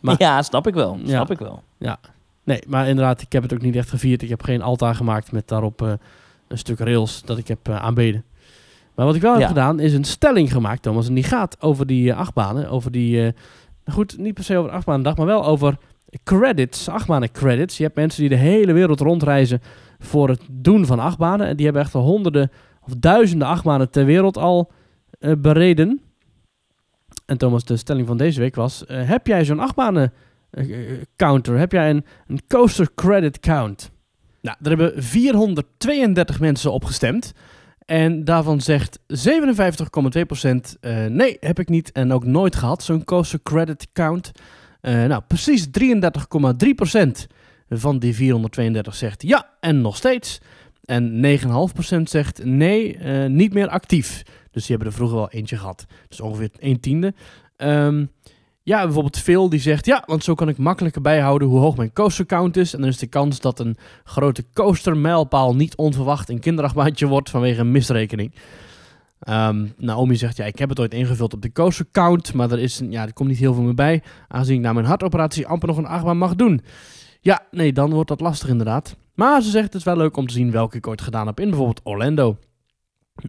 maar- 0.00 0.14
ja, 0.18 0.42
snap 0.42 0.66
ik 0.66 0.74
wel. 0.74 0.98
Ja. 1.02 1.08
Snap 1.08 1.30
ik 1.30 1.38
wel. 1.38 1.62
Nee, 2.44 2.62
maar 2.66 2.88
inderdaad, 2.88 3.20
ik 3.22 3.32
heb 3.32 3.42
het 3.42 3.52
ook 3.54 3.60
niet 3.60 3.76
echt 3.76 3.88
gevierd. 3.88 4.22
Ik 4.22 4.28
heb 4.28 4.42
geen 4.42 4.62
altaar 4.62 4.94
gemaakt 4.94 5.32
met 5.32 5.48
daarop 5.48 5.82
eh, 5.82 5.92
een 6.48 6.58
stuk 6.58 6.78
rails 6.78 7.22
dat 7.24 7.38
ik 7.38 7.48
heb 7.48 7.68
eh, 7.68 7.76
aanbeden. 7.76 8.24
Maar 8.94 9.06
wat 9.06 9.14
ik 9.14 9.20
wel 9.22 9.32
heb 9.32 9.40
Ja. 9.40 9.46
gedaan, 9.48 9.80
is 9.80 9.92
een 9.94 10.04
stelling 10.04 10.52
gemaakt, 10.52 10.82
Thomas. 10.82 11.08
En 11.08 11.14
die 11.14 11.24
gaat 11.24 11.56
over 11.60 11.86
die 11.86 12.14
achtbanen. 12.14 12.68
Over 12.70 12.90
die, 12.90 13.32
goed, 13.86 14.18
niet 14.18 14.34
per 14.34 14.44
se 14.44 14.56
over 14.56 14.70
de 14.70 14.76
achtbaanendag, 14.76 15.16
maar 15.16 15.26
wel 15.26 15.44
over 15.44 15.76
credits, 16.24 16.88
achtbanen 16.88 17.30
credits. 17.32 17.76
Je 17.76 17.82
hebt 17.82 17.96
mensen 17.96 18.20
die 18.20 18.28
de 18.28 18.36
hele 18.36 18.72
wereld 18.72 19.00
rondreizen 19.00 19.62
voor 20.04 20.28
het 20.28 20.40
doen 20.50 20.86
van 20.86 20.98
achtbanen. 20.98 21.46
En 21.46 21.56
die 21.56 21.64
hebben 21.64 21.82
echt 21.82 21.92
honderden 21.92 22.50
of 22.86 22.94
duizenden 22.98 23.48
achtbanen 23.48 23.90
ter 23.90 24.04
wereld 24.04 24.36
al 24.36 24.72
eh, 25.18 25.32
bereden. 25.38 26.00
En 27.26 27.38
Thomas, 27.38 27.64
de 27.64 27.76
stelling 27.76 28.06
van 28.06 28.16
deze 28.16 28.40
week 28.40 28.54
was... 28.54 28.86
eh, 28.86 29.08
heb 29.08 29.26
jij 29.26 29.44
zo'n 29.44 29.60
achtbanen 29.60 30.12
eh, 30.50 30.66
counter? 31.16 31.58
Heb 31.58 31.72
jij 31.72 31.90
een, 31.90 32.04
coaster 32.48 32.88
credit 32.94 33.40
count? 33.40 33.90
Nou, 34.40 34.56
er 34.62 34.68
hebben 34.68 35.02
432 35.02 36.40
mensen 36.40 36.72
op 36.72 36.84
gestemd. 36.84 37.32
En 37.78 38.24
daarvan 38.24 38.60
zegt 38.60 38.98
57,2% 38.98 39.04
eh 40.80 41.06
nee, 41.06 41.36
heb 41.40 41.58
ik 41.58 41.68
niet 41.68 41.92
en 41.92 42.12
ook 42.12 42.24
nooit 42.24 42.56
gehad, 42.56 42.82
zo'n 42.82 43.04
coaster 43.04 43.42
credit 43.42 43.88
count. 43.92 44.30
Nou, 44.80 45.22
precies 45.26 45.66
33,3% 45.66 47.26
van 47.68 47.98
die 47.98 48.14
432 48.14 48.94
zegt 48.94 49.22
ja 49.22 49.48
en 49.60 49.80
nog 49.80 49.96
steeds. 49.96 50.40
En 50.84 51.20
9,5% 51.20 52.02
zegt 52.02 52.44
nee, 52.44 52.96
eh, 52.96 53.30
niet 53.30 53.52
meer 53.54 53.68
actief. 53.68 54.22
Dus 54.50 54.66
die 54.66 54.76
hebben 54.76 54.86
er 54.88 54.92
vroeger 54.98 55.16
wel 55.16 55.30
eentje 55.30 55.56
gehad. 55.56 55.86
Dus 56.08 56.20
ongeveer 56.20 56.50
1 56.58 56.80
tiende. 56.80 57.14
Ehm, 57.56 58.04
ja, 58.62 58.82
bijvoorbeeld 58.84 59.18
Phil 59.18 59.48
die 59.48 59.60
zegt 59.60 59.86
ja, 59.86 60.02
want 60.06 60.24
zo 60.24 60.34
kan 60.34 60.48
ik 60.48 60.58
makkelijker 60.58 61.00
bijhouden 61.02 61.48
hoe 61.48 61.58
hoog 61.60 61.76
mijn 61.76 61.92
coaster 61.92 62.26
count 62.26 62.56
is. 62.56 62.74
En 62.74 62.80
dan 62.80 62.88
is 62.88 62.98
de 62.98 63.06
kans 63.06 63.40
dat 63.40 63.58
een 63.60 63.76
grote 64.04 64.44
coaster 64.52 64.96
mijlpaal 64.96 65.54
niet 65.54 65.76
onverwacht 65.76 66.28
een 66.28 66.40
kinderachtbaantje 66.40 67.06
wordt 67.06 67.30
vanwege 67.30 67.60
een 67.60 67.70
misrekening. 67.70 68.32
Ehm, 69.20 69.66
Naomi 69.76 70.16
zegt 70.16 70.36
ja, 70.36 70.44
ik 70.44 70.58
heb 70.58 70.68
het 70.68 70.80
ooit 70.80 70.94
ingevuld 70.94 71.32
op 71.34 71.42
de 71.42 71.52
coaster 71.52 71.86
count, 71.92 72.34
maar 72.34 72.50
er, 72.50 72.58
is, 72.58 72.80
een- 72.80 72.90
ja, 72.90 73.02
er 73.06 73.12
komt 73.12 73.28
niet 73.28 73.38
heel 73.38 73.54
veel 73.54 73.62
meer 73.62 73.74
bij. 73.74 74.02
Aangezien 74.28 74.56
ik 74.56 74.62
na 74.62 74.72
mijn 74.72 74.86
hartoperatie 74.86 75.46
amper 75.46 75.68
nog 75.68 75.76
een 75.76 75.86
achtbaan 75.86 76.18
mag 76.18 76.34
doen. 76.34 76.60
Ja, 77.24 77.46
nee, 77.50 77.72
dan 77.72 77.90
wordt 77.90 78.08
dat 78.08 78.20
lastig 78.20 78.48
inderdaad. 78.48 78.96
Maar 79.14 79.42
ze 79.42 79.50
zegt 79.50 79.64
het 79.64 79.74
is 79.74 79.84
wel 79.84 79.96
leuk 79.96 80.16
om 80.16 80.26
te 80.26 80.32
zien 80.32 80.50
welke 80.50 80.76
ik 80.76 80.86
ooit 80.86 81.00
gedaan 81.00 81.26
heb 81.26 81.40
in 81.40 81.48
bijvoorbeeld 81.48 81.80
Orlando. 81.84 82.38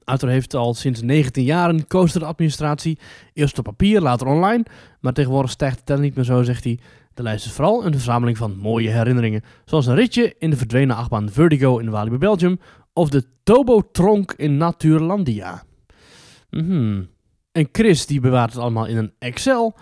Arthur 0.03 0.29
heeft 0.29 0.53
al 0.53 0.73
sinds 0.73 1.01
19 1.01 1.43
jaar 1.43 1.69
een 1.69 1.87
coasteradministratie. 1.87 2.99
Eerst 3.33 3.57
op 3.57 3.63
papier, 3.63 4.01
later 4.01 4.27
online. 4.27 4.65
Maar 4.99 5.13
tegenwoordig 5.13 5.51
stijgt 5.51 5.75
het 5.75 5.85
tel 5.85 5.97
niet 5.97 6.15
meer 6.15 6.25
zo, 6.25 6.43
zegt 6.43 6.63
hij. 6.63 6.79
De 7.13 7.23
lijst 7.23 7.45
is 7.45 7.51
vooral 7.51 7.85
een 7.85 7.91
verzameling 7.91 8.37
van 8.37 8.57
mooie 8.57 8.89
herinneringen. 8.89 9.43
Zoals 9.65 9.85
een 9.85 9.95
ritje 9.95 10.35
in 10.39 10.49
de 10.49 10.57
verdwenen 10.57 10.95
achtbaan 10.95 11.29
Vertigo 11.29 11.77
in 11.77 11.89
Walibi, 11.89 12.17
Belgium. 12.17 12.59
Of 12.93 13.09
de 13.09 13.25
Tobotronk 13.43 14.33
in 14.37 14.57
Natuurlandia. 14.57 15.63
Mhm. 16.49 17.03
En 17.51 17.69
Chris 17.71 18.05
die 18.05 18.19
bewaart 18.19 18.53
het 18.53 18.61
allemaal 18.61 18.85
in 18.85 18.97
een 18.97 19.13
Excel. 19.19 19.75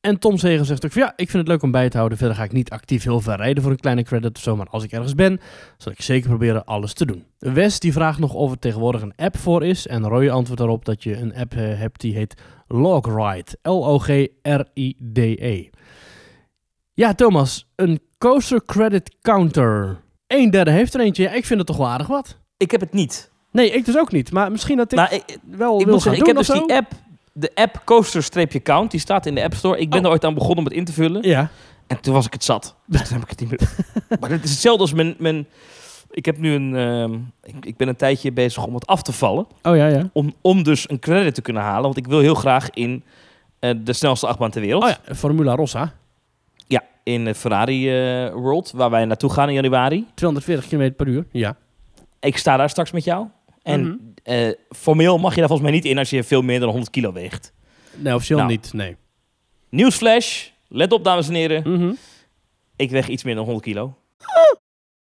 En 0.00 0.18
Tom 0.18 0.38
Zegen 0.38 0.64
zegt 0.64 0.84
ook 0.84 0.92
van 0.92 1.02
ja, 1.02 1.12
ik 1.16 1.30
vind 1.30 1.32
het 1.42 1.48
leuk 1.48 1.62
om 1.62 1.70
bij 1.70 1.88
te 1.88 1.96
houden. 1.96 2.18
Verder 2.18 2.36
ga 2.36 2.42
ik 2.44 2.52
niet 2.52 2.70
actief 2.70 3.02
heel 3.02 3.20
ver 3.20 3.36
rijden 3.36 3.62
voor 3.62 3.72
een 3.72 3.80
kleine 3.80 4.02
credit 4.02 4.36
of 4.36 4.42
zo. 4.42 4.56
Maar 4.56 4.66
als 4.70 4.84
ik 4.84 4.92
ergens 4.92 5.14
ben, 5.14 5.40
zal 5.76 5.92
ik 5.92 6.00
zeker 6.02 6.28
proberen 6.28 6.64
alles 6.64 6.92
te 6.92 7.06
doen. 7.06 7.24
Wes 7.38 7.80
die 7.80 7.92
vraagt 7.92 8.18
nog 8.18 8.34
of 8.34 8.50
er 8.50 8.58
tegenwoordig 8.58 9.02
een 9.02 9.12
app 9.16 9.36
voor 9.38 9.64
is. 9.64 9.86
En 9.86 10.08
Roy 10.08 10.28
antwoordt 10.28 10.60
daarop 10.60 10.84
dat 10.84 11.02
je 11.02 11.16
een 11.16 11.34
app 11.34 11.52
eh, 11.54 11.78
hebt 11.78 12.00
die 12.00 12.14
heet 12.14 12.34
Logride. 12.68 13.56
L-O-G-R-I-D-E. 14.42 15.68
Ja, 16.94 17.14
Thomas, 17.14 17.68
een 17.76 18.00
coaster 18.18 18.64
credit 18.64 19.16
counter. 19.22 20.00
Een 20.26 20.50
derde 20.50 20.70
heeft 20.70 20.94
er 20.94 21.00
eentje. 21.00 21.22
Ja, 21.22 21.32
ik 21.32 21.46
vind 21.46 21.58
het 21.58 21.68
toch 21.68 21.76
wel 21.76 21.88
aardig 21.88 22.06
wat. 22.06 22.38
Ik 22.56 22.70
heb 22.70 22.80
het 22.80 22.92
niet. 22.92 23.30
Nee, 23.52 23.70
ik 23.70 23.84
dus 23.84 23.98
ook 23.98 24.12
niet. 24.12 24.32
Maar 24.32 24.50
misschien 24.50 24.76
dat 24.76 24.92
ik 24.92 24.98
Nou, 24.98 25.14
ik, 25.14 25.22
wel 25.50 25.78
ik 25.78 25.84
wil 25.84 25.94
moet 25.94 26.02
gaan 26.02 26.14
zeggen, 26.14 26.20
ik 26.20 26.26
heb 26.26 26.36
dus 26.36 26.46
zo. 26.46 26.66
die 26.66 26.76
app, 26.76 26.92
de 27.38 27.50
app 27.54 27.82
coaster-count, 27.84 28.90
die 28.90 29.00
staat 29.00 29.26
in 29.26 29.34
de 29.34 29.42
App 29.42 29.54
Store. 29.54 29.78
Ik 29.78 29.90
ben 29.90 29.98
Oh. 29.98 30.04
er 30.04 30.10
ooit 30.10 30.24
aan 30.24 30.34
begonnen 30.34 30.58
om 30.58 30.64
het 30.64 30.72
in 30.72 30.84
te 30.84 30.92
vullen. 30.92 31.22
Ja. 31.28 31.48
En 31.86 32.00
toen 32.00 32.14
was 32.14 32.26
ik 32.26 32.32
het 32.32 32.44
zat. 32.44 32.74
Dus 32.86 33.02
toen 33.08 33.12
heb 33.20 33.22
ik 33.22 33.38
het 33.38 33.40
niet 33.40 33.50
meer. 33.50 33.70
maar 34.20 34.30
het 34.30 34.44
is 34.44 34.50
hetzelfde 34.50 34.82
als 34.82 34.92
mijn... 34.92 35.14
mijn 35.18 35.46
ik 36.10 36.24
heb 36.24 36.38
nu 36.38 36.52
een... 36.54 36.76
ehm, 36.76 37.12
ik, 37.42 37.64
ik 37.66 37.76
ben 37.76 37.88
een 37.88 37.96
tijdje 37.96 38.32
bezig 38.32 38.66
om 38.66 38.74
het 38.74 38.86
af 38.86 39.02
te 39.02 39.12
vallen. 39.12 39.46
Oh 39.62 39.76
ja, 39.76 39.86
ja. 39.86 40.10
Om, 40.12 40.34
om 40.40 40.62
dus 40.62 40.90
een 40.90 40.98
credit 40.98 41.34
te 41.34 41.42
kunnen 41.42 41.62
halen. 41.62 41.82
Want 41.82 41.96
ik 41.96 42.06
wil 42.06 42.18
heel 42.20 42.34
graag 42.34 42.70
in 42.70 43.02
eh, 43.58 43.70
de 43.84 43.92
snelste 43.92 44.26
achtbaan 44.26 44.50
ter 44.50 44.60
wereld. 44.60 44.82
Oh 44.82 44.88
ja, 44.88 45.14
Formula 45.14 45.54
Rossa. 45.54 45.92
Ja, 46.66 46.82
in 47.02 47.24
de 47.24 47.34
Ferrari 47.34 47.88
eh, 48.26 48.32
World, 48.32 48.70
waar 48.74 48.90
wij 48.90 49.04
naartoe 49.04 49.30
gaan 49.30 49.48
in 49.48 49.54
januari. 49.54 50.06
240 50.14 50.68
km 50.68 50.92
per 50.96 51.06
uur. 51.06 51.26
Ja. 51.32 51.56
Ik 52.20 52.36
sta 52.38 52.56
daar 52.56 52.70
straks 52.70 52.90
met 52.90 53.04
jou. 53.04 53.26
En 53.62 53.80
Mhm. 53.80 53.96
Eh, 54.22 54.48
formeel 54.76 55.18
mag 55.18 55.34
je 55.34 55.38
daar 55.40 55.48
volgens 55.48 55.68
mij 55.70 55.78
niet 55.78 55.86
in 55.88 55.98
als 55.98 56.10
je 56.10 56.24
veel 56.24 56.42
meer 56.42 56.60
dan 56.60 56.68
100 56.68 56.90
kilo 56.90 57.12
weegt. 57.12 57.52
Nee, 57.94 58.14
officieel 58.14 58.38
Nou. 58.38 58.50
niet. 58.50 58.72
Nee. 58.72 58.96
Nieuwsflash. 59.68 60.46
Let 60.68 60.92
op, 60.92 61.04
dames 61.04 61.28
en 61.28 61.34
heren. 61.34 61.72
Mhm. 61.72 61.92
Ik 62.76 62.90
weeg 62.90 63.08
iets 63.08 63.22
meer 63.22 63.34
dan 63.34 63.44
100 63.44 63.64
kilo. 63.64 63.94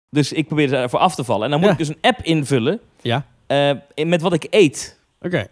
Dus 0.09 0.31
ik 0.31 0.45
probeer 0.47 0.73
ervoor 0.73 0.99
af 0.99 1.15
te 1.15 1.23
vallen. 1.23 1.43
En 1.43 1.49
dan 1.49 1.59
moet 1.59 1.67
Ja. 1.67 1.73
ik 1.73 1.79
dus 1.79 1.87
een 1.89 1.97
app 2.01 2.19
invullen 2.23 2.79
Ja. 3.01 3.25
eh, 3.47 3.71
met 4.05 4.21
wat 4.21 4.33
ik 4.33 4.47
eet. 4.49 4.99
Oké. 5.21 5.47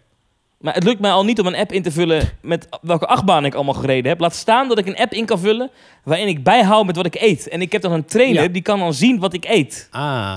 Maar 0.58 0.74
het 0.74 0.84
lukt 0.84 1.00
mij 1.00 1.10
al 1.10 1.24
niet 1.24 1.40
om 1.40 1.46
een 1.46 1.56
app 1.56 1.72
in 1.72 1.82
te 1.82 1.90
vullen 1.92 2.28
met 2.40 2.68
welke 2.80 3.06
achtbaan 3.06 3.44
ik 3.44 3.54
allemaal 3.54 3.74
gereden 3.74 4.10
heb. 4.10 4.20
Laat 4.20 4.34
staan 4.34 4.68
dat 4.68 4.78
ik 4.78 4.86
een 4.86 4.96
app 4.96 5.12
in 5.12 5.26
kan 5.26 5.38
vullen 5.38 5.70
waarin 6.04 6.28
ik 6.28 6.42
bijhoud 6.42 6.86
met 6.86 6.96
wat 6.96 7.06
ik 7.06 7.14
eet. 7.14 7.48
En 7.48 7.60
ik 7.60 7.72
heb 7.72 7.82
dan 7.82 7.92
een 7.92 8.04
trainer 8.04 8.42
Ja. 8.42 8.48
die 8.48 8.62
kan 8.62 8.78
dan 8.78 8.94
zien 8.94 9.18
wat 9.18 9.32
ik 9.32 9.44
eet. 9.44 9.88
Ah. 9.90 10.36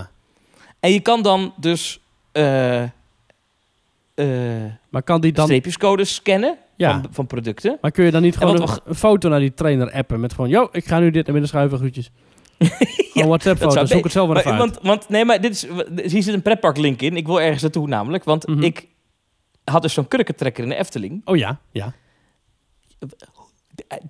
En 0.79 0.91
je 0.91 0.99
kan 0.99 1.21
dan 1.21 1.53
dus 1.57 1.99
eh, 2.31 2.83
eh, 4.15 4.25
Maar 4.89 5.03
kan 5.03 5.21
die 5.21 5.31
dan... 5.31 5.45
streepjescodes 5.45 6.13
scannen 6.15 6.57
Ja. 6.77 6.91
van, 7.01 7.13
van 7.13 7.27
producten. 7.27 7.77
Maar 7.81 7.91
kun 7.91 8.05
je 8.05 8.11
dan 8.11 8.21
niet 8.21 8.33
En 8.33 8.39
gewoon 8.39 8.61
een, 8.61 8.67
we- 8.67 8.81
een 8.85 8.95
foto 8.95 9.29
naar 9.29 9.39
die 9.39 9.53
trainer 9.53 9.91
appen 9.91 10.19
met 10.19 10.33
gewoon... 10.33 10.49
Yo, 10.49 10.67
ik 10.71 10.85
ga 10.85 10.99
nu 10.99 11.05
dit 11.05 11.13
naar 11.23 11.31
binnen 11.31 11.47
schuiven, 11.47 11.77
groetjes. 11.77 12.11
Gewoon 13.15 13.27
WhatsApp 13.27 13.59
foto, 13.61 13.85
zoek 13.85 14.03
het 14.03 14.11
zelf 14.11 14.27
maar 14.29 14.43
Maar, 14.43 14.53
uit. 14.53 14.57
want, 14.59 14.79
want 14.81 15.09
nee, 15.09 15.25
maar 15.25 15.41
dit 15.41 15.51
is, 15.51 15.61
hier 16.11 16.23
zit 16.23 16.33
een 16.33 16.41
pretpark 16.41 16.77
link 16.77 17.01
in. 17.01 17.15
Ik 17.17 17.25
wil 17.25 17.41
ergens 17.41 17.61
naartoe 17.61 17.87
namelijk. 17.87 18.23
Want 18.23 18.47
Mhm. 18.47 18.63
ik 18.63 18.87
had 19.63 19.81
dus 19.81 19.93
zo'n 19.93 20.07
kurkentrekker 20.07 20.63
in 20.63 20.69
de 20.69 20.75
Efteling. 20.75 21.21
Oh 21.25 21.37
ja, 21.37 21.59
ja. 21.71 21.93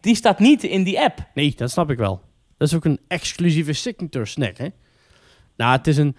Die 0.02 0.16
staat 0.16 0.40
niet 0.40 0.64
in 0.64 0.84
die 0.84 1.02
app. 1.02 1.20
Nee, 1.34 1.54
dat 1.56 1.72
snap 1.72 1.90
ik 1.92 1.98
wel. 1.98 2.22
Dat 2.58 2.68
is 2.68 2.74
ook 2.74 2.86
een 2.86 3.00
exclusieve 3.08 3.74
signature 3.74 4.26
snack, 4.26 4.58
hè? 4.58 4.68
Nou, 5.58 5.78
het 5.78 5.88
is 5.88 5.98
een 5.98 6.16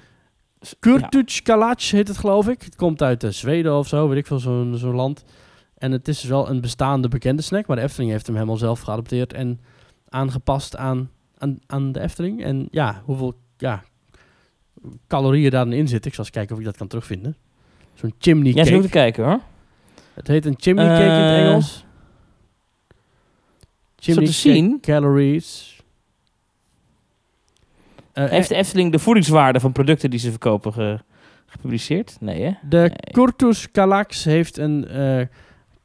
Ja. 0.61 0.69
Kurtuj 0.79 1.97
heet 1.97 2.09
het, 2.09 2.19
geloof 2.19 2.49
ik. 2.49 2.63
Het 2.63 2.77
komt 2.77 3.03
uit 3.03 3.25
eh, 3.25 3.31
Zweden 3.31 3.79
of 3.79 3.89
zo, 3.89 4.09
weet 4.09 4.19
ik 4.19 4.27
veel, 4.27 4.39
zo'n 4.39 4.75
zo'n 4.77 4.95
land. 4.95 5.25
En 5.79 5.93
het 5.93 6.09
is 6.09 6.21
dus 6.21 6.31
wel 6.31 6.49
een 6.51 6.61
bestaande 6.61 7.09
bekende 7.09 7.43
snack, 7.43 7.67
maar 7.67 7.77
de 7.77 7.83
Efteling 7.83 8.11
heeft 8.11 8.27
hem 8.27 8.35
helemaal 8.35 8.57
zelf 8.57 8.81
geadopteerd 8.81 9.33
en 9.33 9.61
aangepast 10.09 10.77
aan, 10.77 11.11
aan, 11.39 11.59
aan 11.67 11.93
de 11.93 12.01
Efteling. 12.01 12.45
En 12.45 12.69
ja, 12.71 13.03
hoeveel 13.05 13.35
ja, 13.57 13.83
calorieën 15.07 15.51
daarin 15.51 15.73
in 15.73 15.89
zitten. 15.89 16.09
Ik 16.11 16.17
zal 16.17 16.25
eens 16.25 16.33
kijken 16.35 16.53
of 16.55 16.61
ik 16.61 16.67
dat 16.67 16.77
kan 16.77 16.87
terugvinden. 16.87 17.37
Zo'n 17.95 18.15
chimney 18.19 18.47
Ja, 18.49 18.53
ze 18.53 18.59
cake. 18.61 18.73
moeten 18.73 18.91
kijken 18.91 19.25
hoor. 19.25 19.41
Het 20.15 20.27
heet 20.27 20.47
een 20.47 20.55
chimney 20.59 20.87
cake 20.87 21.03
in 21.05 21.11
het 21.11 21.33
Eh, 21.33 21.47
Engels. 21.49 21.85
te 22.87 22.95
Chimney 23.97 24.27
zien? 24.33 24.71
cake 24.71 24.81
calories. 24.93 25.76
Eh, 28.17 28.29
Heeft 28.29 28.49
de 28.49 28.55
Efteling 28.55 28.93
de 28.93 28.99
voedingswaarde 28.99 29.61
van 29.61 29.73
producten 29.73 30.11
die 30.11 30.19
ze 30.19 30.31
verkopen 30.31 30.73
ge- 30.73 30.99
gepubliceerd? 31.47 32.17
Nee 32.21 32.43
hè? 32.43 32.51
De 32.69 32.77
Nee. 32.77 32.91
Curtus 33.13 33.71
Calax 33.71 34.25
heeft 34.25 34.59
een 34.59 34.89
eh 34.89 35.27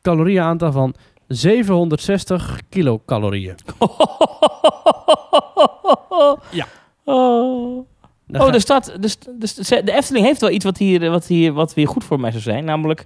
calorieaantal 0.01 0.71
van 0.71 0.93
760 1.27 2.59
kilocalorieën. 2.69 3.55
Ja. 6.51 6.67
Oh, 7.03 7.85
oh 8.33 8.53
staat, 8.55 9.01
dus, 9.01 9.17
dus 9.39 9.53
de 9.53 9.91
Efteling 9.91 10.25
heeft 10.25 10.41
wel 10.41 10.49
iets 10.49 10.65
wat 10.65 10.77
hier, 10.77 11.09
wat, 11.09 11.25
hier, 11.27 11.53
wat 11.53 11.73
weer 11.73 11.87
goed 11.87 12.03
voor 12.03 12.19
mij 12.19 12.31
zou 12.31 12.43
zijn. 12.43 12.65
Namelijk 12.65 13.05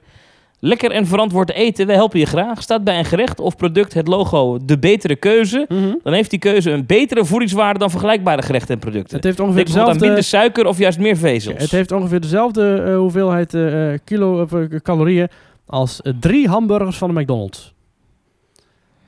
lekker 0.60 0.92
en 0.92 1.06
verantwoord 1.06 1.52
eten. 1.52 1.88
We 1.88 1.94
helpen 1.94 2.20
je 2.20 2.26
graag. 2.26 2.62
Staat 2.62 2.84
bij 2.84 2.98
een 2.98 3.06
gerecht 3.06 3.40
of 3.40 3.56
product 3.56 3.94
het 3.94 4.08
logo 4.08 4.58
de 4.66 4.80
betere 4.80 5.16
keuze. 5.16 5.66
Mhm. 5.70 5.94
Dan 6.04 6.14
heeft 6.14 6.30
die 6.30 6.40
keuze 6.40 6.72
een 6.72 6.86
betere 6.86 7.26
voedingswaarde 7.26 7.80
dan 7.80 7.90
vergelijkbare 7.90 8.42
gerechten 8.42 8.74
en 8.74 8.80
producten. 8.80 9.16
Het 9.16 9.26
heeft 9.26 9.40
ongeveer 9.40 9.64
Denk 9.64 9.76
bijvoorbeeld 9.76 10.04
aan 10.04 10.10
dezelfde, 10.10 10.40
minder 10.40 10.54
suiker 10.54 10.68
of 10.68 10.78
juist 10.78 11.00
meer 11.00 11.18
vezels. 11.18 11.62
het 11.62 11.72
heeft 11.72 11.92
ongeveer 11.92 12.22
dezelfde 12.22 12.84
eh, 12.88 12.98
hoeveelheid 12.98 13.54
eh, 13.54 13.94
eh, 13.94 14.00
kilo 14.04 14.42
of, 14.42 14.82
calorieën 14.82 15.28
als 15.66 16.02
drie 16.20 16.48
hamburgers 16.48 16.98
van 16.98 17.14
de 17.14 17.22
McDonald's. 17.22 17.74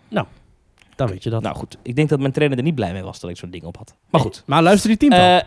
Nou, 0.07 0.25
dan 0.95 1.07
weet 1.07 1.23
je 1.23 1.29
dat. 1.29 1.41
Nou 1.41 1.55
goed, 1.55 1.77
ik 1.81 1.95
denk 1.95 2.09
dat 2.09 2.19
mijn 2.19 2.31
trainer 2.31 2.57
er 2.57 2.63
niet 2.63 2.75
blij 2.75 2.91
mee 2.91 3.03
was 3.03 3.19
dat 3.19 3.29
ik 3.29 3.37
zo'n 3.37 3.49
ding 3.49 3.63
op 3.63 3.77
had. 3.77 3.95
Maar 4.09 4.21
goed. 4.21 4.43
Maar 4.45 4.63
luister 4.63 4.89
die 4.89 4.97
team 4.97 5.11
dan. 5.11 5.41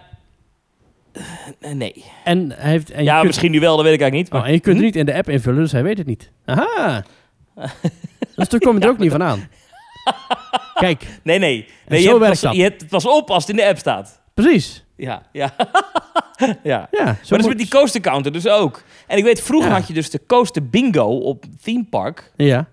Eh, 1.61 1.71
nee. 1.73 2.05
en, 2.25 2.53
hij 2.57 2.71
heeft, 2.71 2.91
en 2.91 3.05
ja, 3.05 3.15
kunt, 3.15 3.27
misschien 3.27 3.51
nu 3.51 3.61
wel, 3.61 3.77
dat 3.77 3.85
weet 3.85 3.95
ik 3.95 4.01
eigenlijk 4.01 4.31
niet. 4.31 4.35
oh, 4.35 4.41
Maar, 4.41 4.49
en 4.49 4.55
je 4.55 4.61
kunt 4.61 4.77
Hm? 4.77 4.83
het 4.85 4.95
niet 4.95 5.01
in 5.01 5.07
de 5.13 5.19
app 5.19 5.29
invullen, 5.29 5.61
dus 5.63 5.73
hij 5.73 5.83
weet 5.83 5.99
het 5.99 6.07
niet. 6.07 6.31
Aha! 6.45 7.05
dus 8.37 8.49
toen 8.49 8.61
kom 8.61 8.79
je 8.79 8.85
er 8.85 8.89
ook 8.91 8.99
niet 8.99 9.11
van 9.11 9.23
aan. 9.23 9.49
Kijk, 10.75 11.07
Nee, 11.23 11.39
nee. 11.39 11.67
Nee 11.89 12.01
zo 12.03 12.19
werkt 12.19 12.41
dat. 12.41 12.55
je 12.55 12.63
hebt 12.63 12.81
het 12.81 12.91
pas 12.91 13.07
op 13.07 13.31
als 13.31 13.47
het 13.47 13.51
in 13.51 13.57
de 13.63 13.69
app 13.69 13.79
staat. 13.79 14.21
precies. 14.35 14.85
Ja, 14.97 15.23
ja. 15.33 15.55
ja. 16.63 16.89
Ja, 16.91 16.91
zo 16.91 17.05
Maar 17.05 17.15
dat 17.15 17.31
is 17.31 17.31
moet- 17.39 17.47
met 17.49 17.59
die 17.59 17.69
coaster 17.69 18.01
counter 18.01 18.33
dus 18.33 18.47
ook. 18.49 18.83
En 19.07 19.19
ik 19.19 19.25
weet, 19.25 19.43
vroeger 19.43 19.71
Ja. 19.71 19.77
had 19.77 19.87
je 19.87 19.93
dus 19.95 20.11
de 20.11 20.21
coaster 20.27 20.69
bingo 20.69 21.07
op 21.19 21.45
Theme 21.63 21.85
Park. 21.91 22.33
Ja. 22.37 22.69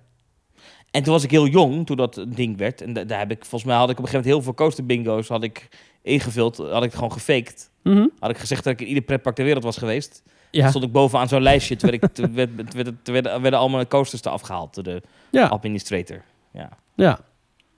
En 0.92 1.04
toen 1.04 1.14
was 1.14 1.24
ik 1.24 1.32
heel 1.32 1.48
jong, 1.48 1.86
toen 1.86 1.96
dat 1.98 2.26
ding 2.28 2.58
werd. 2.58 2.82
En 2.82 2.94
da- 2.94 3.04
daar 3.04 3.20
heb 3.20 3.32
ik, 3.32 3.40
volgens 3.40 3.64
mij 3.64 3.76
had 3.76 3.90
ik 3.90 3.98
op 3.98 4.04
een 4.04 4.10
gegeven 4.10 4.30
moment 4.30 4.46
heel 4.46 4.54
veel 4.54 4.66
coaster 4.66 4.86
bingo's 4.86 5.28
had 5.28 5.44
ik 5.44 5.68
ingevuld. 6.04 6.58
Had 6.58 6.76
ik 6.78 6.82
het 6.84 6.94
gewoon 6.96 7.12
gefaked. 7.12 7.70
Mhm. 7.90 8.08
Had 8.20 8.30
ik 8.30 8.38
gezegd 8.38 8.64
dat 8.64 8.74
ik 8.74 8.82
in 8.82 8.88
ieder 8.88 9.04
pretpark 9.04 9.36
ter 9.36 9.46
wereld 9.46 9.64
was 9.64 9.78
geweest. 9.78 10.24
Ja. 10.52 10.70
Stond 10.70 10.84
ik 10.84 10.92
bovenaan 10.92 11.28
zo'n 11.28 11.42
lijstje. 11.42 11.76
Toen, 11.76 11.90
werd 11.90 12.04
ik, 12.04 12.14
toen, 12.14 12.34
werd, 12.36 12.50
toen 12.58 12.68
werden, 12.76 13.00
toen 13.04 13.14
werden, 13.14 13.42
werden 13.42 13.60
al 13.60 13.70
mijn 13.70 13.88
coasters 13.88 14.24
eraf 14.24 14.42
gehaald 14.42 14.74
door 14.76 14.84
de 14.84 15.02
Ja. 15.32 15.48
administrator. 15.48 16.22
Ja. 16.54 16.70
Ja. 16.96 17.20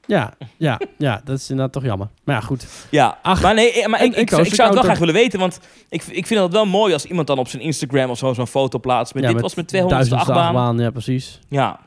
Ja, 0.05 0.33
ja, 0.57 0.79
ja, 0.97 1.21
dat 1.23 1.37
is 1.37 1.49
inderdaad 1.49 1.73
toch 1.73 1.83
jammer. 1.83 2.07
Maar 2.23 2.35
ja, 2.35 2.41
goed. 2.41 2.65
Ja, 2.89 3.17
Ach, 3.21 3.41
maar, 3.41 3.53
nee, 3.53 3.87
maar 3.87 3.99
een- 4.01 4.05
ik, 4.05 4.11
ik, 4.15 4.19
ik 4.31 4.53
zou 4.53 4.67
het 4.67 4.73
wel 4.73 4.83
graag 4.83 4.99
willen 4.99 5.13
weten, 5.13 5.39
want 5.39 5.59
ik, 5.89 6.03
ik 6.03 6.27
vind 6.27 6.39
het 6.39 6.51
wel 6.51 6.65
mooi 6.65 6.93
als 6.93 7.05
iemand 7.05 7.27
dan 7.27 7.37
op 7.37 7.47
zijn 7.47 7.61
Instagram 7.63 8.09
of 8.09 8.17
zo 8.17 8.33
zo'n 8.33 8.47
foto 8.47 8.79
plaatst. 8.79 9.13
Met 9.13 9.23
ja, 9.23 9.31
dit 9.31 9.41
was 9.41 9.55
mijn 9.55 9.67
200ste 9.67 9.87
duizendste 9.89 10.15
achtbaan. 10.33 10.77
Ja, 10.79 10.89
precies. 10.89 11.39
Ja, 11.49 11.79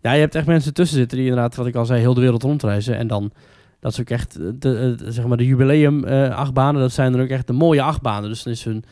Ja, 0.00 0.12
je 0.12 0.20
hebt 0.20 0.34
echt 0.34 0.46
mensen 0.46 0.74
tussen 0.74 0.96
zitten 0.98 1.18
die 1.18 1.26
inderdaad, 1.26 1.54
wat 1.54 1.66
ik 1.66 1.74
al 1.74 1.84
zei, 1.86 2.00
heel 2.00 2.14
de 2.14 2.20
wereld 2.20 2.42
rondreizen. 2.42 2.96
En 2.96 3.06
dan, 3.06 3.32
dat 3.80 3.92
is 3.92 4.00
ook 4.00 4.10
echt, 4.10 4.36
eh, 4.36 4.46
de, 4.54 4.96
eh, 5.00 5.06
zeg 5.10 5.26
maar, 5.26 5.36
de 5.36 5.46
jubileum 5.46 6.04
eh, 6.04 6.30
dat 6.54 6.92
zijn 6.92 7.12
dan 7.12 7.20
ook 7.20 7.28
echt 7.28 7.46
de 7.46 7.52
mooie 7.52 7.82
achtbanen. 7.82 8.28
Dus 8.28 8.42
dan 8.42 8.52
is 8.52 8.64
hun 8.64 8.84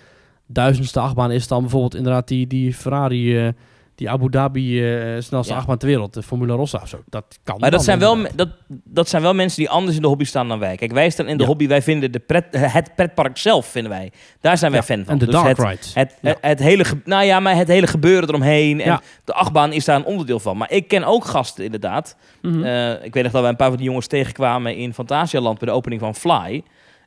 duizendste 0.46 1.00
achtbaan 1.00 1.30
is 1.30 1.48
dan 1.48 1.60
bijvoorbeeld 1.60 1.94
inderdaad 1.94 2.28
die, 2.28 2.46
die 2.46 2.74
Ferrari, 2.74 3.52
die 3.96 4.10
Abu 4.10 4.30
Dhabi 4.30 4.84
eh, 4.92 5.20
snelste 5.20 5.52
Ja. 5.52 5.58
achtbaan 5.58 5.78
ter 5.78 5.88
wereld, 5.88 6.14
de 6.14 6.22
Formula 6.22 6.54
Rossa 6.54 6.78
of 6.82 6.88
zo. 6.88 7.02
Dat 7.08 7.38
kan 7.44 7.56
maar 7.58 7.70
dat 7.70 7.84
zijn, 7.84 7.98
wel, 7.98 8.14
inderdaad. 8.14 8.36
dat, 8.36 8.48
dat 8.84 9.08
zijn 9.08 9.22
wel 9.22 9.34
mensen 9.34 9.58
die 9.58 9.70
anders 9.70 9.96
in 9.96 10.02
de 10.02 10.08
hobby 10.08 10.24
staan 10.24 10.48
dan 10.48 10.58
wij. 10.58 10.76
Kijk, 10.76 10.92
wij 10.92 11.10
staan 11.10 11.28
in 11.28 11.36
de 11.36 11.42
Ja. 11.42 11.48
hobby, 11.48 11.68
wij 11.68 11.82
vinden 11.82 12.12
de 12.12 12.18
pret, 12.18 12.44
het 12.50 12.94
pretpark 12.96 13.38
zelf, 13.38 13.66
vinden 13.66 13.92
wij. 13.92 14.10
Daar 14.40 14.58
zijn 14.58 14.70
wij 14.70 14.80
Ja, 14.80 14.86
fan 14.86 15.04
van. 15.04 15.12
En 15.12 15.18
de 15.18 15.24
Dus 15.24 15.34
dark 15.34 15.46
het, 15.46 15.58
rides. 15.58 15.94
Het, 15.94 16.14
het, 16.20 16.38
het 16.40 16.58
hele, 16.58 16.84
nou 17.04 17.24
ja, 17.24 17.40
maar 17.40 17.54
het 17.56 17.68
hele 17.68 17.86
gebeuren 17.86 18.28
eromheen. 18.28 18.80
En 18.80 19.00
de 19.24 19.32
achtbaan 19.32 19.72
is 19.72 19.84
daar 19.84 19.96
een 19.96 20.04
onderdeel 20.04 20.40
van. 20.40 20.56
Maar 20.56 20.70
ik 20.72 20.88
ken 20.88 21.04
ook 21.04 21.24
gasten 21.24 21.64
inderdaad. 21.64 22.16
Mhm. 22.42 22.64
Eh, 22.64 23.04
ik 23.04 23.14
weet 23.14 23.22
nog 23.22 23.32
dat 23.32 23.40
wij 23.40 23.50
een 23.50 23.56
paar 23.56 23.68
van 23.68 23.76
die 23.76 23.86
jongens 23.86 24.06
tegenkwamen 24.06 24.76
in 24.76 24.94
Fantasialand 24.94 25.58
bij 25.58 25.68
de 25.68 25.74
opening 25.74 26.00
van 26.00 26.14
Fly. 26.14 26.62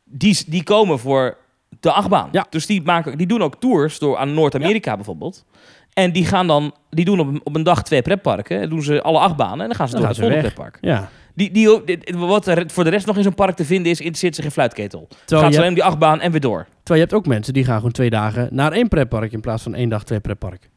Die, 0.06 0.44
die 0.48 0.64
komen 0.64 1.00
voor 1.00 1.38
de 1.80 1.92
achtbaan. 1.92 2.30
Ja. 2.32 2.46
Dus 2.50 2.66
die, 2.66 2.82
maken, 2.82 3.18
die 3.18 3.28
doen 3.28 3.44
ook 3.44 3.60
tours 3.60 4.00
door 4.00 4.18
aan 4.18 4.34
Noord-Amerika 4.34 4.96
bijvoorbeeld. 4.96 5.46
En 5.94 6.12
die 6.12 6.26
gaan 6.26 6.48
dan, 6.48 6.74
die 6.90 7.06
doen 7.06 7.20
op, 7.20 7.28
een- 7.28 7.42
op 7.44 7.56
een 7.56 7.64
dag 7.64 7.84
twee 7.84 8.02
pretparken. 8.02 8.62
En 8.62 8.70
doen 8.70 8.82
ze 8.82 9.02
alle 9.02 9.20
achtbanen 9.20 9.60
en 9.62 9.68
dan 9.68 9.76
gaan 9.76 9.88
ze 9.88 9.94
Dan 9.96 10.04
door 10.06 10.14
gaan 10.16 10.24
naar 10.26 10.32
het 10.36 10.44
volgende 10.44 10.72
pretpark. 10.80 11.02
ja. 11.02 11.10
Die, 11.36 11.52
die, 11.52 12.18
wat 12.18 12.48
er 12.48 12.70
voor 12.70 12.84
de 12.84 12.90
rest 12.90 13.06
nog 13.06 13.18
in 13.18 13.24
zo'n 13.24 13.34
park 13.36 13.56
te 13.56 13.66
vinden 13.66 13.92
is, 13.92 13.98
interesseert 14.00 14.36
zich 14.36 14.44
geen 14.44 14.54
fluitketel. 14.54 15.08
Terwijl 15.10 15.40
Gaat 15.42 15.48
je, 15.48 15.52
ze 15.54 15.58
alleen 15.60 15.70
op 15.70 15.76
die 15.76 15.84
achtbaan 15.84 16.20
en 16.22 16.32
weer 16.32 16.40
door. 16.42 16.64
terwijl 16.64 17.00
je 17.00 17.00
hebt 17.00 17.14
ook 17.14 17.26
mensen 17.26 17.54
die 17.54 17.64
gaan 17.66 17.76
gewoon 17.76 17.92
twee 17.92 18.10
dagen 18.10 18.48
naar 18.52 18.72
één 18.72 18.88
pretpark 18.88 19.32
in 19.32 19.42
plaats 19.42 19.64
van 19.64 19.76
één 19.76 19.90
dag 19.90 20.04
twee 20.04 20.20
pretpark. 20.20 20.70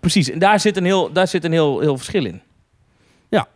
Precies, 0.00 0.30
en 0.30 0.38
daar 0.38 0.60
zit 0.60 0.76
een 0.76 0.84
heel, 0.84 1.12
daar 1.12 1.28
zit 1.28 1.44
een 1.44 1.52
heel, 1.52 1.80
heel 1.80 1.96
verschil 1.96 2.24
in. 2.24 2.42
Ja, 3.28 3.48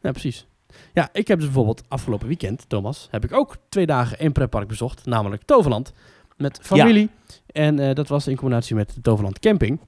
precies. 0.00 0.46
Ja, 0.94 1.08
ik 1.12 1.28
heb 1.28 1.36
dus 1.38 1.46
bijvoorbeeld 1.46 1.82
afgelopen 1.88 2.26
weekend, 2.26 2.64
Thomas, 2.68 3.08
heb 3.10 3.24
ik 3.24 3.32
ook 3.32 3.56
twee 3.68 3.86
dagen 3.86 4.18
één 4.18 4.32
pretpark 4.32 4.68
bezocht, 4.68 5.06
namelijk 5.06 5.42
Toverland. 5.44 5.92
Met 6.36 6.58
familie. 6.62 7.08
En 7.52 7.78
eh, 7.78 7.94
dat 7.94 8.08
was 8.08 8.26
in 8.26 8.36
combinatie 8.36 8.74
met 8.76 8.94
de 8.94 9.00
Toverland 9.00 9.38
Camping. 9.38 9.80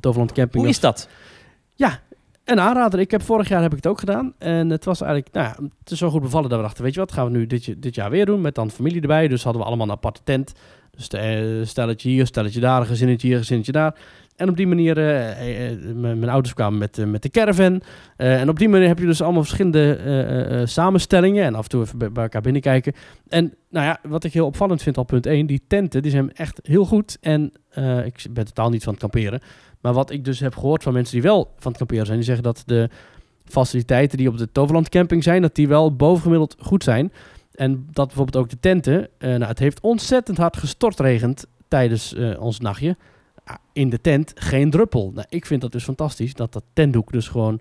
Toverland 0.00 0.32
Camping 0.32 0.62
Hoe 0.62 0.72
is 0.72 0.80
dat? 0.80 1.08
een 2.46 2.60
aanrader. 2.60 3.00
Ik 3.00 3.10
heb, 3.10 3.22
vorig 3.22 3.48
jaar 3.48 3.62
heb 3.62 3.70
ik 3.70 3.76
het 3.76 3.86
ook 3.86 3.98
gedaan. 3.98 4.34
En 4.38 4.70
het 4.70 4.84
was 4.84 5.00
eigenlijk, 5.00 5.34
nou 5.34 5.46
ja, 5.46 5.68
het 5.78 5.90
is 5.90 5.98
zo 5.98 6.10
goed 6.10 6.22
bevallen 6.22 6.48
dat 6.48 6.58
we 6.58 6.64
dachten, 6.64 6.84
weet 6.84 6.94
je 6.94 7.00
wat, 7.00 7.12
gaan 7.12 7.24
we 7.24 7.38
nu 7.38 7.46
dit, 7.46 7.82
dit 7.82 7.94
jaar 7.94 8.10
weer 8.10 8.26
doen. 8.26 8.40
Met 8.40 8.54
dan 8.54 8.70
familie 8.70 9.00
erbij. 9.00 9.28
Dus 9.28 9.42
hadden 9.42 9.62
we 9.62 9.68
allemaal 9.68 9.86
een 9.86 9.92
aparte 9.92 10.20
tent. 10.24 10.52
Dus 10.96 11.08
de, 11.08 11.18
eh, 11.18 11.66
stelletje 11.66 12.08
hier, 12.08 12.26
stelletje 12.26 12.60
daar, 12.60 12.80
een 12.80 12.86
gezinnetje 12.86 13.28
hier, 13.28 13.38
gezinnetje 13.38 13.72
daar. 13.72 13.94
En 14.36 14.48
op 14.48 14.56
die 14.56 14.66
manier, 14.66 14.98
eh, 14.98 15.70
eh, 15.70 15.78
mijn 15.94 16.28
ouders 16.28 16.54
kwamen 16.54 16.78
met, 16.78 17.06
met 17.06 17.22
de 17.22 17.28
caravan. 17.28 17.82
En 18.16 18.48
op 18.48 18.58
die 18.58 18.68
manier 18.68 18.88
heb 18.88 18.98
je 18.98 19.06
dus 19.06 19.22
allemaal 19.22 19.42
verschillende 19.42 20.62
samenstellingen. 20.64 21.44
En 21.44 21.54
af 21.54 21.62
en 21.62 21.68
toe 21.68 21.82
even 21.82 21.98
bij, 21.98 22.10
elkaar 22.14 22.40
binnenkijken. 22.40 22.92
En 23.28 23.54
nou 23.70 23.86
ja, 23.86 23.98
wat 24.02 24.24
ik 24.24 24.32
heel 24.32 24.46
opvallend 24.46 24.82
vind 24.82 24.96
al 24.96 25.04
punt 25.04 25.26
1, 25.26 25.46
die 25.46 25.62
tenten, 25.66 26.02
die 26.02 26.10
zijn 26.10 26.32
echt 26.32 26.60
heel 26.62 26.84
goed. 26.84 27.18
En 27.20 27.52
ik 28.04 28.26
ben 28.30 28.44
totaal 28.44 28.70
niet 28.70 28.84
van 28.84 28.92
het 28.92 29.02
kamperen. 29.02 29.40
Maar 29.80 29.92
wat 29.92 30.10
ik 30.10 30.24
dus 30.24 30.40
heb 30.40 30.54
gehoord 30.54 30.82
van 30.82 30.92
mensen 30.92 31.14
die 31.14 31.22
wel 31.22 31.52
van 31.58 31.68
het 31.68 31.78
kamperen 31.78 32.06
zijn, 32.06 32.18
die 32.18 32.26
zeggen 32.26 32.44
dat 32.44 32.62
de 32.66 32.88
faciliteiten 33.44 34.18
die 34.18 34.28
op 34.28 34.38
de 34.38 34.52
Toverland 34.52 34.88
camping 34.88 35.22
zijn, 35.22 35.42
dat 35.42 35.54
die 35.54 35.68
wel 35.68 35.96
bovengemiddeld 35.96 36.56
goed 36.58 36.84
zijn. 36.84 37.12
En 37.56 37.86
dat 37.90 38.06
bijvoorbeeld 38.06 38.44
ook 38.44 38.50
de 38.50 38.60
tenten, 38.60 39.08
eh, 39.18 39.28
nou, 39.28 39.44
het 39.44 39.58
heeft 39.58 39.80
ontzettend 39.80 40.38
hard 40.38 40.56
gestortregend 40.56 41.46
tijdens 41.68 42.14
eh, 42.14 42.40
ons 42.40 42.60
nachtje. 42.60 42.96
Ah, 43.44 43.56
In 43.72 43.90
de 43.90 44.00
tent 44.00 44.32
geen 44.34 44.70
druppel. 44.70 45.10
Nou, 45.14 45.26
ik 45.28 45.46
vind 45.46 45.60
dat 45.60 45.72
dus 45.72 45.84
fantastisch, 45.84 46.34
dat 46.34 46.52
dat 46.52 46.64
tentdoek 46.72 47.12
dus 47.12 47.28
gewoon 47.28 47.60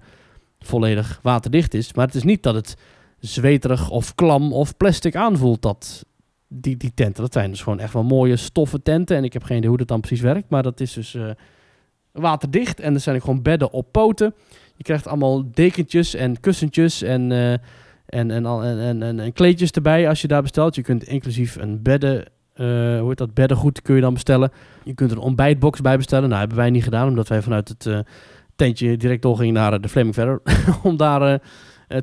volledig 0.60 1.20
waterdicht 1.22 1.74
is. 1.74 1.94
Maar 1.94 2.06
het 2.06 2.16
is 2.16 2.24
niet 2.24 2.44
dat 2.44 2.56
het 2.56 2.76
zweterig 3.20 3.90
of 3.90 4.16
klam 4.16 4.54
of 4.54 4.78
plastic 4.78 5.16
aanvoelt, 5.16 5.62
dat, 5.62 6.06
die, 6.48 6.78
die 6.78 6.92
tenten. 6.94 7.24
Dat 7.24 7.34
zijn 7.34 7.50
dus 7.50 7.62
gewoon 7.62 7.80
echt 7.80 7.94
wel 7.94 8.04
mooie 8.04 8.36
stoffen 8.36 8.84
tenten. 8.84 9.18
En 9.18 9.24
ik 9.24 9.34
heb 9.34 9.44
geen 9.44 9.58
idee 9.58 9.70
hoe 9.70 9.78
dat 9.78 9.88
dan 9.88 10.00
precies 10.00 10.22
werkt, 10.22 10.50
maar 10.50 10.64
dat 10.64 10.80
is 10.80 10.94
dus 10.94 11.16
eh, 11.16 11.30
waterdicht. 12.12 12.80
En 12.80 12.94
er 12.94 13.00
zijn 13.00 13.16
ook 13.16 13.24
gewoon 13.24 13.42
bedden 13.42 13.72
op 13.72 13.92
poten. 13.92 14.34
Je 14.76 14.84
krijgt 14.84 15.08
allemaal 15.08 15.52
dekentjes 15.52 16.14
en 16.14 16.40
kussentjes 16.40 17.02
en, 17.02 17.32
en, 18.06 18.32
en, 18.32 18.46
en, 18.46 19.02
en, 19.04 19.20
en, 19.20 19.34
kleedjes 19.34 19.72
erbij 19.72 20.10
als 20.10 20.22
je 20.22 20.28
daar 20.28 20.42
bestelt. 20.42 20.76
Je 20.76 20.82
kunt 20.82 21.04
inclusief 21.04 21.56
een 21.56 21.82
bedden, 21.82 22.26
eh, 22.54 22.66
hoe 23.00 23.08
heet 23.08 23.18
dat, 23.18 23.34
beddengoed 23.34 23.82
kun 23.82 23.96
je 23.96 24.02
dan 24.02 24.14
bestellen. 24.14 24.52
Je 24.84 24.94
kunt 24.94 25.12
een 25.12 25.18
ontbijtbox 25.18 25.82
bij 25.82 25.98
bestellen. 25.98 26.28
Nou, 26.28 26.40
hebben 26.40 26.58
wij 26.58 26.70
niet 26.70 26.84
gedaan, 26.84 27.08
omdat 27.08 27.28
wij 27.28 27.42
vanuit 27.42 27.68
het 27.68 27.86
eh, 27.86 28.00
tentje 28.56 28.98
direct 28.98 29.22
doorgingen 29.22 29.54
naar 29.54 29.74
eh, 29.74 29.80
de 29.80 29.90
Fleming 29.90 30.16
verder. 30.16 30.42
om 30.84 30.98
daar 30.98 31.40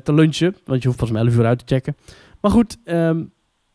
te 0.03 0.13
lunchen, 0.13 0.55
want 0.65 0.81
je 0.81 0.87
hoeft 0.87 0.99
pas 0.99 1.09
om 1.09 1.15
11 1.15 1.35
uur 1.35 1.45
uit 1.45 1.59
te 1.59 1.75
checken. 1.75 1.95
Maar 2.41 2.51
goed, 2.51 2.77
ehm, 2.83 3.23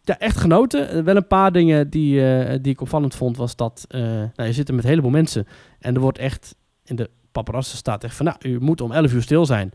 ja, 0.03 0.19
echt 0.19 0.37
genoten. 0.37 1.05
Wel 1.05 1.17
een 1.17 1.27
paar 1.27 1.53
dingen 1.53 1.91
die, 1.91 2.21
die 2.61 2.73
ik 2.73 2.81
opvallend 2.81 3.15
vond, 3.15 3.37
was 3.37 3.57
dat 3.57 3.87
nou, 3.89 4.31
je 4.37 4.53
zit 4.53 4.69
er 4.69 4.75
met 4.75 4.85
een 4.85 4.91
heleboel 4.91 5.11
mensen. 5.11 5.47
En 5.79 5.95
er 5.95 6.01
wordt 6.01 6.19
echt, 6.19 6.57
in 6.85 6.97
de 6.97 7.11
paparazzen 7.33 7.79
staat 7.79 8.05
echt 8.05 8.17
van, 8.17 8.27
nou, 8.27 8.37
u 8.43 8.61
moet 8.61 8.81
om 8.81 8.93
11 8.93 9.13
uur 9.13 9.23
stil 9.23 9.47
zijn. 9.47 9.73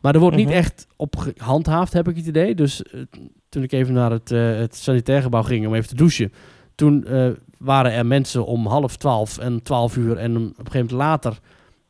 Maar 0.00 0.14
er 0.14 0.20
wordt 0.20 0.36
Mhm. 0.36 0.44
niet 0.46 0.54
echt 0.54 0.86
op 0.96 1.16
gehandhaafd, 1.16 1.92
heb 1.92 2.08
ik 2.08 2.16
het 2.16 2.26
idee. 2.26 2.54
Dus 2.54 2.82
eh, 2.82 3.00
toen 3.48 3.62
ik 3.62 3.72
even 3.72 3.94
naar 3.94 4.10
het, 4.10 4.30
eh, 4.30 4.56
het 4.56 4.76
sanitair 4.76 5.22
gebouw 5.22 5.42
ging 5.42 5.66
om 5.66 5.74
even 5.74 5.88
te 5.88 5.94
douchen, 5.94 6.32
toen 6.74 7.04
eh, 7.04 7.28
waren 7.58 7.92
er 7.92 8.06
mensen 8.06 8.46
om 8.46 8.66
half 8.66 8.96
twaalf 8.96 9.38
en 9.38 9.62
twaalf 9.62 9.96
uur 9.96 10.16
en 10.16 10.36
op 10.36 10.42
een 10.42 10.54
gegeven 10.56 10.72
moment 10.72 10.90
later 10.90 11.38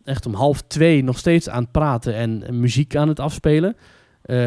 echt 0.04 0.26
om 0.26 0.34
half 0.34 0.62
twee 0.62 1.04
nog 1.04 1.18
steeds 1.18 1.48
aan 1.48 1.62
het 1.62 1.72
praten 1.72 2.14
en, 2.14 2.42
en 2.46 2.60
muziek 2.60 2.96
aan 2.96 3.08
het 3.08 3.20
afspelen. 3.20 3.76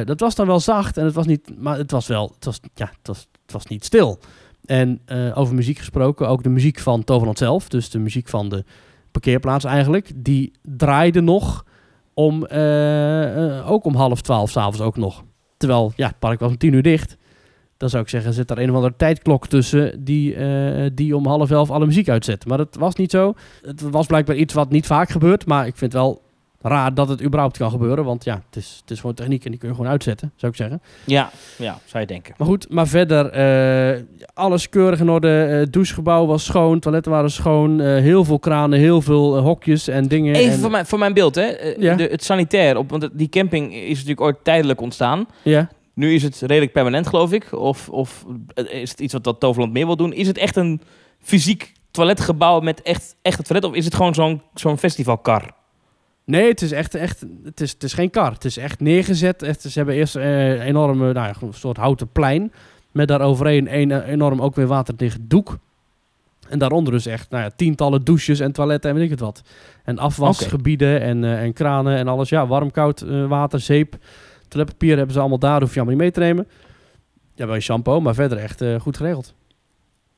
Dat 0.05 0.19
was 0.19 0.35
dan 0.35 0.47
wel 0.47 0.59
zacht 0.59 0.97
en 0.97 1.05
het 1.05 1.13
was 1.13 1.25
niet, 1.25 1.51
maar 1.61 1.77
het 1.77 1.91
was 1.91 2.07
wel, 2.07 2.31
het 2.35 2.45
was, 2.45 2.59
ja, 2.73 2.85
het 2.97 3.07
was, 3.07 3.27
het 3.41 3.51
was 3.51 3.65
niet 3.65 3.85
stil. 3.85 4.19
En 4.65 5.01
over 5.33 5.55
muziek 5.55 5.77
gesproken, 5.77 6.27
ook 6.27 6.43
de 6.43 6.49
muziek 6.49 6.79
van 6.79 7.03
Toverland 7.03 7.37
zelf, 7.37 7.69
dus 7.69 7.89
de 7.89 7.99
muziek 7.99 8.27
van 8.27 8.49
de 8.49 8.63
parkeerplaats 9.11 9.65
eigenlijk, 9.65 10.11
die 10.15 10.51
draaide 10.61 11.21
nog 11.21 11.65
om, 12.19 12.45
eh, 12.45 13.57
eh, 13.57 13.71
ook 13.71 13.85
om 13.85 13.95
half 13.95 14.21
twaalf 14.21 14.49
s'avonds 14.49 14.81
ook 14.81 14.97
nog. 14.97 15.23
Terwijl, 15.57 15.91
ja, 15.95 16.07
het 16.07 16.19
park 16.19 16.39
was 16.39 16.49
om 16.49 16.57
tien 16.57 16.73
uur 16.73 16.81
dicht. 16.81 17.17
Dan 17.77 17.89
zou 17.89 18.03
ik 18.03 18.09
zeggen, 18.09 18.33
zit 18.33 18.51
er 18.51 18.59
een 18.59 18.69
of 18.69 18.75
andere 18.75 18.93
tijdklok 18.97 19.47
tussen 19.47 20.03
die, 20.03 20.35
eh, 20.35 20.89
die 20.93 21.15
om 21.15 21.25
half 21.25 21.51
elf 21.51 21.71
alle 21.71 21.85
muziek 21.85 22.09
uitzet. 22.09 22.45
Maar 22.45 22.57
dat 22.57 22.75
was 22.79 22.95
niet 22.95 23.11
zo. 23.11 23.33
Het 23.61 23.81
was 23.81 24.07
blijkbaar 24.07 24.35
iets 24.35 24.53
wat 24.53 24.69
niet 24.69 24.85
vaak 24.85 25.09
gebeurt, 25.09 25.45
maar 25.45 25.67
ik 25.67 25.77
vind 25.77 25.93
wel 25.93 26.21
raar 26.61 26.93
dat 26.93 27.09
het 27.09 27.21
überhaupt 27.23 27.57
kan 27.57 27.71
gebeuren. 27.71 28.05
Want 28.05 28.23
ja, 28.23 28.41
het 28.45 28.55
is, 28.55 28.77
het 28.81 28.91
is 28.91 28.99
gewoon 28.99 29.15
techniek 29.15 29.45
en 29.45 29.51
die 29.51 29.59
kun 29.59 29.69
je 29.69 29.75
gewoon 29.75 29.89
uitzetten, 29.91 30.31
zou 30.35 30.51
ik 30.51 30.57
zeggen. 30.57 30.81
Ja, 31.05 31.29
ja, 31.57 31.79
zou 31.85 32.01
je 32.01 32.07
denken. 32.07 32.33
Maar 32.37 32.47
goed, 32.47 32.69
maar 32.69 32.87
verder, 32.87 33.25
eh, 33.29 34.01
alles 34.33 34.69
keurig 34.69 34.99
in 34.99 35.09
orde. 35.09 35.43
Eh, 35.43 35.57
Het 35.57 35.73
douchegebouw 35.73 36.25
was 36.25 36.45
schoon, 36.45 36.79
toiletten 36.79 37.11
waren 37.11 37.31
schoon. 37.31 37.81
eh, 37.81 37.87
heel 37.87 38.23
veel 38.25 38.39
kranen, 38.39 38.79
heel 38.79 39.01
veel 39.01 39.37
hokjes 39.37 39.87
en 39.87 40.07
dingen. 40.07 40.35
Even 40.35 40.53
en, 40.53 40.59
voor, 40.59 40.71
mijn, 40.71 40.85
voor 40.85 40.99
mijn 40.99 41.13
beeld, 41.13 41.35
hè. 41.35 41.73
Ja. 41.77 41.95
De, 41.95 42.03
het 42.11 42.23
sanitair, 42.23 42.77
op, 42.77 42.89
want 42.89 43.09
die 43.13 43.29
camping 43.29 43.73
is 43.75 43.93
natuurlijk 43.93 44.21
ooit 44.21 44.37
tijdelijk 44.43 44.81
ontstaan. 44.81 45.25
Ja. 45.43 45.69
Nu 45.93 46.13
is 46.13 46.23
het 46.23 46.39
redelijk 46.41 46.71
permanent, 46.73 47.07
geloof 47.07 47.31
ik. 47.31 47.53
Of, 47.53 47.89
of 47.89 48.25
is 48.71 48.89
het 48.91 48.99
iets 48.99 49.13
wat 49.13 49.23
dat 49.23 49.39
Toverland 49.39 49.73
meer 49.73 49.85
wil 49.85 49.95
doen? 49.95 50.13
Is 50.13 50.27
het 50.27 50.37
echt 50.37 50.55
een 50.55 50.81
fysiek 51.21 51.73
toiletgebouw 51.91 52.59
met 52.59 52.81
echt, 52.81 53.15
echt 53.21 53.37
het 53.37 53.45
toilet? 53.47 53.69
Of 53.69 53.75
is 53.75 53.85
het 53.85 53.95
gewoon 53.95 54.13
zo'n 54.13 54.41
zo'n 54.53 54.77
festivalkar? 54.77 55.57
Nee, 56.29 56.47
het 56.49 56.61
is 56.61 56.71
echt, 56.71 56.95
echt 56.95 57.25
het, 57.43 57.61
is, 57.61 57.71
het 57.71 57.83
is 57.83 57.93
geen 57.93 58.09
kar. 58.09 58.31
Het 58.31 58.45
is 58.45 58.57
echt 58.57 58.79
neergezet. 58.79 59.43
Echt, 59.43 59.61
ze 59.61 59.71
hebben 59.73 59.95
eerst 59.95 60.15
eh, 60.15 60.49
een 60.49 60.61
enorme, 60.61 61.13
nou 61.13 61.27
ja, 61.27 61.33
een 61.41 61.53
soort 61.53 61.77
houten 61.77 62.11
plein. 62.11 62.51
Met 62.91 63.07
daaroverheen 63.07 63.73
een 63.75 63.91
eh, 63.91 64.07
enorm 64.07 64.41
ook 64.41 64.55
weer 64.55 64.67
waterdicht 64.67 65.17
doek. 65.21 65.57
En 66.49 66.59
daaronder 66.59 66.93
dus 66.93 67.05
echt 67.05 67.29
nou 67.29 67.43
ja, 67.43 67.49
tientallen 67.55 68.03
douches 68.03 68.39
en 68.39 68.51
toiletten 68.51 68.89
en 68.89 68.95
weet 68.95 69.05
ik 69.05 69.11
het 69.11 69.19
wat. 69.19 69.41
En 69.83 69.97
afwasgebieden 69.97 71.01
en, 71.01 71.23
eh, 71.23 71.41
en 71.41 71.53
kranen 71.53 71.97
en 71.97 72.07
alles. 72.07 72.29
Ja, 72.29 72.47
warm, 72.47 72.71
koud, 72.71 73.01
eh, 73.01 73.27
water, 73.27 73.59
zeep. 73.59 73.97
Toiletpapier 74.47 74.95
hebben 74.95 75.13
ze 75.13 75.19
allemaal 75.19 75.39
daar. 75.39 75.61
Hoef 75.61 75.73
je 75.73 75.79
allemaal 75.79 75.93
niet 75.93 76.03
mee 76.03 76.11
te 76.11 76.19
nemen. 76.19 76.47
Ja, 77.35 77.45
wel 77.45 77.55
je 77.55 77.61
shampoo, 77.61 77.99
maar 78.01 78.13
verder 78.13 78.37
echt 78.37 78.61
eh, 78.61 78.79
goed 78.79 78.97
geregeld. 78.97 79.33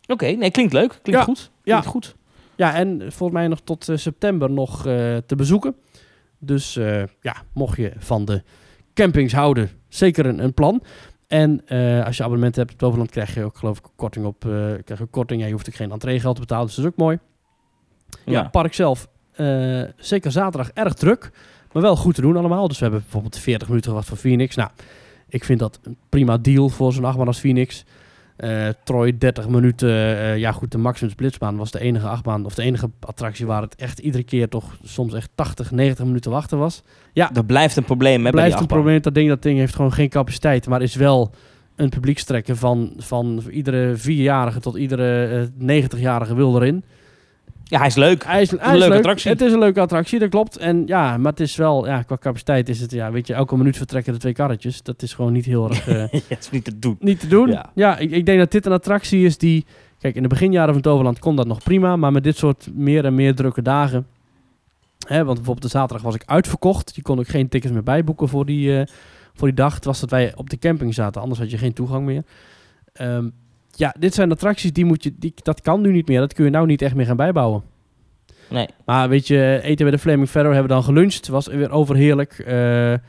Oké, 0.08 0.26
nee, 0.26 0.52
klinkt 0.52 0.74
leuk. 0.74 0.90
Klinkt 0.90 1.22
Ja. 1.22 1.24
goed. 1.24 1.52
Ja. 1.64 1.80
Klinkt 1.80 1.88
goed. 1.88 2.16
Ja, 2.56 2.76
en 2.76 3.00
volgens 3.00 3.32
mij 3.32 3.48
nog 3.48 3.60
tot 3.64 3.90
eh, 3.90 3.98
september 3.98 4.52
nog 4.52 4.86
eh, 4.86 5.18
te 5.26 5.36
bezoeken. 5.36 5.76
Dus 6.44 6.76
eh, 6.76 7.04
ja, 7.22 7.36
mocht 7.54 7.78
je 7.78 7.94
van 7.98 8.26
de 8.26 8.44
campings 8.94 9.34
houden, 9.34 9.70
zeker 9.88 10.26
een, 10.26 10.44
een 10.44 10.54
plan. 10.54 10.84
En 11.28 11.62
eh, 11.66 12.06
als 12.06 12.18
je 12.18 12.24
abonnement 12.24 12.56
hebt 12.56 12.72
op 12.72 12.78
Toverland, 12.78 13.12
krijg 13.12 13.34
je 13.34 13.44
ook 13.44 13.58
geloof 13.58 13.78
ik 13.78 13.84
korting 13.96 14.26
op. 14.26 14.46
eh 14.46 14.52
krijg 14.84 15.00
je 15.00 15.06
korting. 15.06 15.42
Ja, 15.42 15.48
je 15.48 15.54
hoeft 15.54 15.70
ook 15.70 15.76
geen 15.76 15.92
entreegeld 15.92 16.36
te 16.36 16.42
betalen, 16.42 16.66
dus 16.66 16.76
dat 16.76 16.86
is 16.86 16.92
ook 16.92 16.98
mooi. 16.98 17.20
Ja, 18.26 18.44
park 18.50 18.74
zelf, 18.74 19.08
zeker 19.98 20.32
zaterdag 20.32 20.72
erg 20.72 20.94
druk, 20.94 21.32
maar 21.72 21.82
wel 21.82 21.96
goed 21.96 22.16
te 22.16 22.22
doen 22.22 22.38
allemaal. 22.38 22.68
Dus 22.68 22.78
we 22.78 22.84
hebben 22.84 23.02
bijvoorbeeld 23.02 23.38
40 23.40 23.68
minuten 23.68 23.90
gewacht 23.90 24.08
voor 24.08 24.18
Phoenix. 24.18 24.56
Nou, 24.56 24.70
ik 25.28 25.44
vind 25.44 25.60
dat 25.60 25.80
een 25.84 25.98
prima 26.10 26.38
deal 26.38 26.70
voor 26.70 26.94
zo'n 26.94 27.06
achtbaan 27.06 27.28
als 27.28 27.40
Phoenix. 27.40 27.86
Eh 28.42 28.68
Troy 28.84 29.18
30 29.18 29.48
minuten. 29.48 29.90
eh, 29.90 30.38
ja 30.38 30.52
goed, 30.52 30.72
de 30.72 30.78
Maximus 30.78 31.14
Blitzbaan 31.14 31.58
was 31.58 31.72
de 31.72 31.80
enige 31.80 32.08
achtbaan 32.08 32.46
of 32.46 32.56
de 32.56 32.62
enige 32.62 32.90
attractie 33.00 33.46
waar 33.46 33.62
het 33.62 33.76
echt 33.76 34.00
iedere 34.00 34.24
keer 34.24 34.48
toch 34.50 34.78
soms 34.84 35.14
echt 35.14 35.30
80, 35.36 35.72
90 35.72 36.06
minuten 36.06 36.32
wachten 36.32 36.58
was. 36.58 36.84
Ja, 37.14 37.30
Dat 37.34 37.46
blijft 37.46 37.76
een 37.78 37.84
probleem, 37.84 38.22
bij 38.24 38.32
blijft 38.32 38.60
een 38.60 38.66
probleem. 38.66 39.02
Dat 39.02 39.14
ding, 39.14 39.30
dat 39.30 39.42
ding 39.42 39.58
heeft 39.60 39.76
gewoon 39.76 39.94
geen 39.94 40.10
capaciteit, 40.10 40.68
maar 40.68 40.82
is 40.82 40.96
wel 40.96 41.32
een 41.76 41.90
publiekstrekker 41.90 42.56
van, 42.56 42.94
van 42.98 43.44
iedere 43.50 43.96
vierjarige 43.96 44.60
tot 44.60 44.76
iedere 44.76 45.50
eh 45.60 45.84
90-jarige 45.84 46.36
wil 46.36 46.56
erin. 46.56 46.84
Ja, 47.72 47.78
hij 47.78 47.88
is 47.88 47.96
leuk. 47.96 48.24
Hij 48.24 48.42
is, 48.42 48.52
hij 48.52 48.60
een 48.60 48.72
leuke 48.72 48.88
leuk. 48.88 48.98
attractie. 48.98 49.32
Het 49.32 49.42
is 49.42 49.52
een 49.52 49.60
leuke 49.60 49.80
attractie, 49.80 50.20
dat 50.20 50.30
klopt. 50.30 50.58
En 50.58 50.84
ja, 50.86 51.18
maar 51.18 51.32
het 51.32 51.40
is 51.40 51.56
wel, 51.56 51.86
ja, 51.88 52.02
qua 52.02 52.18
capaciteit 52.18 52.70
is 52.70 52.80
het, 52.82 52.92
ja, 52.92 53.12
weet 53.12 53.28
je, 53.28 53.34
elke 53.34 53.58
minuut 53.58 53.78
vertrekken 53.78 54.14
de 54.14 54.20
twee 54.20 54.34
karretjes. 54.34 54.82
Dat 54.84 55.02
is 55.02 55.14
gewoon 55.14 55.32
niet 55.34 55.46
heel 55.46 55.70
erg 55.70 55.88
eh, 55.88 55.96
Ja, 55.96 56.20
het 56.28 56.40
is 56.40 56.50
niet 56.50 56.64
te 56.64 56.80
doen. 56.80 56.98
niet 57.00 57.20
te 57.20 57.28
doen. 57.28 57.50
Ja. 57.50 57.72
Ja, 57.76 57.98
ik, 57.98 58.12
ik 58.12 58.26
denk 58.26 58.40
dat 58.40 58.52
dit 58.52 58.66
een 58.66 58.72
attractie 58.72 59.26
is 59.26 59.38
die, 59.38 59.66
kijk, 60.00 60.16
in 60.16 60.22
de 60.22 60.28
beginjaren 60.28 60.74
van 60.74 60.82
Toverland 60.82 61.20
kon 61.20 61.36
dat 61.36 61.48
nog 61.48 61.64
prima, 61.64 61.96
maar 61.96 62.12
met 62.12 62.24
dit 62.24 62.38
soort 62.38 62.70
meer 62.74 63.06
en 63.06 63.16
meer 63.16 63.36
drukke 63.36 63.62
dagen, 63.62 64.08
hè, 65.08 65.24
want 65.24 65.36
bijvoorbeeld 65.38 65.72
de 65.72 65.78
zaterdag 65.78 66.02
was 66.06 66.16
ik 66.16 66.24
uitverkocht. 66.26 66.96
Je 66.96 67.02
kon 67.02 67.20
ook 67.20 67.28
geen 67.28 67.50
tickets 67.50 67.74
meer 67.74 67.84
bijboeken 67.84 68.28
voor 68.28 68.46
die, 68.46 68.80
eh, 68.80 68.88
voor 69.34 69.48
die 69.48 69.58
dag. 69.58 69.76
Het 69.76 69.86
was 69.86 70.00
dat 70.00 70.10
wij 70.10 70.32
op 70.36 70.50
de 70.50 70.58
camping 70.60 70.94
zaten, 70.94 71.22
anders 71.22 71.40
had 71.40 71.52
je 71.52 71.58
geen 71.58 71.74
toegang 71.74 72.06
meer. 72.06 72.24
Ehm, 72.94 73.30
ja, 73.76 73.96
dit 74.00 74.14
zijn 74.14 74.32
attracties 74.32 74.74
die 74.74 74.86
moet 74.86 75.04
je, 75.04 75.14
die, 75.20 75.34
dat 75.36 75.62
kan 75.62 75.82
nu 75.82 75.92
niet 75.92 76.08
meer. 76.08 76.20
Dat 76.20 76.34
kun 76.34 76.46
je 76.46 76.52
nou 76.52 76.66
niet 76.66 76.82
echt 76.82 76.96
meer 76.96 77.06
gaan 77.06 77.16
bijbouwen. 77.16 77.64
Nee. 78.50 78.68
Maar 78.86 79.10
weet 79.10 79.28
je, 79.28 79.60
eten 79.64 79.86
bij 79.86 79.96
de 79.96 80.02
Flaming 80.02 80.30
Ferro 80.30 80.52
hebben 80.52 80.68
we 80.68 80.74
dan 80.74 80.84
geluncht. 80.84 81.28
Was 81.28 81.48
weer 81.48 81.72
overheerlijk. 81.72 82.40
Eh, 82.40 82.94
eh, 82.94 83.00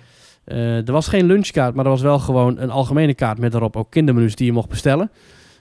er 0.86 0.92
was 0.92 1.08
geen 1.08 1.26
lunchkaart, 1.26 1.74
maar 1.74 1.84
er 1.84 1.90
was 1.90 2.00
wel 2.00 2.18
gewoon 2.18 2.58
een 2.58 2.70
algemene 2.70 3.14
kaart 3.14 3.38
met 3.38 3.52
daarop 3.52 3.76
ook 3.76 3.90
kindermenu's 3.90 4.34
die 4.34 4.46
je 4.46 4.52
mocht 4.52 4.68
bestellen. 4.68 5.10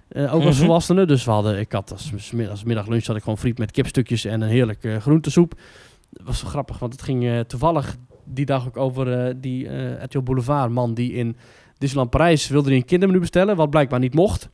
Eh, 0.08 0.34
ook 0.36 0.44
als 0.44 0.56
Mhm. 0.56 0.66
volwassene. 0.66 1.06
Dus 1.06 1.26
we 1.26 1.32
hadden, 1.32 1.60
ik 1.60 1.72
had 1.72 1.92
als, 1.92 2.12
als, 2.50 2.64
middaglunch 2.64 3.06
had 3.06 3.16
ik 3.16 3.24
gewoon 3.24 3.38
friet 3.38 3.58
met 3.58 3.72
kipstukjes 3.72 4.26
en 4.26 4.42
een 4.42 4.50
heerlijk 4.50 4.84
eh, 4.84 4.98
groentesoep. 4.98 5.54
Dat 6.10 6.26
was 6.26 6.40
zo 6.40 6.48
grappig, 6.48 6.80
want 6.80 6.94
het 6.94 7.02
ging 7.02 7.44
toevallig 7.48 7.96
die 8.26 8.46
dag 8.46 8.68
ook 8.68 8.78
over 8.78 9.34
die 9.42 9.68
RTL 10.04 10.20
Boulevard 10.20 10.72
man 10.72 10.94
die 10.94 11.14
in 11.14 11.36
Disneyland 11.78 12.10
Parijs 12.10 12.48
wilde 12.48 12.70
die 12.70 12.78
een 12.78 12.86
kindermenu 12.86 13.20
bestellen, 13.20 13.56
wat 13.56 13.70
blijkbaar 13.70 14.00
niet 14.00 14.14
mocht. 14.14 14.50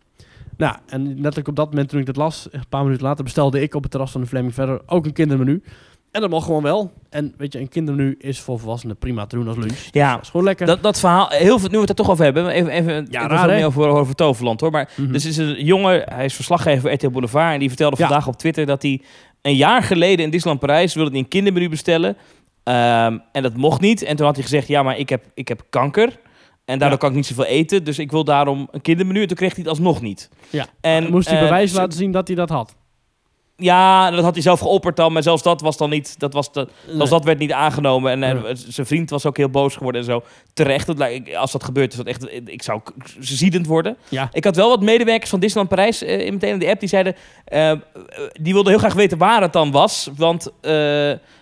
Nou, 0.58 0.76
en 0.88 1.14
letterlijk 1.14 1.47
op 1.47 1.55
dat 1.55 1.70
moment 1.70 1.89
toen 1.89 1.99
ik 1.99 2.05
dat 2.05 2.16
las, 2.16 2.47
een 2.51 2.64
paar 2.70 2.84
minuten 2.84 3.05
later 3.05 3.24
bestelde 3.24 3.62
ik 3.62 3.76
op 3.76 3.82
het 3.82 3.91
terras 3.91 4.12
van 4.12 4.22
de 4.22 4.28
Flaming 4.28 4.53
Verder 4.53 4.82
ook 4.86 5.05
een 5.05 5.14
kindermenu. 5.14 5.64
En 6.12 6.22
dat 6.22 6.30
mag 6.30 6.45
gewoon 6.45 6.64
wel. 6.64 6.91
En 7.10 7.34
weet 7.38 7.53
je, 7.53 7.60
een 7.60 7.70
kindermenu 7.70 8.16
is 8.20 8.39
voor 8.39 8.60
volwassenen 8.60 8.97
prima 8.97 9.26
te 9.26 9.36
doen 9.36 9.47
als 9.47 9.58
lunch. 9.58 9.88
Ja, 9.91 10.14
Dat 10.14 10.22
is 10.22 10.30
gewoon 10.30 10.45
lekker. 10.45 10.66
dat, 10.66 10.84
dat 10.84 10.99
verhaal, 10.99 11.28
heel 11.30 11.60
veel, 11.60 11.68
nu 11.70 11.74
we 11.76 11.80
het 11.82 11.89
er 11.89 11.95
toch 11.95 12.10
over 12.10 12.24
hebben, 12.24 12.47
even, 12.47 12.72
even 12.72 13.08
Ja, 13.10 13.28
raar, 13.28 13.47
meer 13.47 13.66
over, 13.66 13.88
over 13.88 14.16
Toverland 14.16 14.62
hoor, 14.62 14.72
maar 14.72 14.89
Mhm. 14.95 15.12
Dus 15.12 15.26
is 15.26 15.38
een 15.38 15.66
jongen, 15.66 16.03
hij 16.14 16.26
is 16.26 16.34
verslaggever 16.34 16.82
voor 16.82 16.91
RTL 16.91 17.10
Boulevard 17.10 17.53
en 17.53 17.60
die 17.60 17.68
vertelde 17.68 17.95
Ja. 17.99 18.08
vandaag 18.08 18.28
op 18.28 18.36
Twitter 18.38 18.66
dat 18.66 18.82
hij 18.82 19.01
een 19.41 19.55
jaar 19.55 19.84
geleden 19.84 20.26
in 20.26 20.32
Disneyland 20.32 20.66
Parijs 20.66 20.93
wilde 20.93 21.10
hij 21.10 21.20
een 21.20 21.28
kindermenu 21.28 21.70
bestellen. 21.70 22.18
Ehm, 22.64 23.18
en 23.32 23.43
dat 23.43 23.55
mocht 23.58 23.82
niet. 23.82 24.01
En 24.03 24.16
toen 24.16 24.26
had 24.26 24.36
hij 24.36 24.43
gezegd, 24.43 24.68
ja, 24.68 24.84
maar 24.84 24.97
ik 24.97 25.10
heb, 25.10 25.24
ik 25.34 25.47
heb 25.47 25.62
kanker. 25.70 26.20
En 26.68 26.80
daardoor 26.80 26.89
Ja. 26.89 26.97
kan 26.97 27.09
ik 27.09 27.15
niet 27.15 27.26
zoveel 27.26 27.45
eten. 27.45 27.84
Dus 27.84 27.99
ik 27.99 28.11
wil 28.11 28.24
daarom 28.24 28.68
een 28.72 28.82
kindermenu. 28.82 29.22
En 29.22 29.28
toen 29.28 29.38
kreeg 29.38 29.51
hij 29.51 29.59
het 29.59 29.70
alsnog 29.70 30.01
niet. 30.01 30.30
Ja. 30.49 30.65
En, 30.82 31.09
moest 31.11 31.28
hij 31.28 31.38
eh, 31.38 31.43
bewijs 31.43 31.74
laten 31.74 31.97
zien 31.97 32.11
dat 32.11 32.28
hij 32.28 32.36
dat 32.36 32.49
had. 32.49 32.76
Ja, 33.55 34.11
dat 34.11 34.24
had 34.24 34.34
hij 34.34 34.41
zelf 34.41 34.59
geopperd 34.59 34.95
dan. 34.95 35.13
Maar 35.13 35.24
zelfs 35.24 35.43
dat 35.43 35.61
was 35.61 35.78
dan 35.78 35.89
niet... 35.89 36.20
Dat 36.20 36.34
was 36.34 36.51
de, 36.51 36.68
Nee. 36.86 36.95
Zelfs 36.95 37.11
dat 37.11 37.24
werd 37.24 37.39
niet 37.39 37.51
aangenomen. 37.51 38.11
En 38.11 38.45
eh, 38.45 38.51
zijn 38.55 38.88
vriend 38.88 39.09
was 39.09 39.26
ook 39.26 39.38
heel 39.38 39.49
boos 39.49 39.76
geworden 39.76 40.01
en 40.01 40.07
zo. 40.07 40.24
Terecht. 40.53 40.88
Dat 40.88 41.09
Als 41.36 41.51
dat 41.51 41.63
gebeurt, 41.63 41.91
is 41.91 41.97
dat 41.97 42.07
echt... 42.07 42.28
Ik 42.45 42.63
zou 42.63 42.82
ziedend 43.20 43.65
worden. 43.65 43.97
Ja. 44.09 44.30
Ik 44.32 44.43
had 44.43 44.55
wel 44.55 44.70
wat 44.70 44.82
medewerkers 44.82 45.30
van 45.30 45.39
Disneyland 45.39 45.76
Parijs 45.76 46.03
eh, 46.03 46.26
in 46.26 46.34
meteen 46.34 46.53
in 46.53 46.59
de 46.59 46.70
app. 46.70 46.80
Die 46.80 46.89
zeiden... 46.89 47.15
die 48.41 48.53
wilden 48.53 48.72
heel 48.72 48.82
graag 48.82 48.93
weten 48.93 49.18
waar 49.18 49.41
het 49.41 49.53
dan 49.53 49.72
was. 49.72 50.09
Want... 50.15 50.51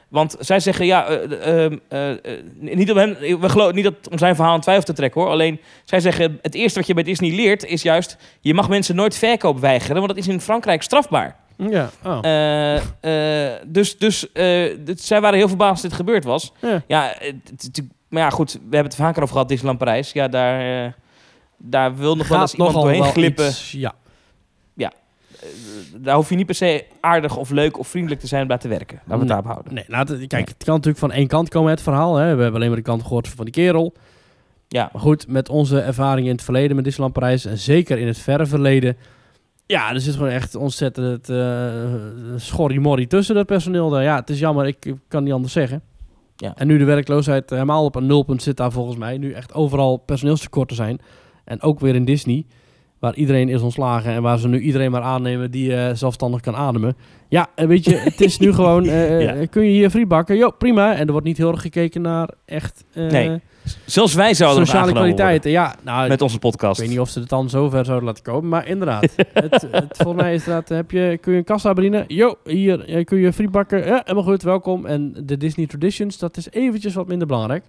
want 0.09 0.35
zij 0.39 0.59
zeggen, 0.59 0.85
ja, 0.85 1.05
eh, 1.07 1.65
eh, 1.65 1.71
eh, 1.87 2.11
eh, 2.11 2.17
niet, 2.59 2.91
om 2.91 2.97
hem, 2.97 3.15
we 3.39 3.49
geloven 3.49 3.75
niet 3.75 3.83
dat 3.83 3.93
om 4.11 4.17
zijn 4.17 4.35
verhaal 4.35 4.55
in 4.55 4.61
twijfel 4.61 4.83
te 4.83 4.93
trekken 4.93 5.21
hoor. 5.21 5.29
Alleen, 5.29 5.59
zij 5.83 5.99
zeggen, 5.99 6.39
het 6.41 6.55
eerste 6.55 6.79
wat 6.79 6.87
je 6.87 6.93
bij 6.93 7.03
Disney 7.03 7.31
leert 7.35 7.65
is 7.65 7.81
juist, 7.81 8.17
je 8.41 8.53
mag 8.53 8.69
mensen 8.69 8.95
nooit 8.95 9.15
verkoop 9.17 9.59
weigeren, 9.59 9.95
want 9.95 10.07
dat 10.07 10.17
is 10.17 10.27
in 10.27 10.41
Frankrijk 10.41 10.81
strafbaar. 10.83 11.35
Ja, 11.57 11.89
oh. 12.03 12.19
Dus 13.67 13.97
dus 13.97 14.27
zij 14.95 15.21
waren 15.21 15.37
heel 15.37 15.47
verbaasd 15.47 15.81
dat 15.81 15.91
dit 15.91 15.99
gebeurd 15.99 16.23
was. 16.23 16.51
ja. 16.87 17.13
Het- 17.19 17.81
maar 18.09 18.23
ja, 18.23 18.29
goed, 18.29 18.51
we 18.53 18.59
hebben 18.61 18.83
het 18.91 18.95
vaker 18.95 19.21
over 19.21 19.33
gehad, 19.33 19.47
Disneyland 19.49 19.79
Parijs. 19.79 20.11
Ja, 20.11 20.27
daar, 20.27 20.95
daar 21.57 21.95
wil 21.95 22.15
nog 22.15 22.27
wel 22.27 22.41
eens 22.41 22.53
iemand 22.53 22.73
doorheen 22.73 23.01
wel 23.01 23.11
glippen. 23.11 23.45
iets- 23.47 23.71
ja. 23.71 23.93
Eh, 25.45 25.99
daar 26.03 26.15
hoef 26.15 26.29
je 26.29 26.35
niet 26.35 26.45
per 26.45 26.55
se 26.55 26.85
aardig 26.99 27.37
of 27.37 27.49
leuk 27.49 27.79
of 27.79 27.87
vriendelijk 27.87 28.21
te 28.21 28.27
zijn 28.27 28.41
om 28.41 28.47
daar 28.47 28.59
te 28.59 28.67
werken. 28.67 28.95
Laten 28.97 29.13
we 29.13 29.19
het 29.19 29.27
daarop 29.27 29.45
houden. 29.45 29.73
Nee, 29.73 30.27
kijk, 30.27 30.47
het 30.47 30.63
kan 30.63 30.73
natuurlijk 30.73 30.97
van 30.97 31.11
één 31.11 31.27
kant 31.27 31.49
komen, 31.49 31.71
het 31.71 31.81
verhaal. 31.81 32.15
Hè. 32.15 32.35
We 32.35 32.41
hebben 32.41 32.53
alleen 32.53 32.67
maar 32.67 32.77
de 32.77 32.83
kant 32.83 33.03
gehoord 33.03 33.27
van 33.27 33.45
die 33.45 33.53
kerel. 33.53 33.93
Ja, 34.67 34.89
Maar 34.93 35.01
goed, 35.01 35.27
met 35.27 35.49
onze 35.49 35.79
ervaring 35.79 36.27
in 36.27 36.33
het 36.33 36.43
verleden 36.43 36.75
met 36.75 36.85
Disneyland 36.85 37.13
Parijs... 37.13 37.45
en 37.45 37.57
zeker 37.57 37.97
in 37.97 38.07
het 38.07 38.17
verre 38.17 38.45
verleden... 38.45 38.97
Ja, 39.65 39.93
er 39.93 40.01
zit 40.01 40.13
gewoon 40.13 40.29
echt 40.29 40.55
ontzettend 40.55 41.29
uh, 41.29 41.73
schorrimorrie 42.35 43.07
tussen 43.07 43.35
dat 43.35 43.45
personeel 43.45 43.89
daar. 43.89 44.03
Ja, 44.03 44.15
het 44.15 44.29
is 44.29 44.39
jammer, 44.39 44.65
ik, 44.65 44.85
ik 44.85 44.95
kan 45.07 45.23
niet 45.23 45.33
anders 45.33 45.53
zeggen. 45.53 45.81
Ja. 46.35 46.53
En 46.55 46.67
nu 46.67 46.77
de 46.77 46.83
werkloosheid 46.83 47.49
helemaal 47.49 47.85
op 47.85 47.95
een 47.95 48.05
nulpunt 48.05 48.43
zit 48.43 48.57
daar 48.57 48.71
volgens 48.71 48.97
mij. 48.97 49.17
Nu 49.17 49.31
echt 49.31 49.53
overal 49.53 49.97
personeelstekort 49.97 50.67
te 50.67 50.75
zijn. 50.75 50.99
En 51.43 51.61
ook 51.61 51.79
weer 51.79 51.95
in 51.95 52.05
Disney. 52.05 52.45
Waar 53.05 53.15
iedereen 53.15 53.49
is 53.49 53.61
ontslagen 53.61 54.11
en 54.11 54.21
waar 54.21 54.39
ze 54.39 54.47
nu 54.47 54.59
iedereen 54.59 54.91
maar 54.91 55.01
aannemen 55.01 55.51
die 55.51 55.75
eh, 55.75 55.95
zelfstandig 55.95 56.41
kan 56.41 56.55
ademen. 56.55 56.95
Ja, 57.29 57.47
weet 57.55 57.85
je, 57.85 57.95
het 57.95 58.21
is 58.21 58.37
nu 58.37 58.53
gewoon, 58.59 58.85
eh, 58.85 59.21
Ja. 59.21 59.33
eh, 59.33 59.47
kun 59.49 59.63
je 59.63 59.69
hier 59.69 59.89
free 59.89 60.05
bakken? 60.05 60.35
Jo, 60.37 60.49
prima. 60.49 60.95
En 60.95 61.05
er 61.05 61.11
wordt 61.11 61.25
niet 61.27 61.37
heel 61.37 61.51
erg 61.51 61.61
gekeken 61.61 62.01
naar 62.01 62.29
echt 62.45 62.83
eh, 62.93 63.07
Nee, 63.07 63.39
Zelfs 63.85 64.13
wij 64.13 64.33
zouden 64.33 64.65
sociale 64.65 64.91
kwaliteiten. 64.91 65.51
Ja, 65.51 65.75
nou, 65.83 66.07
met 66.07 66.21
onze 66.21 66.39
podcast. 66.39 66.79
ik 66.79 66.85
weet 66.85 66.89
niet 66.93 67.03
of 67.03 67.09
ze 67.09 67.19
het 67.19 67.29
dan 67.29 67.49
zover 67.49 67.85
zouden 67.85 68.07
laten 68.07 68.23
komen, 68.23 68.49
maar 68.49 68.67
inderdaad. 68.67 69.01
het, 69.33 69.67
het, 69.71 69.97
volgens 69.97 70.21
mij 70.23 70.33
is 70.33 70.43
dat, 70.43 70.69
heb 70.69 70.91
je, 70.91 71.17
kun 71.21 71.31
je 71.31 71.37
een 71.37 71.43
kassa 71.43 71.73
bedienen? 71.73 72.03
Jo, 72.07 72.35
hier 72.43 73.03
kun 73.03 73.17
je 73.17 73.33
free 73.33 73.49
bakken. 73.49 73.85
Ja, 73.85 74.01
helemaal 74.03 74.23
goed, 74.23 74.43
welkom. 74.43 74.85
En 74.85 75.15
de 75.23 75.37
Disney 75.37 75.67
Traditions, 75.67 76.17
dat 76.17 76.37
is 76.37 76.51
eventjes 76.51 76.93
wat 76.93 77.07
minder 77.07 77.27
belangrijk. 77.27 77.63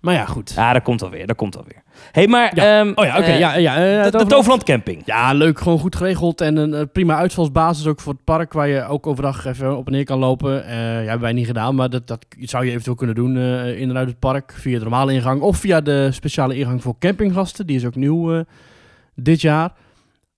Maar 0.00 0.14
ja, 0.14 0.24
goed. 0.24 0.52
Ja, 0.56 0.72
dat 0.72 0.82
komt 0.82 1.02
alweer. 1.02 1.26
Dat 1.26 1.36
komt 1.36 1.56
alweer. 1.56 1.82
hey, 2.12 2.26
maar... 2.28 2.52
Ja. 2.56 2.78
ehm, 2.80 2.92
Oh 2.94 3.04
ja, 3.04 3.16
oké. 3.18 3.26
eh, 3.26 3.38
ja, 3.38 3.56
ja, 3.56 3.74
eh, 3.74 3.80
de, 3.80 3.86
het 3.86 4.12
de 4.12 4.26
Toverland- 4.26 4.62
Camping. 4.64 5.02
Ja, 5.04 5.32
leuk. 5.32 5.58
Gewoon 5.60 5.78
goed 5.78 5.96
geregeld. 5.96 6.40
En 6.40 6.56
een 6.56 6.74
eh, 6.74 6.82
prima 6.92 7.16
uitvalsbasis 7.16 7.86
ook 7.86 8.00
voor 8.00 8.12
het 8.12 8.24
park. 8.24 8.52
Waar 8.52 8.68
je 8.68 8.84
ook 8.84 9.06
overdag 9.06 9.44
even 9.44 9.76
op 9.76 9.86
en 9.86 9.92
neer 9.92 10.04
kan 10.04 10.18
lopen. 10.18 10.64
Eh 10.64 10.76
ja, 10.76 10.82
hebben 11.00 11.20
wij 11.20 11.32
niet 11.32 11.46
gedaan. 11.46 11.74
Maar 11.74 11.90
dat, 11.90 12.06
dat 12.06 12.26
zou 12.40 12.64
je 12.64 12.70
eventueel 12.70 12.96
kunnen 12.96 13.14
doen 13.14 13.36
eh, 13.36 13.80
in 13.80 13.90
en 13.90 13.96
uit 13.96 14.08
het 14.08 14.18
park. 14.18 14.52
Via 14.56 14.74
de 14.78 14.84
normale 14.84 15.12
ingang. 15.12 15.40
Of 15.40 15.56
via 15.56 15.80
de 15.80 16.08
speciale 16.12 16.56
ingang 16.56 16.82
voor 16.82 16.94
campinggasten. 16.98 17.66
Die 17.66 17.76
is 17.76 17.84
ook 17.86 17.94
nieuw 17.96 18.34
eh, 18.34 18.40
dit 19.14 19.40
jaar. 19.40 19.72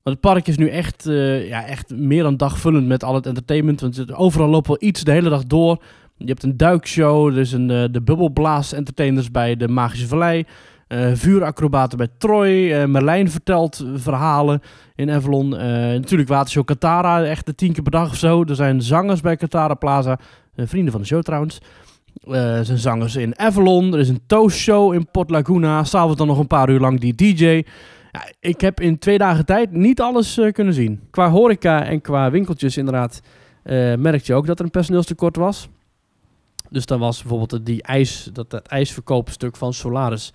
Maar 0.03 0.13
het 0.13 0.21
park 0.23 0.47
is 0.47 0.57
nu 0.57 0.69
echt, 0.69 1.07
eh, 1.07 1.49
ja, 1.49 1.67
echt 1.67 1.91
meer 1.95 2.23
dan 2.23 2.37
dagvullend 2.37 2.87
met 2.87 3.05
al 3.05 3.15
het 3.15 3.27
entertainment. 3.27 3.81
Want 3.81 4.15
overal 4.15 4.49
loopt 4.49 4.67
wel 4.67 4.77
iets 4.81 5.05
de 5.05 5.11
hele 5.13 5.29
dag 5.29 5.45
door. 5.45 5.83
Je 6.23 6.27
hebt 6.27 6.43
een 6.43 6.57
duikshow. 6.57 7.27
Er 7.27 7.39
is 7.39 7.53
een, 7.53 7.71
eh, 7.71 7.85
de 7.91 8.03
bubbelblaas 8.03 8.73
entertainers 8.73 9.31
bij 9.31 9.57
de 9.57 9.69
Magische 9.69 10.07
Vallei. 10.07 10.45
eh 10.87 11.11
vuuracrobaten 11.15 11.99
bij 11.99 12.09
Troy. 12.19 12.73
eh, 12.73 12.87
Merlijn 12.87 13.31
vertelt 13.31 13.85
verhalen 13.95 14.61
in 14.95 15.11
Avalon. 15.11 15.49
Natuurlijk 15.49 16.29
Watershow 16.29 16.65
Katara, 16.65 17.25
echt 17.25 17.47
de 17.47 17.55
tien 17.55 17.73
keer 17.73 17.83
per 17.83 17.93
dag 17.93 18.11
of 18.11 18.17
zo. 18.17 18.45
Er 18.45 18.55
zijn 18.55 18.83
zangers 18.83 19.21
bij 19.21 19.37
Katara 19.37 19.75
Plaza. 19.75 20.19
Vrienden 20.57 20.93
van 20.93 21.01
de 21.01 21.07
show 21.07 21.23
trouwens. 21.23 21.59
Er 22.25 22.65
zijn 22.65 22.79
zangers 22.79 23.17
in 23.17 23.39
Avalon. 23.39 23.93
Er 23.93 23.99
is 23.99 24.09
een 24.09 24.21
toastshow 24.27 24.95
in 24.95 25.11
Port 25.11 25.31
Laguna. 25.31 25.85
S'avonds 25.85 26.17
dan 26.17 26.27
nog 26.27 26.39
een 26.39 26.47
paar 26.47 26.71
uur 26.71 26.81
lang 26.81 27.01
die 27.01 27.15
DJ. 27.15 27.45
Ja, 28.13 28.23
ik 28.41 28.61
heb 28.61 28.81
in 28.81 28.99
twee 28.99 29.19
dagen 29.19 29.47
tijd 29.47 29.73
niet 29.73 30.01
alles 30.01 30.41
kunnen 30.53 30.75
zien. 30.75 31.01
Qua 31.11 31.31
horeca 31.31 31.85
en 31.85 32.01
qua 32.01 32.31
winkeltjes 32.31 32.77
inderdaad 32.77 33.21
eh 33.63 33.95
merkte 33.95 34.33
je 34.33 34.39
ook 34.39 34.47
dat 34.47 34.59
er 34.59 34.65
een 34.65 34.71
personeelstekort 34.71 35.37
was. 35.37 35.69
Dus 36.71 36.87
dan 36.87 36.99
was 36.99 37.23
bijvoorbeeld 37.23 37.67
die 37.67 37.83
ijs, 37.83 38.29
dat, 38.33 38.51
dat 38.51 38.67
ijsverkoopstuk 38.67 39.57
van 39.57 39.73
Solaris 39.73 40.33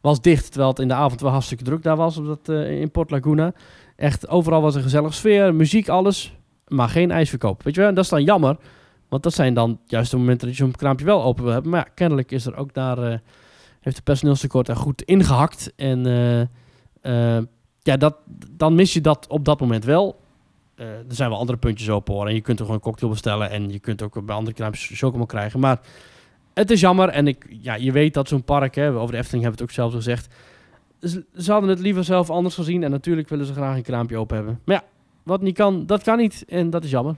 was 0.00 0.20
dicht. 0.20 0.46
Terwijl 0.46 0.70
het 0.70 0.78
in 0.78 0.88
de 0.88 0.94
avond 0.94 1.20
wel 1.20 1.30
hartstikke 1.30 1.64
druk 1.64 1.82
daar 1.82 1.96
was 1.96 2.16
op 2.16 2.26
dat, 2.26 2.48
eh, 2.48 2.80
in 2.80 2.90
Port 2.90 3.10
Laguna. 3.10 3.52
Echt 3.96 4.28
overal 4.28 4.62
was 4.62 4.74
een 4.74 4.82
gezellige 4.82 5.14
sfeer, 5.14 5.54
muziek, 5.54 5.88
alles. 5.88 6.36
Maar 6.68 6.88
geen 6.88 7.10
ijsverkoop. 7.10 7.62
Weet 7.62 7.74
je 7.74 7.80
wel, 7.80 7.88
en 7.88 7.94
dat 7.94 8.04
is 8.04 8.10
dan 8.10 8.24
jammer. 8.24 8.56
Want 9.08 9.22
dat 9.22 9.34
zijn 9.34 9.54
dan 9.54 9.80
juist 9.86 10.10
de 10.10 10.16
momenten 10.16 10.48
dat 10.48 10.56
je 10.56 10.62
zo'n 10.62 10.72
kraampje 10.72 11.06
wel 11.06 11.22
open 11.22 11.44
wil 11.44 11.52
hebben. 11.52 11.70
Maar 11.70 11.90
kennelijk 11.94 12.32
is 12.32 12.46
er 12.46 12.56
ook 12.56 12.74
daar... 12.74 12.98
eh, 12.98 13.18
heeft 13.80 13.96
de 13.96 14.02
personeelstekort 14.02 14.68
er 14.68 14.76
goed 14.76 15.02
ingehakt. 15.02 15.72
En 15.76 16.06
eh, 17.02 17.38
ja, 17.82 17.96
dat, 17.96 18.16
dan 18.50 18.74
mis 18.74 18.92
je 18.92 19.00
dat 19.00 19.26
op 19.28 19.44
dat 19.44 19.60
moment 19.60 19.84
wel. 19.84 20.20
Eh, 20.76 20.86
er 20.86 21.04
zijn 21.08 21.30
wel 21.30 21.38
andere 21.38 21.58
puntjes 21.58 21.90
open 21.90 22.14
hoor. 22.14 22.26
En 22.28 22.34
je 22.34 22.40
kunt 22.40 22.58
er 22.58 22.64
gewoon 22.64 22.80
een 22.80 22.86
cocktail 22.86 23.12
bestellen. 23.12 23.50
En 23.50 23.70
je 23.70 23.78
kunt 23.78 24.02
ook 24.02 24.24
bij 24.24 24.34
andere 24.34 24.56
kraampjes 24.56 24.98
chocomel 24.98 25.26
krijgen. 25.26 25.60
Maar 25.60 25.80
het 26.54 26.70
is 26.70 26.80
jammer. 26.80 27.08
En 27.08 27.26
ik, 27.26 27.46
ja, 27.60 27.74
je 27.74 27.92
weet 27.92 28.14
dat 28.14 28.28
zo'n 28.28 28.44
park, 28.44 28.74
hè, 28.74 28.92
over 28.92 29.12
de 29.12 29.18
Efteling 29.18 29.42
hebben 29.42 29.42
we 29.42 29.50
het 29.50 29.62
ook 29.62 29.70
zelf 29.70 29.92
gezegd. 29.92 30.34
Ze, 31.36 31.52
hadden 31.52 31.70
het 31.70 31.78
liever 31.78 32.04
zelf 32.04 32.30
anders 32.30 32.54
gezien. 32.54 32.82
En 32.82 32.90
natuurlijk 32.90 33.28
willen 33.28 33.46
ze 33.46 33.52
graag 33.52 33.76
een 33.76 33.82
kraampje 33.82 34.18
open 34.18 34.36
hebben. 34.36 34.60
Maar 34.64 34.74
ja, 34.74 34.82
wat 35.22 35.40
niet 35.40 35.56
kan, 35.56 35.86
dat 35.86 36.02
kan 36.02 36.18
niet. 36.18 36.44
En 36.48 36.70
dat 36.70 36.84
is 36.84 36.90
jammer. 36.90 37.14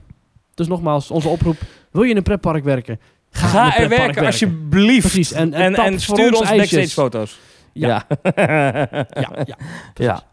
Dus 0.53 0.67
nogmaals, 0.67 1.11
onze 1.11 1.27
oproep. 1.27 1.57
Wil 1.91 2.03
je 2.03 2.09
in 2.09 2.17
een 2.17 2.23
pretpark 2.23 2.63
werken? 2.63 2.99
Ga, 3.31 3.77
er 3.77 3.89
werken, 3.89 4.25
alsjeblieft. 4.25 4.99
Precies. 4.99 5.31
En, 5.31 5.53
en, 5.53 5.99
stuur 5.99 6.31
ons 6.31 6.39
ons 6.39 6.49
backstage 6.49 6.87
foto's. 6.87 7.39
Ja. 7.73 8.05
ja. 8.23 8.87
Ja, 8.93 9.09
ja. 9.45 9.57
ja. 9.93 10.23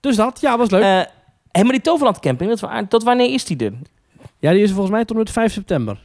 Dus 0.00 0.16
dat, 0.16 0.40
ja, 0.40 0.58
was 0.58 0.70
leuk. 0.70 0.82
Eh, 0.82 1.00
hé, 1.56 1.62
maar 1.62 1.72
die 1.72 1.80
Toverland 1.80 2.18
Camping, 2.20 2.58
dat, 2.58 2.88
tot 2.90 3.02
wanneer 3.02 3.32
is 3.32 3.44
die 3.44 3.56
er? 3.64 3.72
ja, 4.38 4.52
die 4.52 4.62
is 4.62 4.70
volgens 4.70 4.90
mij 4.90 5.00
tot 5.04 5.10
en 5.16 5.22
met 5.22 5.30
5 5.30 5.52
september. 5.52 5.98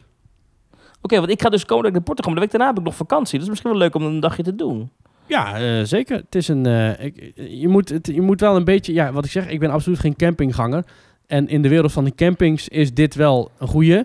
Oké, 1.01 1.15
want 1.19 1.29
ik 1.29 1.41
ga 1.41 1.49
dus 1.49 1.65
komende 1.65 1.83
week 1.83 1.93
naar 1.97 2.03
Portugal, 2.05 2.31
maar 2.33 2.41
de 2.41 2.47
week 2.47 2.57
daarna 2.57 2.73
heb 2.73 2.79
ik 2.79 2.85
nog 2.85 2.95
vakantie. 3.07 3.33
Dat 3.33 3.41
is 3.43 3.49
misschien 3.49 3.71
wel 3.71 3.79
leuk 3.79 3.95
om 3.95 4.03
een 4.03 4.19
dagje 4.19 4.43
te 4.43 4.55
doen. 4.55 4.89
Ja, 5.25 5.59
eh, 5.59 5.83
zeker. 5.83 6.15
Het 6.17 6.35
is 6.35 6.47
een. 6.47 6.65
eh, 6.65 7.05
ik, 7.05 7.31
je, 7.35 7.67
moet, 7.67 7.89
het, 7.89 8.07
je 8.07 8.21
moet 8.21 8.39
wel 8.39 8.55
een 8.55 8.63
beetje. 8.63 8.93
Ja, 8.93 9.11
wat 9.11 9.25
ik 9.25 9.31
zeg, 9.31 9.47
ik 9.49 9.59
ben 9.59 9.69
absoluut 9.69 9.99
geen 9.99 10.15
campingganger. 10.15 10.83
En 11.27 11.47
in 11.47 11.61
de 11.61 11.69
wereld 11.69 11.91
van 11.91 12.03
de 12.03 12.15
campings 12.15 12.67
is 12.67 12.93
dit 12.93 13.15
wel 13.15 13.51
een 13.59 13.67
goeie. 13.67 14.03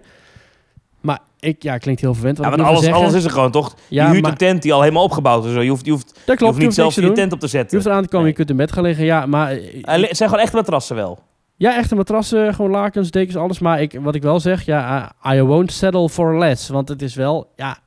Maar 1.01 1.19
ik, 1.41 1.63
ja, 1.63 1.79
klinkt 1.79 2.01
heel 2.01 2.15
verwend. 2.15 2.37
Wat 2.39 2.47
Ja, 2.47 2.53
ik 2.53 2.59
want 2.59 2.69
alles, 2.71 2.85
zeggen. 2.85 3.03
alles 3.03 3.15
is 3.15 3.25
er 3.25 3.31
gewoon, 3.31 3.51
toch? 3.51 3.75
Ja, 3.89 4.05
je 4.05 4.11
huurt 4.11 4.23
maar- 4.23 4.31
een 4.31 4.37
tent 4.37 4.63
die 4.63 4.73
al 4.73 4.81
helemaal 4.83 5.03
opgebouwd 5.05 5.45
is. 5.45 5.53
Je 5.53 5.69
hoeft, 5.69 5.85
je 5.85 5.91
hoeft, 5.91 6.21
Dat 6.27 6.39
je 6.39 6.45
hoeft 6.45 6.59
niet 6.59 6.75
zelf 6.75 6.95
te 6.95 7.03
je 7.03 7.13
tent 7.13 7.33
op 7.33 7.39
te 7.39 7.45
Je 7.45 7.51
zetten. 7.51 7.77
hoeft 7.77 7.89
eraan 7.89 8.03
te 8.03 8.09
komen, 8.09 8.21
Nee. 8.27 8.31
je 8.31 8.37
kunt 8.39 8.51
in 8.51 8.57
bed 8.57 8.73
gaan 8.73 8.83
liggen. 8.83 9.05
Ja, 9.05 9.27
maar. 9.27 9.51
Het 9.51 10.17
zijn 10.17 10.29
gewoon 10.29 10.45
echte 10.45 10.57
matrassen 10.57 10.97
wel. 10.97 11.19
Ja, 11.57 11.77
echte 11.77 11.95
matrassen, 11.95 12.55
gewoon 12.55 12.71
lakens, 12.71 13.11
dekens, 13.11 13.37
alles. 13.37 13.59
Maar 13.59 13.81
ik, 13.81 13.99
wat 14.01 14.15
ik 14.15 14.23
wel 14.23 14.41
zeg, 14.41 14.63
ja, 14.63 15.13
I, 15.33 15.41
won't 15.41 15.73
settle 15.73 16.09
for 16.09 16.39
less. 16.39 16.69
Want 16.69 16.89
het 16.89 17.03
is 17.03 17.15
wel, 17.15 17.53
ja... 17.57 17.79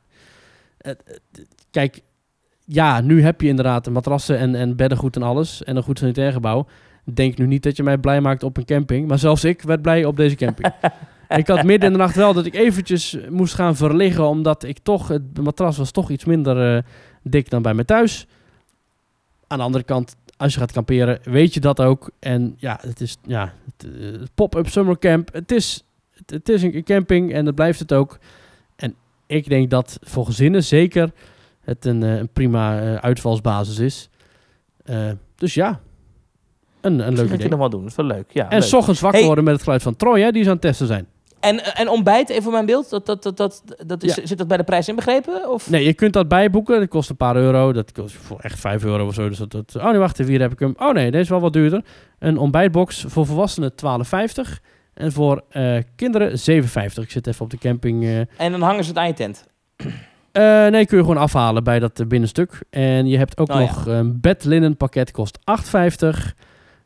het- 0.77 1.21
kijk, 1.71 2.01
ja, 2.65 3.01
nu 3.01 3.23
heb 3.23 3.41
je 3.41 3.47
inderdaad 3.47 3.89
matrassen 3.89 4.37
en, 4.37 4.55
en 4.55 4.75
beddengoed 4.75 5.15
en 5.15 5.23
alles. 5.23 5.63
En 5.63 5.75
een 5.75 5.83
goed 5.83 5.99
sanitair 5.99 6.31
gebouw. 6.31 6.65
Denk 7.13 7.37
nu 7.37 7.47
niet 7.47 7.63
dat 7.63 7.77
je 7.77 7.83
mij 7.83 7.97
blij 7.97 8.21
maakt 8.21 8.43
op 8.43 8.57
een 8.57 8.65
camping. 8.65 9.07
Maar 9.07 9.19
zelfs 9.19 9.43
ik 9.43 9.61
werd 9.61 9.81
blij 9.81 10.05
op 10.05 10.17
deze 10.17 10.35
camping. 10.35 10.73
ik 11.29 11.47
had 11.47 11.63
midden 11.63 11.87
in 11.87 11.97
de 11.97 12.01
nacht 12.03 12.15
wel 12.15 12.33
dat 12.33 12.45
ik 12.45 12.53
eventjes 12.55 13.17
moest 13.29 13.53
gaan 13.53 13.75
verliggen. 13.75 14.27
Omdat 14.27 14.63
ik 14.63 14.79
toch, 14.83 15.07
het 15.07 15.39
matras 15.41 15.77
was 15.77 15.91
toch 15.91 16.09
iets 16.09 16.25
minder 16.25 16.75
eh, 16.75 16.83
dik 17.23 17.49
dan 17.49 17.61
bij 17.61 17.73
me 17.73 17.85
thuis. 17.85 18.27
Aan 19.47 19.57
de 19.57 19.63
andere 19.63 19.83
kant, 19.83 20.15
als 20.39 20.53
je 20.53 20.59
gaat 20.59 20.71
kamperen, 20.71 21.19
weet 21.23 21.53
je 21.53 21.59
dat 21.59 21.81
ook. 21.81 22.11
En 22.19 22.55
ja, 22.57 22.79
het 22.81 23.01
is 23.01 23.17
ja, 23.23 23.53
eh, 23.77 23.87
pop-up 24.35 24.67
summer 24.67 24.99
camp. 24.99 25.33
Het 25.33 25.51
is, 25.51 25.83
het, 26.15 26.29
het 26.29 26.49
is 26.49 26.63
een 26.63 26.83
camping 26.83 27.33
en 27.33 27.45
dat 27.45 27.55
blijft 27.55 27.79
het 27.79 27.93
ook. 27.93 28.17
En 28.75 28.95
ik 29.27 29.49
denk 29.49 29.69
dat 29.69 29.99
voor 30.01 30.25
gezinnen 30.25 30.63
zeker 30.63 31.11
het 31.61 31.85
een, 31.85 32.03
eh, 32.03 32.17
een 32.17 32.29
prima 32.29 32.81
eh, 32.81 32.95
uitvalsbasis 32.95 33.79
is. 33.79 34.09
Dus 35.35 35.53
ja, 35.53 35.79
een, 36.81 36.91
een 36.93 36.97
leuk 36.99 37.15
Dat 37.15 37.17
ga 37.27 37.33
ik 37.33 37.33
idee. 37.39 37.49
nog 37.49 37.59
wel 37.59 37.69
doen. 37.69 37.81
Dat 37.81 37.89
is 37.89 37.95
wel 37.95 38.05
leuk. 38.05 38.25
Ja, 38.31 38.49
En 38.49 38.59
leuk. 38.59 38.67
s 38.67 38.73
ochtends 38.73 38.99
wakker 38.99 39.17
Hey. 39.19 39.27
worden 39.27 39.43
met 39.45 39.53
het 39.53 39.63
geluid 39.63 39.81
van 39.81 39.95
Troy, 39.95 40.21
hè, 40.21 40.31
die 40.31 40.41
is 40.41 40.47
aan 40.47 40.53
het 40.53 40.61
testen 40.61 40.87
zijn. 40.87 41.07
En, 41.39 41.75
en 41.75 41.89
ontbijt, 41.89 42.29
even 42.29 42.43
voor 42.43 42.51
mijn 42.51 42.65
beeld, 42.65 42.89
dat, 42.89 43.05
dat, 43.05 43.23
dat, 43.23 43.37
dat, 43.37 43.63
dat 43.85 44.03
is, 44.03 44.15
Ja. 44.15 44.25
zit 44.25 44.37
dat 44.37 44.47
bij 44.47 44.57
de 44.57 44.63
prijs 44.63 44.87
inbegrepen? 44.87 45.49
Of? 45.49 45.69
Nee, 45.69 45.83
je 45.85 45.93
kunt 45.93 46.13
dat 46.13 46.27
bijboeken. 46.27 46.79
Dat 46.79 46.89
kost 46.89 47.09
een 47.09 47.15
paar 47.17 47.35
euro. 47.35 47.73
Dat 47.73 47.91
kost 47.91 48.15
voor 48.15 48.39
echt 48.39 48.59
5 48.59 48.83
euro 48.83 49.05
of 49.07 49.13
zo. 49.13 49.29
Dus 49.29 49.37
dat, 49.37 49.51
dat, 49.51 49.75
oh 49.75 49.83
nee, 49.89 49.97
wacht 49.97 50.19
even. 50.19 50.31
Hier 50.31 50.41
heb 50.41 50.51
ik 50.51 50.59
hem. 50.59 50.73
Oh 50.77 50.93
nee, 50.93 51.11
deze 51.11 51.23
is 51.23 51.29
wel 51.29 51.39
wat 51.39 51.53
duurder. 51.53 51.83
Een 52.19 52.37
ontbijtbox 52.37 53.05
voor 53.07 53.25
volwassenen 53.25 53.71
12,50. 53.71 54.51
En 54.93 55.11
voor 55.11 55.43
eh, 55.49 55.77
kinderen 55.95 56.29
7,50. 56.29 57.03
Ik 57.03 57.11
zit 57.11 57.27
even 57.27 57.41
op 57.41 57.49
de 57.49 57.57
camping. 57.57 58.03
eh. 58.03 58.19
En 58.19 58.51
dan 58.51 58.61
hangen 58.61 58.83
ze 58.83 58.89
het 58.89 58.99
aan 58.99 59.07
je 59.07 59.13
tent. 59.13 59.47
Eh, 60.31 60.67
nee, 60.67 60.85
kun 60.85 60.97
je 60.97 61.03
gewoon 61.03 61.17
afhalen 61.17 61.63
bij 61.63 61.79
dat 61.79 62.07
binnenstuk. 62.07 62.61
En 62.69 63.07
je 63.07 63.17
hebt 63.17 63.37
ook 63.37 63.49
Oh, 63.49 63.59
nog 63.59 63.85
een 63.85 64.19
bedlinnenpakket, 64.21 65.11
kost 65.11 65.37
8,50. 65.39 66.33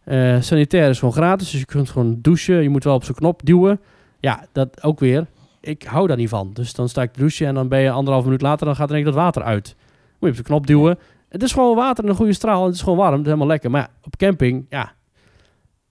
Eh 0.04 0.38
sanitair 0.42 0.90
is 0.90 1.00
gewoon 1.00 1.14
gratis, 1.14 1.52
dus 1.52 1.60
je 1.60 1.66
kunt 1.66 1.90
gewoon 1.90 2.18
douchen. 2.22 2.62
Je 2.62 2.70
moet 2.70 2.84
wel 2.84 2.96
op 2.96 3.04
zo'n 3.04 3.16
knop 3.16 3.42
duwen. 3.46 3.80
Ja, 4.24 4.46
dat 4.52 4.84
ook 4.84 5.00
weer. 5.00 5.28
Ik 5.62 5.84
hou 5.84 6.08
daar 6.08 6.18
niet 6.18 6.30
van. 6.30 6.50
Dus 6.54 6.74
dan 6.74 6.90
sta 6.90 7.02
ik 7.02 7.14
te 7.14 7.20
douchen 7.20 7.48
en 7.48 7.54
dan 7.54 7.68
ben 7.68 7.80
je 7.80 7.92
anderhalf 7.92 8.24
minuut 8.26 8.42
later, 8.42 8.66
dan 8.66 8.76
gaat 8.76 8.92
er 8.92 9.04
dat 9.04 9.14
water 9.14 9.44
uit. 9.44 9.76
Moet 10.20 10.20
je 10.20 10.28
op 10.30 10.36
de 10.36 10.44
knop 10.44 10.68
duwen. 10.68 11.00
Het 11.30 11.44
is 11.44 11.52
gewoon 11.54 11.76
water 11.76 12.04
en 12.04 12.10
een 12.10 12.16
goede 12.16 12.34
straal. 12.34 12.66
Het 12.66 12.76
is 12.76 12.82
gewoon 12.82 12.98
warm, 12.98 13.12
het 13.12 13.20
is 13.22 13.26
helemaal 13.26 13.48
lekker. 13.48 13.72
Maar 13.72 13.82
ja, 13.82 13.90
op 14.04 14.16
camping, 14.18 14.66
ja, 14.70 14.94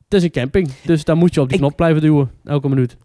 het 0.05 0.15
is 0.15 0.23
een 0.23 0.31
camping. 0.31 0.73
Dus 0.85 1.05
dan 1.05 1.19
moet 1.19 1.35
je 1.35 1.41
op 1.41 1.47
die 1.49 1.57
Ik- 1.57 1.63
knop 1.63 1.77
blijven 1.77 2.01
duwen, 2.03 2.31
elke 2.45 2.69
minuut. 2.69 2.97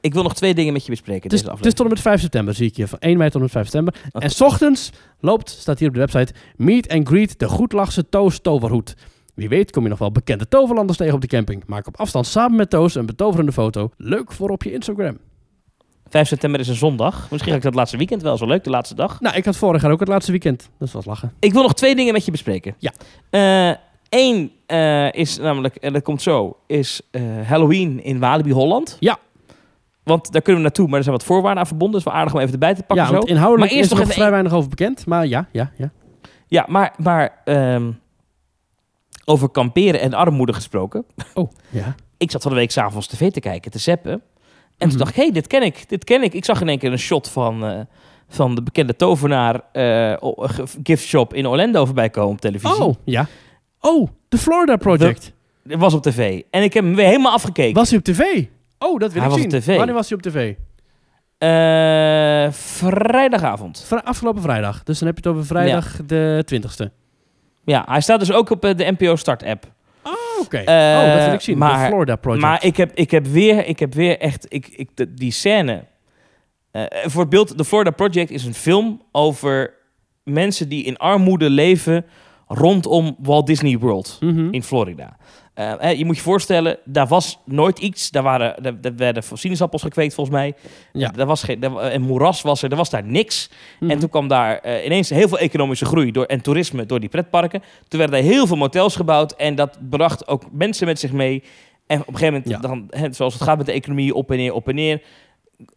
Ik 0.00 0.14
wil 0.14 0.22
nog 0.22 0.34
twee 0.34 0.54
dingen 0.54 0.72
met 0.72 0.84
je 0.84 0.90
bespreken 0.90 1.22
Het 1.22 1.32
is, 1.32 1.38
deze 1.42 1.50
het 1.54 1.64
is 1.66 1.66
aflevering. 1.72 1.76
tot 1.76 1.86
en 1.86 1.92
met 1.92 2.18
5 2.18 2.20
september, 2.20 2.54
zie 2.54 2.66
ik 2.66 2.76
hier. 2.76 2.88
Van 2.88 2.98
1 2.98 3.16
mei 3.18 3.26
tot 3.30 3.34
en 3.36 3.42
met 3.42 3.50
5 3.50 3.64
september. 3.64 3.94
En 4.12 4.30
s 4.30 4.40
ochtends 4.40 4.90
loopt, 5.20 5.48
staat 5.50 5.78
hier 5.78 5.88
op 5.88 5.94
de 5.94 6.00
website, 6.00 6.32
Meet 6.56 6.88
and 6.88 7.08
Greet 7.08 7.38
de 7.38 7.48
Goedlachse 7.48 8.08
Toos 8.08 8.38
Toverhoed. 8.40 8.94
Wie 9.38 9.48
weet 9.48 9.70
kom 9.70 9.82
je 9.82 9.88
nog 9.88 9.98
wel 9.98 10.12
bekende 10.12 10.48
toverlanders 10.48 10.98
tegen 10.98 11.14
op 11.14 11.20
de 11.20 11.26
camping. 11.26 11.62
Maak 11.66 11.86
op 11.86 11.96
afstand 11.96 12.26
samen 12.26 12.56
met 12.56 12.70
Toos 12.70 12.94
een 12.94 13.06
betoverende 13.06 13.52
foto. 13.52 13.90
Leuk 13.96 14.32
voor 14.32 14.50
op 14.50 14.62
je 14.62 14.72
Instagram. 14.72 15.18
5 16.08 16.28
september 16.28 16.60
is 16.60 16.68
een 16.68 16.74
zondag. 16.74 17.26
Misschien 17.30 17.52
ga 17.52 17.58
ik 17.58 17.64
dat 17.64 17.74
laatste 17.74 17.96
weekend 17.96 18.22
wel 18.22 18.36
zo 18.36 18.46
leuk, 18.46 18.64
de 18.64 18.70
laatste 18.70 18.94
dag. 18.94 19.20
Nou, 19.20 19.36
ik 19.36 19.44
had 19.44 19.56
vorig 19.56 19.82
jaar 19.82 19.90
ook 19.90 20.00
het 20.00 20.08
laatste 20.08 20.30
weekend. 20.30 20.70
Dat 20.78 20.90
was 20.90 21.04
lachen. 21.04 21.32
Ik 21.38 21.52
wil 21.52 21.62
nog 21.62 21.74
twee 21.74 21.94
dingen 21.94 22.12
met 22.12 22.24
je 22.24 22.30
bespreken. 22.30 22.74
Ja. 22.78 22.92
Eén 24.08 24.52
is 25.10 25.38
namelijk, 25.38 25.76
en 25.76 25.92
dat 25.92 26.02
komt 26.02 26.22
zo, 26.22 26.56
is 26.66 27.00
eh, 27.10 27.22
Halloween 27.44 28.04
in 28.04 28.18
Walibi 28.18 28.52
Holland. 28.52 28.96
Ja. 29.00 29.18
Want 30.02 30.32
daar 30.32 30.42
kunnen 30.42 30.62
we 30.62 30.68
naartoe, 30.68 30.86
maar 30.88 30.96
er 30.96 31.04
zijn 31.04 31.16
wat 31.16 31.24
voorwaarden 31.24 31.60
aan 31.60 31.66
verbonden. 31.66 31.96
Dus 31.96 32.04
wel 32.04 32.14
aardig 32.14 32.34
om 32.34 32.40
even 32.40 32.52
erbij 32.52 32.74
te 32.74 32.82
pakken 32.82 33.06
ja, 33.06 33.20
zo. 33.20 33.26
inhoudelijk 33.26 33.70
Maar 33.70 33.80
eerst 33.80 33.92
is 33.92 33.98
er 33.98 34.04
nog 34.04 34.14
vrij 34.14 34.30
weinig 34.30 34.52
over 34.52 34.68
bekend. 34.68 35.06
Maar 35.06 35.26
ja, 35.26 35.48
ja, 35.52 35.70
ja. 35.76 35.90
Ja, 36.46 36.64
maar, 36.68 36.94
maar 36.96 37.40
ehm, 37.44 37.90
Over 39.28 39.48
kamperen 39.48 40.00
en 40.00 40.14
armoede 40.14 40.52
gesproken. 40.52 41.04
Oh, 41.34 41.50
ja. 41.70 41.94
Ik 42.16 42.30
zat 42.30 42.42
van 42.42 42.50
de 42.50 42.56
week 42.56 42.70
s'avonds 42.70 43.06
tv 43.06 43.30
te 43.30 43.40
kijken, 43.40 43.70
te 43.70 43.78
zappen. 43.78 44.12
En 44.12 44.20
Mhm. 44.78 44.88
toen 44.88 44.98
dacht 44.98 45.10
ik, 45.10 45.16
hé, 45.16 45.22
hey, 45.22 45.32
dit 45.32 45.46
ken 45.46 45.62
ik, 45.62 45.88
dit 45.88 46.04
ken 46.04 46.22
ik. 46.22 46.34
Ik 46.34 46.44
zag 46.44 46.60
in 46.60 46.68
één 46.68 46.78
keer 46.78 46.92
een 46.92 46.98
shot 46.98 47.28
van, 47.28 47.64
eh, 47.64 47.80
van 48.28 48.54
de 48.54 48.62
bekende 48.62 48.96
tovenaar 48.96 49.54
eh, 49.72 50.16
ge- 50.36 50.66
gift 50.82 51.04
shop 51.04 51.34
in 51.34 51.46
Orlando 51.46 51.84
voorbij 51.84 52.10
komen 52.10 52.30
op 52.30 52.40
televisie. 52.40 52.82
Oh, 52.84 52.94
ja. 53.04 53.26
Oh, 53.80 54.08
de 54.28 54.38
Florida 54.38 54.76
Project. 54.76 55.32
Dat 55.64 55.78
was 55.80 55.94
op 55.94 56.02
tv. 56.02 56.42
En 56.50 56.62
ik 56.62 56.72
heb 56.74 56.84
hem 56.84 56.94
weer 56.94 57.06
helemaal 57.06 57.32
afgekeken. 57.32 57.74
Was 57.74 57.88
hij 57.90 57.98
op 57.98 58.04
tv? 58.04 58.20
Oh, 58.78 58.98
dat 58.98 59.12
wil 59.12 59.22
Hij 59.22 59.30
ik 59.30 59.36
was 59.36 59.40
zien. 59.50 59.54
op 59.54 59.60
tv. 59.60 59.76
Wanneer 59.76 59.94
was 59.94 60.08
hij 60.08 60.16
op 60.18 60.22
tv? 60.24 60.54
Eh, 61.38 62.52
vrijdagavond. 62.52 63.84
Vri- 63.86 64.00
afgelopen 64.04 64.42
vrijdag. 64.42 64.82
Dus 64.82 64.98
dan 64.98 65.08
heb 65.08 65.18
je 65.18 65.28
het 65.28 65.36
over 65.38 65.46
vrijdag 65.48 66.00
de 66.06 66.42
20ste. 66.44 66.90
Ja, 67.68 67.84
hij 67.88 68.00
staat 68.00 68.18
dus 68.18 68.32
ook 68.32 68.50
op 68.50 68.64
eh, 68.64 68.76
de 68.76 68.94
NPO 68.98 69.16
Start 69.16 69.42
app. 69.42 69.64
Oh, 70.02 70.12
oké. 70.40 70.56
Eh, 70.56 71.00
oh, 71.04 71.14
dat 71.14 71.24
wil 71.24 71.32
ik 71.34 71.40
zien. 71.40 71.58
maar- 71.58 71.82
de 71.82 71.86
Florida 71.86 72.16
Project. 72.16 72.42
Maar 72.42 72.64
ik 72.64 72.76
heb, 72.76 72.90
ik 72.94 73.10
heb 73.10 73.26
weer, 73.26 73.66
ik 73.66 73.78
heb 73.78 73.94
weer 73.94 74.18
echt, 74.18 74.46
ik, 74.48 74.66
ik, 74.68 74.88
de- 74.94 75.14
die 75.14 75.30
scène. 75.32 75.84
eh, 76.70 76.84
voor 77.04 77.20
het 77.20 77.30
beeld, 77.30 77.56
The 77.58 77.64
Florida 77.64 77.90
Project 77.90 78.30
is 78.30 78.44
een 78.44 78.54
film 78.54 79.02
over 79.12 79.74
mensen 80.22 80.68
die 80.68 80.84
in 80.84 80.96
armoede 80.96 81.50
leven 81.50 82.04
rondom 82.46 83.16
Walt 83.18 83.46
Disney 83.46 83.78
World 83.78 84.16
Mhm. 84.20 84.48
in 84.50 84.62
Florida. 84.62 85.16
Eh, 85.58 85.98
je 85.98 86.04
moet 86.04 86.16
je 86.16 86.22
voorstellen, 86.22 86.78
daar 86.84 87.06
was 87.06 87.38
nooit 87.44 87.78
iets. 87.78 88.10
Daar, 88.10 88.22
waren, 88.22 88.62
daar, 88.62 88.80
daar 88.80 88.96
werden 88.96 89.22
sinaasappels 89.32 89.82
gekweekt 89.82 90.14
volgens 90.14 90.36
mij. 90.36 90.54
Ja. 90.92 91.08
Daar 91.08 91.26
was 91.26 91.42
geen, 91.42 91.60
daar, 91.60 91.76
en 91.76 92.00
moeras 92.02 92.42
was 92.42 92.62
er, 92.62 92.70
er 92.70 92.76
was 92.76 92.90
daar 92.90 93.04
niks. 93.04 93.50
Mhm. 93.80 93.90
En 93.90 93.98
toen 93.98 94.08
kwam 94.08 94.28
daar 94.28 94.58
eh, 94.58 94.84
ineens 94.84 95.10
heel 95.10 95.28
veel 95.28 95.38
economische 95.38 95.84
groei 95.84 96.10
door, 96.10 96.24
en 96.24 96.40
toerisme 96.40 96.86
door 96.86 97.00
die 97.00 97.08
pretparken. 97.08 97.62
Toen 97.88 97.98
werden 97.98 98.18
er 98.18 98.24
heel 98.24 98.46
veel 98.46 98.56
motels 98.56 98.96
gebouwd 98.96 99.32
en 99.32 99.54
dat 99.54 99.78
bracht 99.90 100.28
ook 100.28 100.42
mensen 100.52 100.86
met 100.86 100.98
zich 100.98 101.12
mee. 101.12 101.42
En 101.86 102.00
op 102.00 102.08
een 102.08 102.16
gegeven 102.16 102.42
moment, 102.44 102.62
Ja. 102.62 102.68
dan, 102.68 102.86
hè, 102.90 103.12
zoals 103.12 103.34
het 103.34 103.42
gaat 103.42 103.56
met 103.56 103.66
de 103.66 103.72
economie, 103.72 104.14
op 104.14 104.30
en 104.30 104.36
neer, 104.36 104.52
op 104.52 104.68
en 104.68 104.74
neer, 104.74 105.02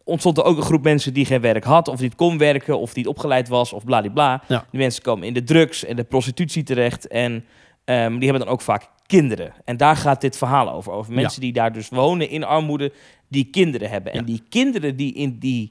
ontstond 0.04 0.38
er 0.38 0.44
ook 0.44 0.56
een 0.56 0.62
groep 0.62 0.82
mensen 0.82 1.12
die 1.14 1.24
geen 1.24 1.40
werk 1.40 1.64
had, 1.64 1.88
of 1.88 2.00
niet 2.00 2.14
kon 2.14 2.38
werken, 2.38 2.78
of 2.78 2.94
niet 2.94 3.06
opgeleid 3.06 3.48
was, 3.48 3.72
of 3.72 3.84
bladibla. 3.84 4.42
Ja. 4.48 4.64
Die 4.70 4.80
mensen 4.80 5.02
komen 5.02 5.26
in 5.26 5.34
de 5.34 5.44
drugs 5.44 5.84
en 5.84 5.96
de 5.96 6.04
prostitutie 6.04 6.62
terecht 6.62 7.06
en 7.08 7.44
ehm, 7.84 8.12
die 8.18 8.28
hebben 8.28 8.46
dan 8.46 8.54
ook 8.54 8.60
vaak 8.60 8.88
kinderen. 9.18 9.52
En 9.64 9.76
daar 9.76 9.96
gaat 9.96 10.20
dit 10.20 10.36
verhaal 10.36 10.70
over, 10.72 10.92
over 10.92 11.12
mensen 11.12 11.40
die 11.40 11.52
daar 11.52 11.72
dus 11.72 11.88
wonen 11.88 12.28
in 12.30 12.44
armoede, 12.44 12.92
die 13.28 13.44
kinderen 13.44 13.90
hebben. 13.90 14.12
En 14.12 14.24
die 14.24 14.42
kinderen 14.48 14.96
die 14.96 15.12
in 15.14 15.38
die 15.38 15.70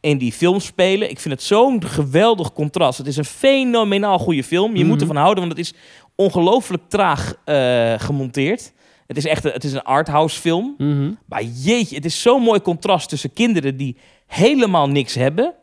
in 0.00 0.18
die 0.18 0.32
film 0.32 0.60
spelen. 0.60 1.10
Ik 1.10 1.20
vind 1.20 1.34
het 1.34 1.42
zo'n 1.42 1.84
geweldig 1.84 2.52
contrast. 2.52 2.98
Het 2.98 3.06
is 3.06 3.16
een 3.16 3.24
fenomenaal 3.24 4.18
goede 4.18 4.44
film. 4.44 4.72
Je 4.72 4.78
Mhm. 4.78 4.88
moet 4.88 5.00
ervan 5.00 5.16
houden, 5.16 5.44
want 5.46 5.56
het 5.58 5.66
is 5.66 5.74
ongelooflijk 6.14 6.82
traag 6.88 7.34
eh, 7.44 7.94
gemonteerd. 7.98 8.72
Het 9.06 9.16
is 9.16 9.24
echt 9.26 9.44
een, 9.44 9.50
het 9.52 9.64
is 9.64 9.72
een 9.72 9.82
arthouse 9.82 10.40
film. 10.40 10.74
Mhm. 10.78 11.12
Maar 11.28 11.42
jeetje, 11.42 11.94
het 11.96 12.04
is 12.04 12.22
zo'n 12.22 12.42
mooi 12.42 12.60
contrast 12.60 13.08
tussen 13.08 13.32
kinderen 13.32 13.76
die 13.76 13.96
helemaal 14.26 14.88
niks 14.88 15.14
hebben... 15.14 15.54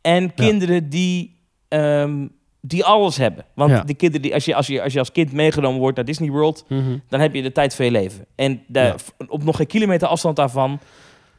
en 0.00 0.34
kinderen 0.34 0.88
die, 0.88 1.36
ehm, 1.68 2.26
die 2.66 2.84
alles 2.84 3.16
hebben. 3.16 3.44
Want 3.54 3.70
Ja. 3.70 3.80
de 3.82 3.94
kinderen 3.94 4.22
die, 4.22 4.34
als, 4.34 4.44
je, 4.44 4.54
als, 4.54 4.66
je, 4.66 4.82
als 4.82 4.92
je 4.92 4.98
als 4.98 5.12
kind 5.12 5.32
meegenomen 5.32 5.80
wordt 5.80 5.96
naar 5.96 6.04
Disney 6.04 6.30
World... 6.30 6.64
Mhm. 6.68 6.98
dan 7.08 7.20
heb 7.20 7.34
je 7.34 7.42
de 7.42 7.52
tijd 7.52 7.74
van 7.74 7.84
je 7.84 7.90
leven. 7.90 8.26
En 8.34 8.62
de, 8.66 8.78
Ja. 8.80 8.94
op 9.28 9.44
nog 9.44 9.56
geen 9.56 9.66
kilometer 9.66 10.08
afstand 10.08 10.36
daarvan 10.36 10.78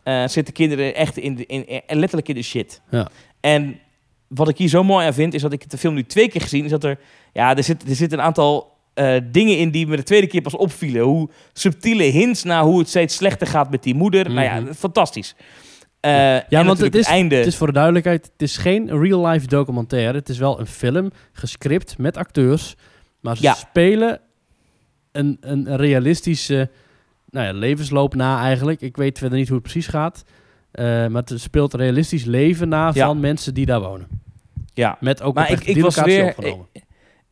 eh, 0.04 0.28
zitten 0.28 0.54
kinderen 0.54 0.96
echt 0.96 1.18
in 1.18 1.36
de, 1.36 1.46
in, 1.46 1.68
in- 1.68 1.82
letterlijk 1.88 2.28
in 2.30 2.36
de 2.36 2.42
shit. 2.42 2.82
Ja. 2.90 3.08
En 3.40 3.80
wat 4.28 4.50
ik 4.50 4.58
hier 4.58 4.68
zo 4.70 4.84
mooi 4.84 5.06
aan 5.06 5.14
vind, 5.14 5.34
is 5.34 5.42
dat 5.42 5.54
ik 5.54 5.70
de 5.70 5.78
film 5.78 5.94
nu 5.94 6.04
twee 6.06 6.28
keer 6.30 6.42
gezien, 6.42 6.64
is 6.64 6.70
dat 6.72 6.84
er, 6.84 7.00
ja, 7.34 7.56
er 7.58 7.64
zit, 7.64 7.90
er 7.90 7.96
zit 7.96 8.12
een 8.12 8.22
aantal 8.22 8.74
eh, 8.94 9.16
dingen 9.32 9.58
in 9.58 9.70
die 9.72 9.88
me 9.88 9.96
de 9.96 10.04
tweede 10.04 10.28
keer 10.28 10.42
pas 10.42 10.56
opvielen. 10.56 11.02
Hoe 11.02 11.30
subtiele 11.54 12.04
hints 12.04 12.44
naar 12.44 12.64
hoe 12.64 12.80
het 12.80 12.90
steeds 12.90 13.16
slechter 13.16 13.48
gaat 13.48 13.70
met 13.72 13.84
die 13.84 13.96
moeder. 13.96 14.30
Nou 14.32 14.48
Mhm. 14.60 14.66
ja, 14.68 14.74
fantastisch. 14.74 15.36
Eh, 16.06 16.42
Ja, 16.50 16.66
want 16.66 16.80
het 16.80 16.96
is, 16.96 17.06
einde. 17.08 17.36
het 17.36 17.46
is 17.46 17.56
voor 17.58 17.68
de 17.68 17.74
duidelijkheid, 17.74 18.26
het 18.34 18.42
is 18.42 18.58
geen 18.58 19.00
real-life 19.02 19.48
documentaire. 19.48 20.18
Het 20.18 20.30
is 20.30 20.38
wel 20.38 20.60
een 20.60 20.68
film, 20.68 21.12
gescript 21.32 21.98
met 21.98 22.18
acteurs. 22.18 22.76
Maar 23.20 23.36
ze 23.38 23.44
Ja. 23.44 23.54
spelen 23.54 24.20
een, 25.12 25.38
een 25.42 25.76
realistische 25.78 26.70
nou 27.30 27.46
ja, 27.46 27.54
levensloop 27.54 28.16
na 28.16 28.42
eigenlijk. 28.42 28.82
Ik 28.82 28.98
weet 28.98 29.18
verder 29.18 29.38
niet 29.38 29.48
hoe 29.48 29.58
het 29.58 29.64
precies 29.72 29.88
gaat. 29.88 30.24
Eh, 30.72 30.86
maar 30.86 31.24
het 31.26 31.34
speelt 31.36 31.74
een 31.74 31.80
realistisch 31.80 32.24
leven 32.26 32.70
na 32.70 32.92
Ja. 32.94 33.06
van 33.06 33.20
mensen 33.20 33.54
die 33.54 33.66
daar 33.66 33.82
wonen. 33.82 34.08
ja. 34.74 34.98
Met 35.00 35.22
ook 35.22 35.36
Maar 35.36 35.52
ik- 35.52 35.64
ik 35.64 35.82
was 35.82 35.96
locatie 35.96 36.18
weer- 36.18 36.36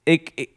ik- 0.03 0.49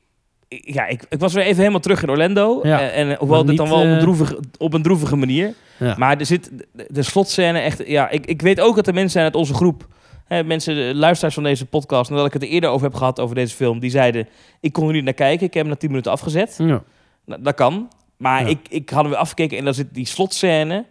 ja, 0.49 0.87
ik, 0.87 1.05
ik 1.09 1.21
was 1.21 1.33
weer 1.33 1.45
even 1.45 1.59
helemaal 1.59 1.81
terug 1.81 2.03
in 2.03 2.11
Orlando. 2.11 2.61
Ja. 2.63 2.81
Eh, 2.81 2.99
en 2.99 3.17
hoewel 3.19 3.37
Maar 3.37 3.47
dit 3.47 3.57
dan 3.57 3.69
wel 3.69 3.79
op 3.79 3.85
een, 3.85 3.95
eh, 3.95 4.01
droevige, 4.01 4.41
op 4.59 4.75
een 4.75 4.83
droevige 4.83 5.17
manier. 5.17 5.55
Ja. 5.79 5.95
Maar 5.99 6.19
er 6.19 6.27
zit 6.27 6.51
de, 6.73 6.87
de 6.89 7.03
slotscène 7.03 7.59
echt. 7.59 7.87
Ja, 7.87 8.11
ik, 8.11 8.27
ik 8.27 8.43
weet 8.43 8.61
ook 8.61 8.77
dat 8.77 8.87
er 8.87 8.93
mensen 8.93 9.13
zijn 9.13 9.25
uit 9.25 9.35
onze 9.35 9.55
groep. 9.55 9.89
Hè, 10.25 10.45
mensen, 10.45 10.95
luisteraars 10.95 11.35
van 11.35 11.43
deze 11.43 11.67
podcast. 11.67 12.11
Nadat 12.11 12.27
ik 12.27 12.33
het 12.33 12.43
er 12.43 12.49
eerder 12.49 12.71
over 12.71 12.87
heb 12.87 12.97
gehad 12.97 13.21
over 13.21 13.35
deze 13.35 13.55
film. 13.55 13.79
Die 13.79 13.91
zeiden: 13.91 14.29
Ik 14.61 14.73
kon 14.73 14.87
er 14.89 14.95
niet 14.95 15.05
naar 15.05 15.13
kijken. 15.13 15.47
Ik 15.47 15.55
heb 15.55 15.63
hem 15.63 15.73
na 15.73 15.79
10 15.79 15.89
minuten 15.89 16.13
afgezet. 16.13 16.55
Ja. 16.59 16.83
Nou, 17.25 17.43
dat 17.43 17.55
kan. 17.55 17.89
Maar 18.17 18.49
ik, 18.49 18.59
ik 18.69 18.91
had 18.91 19.01
hem 19.01 19.11
weer 19.11 19.21
afgekeken 19.21 19.59
en 19.59 19.65
dan 19.65 19.75
zit 19.75 19.95
die 19.95 20.07
slotscène. 20.07 20.85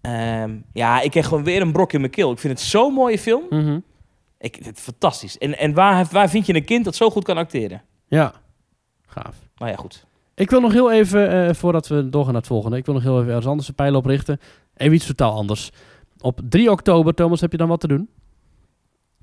Ehm, 0.00 0.50
ja, 0.72 1.00
ik 1.00 1.10
kreeg 1.10 1.26
gewoon 1.26 1.44
weer 1.44 1.60
een 1.60 1.72
brok 1.72 1.92
in 1.92 2.00
mijn 2.00 2.12
keel. 2.12 2.32
Ik 2.32 2.38
vind 2.38 2.58
het 2.58 2.68
zo'n 2.68 2.92
mooie 2.92 3.18
film. 3.18 3.42
Mhm. 3.50 3.78
Ik, 4.38 4.54
het 4.62 4.76
is 4.76 4.82
fantastisch. 4.82 5.38
En, 5.38 5.58
en 5.58 5.74
waar, 5.74 6.06
waar 6.10 6.30
vind 6.30 6.46
je 6.46 6.54
een 6.54 6.64
kind 6.64 6.84
dat 6.84 6.96
zo 6.96 7.10
goed 7.10 7.24
kan 7.24 7.36
acteren? 7.36 7.82
ja, 8.08 8.32
gaaf. 9.12 9.36
Nou 9.56 9.70
ja, 9.70 9.76
goed. 9.76 10.04
Ik 10.34 10.50
wil 10.50 10.60
nog 10.60 10.72
heel 10.72 10.92
even, 10.92 11.30
eh, 11.48 11.54
voordat 11.54 11.88
we 11.88 12.08
doorgaan 12.08 12.32
naar 12.32 12.40
het 12.40 12.50
volgende, 12.50 12.76
ik 12.76 12.84
wil 12.86 12.94
nog 12.94 13.02
heel 13.02 13.16
even 13.16 13.28
ergens 13.28 13.46
anders 13.46 13.68
een 13.68 13.74
pijl 13.74 13.94
oprichten. 13.94 14.40
Even 14.76 14.94
iets 14.94 15.06
totaal 15.06 15.32
anders. 15.34 15.70
Op 16.20 16.40
3 16.48 16.70
oktober, 16.70 17.14
Thomas, 17.14 17.40
heb 17.40 17.52
je 17.52 17.58
dan 17.58 17.68
wat 17.68 17.80
te 17.80 17.88
doen? 17.88 18.08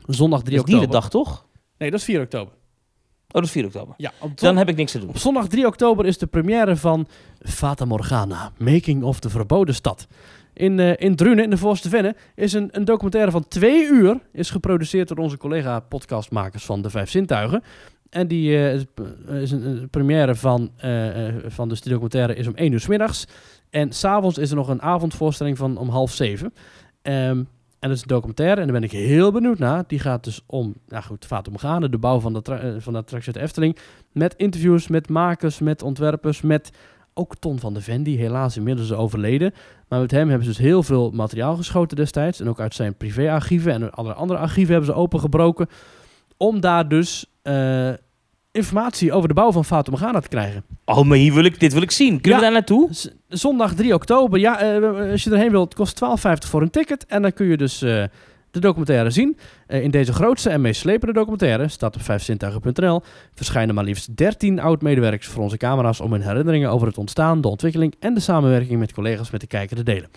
Zondag 0.07 0.41
3 0.41 0.57
Dat 0.57 0.67
is 0.67 0.73
oktober. 0.73 0.79
dierendag, 0.79 1.09
toch? 1.09 1.45
Nee, 1.77 1.91
dat 1.91 1.99
is 1.99 2.05
4 2.05 2.21
oktober. 2.21 2.53
Oh, 2.53 3.35
dat 3.35 3.43
is 3.43 3.51
4 3.51 3.65
oktober. 3.65 3.93
Ja, 3.97 4.11
op, 4.19 4.39
Dan 4.39 4.57
heb 4.57 4.69
ik 4.69 4.75
niks 4.75 4.91
te 4.91 4.99
doen. 4.99 5.09
op 5.09 5.17
zondag 5.17 5.47
3 5.47 5.65
oktober 5.67 6.05
is 6.05 6.17
de 6.17 6.27
première 6.27 6.75
van 6.75 7.07
Fata 7.39 7.85
Morgana, 7.85 8.51
Making 8.57 9.03
of 9.03 9.19
the 9.19 9.29
Verboden 9.29 9.75
Stad. 9.75 10.07
In, 10.53 10.79
eh 10.79 10.93
in 10.97 11.15
Drunen, 11.15 11.43
in 11.43 11.49
de 11.49 11.57
Voorste 11.57 11.89
Venne, 11.89 12.15
is 12.35 12.53
een, 12.53 12.69
een 12.71 12.85
documentaire 12.85 13.31
van 13.31 13.47
twee 13.47 13.87
uur, 13.87 14.19
is 14.31 14.49
geproduceerd 14.49 15.07
door 15.07 15.17
onze 15.17 15.37
collega 15.37 15.79
podcastmakers 15.79 16.65
van 16.65 16.81
De 16.81 16.89
Vijf 16.89 17.09
Zintuigen. 17.09 17.63
En 18.09 18.27
die 18.27 18.57
eh, 18.57 18.73
is, 18.73 18.85
eh, 19.51 19.59
een, 19.59 19.87
première 19.89 20.35
van, 20.35 20.71
eh, 20.77 21.27
van 21.47 21.69
die 21.69 21.79
documentaire 21.83 22.35
is 22.35 22.47
om 22.47 22.53
1 22.55 22.71
uur 22.71 22.79
's 22.79 22.87
middags. 22.87 23.25
En 23.69 23.91
s'avonds 23.91 24.37
is 24.37 24.49
er 24.49 24.55
nog 24.55 24.67
een 24.67 24.81
avondvoorstelling 24.81 25.57
van 25.57 25.77
om 25.77 25.89
half 25.89 26.11
zeven. 26.11 26.53
Ehm, 27.01 27.43
en 27.79 27.87
dat 27.89 27.91
is 27.91 28.01
een 28.01 28.07
documentaire 28.07 28.61
en 28.61 28.67
daar 28.67 28.79
ben 28.79 28.89
ik 28.89 28.91
heel 28.91 29.31
benieuwd 29.31 29.59
naar. 29.59 29.83
Die 29.87 29.99
gaat 29.99 30.23
dus 30.23 30.41
om, 30.45 30.75
nou 30.87 31.03
goed, 31.03 31.25
Fata 31.25 31.51
Morgana, 31.51 31.87
de 31.87 31.97
bouw 31.97 32.19
van 32.19 32.33
de, 32.33 32.75
van 32.79 32.93
de 32.93 32.99
attractie 32.99 33.39
Efteling. 33.39 33.77
Met 34.11 34.35
interviews, 34.35 34.87
met 34.87 35.09
makers, 35.09 35.59
met 35.59 35.81
ontwerpers, 35.81 36.41
met 36.41 36.71
ook 37.13 37.35
Ton 37.35 37.59
van 37.59 37.73
de 37.73 37.81
Ven, 37.81 38.05
helaas 38.05 38.57
inmiddels 38.57 38.89
is 38.89 38.95
overleden. 38.95 39.53
Maar 39.87 39.99
met 39.99 40.11
hem 40.11 40.27
hebben 40.29 40.45
ze 40.45 40.51
dus 40.51 40.61
heel 40.61 40.83
veel 40.83 41.11
materiaal 41.11 41.55
geschoten 41.55 41.97
destijds. 41.97 42.39
En 42.39 42.49
ook 42.49 42.59
uit 42.59 42.75
zijn 42.75 42.95
privéarchieven 42.95 43.71
en 43.71 43.91
alle 43.91 44.13
andere 44.13 44.39
archieven 44.39 44.73
hebben 44.73 44.93
ze 44.93 44.99
opengebroken. 44.99 45.67
Om 46.41 46.59
daar 46.59 46.87
dus 46.87 47.25
eh, 47.41 47.89
informatie 48.51 49.13
over 49.13 49.27
de 49.27 49.33
bouw 49.33 49.51
van 49.51 49.65
Fata 49.65 49.91
Morgana 49.91 50.19
te 50.19 50.27
krijgen. 50.29 50.63
Oh, 50.85 51.03
maar 51.03 51.17
hier 51.17 51.33
wil 51.33 51.43
ik, 51.43 51.59
dit 51.59 51.73
wil 51.73 51.81
ik 51.81 51.91
zien. 51.91 52.21
Kunnen 52.21 52.29
Ja. 52.29 52.35
we 52.35 52.41
daar 52.41 52.51
naartoe? 52.51 52.87
Z- 52.93 53.07
Zondag 53.27 53.73
3 53.73 53.93
oktober. 53.93 54.39
Ja, 54.39 54.59
eh, 54.59 55.11
als 55.11 55.23
je 55.23 55.31
erheen 55.31 55.51
wilt, 55.51 55.73
kost 55.75 55.95
12,50 55.95 56.49
voor 56.49 56.61
een 56.61 56.69
ticket. 56.69 57.05
En 57.05 57.21
dan 57.21 57.33
kun 57.33 57.45
je 57.45 57.57
dus 57.57 57.81
eh, 57.81 58.03
de 58.51 58.59
documentaire 58.59 59.09
zien. 59.09 59.37
Eh, 59.67 59.83
in 59.83 59.91
deze 59.91 60.13
grootste 60.13 60.49
en 60.49 60.61
meest 60.61 60.79
slepende 60.81 61.13
documentaire, 61.13 61.67
staat 61.67 61.95
op 61.95 62.01
5zintuigen.nl, 62.01 63.01
verschijnen 63.33 63.75
maar 63.75 63.83
liefst 63.83 64.17
13 64.17 64.59
oud-medewerkers 64.59 65.27
voor 65.27 65.43
onze 65.43 65.57
camera's 65.57 65.99
om 65.99 66.11
hun 66.11 66.21
herinneringen 66.21 66.69
over 66.71 66.87
het 66.87 66.97
ontstaan, 66.97 67.41
de 67.41 67.47
ontwikkeling 67.47 67.95
en 67.99 68.13
de 68.13 68.19
samenwerking 68.19 68.79
met 68.79 68.93
collega's 68.93 69.31
met 69.31 69.41
de 69.41 69.47
kijker 69.47 69.75
te 69.75 69.83
delen. 69.83 70.09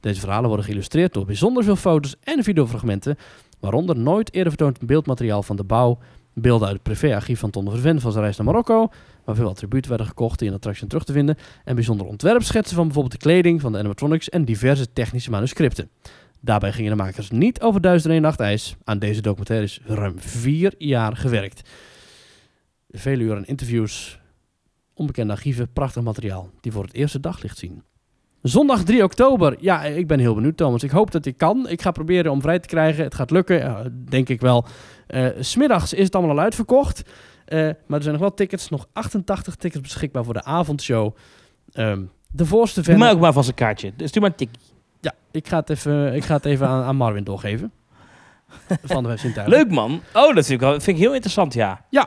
Deze 0.00 0.20
verhalen 0.20 0.46
worden 0.48 0.64
geïllustreerd 0.66 1.12
door 1.12 1.24
bijzonder 1.26 1.64
veel 1.64 1.76
foto's 1.76 2.16
en 2.24 2.42
videofragmenten, 2.44 3.16
waaronder 3.60 3.98
nooit 3.98 4.34
eerder 4.34 4.52
vertoond 4.52 4.86
beeldmateriaal 4.86 5.42
van 5.42 5.56
de 5.56 5.64
bouw, 5.64 5.98
beelden 6.34 6.66
uit 6.66 6.76
het 6.76 6.82
privéarchief 6.82 7.38
van 7.38 7.50
Ton 7.50 7.64
de 7.64 7.70
Verven 7.70 8.00
van 8.00 8.12
zijn 8.12 8.24
reis 8.24 8.36
naar 8.36 8.46
Marokko, 8.46 8.88
waar 9.24 9.34
veel 9.34 9.48
attributen 9.48 9.88
werden 9.88 10.06
gekocht 10.06 10.38
die 10.38 10.46
in 10.46 10.52
de 10.52 10.58
attractie 10.58 10.86
terug 10.86 11.04
te 11.04 11.12
vinden, 11.12 11.36
en 11.64 11.74
bijzondere 11.74 12.08
ontwerpschetsen 12.08 12.76
van 12.76 12.84
bijvoorbeeld 12.84 13.20
de 13.20 13.26
kleding 13.26 13.60
van 13.60 13.72
de 13.72 13.78
animatronics 13.78 14.28
en 14.28 14.44
diverse 14.44 14.92
technische 14.92 15.30
manuscripten. 15.30 15.90
Daarbij 16.40 16.72
gingen 16.72 16.90
de 16.90 17.02
makers 17.02 17.30
niet 17.30 17.60
over 17.60 17.80
Duizend 17.80 18.14
en 18.14 18.22
Nacht 18.22 18.40
IJs. 18.40 18.76
Aan 18.84 18.98
deze 18.98 19.20
documentaire 19.20 19.64
is 19.64 19.80
ruim 19.84 20.20
vier 20.20 20.74
jaar 20.78 21.16
gewerkt. 21.16 21.68
Vele 22.90 23.22
uren 23.22 23.44
interviews, 23.44 24.20
onbekende 24.94 25.32
archieven, 25.32 25.72
prachtig 25.72 26.02
materiaal 26.02 26.50
die 26.60 26.72
voor 26.72 26.84
het 26.84 26.94
eerste 26.94 27.20
daglicht 27.20 27.58
zien. 27.58 27.82
Zondag 28.42 28.82
3 28.82 29.02
oktober. 29.02 29.56
Ja, 29.58 29.82
ik 29.84 30.06
ben 30.06 30.18
heel 30.18 30.34
benieuwd, 30.34 30.56
Thomas. 30.56 30.82
Ik 30.82 30.90
hoop 30.90 31.10
dat 31.10 31.26
ik 31.26 31.36
kan. 31.36 31.68
Ik 31.68 31.82
ga 31.82 31.90
proberen 31.90 32.32
om 32.32 32.40
vrij 32.40 32.58
te 32.58 32.68
krijgen. 32.68 33.04
Het 33.04 33.14
gaat 33.14 33.30
lukken, 33.30 33.62
eh, 33.62 33.76
denk 34.08 34.28
ik 34.28 34.40
wel. 34.40 34.64
S 35.40 35.50
Smiddags 35.50 35.92
is 35.92 36.04
het 36.04 36.14
allemaal 36.14 36.36
al 36.36 36.42
uitverkocht. 36.42 37.02
Eh, 37.44 37.58
maar 37.58 37.96
er 37.96 38.02
zijn 38.02 38.12
nog 38.12 38.20
wel 38.20 38.34
tickets. 38.34 38.68
Nog 38.68 38.86
88 38.92 39.54
tickets 39.54 39.82
beschikbaar 39.82 40.24
voor 40.24 40.34
de 40.34 40.44
avondshow. 40.44 41.16
Ehm, 41.72 42.02
de 42.30 42.46
voorste 42.46 42.80
Doe 42.82 42.90
fan... 42.90 42.98
maar 42.98 43.12
ook 43.12 43.20
maar 43.20 43.32
van 43.32 43.44
zijn 43.44 43.56
kaartje. 43.56 43.92
Dus 43.96 44.12
doe 44.12 44.22
maar 44.22 44.30
een 44.30 44.36
tikkie. 44.36 44.60
Ja, 45.00 45.14
ik 45.30 45.48
ga 45.48 45.58
het 45.58 45.70
even, 45.70 46.14
ik 46.14 46.24
ga 46.24 46.34
het 46.34 46.44
even 46.44 46.66
aan, 46.66 46.82
aan 46.82 46.96
Marvin 46.96 47.24
doorgeven. 47.24 47.72
Van 48.82 49.02
de 49.02 49.08
Webzintuigen. 49.08 49.54
Leuk 49.58 49.70
man. 49.70 50.00
Oh, 50.14 50.34
dat 50.34 50.46
vind 50.46 50.62
ik, 50.62 50.68
vind 50.68 50.86
ik 50.86 50.96
heel 50.96 51.12
interessant, 51.14 51.54
ja. 51.54 51.84
De 51.90 52.06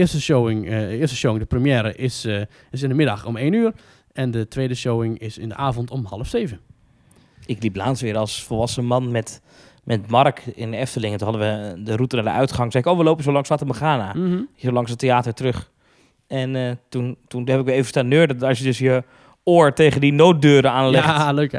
eerste 0.00 0.20
showing, 0.20 0.68
de 0.68 0.96
eerste 0.96 1.16
showing, 1.16 1.40
de 1.40 1.46
première, 1.46 1.94
is, 1.94 2.24
is 2.70 2.82
in 2.82 2.88
de 2.88 2.94
middag 2.94 3.26
om 3.26 3.36
1 3.36 3.52
uur. 3.52 3.72
En 4.14 4.30
de 4.30 4.48
tweede 4.48 4.74
showing 4.74 5.18
is 5.18 5.38
in 5.38 5.48
de 5.48 5.54
avond 5.56 5.90
om 5.90 6.04
half 6.04 6.26
7. 6.28 6.60
Ik 7.46 7.62
liep 7.62 7.76
laatst 7.76 8.02
weer 8.02 8.16
als 8.16 8.42
volwassen 8.42 8.84
man 8.84 9.10
met, 9.10 9.40
met 9.84 10.08
Mark 10.10 10.42
in 10.54 10.70
de 10.70 10.76
Efteling. 10.76 11.12
En 11.12 11.18
toen 11.18 11.28
hadden 11.28 11.72
we 11.74 11.82
de 11.82 11.94
route 11.96 12.14
naar 12.16 12.24
de 12.24 12.30
uitgang. 12.30 12.72
Zei 12.72 12.84
ik, 12.84 12.90
oh, 12.90 12.98
we 12.98 13.04
lopen 13.04 13.24
zo 13.24 13.32
langs 13.32 13.48
Fata 13.48 13.64
Morgana. 13.64 14.12
Mhm. 14.14 14.40
Zo 14.56 14.72
langs 14.72 14.90
het 14.90 14.98
theater 14.98 15.34
terug. 15.34 15.70
En 16.26 16.56
eh, 16.56 16.70
toen, 16.88 17.16
toen 17.28 17.48
heb 17.48 17.58
ik 17.60 17.64
weer 17.66 17.74
even 17.74 17.88
staan 17.88 18.08
neurden. 18.08 18.38
dat 18.38 18.48
Als 18.48 18.58
je 18.58 18.64
dus 18.64 18.78
je 18.78 19.02
oor 19.44 19.72
tegen 19.72 20.00
die 20.00 20.12
nooddeuren 20.12 20.70
aanlegt, 20.70 21.04
Ja, 21.04 21.32
leuk 21.32 21.52
hè? 21.52 21.58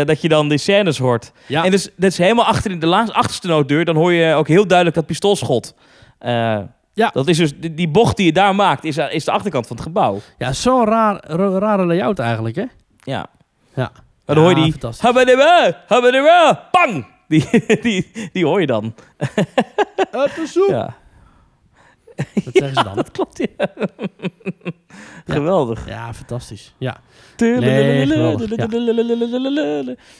eh, 0.00 0.06
dat 0.06 0.20
je 0.20 0.28
dan 0.28 0.48
die 0.48 0.58
scènes 0.58 0.98
hoort. 0.98 1.32
Ja, 1.46 1.64
En 1.64 1.70
dus 1.70 1.84
dat 1.96 2.10
is 2.10 2.18
helemaal 2.18 2.44
achter 2.44 2.70
in 2.70 2.78
de 2.80 2.86
laatste, 2.86 3.14
achterste 3.16 3.46
nooddeur. 3.46 3.84
Dan 3.84 3.96
hoor 3.96 4.12
je 4.12 4.34
ook 4.34 4.48
heel 4.48 4.66
duidelijk 4.66 4.96
dat 4.96 5.06
pistoolschot. 5.06 5.74
Eh, 6.18 6.58
Ja. 6.94 7.10
Dat 7.12 7.28
is 7.28 7.36
dus, 7.36 7.52
die, 7.72 7.88
bocht 7.88 8.16
die 8.16 8.26
je 8.26 8.32
daar 8.32 8.54
maakt, 8.54 8.84
is, 8.84 8.96
is 8.96 9.24
de 9.24 9.30
achterkant 9.30 9.66
van 9.66 9.76
het 9.76 9.84
gebouw. 9.84 10.20
ja 10.38 10.52
zo'n 10.52 10.84
raar, 10.84 11.24
ra- 11.26 11.58
rare 11.58 11.86
layout 11.86 12.18
eigenlijk 12.18 12.56
hè? 12.56 12.64
Ja. 13.02 13.26
Ja. 13.74 13.90
Maar 14.26 14.36
dan 14.36 14.44
hoor 14.44 14.58
je 14.58 14.64
Ja, 14.66 14.72
die... 14.72 14.90
Habadaba, 14.98 15.82
habadaba, 15.86 16.68
Pang! 16.70 17.06
Die, 17.28 17.48
die, 17.80 18.10
die 18.32 18.44
hoor 18.46 18.60
je 18.60 18.66
dan. 18.66 18.94
Uit 20.10 20.34
de 20.34 20.46
soep! 20.46 20.68
Ja. 20.68 20.94
Wat 22.44 22.54
zeggen 22.54 22.74
ze 22.74 22.84
dan? 22.88 22.94
Dat 22.96 23.10
klopt, 23.10 23.38
ja. 23.38 23.66
Geweldig. 25.26 25.88
Ja, 25.88 26.14
fantastisch. 26.14 26.74
Ja. 26.78 26.96
Nee, 27.36 28.06
geweldig, 28.06 28.48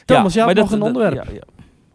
Thomas, 0.04 0.34
jij 0.34 0.44
had 0.44 0.54
nog 0.54 0.70
een 0.70 0.82
onderwerp. 0.82 1.14
Ja, 1.14 1.32
ja. 1.32 1.42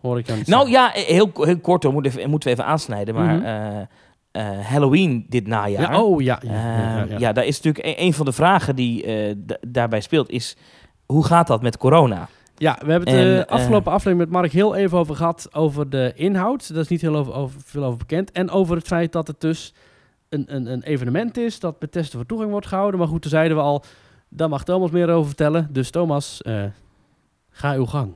Hoor 0.01 0.17
ik 0.19 0.29
aan 0.29 0.37
het 0.37 0.47
Nou 0.47 0.69
ja, 0.69 0.89
heel, 0.93 1.31
heel 1.33 1.59
kort 1.59 1.83
hoor, 1.83 1.93
moeten 1.93 2.11
we 2.11 2.17
even, 2.17 2.29
moeten 2.29 2.49
we 2.49 2.55
even 2.55 2.69
aansnijden. 2.69 3.15
Maar 3.15 3.43
eh, 3.43 3.85
eh, 4.31 4.59
Halloween 4.59 5.25
dit 5.29 5.47
najaar. 5.47 5.91
Ja, 5.91 6.01
oh 6.01 6.21
ja. 6.21 6.39
Ja, 6.41 6.49
Ehm, 6.49 6.59
ja, 6.59 6.97
ja, 6.97 7.05
ja, 7.09 7.17
ja. 7.19 7.33
daar 7.33 7.45
is 7.45 7.61
natuurlijk 7.61 7.85
een, 7.85 8.05
een 8.05 8.13
van 8.13 8.25
de 8.25 8.31
vragen 8.31 8.75
die 8.75 9.03
eh, 9.03 9.35
daarbij 9.67 10.01
speelt, 10.01 10.29
is 10.29 10.57
hoe 11.05 11.25
gaat 11.25 11.47
dat 11.47 11.61
met 11.61 11.77
corona? 11.77 12.27
Ja, 12.55 12.77
we 12.85 12.91
hebben 12.91 13.09
het 13.09 13.19
En, 13.19 13.35
de 13.35 13.45
eh, 13.45 13.53
afgelopen 13.53 13.91
aflevering 13.91 14.19
met 14.19 14.29
Mark 14.29 14.51
heel 14.51 14.75
even 14.75 14.97
over 14.97 15.15
gehad. 15.15 15.49
Over 15.51 15.89
de 15.89 16.11
inhoud. 16.15 16.69
Daar 16.73 16.81
is 16.81 16.87
niet 16.87 17.01
heel 17.01 17.15
over, 17.15 17.33
over, 17.33 17.61
veel 17.65 17.83
over 17.83 17.97
bekend. 17.97 18.31
En 18.31 18.49
over 18.49 18.75
het 18.75 18.87
feit 18.87 19.11
dat 19.11 19.27
het 19.27 19.41
dus 19.41 19.73
een, 20.29 20.55
een, 20.55 20.65
een 20.65 20.83
evenement 20.83 21.37
is. 21.37 21.59
Dat 21.59 21.79
met 21.79 21.91
testen 21.91 22.17
voor 22.17 22.27
toegang 22.27 22.51
wordt 22.51 22.67
gehouden. 22.67 22.99
Maar 22.99 23.09
goed, 23.09 23.21
toen 23.21 23.31
zeiden 23.31 23.57
we 23.57 23.63
al. 23.63 23.83
Daar 24.29 24.49
mag 24.49 24.63
Thomas 24.63 24.91
meer 24.91 25.09
over 25.09 25.27
vertellen. 25.27 25.69
Dus 25.71 25.91
Thomas, 25.91 26.41
ga 27.49 27.73
uw 27.73 27.85
gang. 27.85 28.13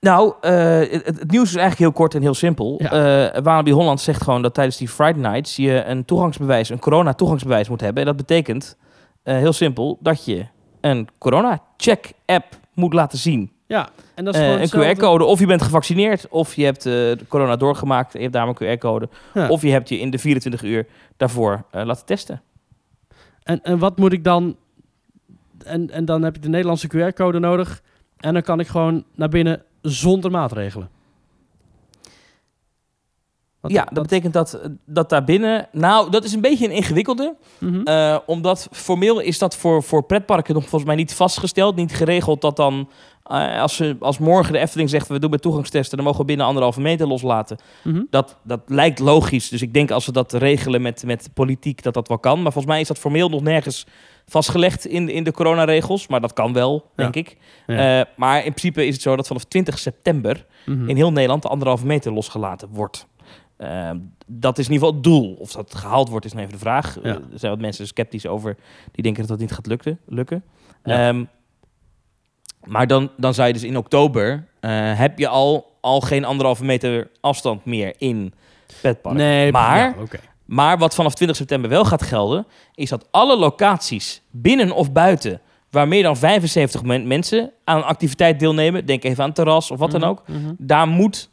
Nou, 0.00 0.34
eh, 0.40 0.78
het, 0.78 1.06
het 1.06 1.30
nieuws 1.30 1.48
is 1.48 1.54
eigenlijk 1.54 1.78
heel 1.78 1.92
kort 1.92 2.14
en 2.14 2.22
heel 2.22 2.34
simpel. 2.34 2.80
Ja. 2.82 3.42
Walibi 3.42 3.72
Holland 3.72 4.00
zegt 4.00 4.22
gewoon 4.22 4.42
dat 4.42 4.54
tijdens 4.54 4.76
die 4.76 4.88
Friday 4.88 5.22
Nights 5.22 5.56
je 5.56 5.84
een 5.84 6.04
toegangsbewijs, 6.04 6.68
een 6.68 6.78
corona-toegangsbewijs 6.78 7.68
moet 7.68 7.80
hebben. 7.80 8.02
En 8.02 8.08
dat 8.08 8.16
betekent, 8.16 8.76
eh, 9.22 9.36
heel 9.36 9.52
simpel, 9.52 9.98
dat 10.00 10.24
je 10.24 10.46
een 10.80 11.08
corona-check-app 11.18 12.44
moet 12.74 12.92
laten 12.92 13.18
zien. 13.18 13.50
Ja, 13.66 13.88
en 14.14 14.24
dat 14.24 14.34
is 14.34 14.40
gewoon 14.40 14.60
een. 14.60 14.96
QR-code, 14.96 15.24
of 15.24 15.38
je 15.38 15.46
bent 15.46 15.62
gevaccineerd, 15.62 16.28
of 16.28 16.54
je 16.54 16.64
hebt 16.64 16.88
corona 17.28 17.56
doorgemaakt, 17.56 18.14
en 18.14 18.20
je 18.20 18.28
hebt 18.28 18.32
daar 18.32 18.48
een 18.48 18.78
QR-code. 18.78 19.08
Ja. 19.34 19.48
Of 19.48 19.62
je 19.62 19.70
hebt 19.70 19.88
je 19.88 19.98
in 19.98 20.10
de 20.10 20.18
24 20.18 20.62
uur 20.62 20.86
daarvoor 21.16 21.64
laten 21.70 22.06
testen. 22.06 22.42
En, 23.42 23.62
en 23.62 23.78
wat 23.78 23.98
moet 23.98 24.12
ik 24.12 24.24
dan... 24.24 24.56
En, 25.64 25.90
en 25.90 26.04
dan 26.04 26.22
heb 26.22 26.34
je 26.34 26.40
de 26.40 26.48
Nederlandse 26.48 26.88
QR-code 26.88 27.38
nodig. 27.38 27.82
En 28.16 28.32
dan 28.32 28.42
kan 28.42 28.60
ik 28.60 28.66
gewoon 28.66 29.04
naar 29.14 29.28
binnen 29.28 29.62
zonder 29.88 30.30
maatregelen. 30.30 30.90
Wat- 33.60 33.70
ja, 33.70 33.84
dat 33.84 33.92
wat- 33.92 34.02
betekent 34.02 34.32
dat, 34.32 34.60
dat 34.84 35.08
daarbinnen... 35.08 35.68
Nou, 35.72 36.10
dat 36.10 36.24
is 36.24 36.32
een 36.32 36.40
beetje 36.40 36.64
een 36.64 36.74
ingewikkelde. 36.74 37.36
Mhm. 37.58 37.82
Eh, 37.82 38.18
omdat 38.26 38.68
formeel 38.72 39.20
is 39.20 39.38
dat 39.38 39.56
voor, 39.56 39.82
voor 39.82 40.02
pretparken 40.04 40.54
nog 40.54 40.62
volgens 40.62 40.84
mij 40.84 40.94
niet 40.94 41.14
vastgesteld. 41.14 41.76
Niet 41.76 41.94
geregeld 41.94 42.40
dat 42.40 42.56
dan, 42.56 42.88
eh, 43.28 43.60
als, 43.60 43.76
ze, 43.76 43.96
als 44.00 44.18
morgen 44.18 44.52
de 44.52 44.58
Efteling 44.58 44.90
zegt... 44.90 45.08
we 45.08 45.18
doen 45.18 45.30
met 45.30 45.42
toegangstesten, 45.42 45.96
dan 45.96 46.06
mogen 46.06 46.20
we 46.20 46.26
binnen 46.26 46.46
anderhalve 46.46 46.80
meter 46.80 47.06
loslaten. 47.06 47.56
Mhm. 47.82 48.02
Dat, 48.10 48.36
dat 48.42 48.60
lijkt 48.66 48.98
logisch. 48.98 49.48
Dus 49.48 49.62
ik 49.62 49.74
denk 49.74 49.90
als 49.90 50.06
we 50.06 50.12
dat 50.12 50.32
regelen 50.32 50.82
met, 50.82 51.04
met 51.06 51.30
politiek, 51.34 51.82
dat 51.82 51.94
dat 51.94 52.08
wel 52.08 52.18
kan. 52.18 52.42
Maar 52.42 52.52
volgens 52.52 52.72
mij 52.72 52.80
is 52.80 52.88
dat 52.88 52.98
formeel 52.98 53.28
nog 53.28 53.42
nergens 53.42 53.86
vastgelegd 54.26 54.86
in, 54.86 55.08
in 55.08 55.24
de 55.24 55.32
coronaregels. 55.32 56.06
Maar 56.06 56.20
dat 56.20 56.32
kan 56.32 56.52
wel, 56.52 56.90
denk 56.94 57.14
ik. 57.14 57.36
Ja. 57.66 58.00
Eh, 58.00 58.06
maar 58.16 58.36
in 58.36 58.54
principe 58.54 58.86
is 58.86 58.92
het 58.92 59.02
zo 59.02 59.16
dat 59.16 59.26
vanaf 59.26 59.44
20 59.44 59.78
september... 59.78 60.46
Mhm. 60.66 60.88
in 60.88 60.96
heel 60.96 61.12
Nederland 61.12 61.42
de 61.42 61.48
anderhalve 61.48 61.86
meter 61.86 62.12
losgelaten 62.12 62.68
wordt. 62.72 63.06
Eh, 63.56 63.90
dat 64.26 64.58
is 64.58 64.66
in 64.66 64.72
ieder 64.72 64.88
geval 64.88 65.02
het 65.02 65.04
doel. 65.04 65.34
Of 65.34 65.52
dat 65.52 65.74
gehaald 65.74 66.08
wordt, 66.08 66.24
is 66.24 66.32
nog 66.32 66.40
even 66.40 66.52
de 66.52 66.58
vraag. 66.58 66.94
Ja. 66.94 67.02
Eh, 67.02 67.10
er 67.10 67.38
zijn 67.38 67.52
wat 67.52 67.60
mensen 67.60 67.86
sceptisch 67.86 68.26
over 68.26 68.56
die 68.92 69.02
denken 69.02 69.20
dat 69.20 69.30
dat 69.30 69.40
niet 69.40 69.52
gaat 69.52 69.66
lukken. 69.66 69.98
lukken. 70.06 70.44
Ja. 70.84 71.26
Maar 72.66 72.86
dan, 72.86 73.10
dan 73.16 73.34
zou 73.34 73.46
je 73.46 73.52
dus 73.52 73.62
in 73.62 73.76
oktober... 73.76 74.46
eh, 74.60 74.70
heb 74.98 75.18
je 75.18 75.28
al, 75.28 75.76
al 75.80 76.00
geen 76.00 76.24
anderhalve 76.24 76.64
meter 76.64 77.10
afstand 77.20 77.64
meer 77.64 77.94
in 77.98 78.34
petpark. 78.82 79.16
Nee, 79.16 79.52
maar, 79.52 79.78
ja, 79.78 79.94
maar 80.44 80.78
wat 80.78 80.94
vanaf 80.94 81.14
20 81.14 81.36
september 81.36 81.70
wel 81.70 81.84
gaat 81.84 82.02
gelden... 82.02 82.46
is 82.74 82.88
dat 82.88 83.08
alle 83.10 83.36
locaties, 83.36 84.22
binnen 84.30 84.72
of 84.72 84.92
buiten... 84.92 85.40
waar 85.70 85.88
meer 85.88 86.02
dan 86.02 86.16
75 86.16 86.82
men- 86.82 87.06
mensen 87.06 87.50
aan 87.64 87.76
een 87.76 87.84
activiteit 87.84 88.40
deelnemen... 88.40 88.86
denk 88.86 89.04
even 89.04 89.24
aan 89.24 89.32
terras 89.32 89.70
of 89.70 89.78
wat 89.78 89.90
dan 89.90 90.00
Mhm, 90.00 90.10
ook 90.10 90.22
mhm. 90.28 90.52
daar 90.58 90.86
moet 90.88 91.30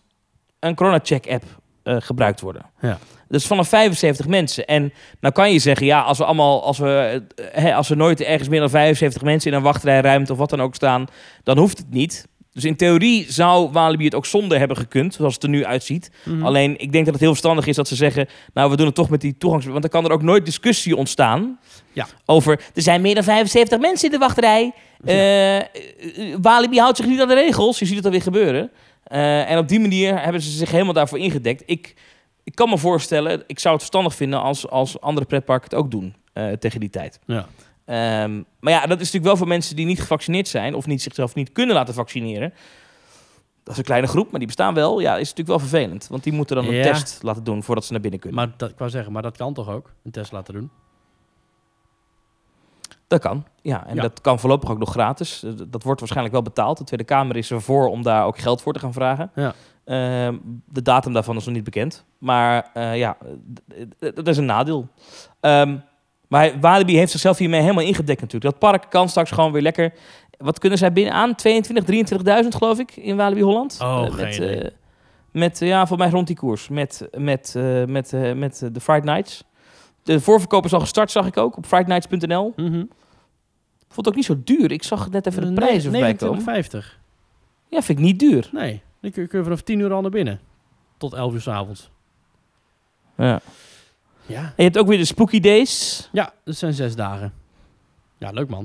een 0.59 0.75
corona-check-app 0.75 1.43
eh, 1.83 1.95
gebruikt 1.99 2.41
worden. 2.41 2.65
Ja. 2.81 2.97
Dus 3.33 3.45
vanaf 3.45 3.67
75 3.67 4.27
mensen. 4.27 4.65
En 4.65 4.93
nou 5.19 5.33
kan 5.33 5.51
je 5.51 5.59
zeggen, 5.59 5.85
ja, 5.85 6.01
als 6.01 6.17
we 6.17 6.25
allemaal, 6.25 6.63
als 6.63 6.77
we, 6.77 7.23
eh, 7.35 7.63
hè, 7.63 7.75
als 7.75 7.89
er 7.89 7.97
nooit 7.97 8.21
ergens 8.21 8.49
meer 8.49 8.59
dan 8.59 8.69
75 8.69 9.21
mensen 9.21 9.51
in 9.51 9.57
een 9.57 9.63
wachtrijruimte 9.63 10.31
of 10.31 10.37
wat 10.37 10.49
dan 10.49 10.61
ook 10.61 10.75
staan, 10.75 11.05
dan 11.43 11.57
hoeft 11.57 11.77
het 11.77 11.89
niet. 11.89 12.27
Dus 12.51 12.63
in 12.63 12.75
theorie 12.75 13.25
zou 13.29 13.71
Walibi 13.71 14.05
het 14.05 14.15
ook 14.15 14.25
zonder 14.25 14.59
hebben 14.59 14.77
gekund, 14.77 15.13
zoals 15.13 15.33
het 15.33 15.43
er 15.43 15.49
nu 15.49 15.65
uitziet. 15.65 16.11
Mhm. 16.23 16.45
Alleen, 16.45 16.79
ik 16.79 16.91
denk 16.91 17.03
dat 17.03 17.13
het 17.13 17.23
heel 17.23 17.31
verstandig 17.31 17.67
is 17.67 17.75
dat 17.75 17.87
ze 17.87 17.95
zeggen, 17.95 18.27
nou, 18.53 18.69
we 18.69 18.75
doen 18.75 18.85
het 18.85 18.95
toch 18.95 19.09
met 19.09 19.21
die 19.21 19.37
toegangs... 19.37 19.65
Want 19.65 19.81
dan 19.81 19.91
kan 19.91 20.05
er 20.05 20.11
ook 20.11 20.21
nooit 20.21 20.45
discussie 20.45 20.95
ontstaan 20.95 21.59
Ja. 21.93 22.07
over, 22.25 22.59
er 22.73 22.81
zijn 22.81 23.01
meer 23.01 23.15
dan 23.15 23.23
75 23.23 23.79
mensen 23.79 24.05
in 24.05 24.11
de 24.11 24.17
wachtrij. 24.17 24.71
Eh, 25.05 25.57
eh, 25.57 25.65
Walibi 26.41 26.79
houdt 26.79 26.97
zich 26.97 27.05
niet 27.05 27.21
aan 27.21 27.27
de 27.27 27.33
regels. 27.33 27.79
Je 27.79 27.85
ziet 27.85 27.95
het 27.95 28.05
alweer 28.05 28.21
gebeuren. 28.21 28.71
En 29.47 29.57
op 29.57 29.67
die 29.67 29.79
manier 29.79 30.21
hebben 30.21 30.41
ze 30.41 30.49
zich 30.49 30.71
helemaal 30.71 30.93
daarvoor 30.93 31.19
ingedekt. 31.19 31.63
Ik, 31.65 31.95
ik 32.43 32.55
kan 32.55 32.69
me 32.69 32.77
voorstellen, 32.77 33.43
ik 33.47 33.59
zou 33.59 33.73
het 33.73 33.83
verstandig 33.83 34.15
vinden 34.15 34.41
als, 34.41 34.69
als 34.69 35.01
andere 35.01 35.25
pretparken 35.25 35.69
het 35.69 35.79
ook 35.79 35.91
doen 35.91 36.15
eh, 36.33 36.51
tegen 36.51 36.79
die 36.79 36.89
tijd. 36.89 37.19
Ja. 37.25 37.47
Ehm, 37.85 38.41
maar 38.59 38.73
ja, 38.73 38.79
dat 38.81 38.91
is 38.91 38.97
natuurlijk 38.97 39.23
wel 39.25 39.37
voor 39.37 39.47
mensen 39.47 39.75
die 39.75 39.85
niet 39.85 39.99
gevaccineerd 40.01 40.47
zijn 40.47 40.75
of 40.75 40.85
niet 40.85 41.01
zichzelf 41.01 41.35
niet 41.35 41.51
kunnen 41.51 41.75
laten 41.75 41.93
vaccineren. 41.93 42.53
Dat 43.63 43.73
is 43.73 43.79
een 43.79 43.85
kleine 43.85 44.07
groep, 44.07 44.29
maar 44.29 44.39
die 44.39 44.47
bestaan 44.47 44.73
wel. 44.73 44.99
Ja, 44.99 45.11
is 45.13 45.19
natuurlijk 45.29 45.47
wel 45.47 45.59
vervelend. 45.59 46.07
Want 46.07 46.23
die 46.23 46.33
moeten 46.33 46.55
dan 46.55 46.65
een 46.65 46.73
Ja. 46.75 46.83
test 46.83 47.19
laten 47.23 47.43
doen 47.43 47.63
voordat 47.63 47.85
ze 47.85 47.91
naar 47.91 48.01
binnen 48.01 48.19
kunnen. 48.19 48.39
Maar 48.39 48.53
dat, 48.57 48.69
ik 48.69 48.77
wou 48.77 48.89
zeggen, 48.89 49.11
maar 49.11 49.21
dat 49.21 49.37
kan 49.37 49.53
toch 49.53 49.69
ook? 49.69 49.91
Een 50.03 50.11
test 50.11 50.31
laten 50.31 50.53
doen? 50.53 50.69
Dat 53.07 53.21
kan, 53.21 53.45
ja. 53.61 53.87
En 53.87 53.95
Ja. 53.95 54.01
dat 54.01 54.21
kan 54.21 54.39
voorlopig 54.39 54.69
ook 54.69 54.77
nog 54.77 54.91
gratis. 54.91 55.43
Dat 55.67 55.83
wordt 55.83 55.99
waarschijnlijk 55.99 56.33
wel 56.33 56.43
betaald. 56.43 56.77
De 56.77 56.83
Tweede 56.83 57.05
Kamer 57.05 57.35
is 57.35 57.51
ervoor 57.51 57.87
om 57.87 58.03
daar 58.03 58.25
ook 58.25 58.37
geld 58.37 58.61
voor 58.61 58.73
te 58.73 58.79
gaan 58.79 58.93
vragen. 58.93 59.31
Ja. 59.35 59.53
Ehm, 59.85 60.35
de 60.65 60.81
datum 60.81 61.13
daarvan 61.13 61.35
is 61.37 61.45
nog 61.45 61.53
niet 61.53 61.63
bekend. 61.63 62.05
Maar 62.17 62.69
eh, 62.73 62.97
ja, 62.97 63.17
dat 63.99 64.27
is 64.27 64.37
een 64.37 64.45
nadeel. 64.45 64.87
Ehm, 65.39 65.77
maar 66.27 66.59
Walibi 66.59 66.97
heeft 66.97 67.11
zichzelf 67.11 67.37
hiermee 67.37 67.61
helemaal 67.61 67.83
ingedekt 67.83 68.21
natuurlijk. 68.21 68.51
Dat 68.51 68.71
park 68.71 68.89
kan 68.89 69.09
straks 69.09 69.31
gewoon 69.31 69.51
weer 69.51 69.61
lekker... 69.61 69.93
Wat 70.37 70.59
kunnen 70.59 70.77
zij 70.77 70.93
binnen 70.93 71.13
aan? 71.13 71.35
22, 71.35 72.43
23.000 72.43 72.47
geloof 72.49 72.79
ik 72.79 72.95
in 72.95 73.15
Walibi 73.15 73.41
Holland. 73.41 73.77
Oh, 73.81 74.01
geen 74.01 74.15
met, 74.15 74.35
idee. 74.35 74.61
eh, 74.61 74.71
met, 75.31 75.59
ja, 75.59 75.87
voor 75.87 75.97
mij 75.97 76.09
rond 76.09 76.27
die 76.27 76.35
koers. 76.35 76.67
Met, 76.69 77.07
met, 77.17 77.55
met, 77.87 78.11
met 78.35 78.69
de 78.71 78.79
Friday 78.79 79.13
Nights. 79.13 79.43
De 80.03 80.19
voorverkoop 80.19 80.65
is 80.65 80.73
al 80.73 80.79
gestart, 80.79 81.11
zag 81.11 81.25
ik 81.25 81.37
ook, 81.37 81.57
op 81.57 81.65
fridaynights.nl. 81.65 82.53
Mhm. 82.55 82.83
Vond 83.87 84.05
het 84.05 84.07
ook 84.07 84.15
niet 84.15 84.25
zo 84.25 84.41
duur. 84.43 84.71
Ik 84.71 84.83
zag 84.83 85.09
net 85.09 85.27
even 85.27 85.47
de 85.47 85.53
prijzen 85.53 85.91
voorbij 85.91 86.13
komen. 86.13 86.63
29,50. 86.63 86.99
Ja, 87.69 87.81
vind 87.81 87.99
ik 87.99 88.05
niet 88.05 88.19
duur. 88.19 88.49
Nee, 88.51 88.81
dan 89.03 89.11
kun 89.11 89.21
je, 89.21 89.27
kun 89.27 89.37
je 89.37 89.43
vanaf 89.43 89.61
10 89.61 89.79
uur 89.79 89.91
al 89.93 90.01
naar 90.01 90.11
binnen. 90.11 90.39
Tot 90.97 91.13
11 91.13 91.33
uur 91.33 91.41
s'avonds. 91.41 91.89
Ja. 93.17 93.39
Ja. 94.25 94.41
En 94.41 94.53
je 94.55 94.63
hebt 94.63 94.77
ook 94.77 94.87
weer 94.87 94.97
de 94.97 95.05
Spooky 95.05 95.39
Days. 95.39 96.09
Ja, 96.11 96.33
dat 96.43 96.55
zijn 96.55 96.73
zes 96.73 96.95
dagen. 96.95 97.33
Ja, 98.17 98.29
leuk 98.31 98.49
man. 98.49 98.63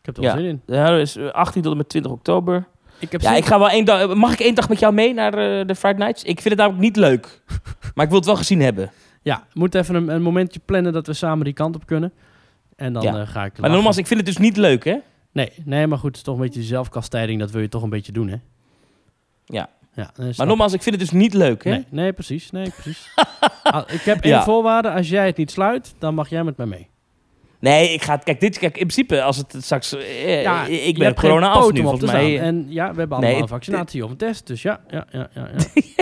Ik 0.00 0.06
heb 0.06 0.16
er 0.16 0.22
wel 0.22 0.32
zin 0.36 0.44
in. 0.44 0.62
Ja, 0.66 0.90
dat 0.90 1.00
is 1.00 1.16
eh, 1.16 1.28
18 1.30 1.62
tot 1.62 1.70
en 1.72 1.76
met 1.78 1.88
20 1.88 2.12
oktober. 2.12 2.66
Ik 2.98 3.12
heb 3.12 3.20
Ja, 3.20 3.28
zin- 3.28 3.36
ik 3.38 3.44
ga 3.44 3.58
wel 3.58 3.68
één 3.70 3.84
dag. 3.84 4.14
Mag 4.14 4.32
ik 4.32 4.40
één 4.40 4.54
dag 4.54 4.68
met 4.68 4.78
jou 4.78 4.92
mee 4.94 5.14
naar 5.14 5.32
eh, 5.34 5.66
de 5.66 5.74
Friday 5.74 5.98
Nights? 6.06 6.22
Ik 6.22 6.40
vind 6.40 6.48
het 6.48 6.56
namelijk 6.58 6.82
niet 6.82 6.96
leuk. 6.96 7.42
maar 7.94 8.04
ik 8.04 8.10
wil 8.10 8.18
het 8.18 8.26
wel 8.28 8.36
gezien 8.36 8.60
hebben. 8.60 8.90
Ja, 9.22 9.44
we 9.52 9.58
moeten 9.58 9.80
even 9.80 9.94
een, 9.94 10.08
een 10.08 10.22
momentje 10.22 10.60
plannen 10.64 10.92
dat 10.92 11.06
we 11.06 11.12
samen 11.12 11.44
die 11.44 11.54
kant 11.54 11.74
op 11.74 11.86
kunnen. 11.86 12.12
En 12.76 12.92
dan 12.92 13.02
Ja. 13.02 13.20
eh, 13.20 13.28
ga 13.28 13.44
ik... 13.44 13.58
Maar 13.58 13.70
nogmaals, 13.70 13.96
ik 13.96 14.06
vind 14.06 14.20
het 14.20 14.28
dus 14.28 14.38
niet 14.38 14.56
leuk, 14.56 14.84
hè? 14.84 14.96
Nee, 15.32 15.52
nee, 15.64 15.86
maar 15.86 15.98
goed, 15.98 16.06
het 16.08 16.16
is 16.16 16.22
toch 16.22 16.34
een 16.34 16.40
beetje 16.40 16.62
zelfkastijding. 16.62 17.40
Dat 17.40 17.50
wil 17.50 17.60
je 17.62 17.68
toch 17.68 17.82
een 17.82 17.90
beetje 17.90 18.12
doen, 18.12 18.28
hè? 18.28 18.36
Ja. 19.46 19.68
Ja, 19.94 20.10
Maar 20.36 20.46
nogmaals, 20.46 20.72
ik 20.72 20.82
vind 20.82 21.00
het 21.00 21.10
dus 21.10 21.20
niet 21.20 21.34
leuk, 21.34 21.64
hè? 21.64 21.70
Nee, 21.70 21.84
nee, 21.90 22.12
precies. 22.12 22.50
Nee, 22.50 22.70
precies. 22.70 23.08
Ah, 23.62 23.82
ik 23.92 24.00
heb 24.00 24.20
één 24.20 24.32
Ja. 24.32 24.42
voorwaarde. 24.42 24.90
Als 24.90 25.08
jij 25.08 25.26
het 25.26 25.36
niet 25.36 25.50
sluit, 25.50 25.94
dan 25.98 26.14
mag 26.14 26.28
jij 26.28 26.44
met 26.44 26.56
mij 26.56 26.66
mee. 26.66 26.88
Nee, 27.60 27.92
ik 27.92 28.02
ga. 28.02 28.16
Kijk, 28.16 28.40
dit, 28.40 28.58
kijk, 28.58 28.72
in 28.72 28.86
principe, 28.86 29.22
als 29.22 29.36
het 29.36 29.54
straks. 29.58 29.92
eh, 29.96 30.42
Ja, 30.42 30.64
ik 30.64 30.80
je 30.96 30.98
ben 30.98 31.14
corona 31.14 31.48
af 31.48 31.72
nu, 31.72 31.80
volgens 31.82 32.10
mij. 32.12 32.40
En 32.40 32.66
ja, 32.68 32.92
we 32.92 32.98
hebben 32.98 33.08
Nee, 33.08 33.26
allemaal 33.26 33.42
een 33.42 33.48
vaccinatie 33.48 34.04
of 34.04 34.10
een 34.10 34.16
test. 34.16 34.46
Dus 34.46 34.62
ja, 34.62 34.80
ja, 34.88 35.06
ja, 35.10 35.28
ja. 35.34 35.48
ja. 35.56 35.82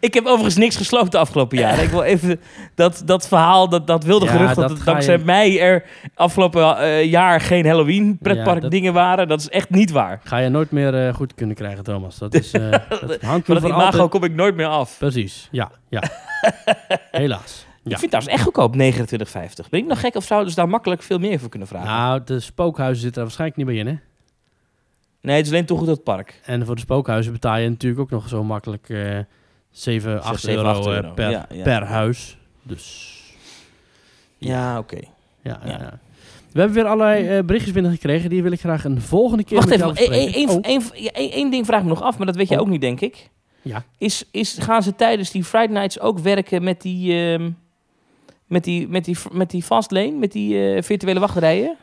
ik 0.00 0.14
heb 0.14 0.24
overigens 0.26 0.56
niks 0.56 0.76
gesloopt 0.76 1.12
de 1.12 1.18
afgelopen 1.18 1.58
jaren. 1.58 1.84
Ik 1.84 1.90
wil 1.90 2.02
even 2.02 2.40
dat, 2.74 3.02
dat 3.04 3.28
verhaal, 3.28 3.68
dat, 3.68 3.86
dat 3.86 4.04
wilde 4.04 4.24
Ja, 4.24 4.30
gerucht, 4.30 4.54
dat, 4.54 4.68
dat 4.68 4.84
dankzij 4.84 5.18
je- 5.18 5.24
mij 5.24 5.60
er 5.60 5.84
afgelopen 6.14 6.78
eh, 6.78 7.04
jaar 7.04 7.40
geen 7.40 7.66
Halloween 7.66 8.18
pretpark 8.22 8.54
Ja, 8.54 8.60
dat- 8.60 8.70
dingen 8.70 8.92
waren. 8.92 9.28
Dat 9.28 9.40
is 9.40 9.48
echt 9.48 9.70
niet 9.70 9.90
waar. 9.90 10.20
Ga 10.24 10.38
je 10.38 10.48
nooit 10.48 10.70
meer 10.70 11.06
eh, 11.06 11.14
goed 11.14 11.34
kunnen 11.34 11.56
krijgen, 11.56 11.84
Thomas. 11.84 12.18
Dat, 12.18 12.34
is, 12.34 12.52
eh, 12.52 12.70
dat 13.06 13.20
hangt 13.20 13.46
Van 13.46 13.54
dat 13.54 13.64
imago 13.64 13.84
altijd... 13.84 14.10
kom 14.10 14.24
ik 14.24 14.34
nooit 14.34 14.54
meer 14.56 14.66
af. 14.66 14.98
Precies, 14.98 15.48
ja, 15.50 15.70
ja. 15.88 16.02
Helaas. 17.10 17.64
Ik 17.84 17.98
vind 17.98 18.12
het 18.12 18.20
trouwens 18.22 18.34
echt 18.34 18.42
goedkoop, 18.42 18.74
29,50. 19.64 19.68
Ben 19.70 19.80
ik 19.80 19.86
nog 19.86 20.00
gek 20.00 20.14
of 20.14 20.24
zouden 20.24 20.50
ze 20.50 20.56
daar 20.56 20.68
makkelijk 20.68 21.02
veel 21.02 21.18
meer 21.18 21.38
voor 21.38 21.48
kunnen 21.48 21.68
vragen? 21.68 21.88
Nou, 21.88 22.20
de 22.24 22.40
spookhuizen 22.40 23.02
zitten 23.02 23.20
er 23.22 23.26
waarschijnlijk 23.28 23.58
niet 23.58 23.66
bij 23.66 23.76
in, 23.76 23.86
hè? 23.86 23.94
Nee, 25.26 25.36
het 25.36 25.46
is 25.46 25.52
alleen 25.52 25.66
toch 25.66 25.78
goed 25.78 25.86
dat 25.86 26.02
park. 26.02 26.40
En 26.44 26.66
voor 26.66 26.74
de 26.74 26.80
spookhuizen 26.80 27.32
betaal 27.32 27.56
je 27.56 27.68
natuurlijk 27.68 28.00
ook 28.00 28.10
nog 28.10 28.28
zo 28.28 28.44
makkelijk 28.44 28.88
eh 28.88 29.18
7, 29.70 30.22
8 30.22 30.40
7, 30.40 30.56
euro, 30.64 30.78
8 30.78 30.86
euro. 30.86 31.10
per, 31.12 31.30
Ja, 31.30 31.46
ja. 31.52 31.62
per 31.62 31.82
huis. 31.84 32.38
Dus 32.62 33.14
Ja, 34.38 34.78
oké. 34.78 34.98
ja, 35.42 35.60
ja. 35.64 35.98
We 36.52 36.58
hebben 36.62 36.76
weer 36.82 36.86
allerlei 36.90 37.28
eh, 37.28 37.44
berichtjes 37.44 37.72
binnengekregen. 37.74 38.30
Die 38.30 38.42
wil 38.42 38.52
ik 38.52 38.60
graag 38.60 38.84
een 38.84 39.00
volgende 39.00 39.44
keer 39.44 39.56
Wacht 39.56 39.68
met 39.68 39.80
even, 39.80 39.94
jou 39.94 40.12
één 40.12 40.32
één- 40.62 40.80
Oh, 40.82 40.90
één- 41.12 41.50
ding 41.50 41.66
vraag 41.66 41.78
ik 41.78 41.84
me 41.84 41.90
nog 41.92 42.02
af, 42.02 42.16
maar 42.18 42.26
dat 42.26 42.36
weet 42.36 42.48
jij 42.48 42.58
Oh. 42.58 42.62
ook 42.64 42.70
niet, 42.70 42.80
denk 42.80 43.00
ik. 43.00 43.30
Ja. 43.62 43.84
Is, 43.98 44.24
is, 44.30 44.56
gaan 44.60 44.82
ze 44.82 44.94
tijdens 44.94 45.30
die 45.30 45.44
Friday 45.44 45.72
Nights 45.74 46.00
ook 46.00 46.18
werken 46.18 46.62
met 46.64 46.80
die, 46.82 47.12
ehm, 47.32 47.50
met 48.46 48.64
die, 48.64 48.88
met 48.88 49.04
die, 49.04 49.16
met 49.32 49.50
die 49.50 49.62
fastlane, 49.62 50.10
met 50.12 50.32
die 50.32 50.74
eh, 50.74 50.82
virtuele 50.82 51.20
wachtrijen? 51.20 51.76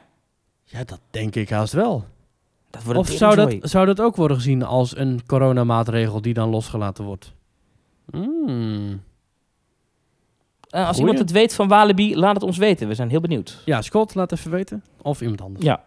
ja, 0.64 0.84
dat 0.84 1.00
denk 1.12 1.36
ik 1.36 1.50
haast 1.50 1.74
wel. 1.74 2.06
Dat 2.74 2.84
wordt 2.84 3.00
Of 3.00 3.10
zou 3.10 3.36
dat, 3.36 3.56
zou 3.62 3.86
dat 3.86 4.02
ook 4.02 4.16
worden 4.16 4.38
gezien 4.38 4.64
als 4.64 4.98
een 4.98 5.22
coronamaatregel 5.26 6.22
die 6.22 6.34
dan 6.34 6.50
losgelaten 6.50 7.04
wordt? 7.04 7.34
Hmm. 8.12 9.02
Eh, 10.70 10.88
als 10.88 10.96
Goeie. 10.98 11.00
iemand 11.00 11.18
het 11.20 11.32
weet 11.32 11.54
van 11.54 11.68
Walibi, 11.68 12.16
laat 12.18 12.34
het 12.34 12.44
ons 12.44 12.58
weten. 12.58 12.88
We 12.88 12.94
zijn 12.96 13.10
heel 13.10 13.20
benieuwd. 13.22 13.62
Ja, 13.66 13.82
Scott, 13.82 14.16
laat 14.16 14.32
even 14.32 14.52
weten. 14.52 14.84
Of 15.02 15.22
iemand 15.22 15.42
anders. 15.42 15.66
Ja, 15.66 15.84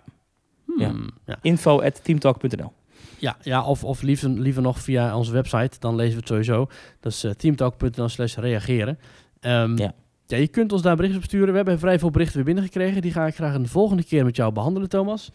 Hmm. 0.64 0.80
ja. 0.80 0.92
ja. 1.26 1.36
info 1.42 1.80
at 1.82 2.04
teamtalk.nl. 2.04 2.72
Ja, 3.18 3.36
ja 3.42 3.64
of, 3.64 3.84
of 3.84 4.02
liever, 4.02 4.28
liever 4.28 4.62
nog 4.62 4.80
via 4.80 5.16
onze 5.16 5.32
website. 5.32 5.70
Dan 5.78 5.94
lezen 5.94 6.12
we 6.12 6.18
het 6.18 6.28
sowieso. 6.28 6.66
Dat 7.00 7.12
is 7.12 7.24
eh, 7.24 7.30
teamtalk.nl 7.30 8.08
slash 8.08 8.36
reageren. 8.36 8.98
Ehm, 9.40 9.76
Ja. 9.78 9.92
ja, 10.26 10.36
je 10.36 10.48
kunt 10.48 10.72
ons 10.72 10.82
daar 10.82 10.96
berichten 10.96 11.18
op 11.20 11.24
sturen. 11.26 11.48
We 11.48 11.56
hebben 11.56 11.78
vrij 11.78 11.98
veel 11.98 12.10
berichten 12.10 12.36
weer 12.36 12.44
binnengekregen. 12.44 13.02
Die 13.02 13.12
ga 13.12 13.26
ik 13.26 13.34
graag 13.34 13.54
een 13.54 13.68
volgende 13.68 14.04
keer 14.04 14.24
met 14.24 14.36
jou 14.36 14.52
behandelen, 14.52 14.88
Thomas. 14.88 15.30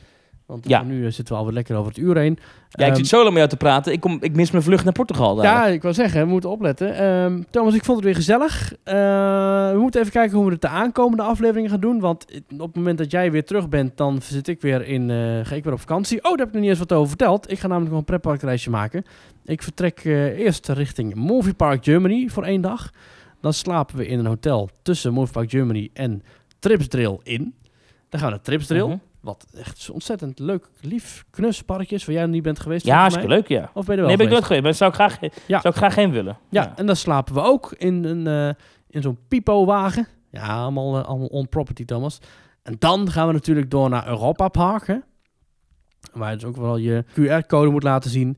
Want 0.45 0.67
Ja. 0.67 0.81
nu 0.83 1.05
eh, 1.05 1.11
zitten 1.11 1.33
we 1.33 1.39
alweer 1.39 1.53
lekker 1.53 1.75
over 1.75 1.87
het 1.91 1.97
uur 2.01 2.17
heen. 2.17 2.37
Ja, 2.69 2.83
ik 2.85 2.89
Ehm, 2.91 2.95
zit 2.95 3.07
zo 3.07 3.17
lang 3.17 3.27
met 3.29 3.37
jou 3.37 3.49
te 3.49 3.57
praten. 3.57 3.93
Ik, 3.93 3.99
kom, 3.99 4.17
ik 4.21 4.35
mis 4.35 4.51
mijn 4.51 4.63
vlucht 4.63 4.83
naar 4.83 4.93
Portugal. 4.93 5.43
Ja, 5.43 5.65
ik 5.67 5.81
wil 5.81 5.93
zeggen, 5.93 6.21
we 6.21 6.27
moeten 6.27 6.49
opletten. 6.49 6.95
Ehm, 6.95 7.41
Thomas, 7.49 7.73
ik 7.75 7.83
vond 7.85 7.97
het 7.97 8.05
weer 8.05 8.15
gezellig. 8.15 8.73
Eh, 8.83 8.93
we 9.71 9.77
moeten 9.79 9.99
even 9.99 10.11
kijken 10.13 10.37
hoe 10.37 10.45
we 10.45 10.51
het 10.51 10.61
de 10.61 10.67
aankomende 10.67 11.23
afleveringen 11.23 11.69
gaan 11.69 11.79
doen. 11.79 11.99
Want 11.99 12.25
op 12.57 12.67
het 12.67 12.75
moment 12.75 12.97
dat 12.97 13.11
jij 13.11 13.31
weer 13.31 13.45
terug 13.45 13.69
bent, 13.69 13.97
dan 13.97 14.21
zit 14.21 14.47
ik 14.47 14.61
weer 14.61 14.85
in, 14.87 15.09
eh, 15.09 15.17
ga 15.43 15.55
ik 15.55 15.63
weer 15.63 15.73
op 15.73 15.79
vakantie. 15.79 16.17
Oh, 16.17 16.23
daar 16.23 16.37
heb 16.37 16.47
ik 16.47 16.53
nog 16.53 16.61
niet 16.61 16.69
eens 16.69 16.79
wat 16.79 16.91
over 16.93 17.07
verteld. 17.07 17.51
Ik 17.51 17.59
ga 17.59 17.67
namelijk 17.67 17.89
nog 17.91 17.99
een 17.99 18.05
pretparkreisje 18.05 18.69
maken. 18.69 19.03
Ik 19.45 19.63
vertrek 19.63 20.03
eerst 20.03 20.67
richting 20.69 21.15
Movie 21.15 21.53
Park 21.53 21.83
Germany 21.83 22.27
voor 22.29 22.43
één 22.43 22.61
dag. 22.61 22.89
Dan 23.41 23.53
slapen 23.53 23.95
we 23.97 24.07
in 24.07 24.19
een 24.19 24.25
hotel 24.25 24.69
tussen 24.81 25.13
Movie 25.13 25.33
Park 25.33 25.49
Germany 25.49 25.89
en 25.93 26.23
Tripsdrill 26.59 27.19
in. 27.23 27.53
Dan 28.09 28.19
gaan 28.19 28.29
we 28.29 28.35
naar 28.35 28.43
Tripsdrill. 28.43 28.85
Mhm. 28.87 28.97
Wat 29.21 29.45
echt 29.57 29.89
ontzettend 29.89 30.39
leuk, 30.39 30.67
lief, 30.79 31.25
knus 31.29 31.61
parkje 31.63 31.95
is. 31.95 32.05
Waar 32.05 32.15
jij 32.15 32.23
nog 32.23 32.33
niet 32.33 32.43
bent 32.43 32.59
geweest. 32.59 32.85
Ja, 32.85 33.09
mij. 33.09 33.27
leuk, 33.27 33.47
ja. 33.47 33.71
Of 33.73 33.85
ben 33.85 33.85
je 33.85 33.91
er 33.91 33.97
wel 33.97 34.07
Nee, 34.07 34.17
ben 34.17 34.25
ik 34.25 34.31
nooit 34.31 34.43
geweest, 34.43 34.63
maar 34.63 34.73
zou 34.73 34.89
ik 34.89 34.95
graag, 34.95 35.19
Ja. 35.47 35.59
zou 35.61 35.73
ik 35.73 35.75
graag 35.79 35.95
heen 35.95 36.11
willen. 36.11 36.37
Ja, 36.49 36.73
en 36.75 36.85
dan 36.85 36.95
slapen 36.95 37.33
we 37.33 37.41
ook 37.41 37.73
in, 37.77 38.03
een, 38.03 38.27
eh, 38.27 38.63
in 38.89 39.01
zo'n 39.01 39.17
pipo-wagen. 39.27 40.07
Ja, 40.31 40.61
allemaal, 40.61 40.97
eh, 40.97 41.05
allemaal 41.05 41.27
on-property, 41.27 41.85
Thomas. 41.85 42.17
En 42.63 42.75
dan 42.79 43.11
gaan 43.11 43.27
we 43.27 43.33
natuurlijk 43.33 43.71
door 43.71 43.89
naar 43.89 44.07
Europa 44.07 44.47
Park, 44.47 44.87
hè? 44.87 44.97
Waar 46.13 46.29
je 46.31 46.35
dus 46.37 46.45
ook 46.45 46.55
wel 46.55 46.77
je 46.77 47.03
QR-code 47.13 47.69
moet 47.69 47.83
laten 47.83 48.09
zien. 48.09 48.37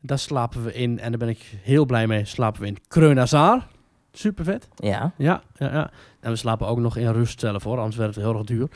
Daar 0.00 0.18
slapen 0.18 0.64
we 0.64 0.72
in, 0.74 0.98
en 1.00 1.10
daar 1.10 1.18
ben 1.18 1.28
ik 1.28 1.58
heel 1.62 1.84
blij 1.86 2.06
mee, 2.06 2.24
slapen 2.24 2.60
we 2.60 2.66
in 2.66 2.76
Kreunazar. 2.88 3.66
Super 4.12 4.44
vet. 4.44 4.68
Ja. 4.76 5.12
Ja, 5.18 5.42
ja, 5.56 5.72
ja. 5.72 5.90
En 6.20 6.30
we 6.30 6.36
slapen 6.36 6.66
ook 6.66 6.78
nog 6.78 6.96
in 6.96 7.12
rust 7.12 7.40
zelf, 7.40 7.62
hoor. 7.62 7.78
Anders 7.78 7.96
werd 7.96 8.14
het 8.14 8.24
heel 8.24 8.34
erg 8.34 8.44
duur. 8.44 8.68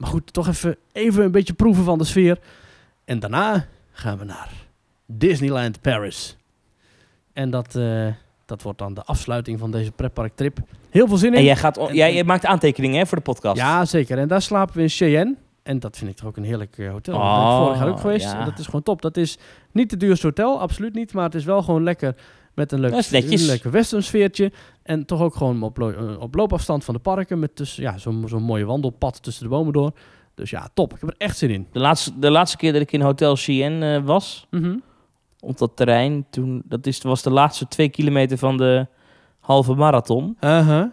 Maar 0.00 0.08
goed, 0.10 0.32
toch 0.32 0.48
even, 0.48 0.76
even 0.92 1.24
een 1.24 1.30
beetje 1.30 1.52
proeven 1.52 1.84
van 1.84 1.98
de 1.98 2.04
sfeer. 2.04 2.38
En 3.04 3.18
daarna 3.18 3.66
gaan 3.92 4.18
we 4.18 4.24
naar 4.24 4.50
Disneyland 5.06 5.80
Paris. 5.80 6.36
En 7.32 7.50
dat, 7.50 7.74
eh, 7.76 8.06
dat 8.46 8.62
wordt 8.62 8.78
dan 8.78 8.94
de 8.94 9.02
afsluiting 9.04 9.58
van 9.58 9.70
deze 9.70 9.92
pretparktrip. 9.92 10.58
Heel 10.90 11.08
veel 11.08 11.16
zin 11.16 11.32
in. 11.32 11.38
En 11.38 11.44
jij, 11.44 11.56
gaat, 11.56 11.76
En- 11.78 11.94
jij, 11.94 12.14
jij 12.14 12.24
maakt 12.24 12.44
aantekeningen 12.46 12.98
hè, 12.98 13.06
voor 13.06 13.16
de 13.18 13.24
podcast. 13.24 13.56
Ja, 13.56 13.84
zeker. 13.84 14.18
En 14.18 14.28
daar 14.28 14.42
slapen 14.42 14.76
we 14.76 14.82
in 14.82 14.88
Cheyenne. 14.88 15.34
En 15.62 15.78
dat 15.78 15.96
vind 15.96 16.10
ik 16.10 16.16
toch 16.16 16.26
ook 16.28 16.36
een 16.36 16.44
heerlijk 16.44 16.78
eh, 16.78 16.90
hotel. 16.90 17.18
Daar 17.18 17.22
ben 17.22 17.40
ik 17.40 17.46
Oh, 17.46 17.62
vorig 17.64 17.78
jaar 17.78 17.88
ook 17.88 18.00
geweest. 18.00 18.24
ja. 18.32 18.38
En 18.38 18.44
dat 18.44 18.58
is 18.58 18.64
gewoon 18.64 18.82
top. 18.82 19.02
Dat 19.02 19.16
is 19.16 19.38
niet 19.72 19.90
het 19.90 20.00
duurste 20.00 20.26
hotel, 20.26 20.60
absoluut 20.60 20.94
niet. 20.94 21.12
Maar 21.12 21.24
het 21.24 21.34
is 21.34 21.44
wel 21.44 21.62
gewoon 21.62 21.82
lekker 21.82 22.14
met 22.60 22.72
een 22.72 22.80
leuk, 22.80 22.90
Dat 22.90 23.00
is 23.00 23.10
netjes. 23.10 23.40
een 23.40 23.46
lekker 23.46 23.70
western 23.70 24.02
sfeertje. 24.02 24.52
En 24.82 25.04
toch 25.06 25.20
ook 25.20 25.34
gewoon 25.34 25.62
op, 25.62 25.76
lo- 25.76 25.90
eh, 25.90 26.20
op 26.20 26.34
loopafstand 26.34 26.84
van 26.84 26.94
de 26.94 27.00
parken. 27.00 27.38
Met 27.38 27.56
dus, 27.56 27.76
ja, 27.76 27.98
zo'n 27.98 28.24
zo'n 28.28 28.42
mooie 28.42 28.64
wandelpad 28.64 29.22
tussen 29.22 29.42
de 29.44 29.48
bomen 29.50 29.72
door. 29.72 29.92
Dus 30.34 30.50
ja, 30.50 30.68
top. 30.74 30.92
Ik 30.94 31.00
heb 31.00 31.08
er 31.10 31.14
echt 31.18 31.38
zin 31.38 31.50
in. 31.50 31.66
De, 31.72 31.78
laatste, 31.78 32.18
de 32.18 32.30
laatste 32.30 32.56
keer 32.56 32.72
dat 32.72 32.82
ik 32.82 32.92
in 32.92 33.00
Hotel 33.00 33.36
Cheyenne 33.36 33.96
eh, 33.96 34.04
was, 34.04 34.46
Mhm. 34.50 34.76
op 35.40 35.58
dat 35.58 35.76
terrein, 35.76 36.26
toen, 36.30 36.62
dat 36.64 36.86
is, 36.86 37.02
was 37.02 37.22
de 37.22 37.30
laatste 37.30 37.68
twee 37.68 37.88
kilometer 37.88 38.38
van 38.38 38.56
de 38.56 38.86
halve 39.40 39.74
marathon. 39.74 40.36
Uh-huh. 40.40 40.84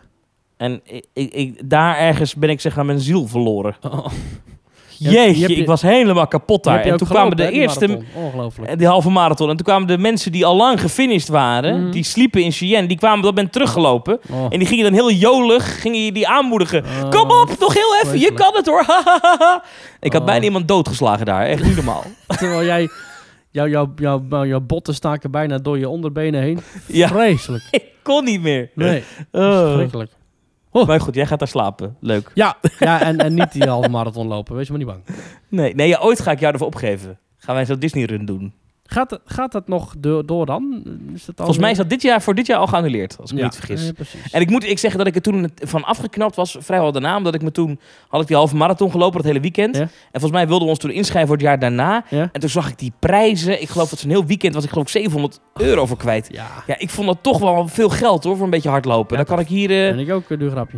En 0.58 0.82
ik, 0.84 1.06
ik, 1.14 1.34
ik- 1.34 1.70
daar 1.70 1.98
ergens 1.98 2.36
ben 2.36 2.50
ik 2.50 2.60
zeg 2.62 2.76
maar 2.76 2.86
mijn 2.86 3.00
ziel 3.00 3.28
verloren. 3.28 3.76
Oh. 3.82 4.08
Jeetje, 5.00 5.48
je- 5.48 5.56
ik 5.56 5.66
was 5.68 5.82
helemaal 5.82 6.28
kapot 6.28 6.64
daar. 6.64 6.80
En 6.80 6.98
toen 6.98 7.08
kwamen 7.08 7.38
de 7.38 7.52
eerste. 7.52 8.00
Ongelooflijk. 8.14 8.78
die 8.78 8.88
halve 8.88 9.10
marathon. 9.10 9.50
En 9.50 9.56
toen 9.56 9.66
kwamen 9.66 9.88
de 9.88 9.98
mensen 9.98 10.32
die 10.32 10.46
al 10.46 10.56
lang 10.56 10.82
gefinished 10.82 11.28
waren, 11.28 11.82
Mhm. 11.82 11.92
die 11.92 12.04
sliepen 12.04 12.42
in 12.44 12.52
Cheyenne, 12.52 12.88
die 12.88 12.98
kwamen 12.98 13.18
op 13.18 13.24
dat 13.24 13.34
moment 13.36 13.52
teruggelopen. 13.54 14.20
Oh. 14.32 14.46
En 14.50 14.60
die 14.60 14.68
gingen 14.68 14.84
dan 14.84 14.94
heel 14.94 15.12
jolig, 15.12 15.82
gingen 15.82 16.06
je 16.06 16.12
die 16.12 16.28
aanmoedigen. 16.28 16.84
Oh, 17.04 17.10
Kom 17.10 17.30
op, 17.32 17.56
nog 17.60 17.74
heel 17.74 17.96
even, 18.04 18.20
je 18.20 18.34
kan 18.34 18.52
het 18.56 18.66
hoor. 18.66 18.80
ik 20.00 20.12
had 20.14 20.22
Oh. 20.22 20.28
bijna 20.28 20.44
iemand 20.44 20.68
doodgeslagen 20.68 21.26
daar, 21.26 21.46
echt 21.46 21.64
niet 21.64 21.76
normaal. 21.76 22.04
Terwijl 22.40 22.64
jij... 22.66 22.90
Jouw 23.52 23.68
jou, 23.68 23.90
jou, 23.96 24.22
jou, 24.30 24.48
jouw 24.48 24.60
botten 24.62 24.94
staken 24.94 25.32
bijna 25.32 25.58
door 25.58 25.80
je 25.80 25.90
onderbenen 25.90 26.42
heen. 26.42 26.60
Ja. 26.86 27.08
Vreselijk. 27.08 27.64
ik 27.72 27.84
kon 28.04 28.24
niet 28.24 28.42
meer. 28.42 28.70
Nee, 28.76 29.04
Oh. 30.72 30.88
Maar 30.88 31.02
goed, 31.02 31.16
jij 31.16 31.26
gaat 31.26 31.40
daar 31.40 31.48
slapen. 31.48 31.98
Leuk. 32.00 32.32
Ja, 32.34 32.58
ja 32.80 33.02
en, 33.02 33.18
en 33.18 33.34
niet 33.34 33.52
die 33.52 33.68
halve 33.68 33.90
marathon 33.90 34.28
lopen. 34.28 34.56
Wees 34.56 34.70
maar 34.70 34.78
niet 34.78 34.88
bang. 34.88 35.04
Nee, 35.48 35.76
nee 35.76 35.88
ja, 35.88 36.00
ooit 36.00 36.20
ga 36.20 36.32
ik 36.32 36.40
jou 36.40 36.54
ervoor 36.54 36.68
opgeven. 36.68 37.20
Gaan 37.38 37.56
wij 37.56 37.66
zo'n 37.66 37.80
Disney-run 37.80 38.26
doen. 38.26 38.54
Gaat, 38.90 39.20
gaat 39.26 39.52
dat 39.52 39.68
nog 39.68 39.94
door, 39.98 40.26
door 40.26 40.46
dan? 40.46 40.84
Is 41.14 41.26
dat 41.26 41.28
al 41.28 41.34
Volgens 41.36 41.58
mij 41.58 41.72
is 41.72 41.78
dat 41.78 41.90
dit 41.90 42.02
jaar, 42.02 42.22
voor 42.22 42.36
dit 42.36 42.46
jaar 42.48 42.58
al 42.60 42.68
geannuleerd, 42.68 43.18
als 43.20 43.30
ik 43.30 43.36
me 43.36 43.42
ja, 43.42 43.48
niet 43.48 43.56
vergis. 43.56 43.92
eh. 43.98 44.06
En 44.32 44.42
ik 44.42 44.50
moet 44.50 44.64
ik 44.64 44.80
zeggen 44.80 45.00
dat 45.00 45.08
ik 45.08 45.16
er 45.16 45.22
toen 45.22 45.52
van 45.56 45.84
afgeknapt 45.84 46.36
was, 46.36 46.58
vrijwel 46.60 46.92
daarna. 46.92 47.18
Omdat 47.18 47.36
ik 47.36 47.42
me 47.42 47.52
toen, 47.52 47.80
had 48.08 48.22
ik 48.22 48.28
die 48.28 48.36
halve 48.36 48.56
marathon 48.56 48.92
gelopen, 48.92 49.18
het 49.18 49.26
hele 49.28 49.40
weekend. 49.40 49.76
Ja. 49.76 49.82
En 49.82 49.90
volgens 50.12 50.32
mij 50.32 50.46
wilden 50.48 50.64
we 50.64 50.70
ons 50.70 50.80
toen 50.80 50.92
inschrijven 50.92 51.28
voor 51.28 51.38
het 51.38 51.46
jaar 51.46 51.60
daarna. 51.60 52.04
Ja? 52.10 52.30
En 52.32 52.40
toen 52.40 52.50
zag 52.50 52.70
ik 52.70 52.78
die 52.80 52.94
prijzen. 53.00 53.62
Ik 53.62 53.70
geloof 53.70 53.90
dat 53.90 54.00
zo'n 54.00 54.10
heel 54.10 54.26
weekend 54.26 54.54
was 54.54 54.64
ik 54.64 54.70
geloof 54.70 54.86
ik 54.86 54.92
700 54.92 55.40
euro 55.54 55.86
voor 55.86 55.98
kwijt. 55.98 56.28
Ja, 56.32 56.48
Ja, 56.68 56.78
ik 56.78 56.90
vond 56.90 57.08
dat 57.08 57.18
toch 57.22 57.40
wel 57.40 57.68
veel 57.68 57.90
geld 57.90 58.24
hoor, 58.24 58.36
voor 58.36 58.46
een 58.46 58.52
beetje 58.52 58.70
hardlopen. 58.70 59.18
Ja, 59.18 59.24
Dan 59.24 59.36
kan 59.36 59.40
ik 59.44 59.48
hier... 59.50 59.70
eh, 59.70 59.88
en 59.90 60.00
ik 60.00 60.12
ook, 60.12 60.30
een 60.30 60.40
duur 60.40 60.52
grapje. 60.52 60.78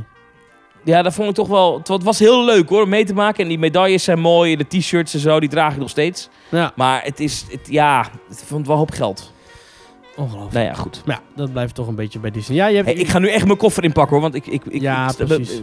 Ja, 0.84 1.02
dat 1.02 1.14
vond 1.14 1.30
ik 1.30 1.36
toch 1.36 1.48
wel... 1.48 1.78
Het 1.78 1.88
wa- 1.88 1.96
het 1.96 2.04
was 2.04 2.20
heel 2.20 2.46
leuk 2.46 2.70
hoor, 2.70 2.84
om 2.84 2.90
mee 2.90 3.06
te 3.06 3.14
maken. 3.14 3.44
En 3.44 3.50
die 3.50 3.60
medailles 3.60 4.04
zijn 4.04 4.20
mooi, 4.20 4.56
de 4.56 4.68
t-shirts 4.68 5.14
en 5.14 5.20
zo, 5.20 5.40
die 5.40 5.50
draag 5.50 5.74
ik 5.74 5.80
nog 5.80 5.90
steeds. 5.90 6.30
Ja, 6.50 6.72
Maar 6.76 7.02
het 7.04 7.20
is, 7.20 7.46
het, 7.52 7.68
ja, 7.70 8.02
ik 8.30 8.36
vond 8.46 8.60
het 8.60 8.68
wel 8.68 8.78
hoop 8.78 8.92
geld. 8.92 9.34
ongelooflijk. 10.16 10.54
Nou 10.54 10.66
ja, 10.66 10.74
goed. 10.74 11.02
Maar 11.06 11.16
ja, 11.16 11.36
dat 11.36 11.52
blijft 11.52 11.76
toch 11.76 11.88
een 11.88 11.96
beetje 11.96 12.20
bij 12.20 12.32
Disney. 12.32 12.58
Ja, 12.58 12.68
je 12.68 12.76
hebt... 12.76 12.88
Hey, 12.88 12.98
ik 12.98 13.08
ga 13.08 13.20
nu 13.20 13.30
echt 13.30 13.46
mijn 13.46 13.58
koffer 13.58 13.84
inpakken 13.84 14.12
hoor, 14.14 14.22
want 14.22 14.36
ik... 14.36 14.48
ik, 14.48 14.66
ik 14.66 14.82
Ja, 14.82 15.10
ik- 15.20 15.26
precies. 15.28 15.62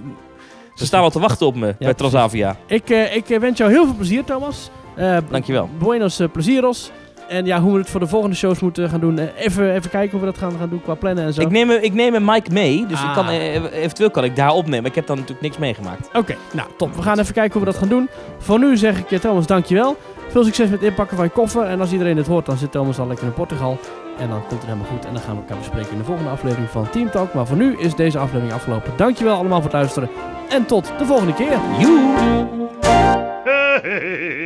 Ze 0.75 0.87
staan 0.87 1.01
wel 1.01 1.11
te 1.11 1.21
wachten 1.21 1.47
op 1.47 1.55
me 1.55 1.61
bij 1.61 1.73
precies. 1.75 1.97
Transavia. 1.97 2.57
Ik, 2.67 2.91
eh, 2.91 3.17
ik 3.17 3.31
eh, 3.31 3.39
wens 3.41 3.59
jou 3.59 3.71
heel 3.71 3.85
veel 3.85 3.95
plezier, 3.95 4.25
Thomas. 4.25 4.71
Eh, 4.95 5.17
Dankjewel. 5.31 5.69
Buenos 5.79 6.21
uh, 6.21 6.29
plezieros. 6.33 6.91
En 7.29 7.45
ja, 7.45 7.61
hoe 7.61 7.73
we 7.73 7.79
het 7.79 7.91
voor 7.91 8.01
de 8.01 8.07
volgende 8.07 8.37
shows 8.37 8.61
moeten 8.61 8.89
gaan 8.89 9.01
doen. 9.01 9.19
eh, 9.19 9.25
even, 9.37 9.75
even 9.75 9.91
kijken 9.91 10.11
hoe 10.11 10.21
we 10.21 10.27
dat 10.27 10.39
gaan, 10.39 10.53
gaan 10.59 10.69
doen 10.69 10.83
qua 10.83 10.95
plannen 10.95 11.25
en 11.25 11.33
zo. 11.33 11.41
Ik 11.41 11.51
neem, 11.51 11.71
ik 11.71 11.93
neem 11.95 12.15
een 12.15 12.25
mic 12.25 12.51
mee, 12.51 12.87
dus 12.87 13.01
ik 13.01 13.07
Ah. 13.09 13.15
kan, 13.15 13.29
eh, 13.29 13.55
eventueel 13.73 14.11
kan 14.11 14.25
ik 14.25 14.37
daar 14.37 14.51
opnemen. 14.53 14.85
Ik 14.91 14.95
heb 14.95 15.07
dan 15.07 15.17
natuurlijk 15.17 15.43
niks 15.43 15.59
meegemaakt. 15.59 16.09
Oké, 16.13 16.35
nou 16.53 16.69
top. 16.77 16.95
We 16.95 17.03
gaan 17.03 17.19
even 17.19 17.35
kijken 17.35 17.53
hoe 17.53 17.61
we 17.61 17.67
dat 17.71 17.79
gaan 17.81 17.89
doen. 17.89 18.09
Voor 18.39 18.59
nu 18.59 18.77
zeg 18.77 18.99
ik 18.99 19.11
eh, 19.11 19.19
Thomas, 19.19 19.47
dankjewel. 19.47 19.97
Veel 20.29 20.45
succes 20.45 20.69
met 20.71 20.81
het 20.81 20.89
inpakken 20.89 21.17
van 21.17 21.25
je 21.27 21.31
koffer. 21.33 21.63
En 21.63 21.81
als 21.81 21.93
iedereen 21.93 22.15
dit 22.17 22.27
hoort, 22.27 22.47
dan 22.47 22.57
zit 22.57 22.73
Thomas 22.73 22.99
al 22.99 23.07
lekker 23.07 23.27
in 23.27 23.33
Portugal. 23.33 23.79
En 24.19 24.29
dan 24.29 24.39
komt 24.41 24.51
het 24.51 24.65
helemaal 24.65 24.87
goed. 24.93 25.05
En 25.07 25.13
dan 25.13 25.23
gaan 25.23 25.35
we 25.35 25.41
elkaar 25.41 25.59
bespreken 25.59 25.91
in 25.93 25.99
de 25.99 26.05
volgende 26.05 26.31
aflevering 26.31 26.69
van 26.71 26.91
Team 26.91 27.11
Talk. 27.11 27.35
Maar 27.35 27.47
voor 27.47 27.57
nu 27.57 27.77
is 27.79 27.95
deze 27.95 28.19
aflevering 28.19 28.53
afgelopen. 28.53 28.93
Dankjewel 28.97 29.35
allemaal 29.35 29.57
voor 29.63 29.71
het 29.71 29.73
luisteren. 29.81 30.09
En 30.49 30.67
tot 30.67 30.93
de 30.99 31.05
volgende 31.07 31.35
keer. 31.35 31.59
Joe! 31.79 32.15
Hey, 33.83 34.45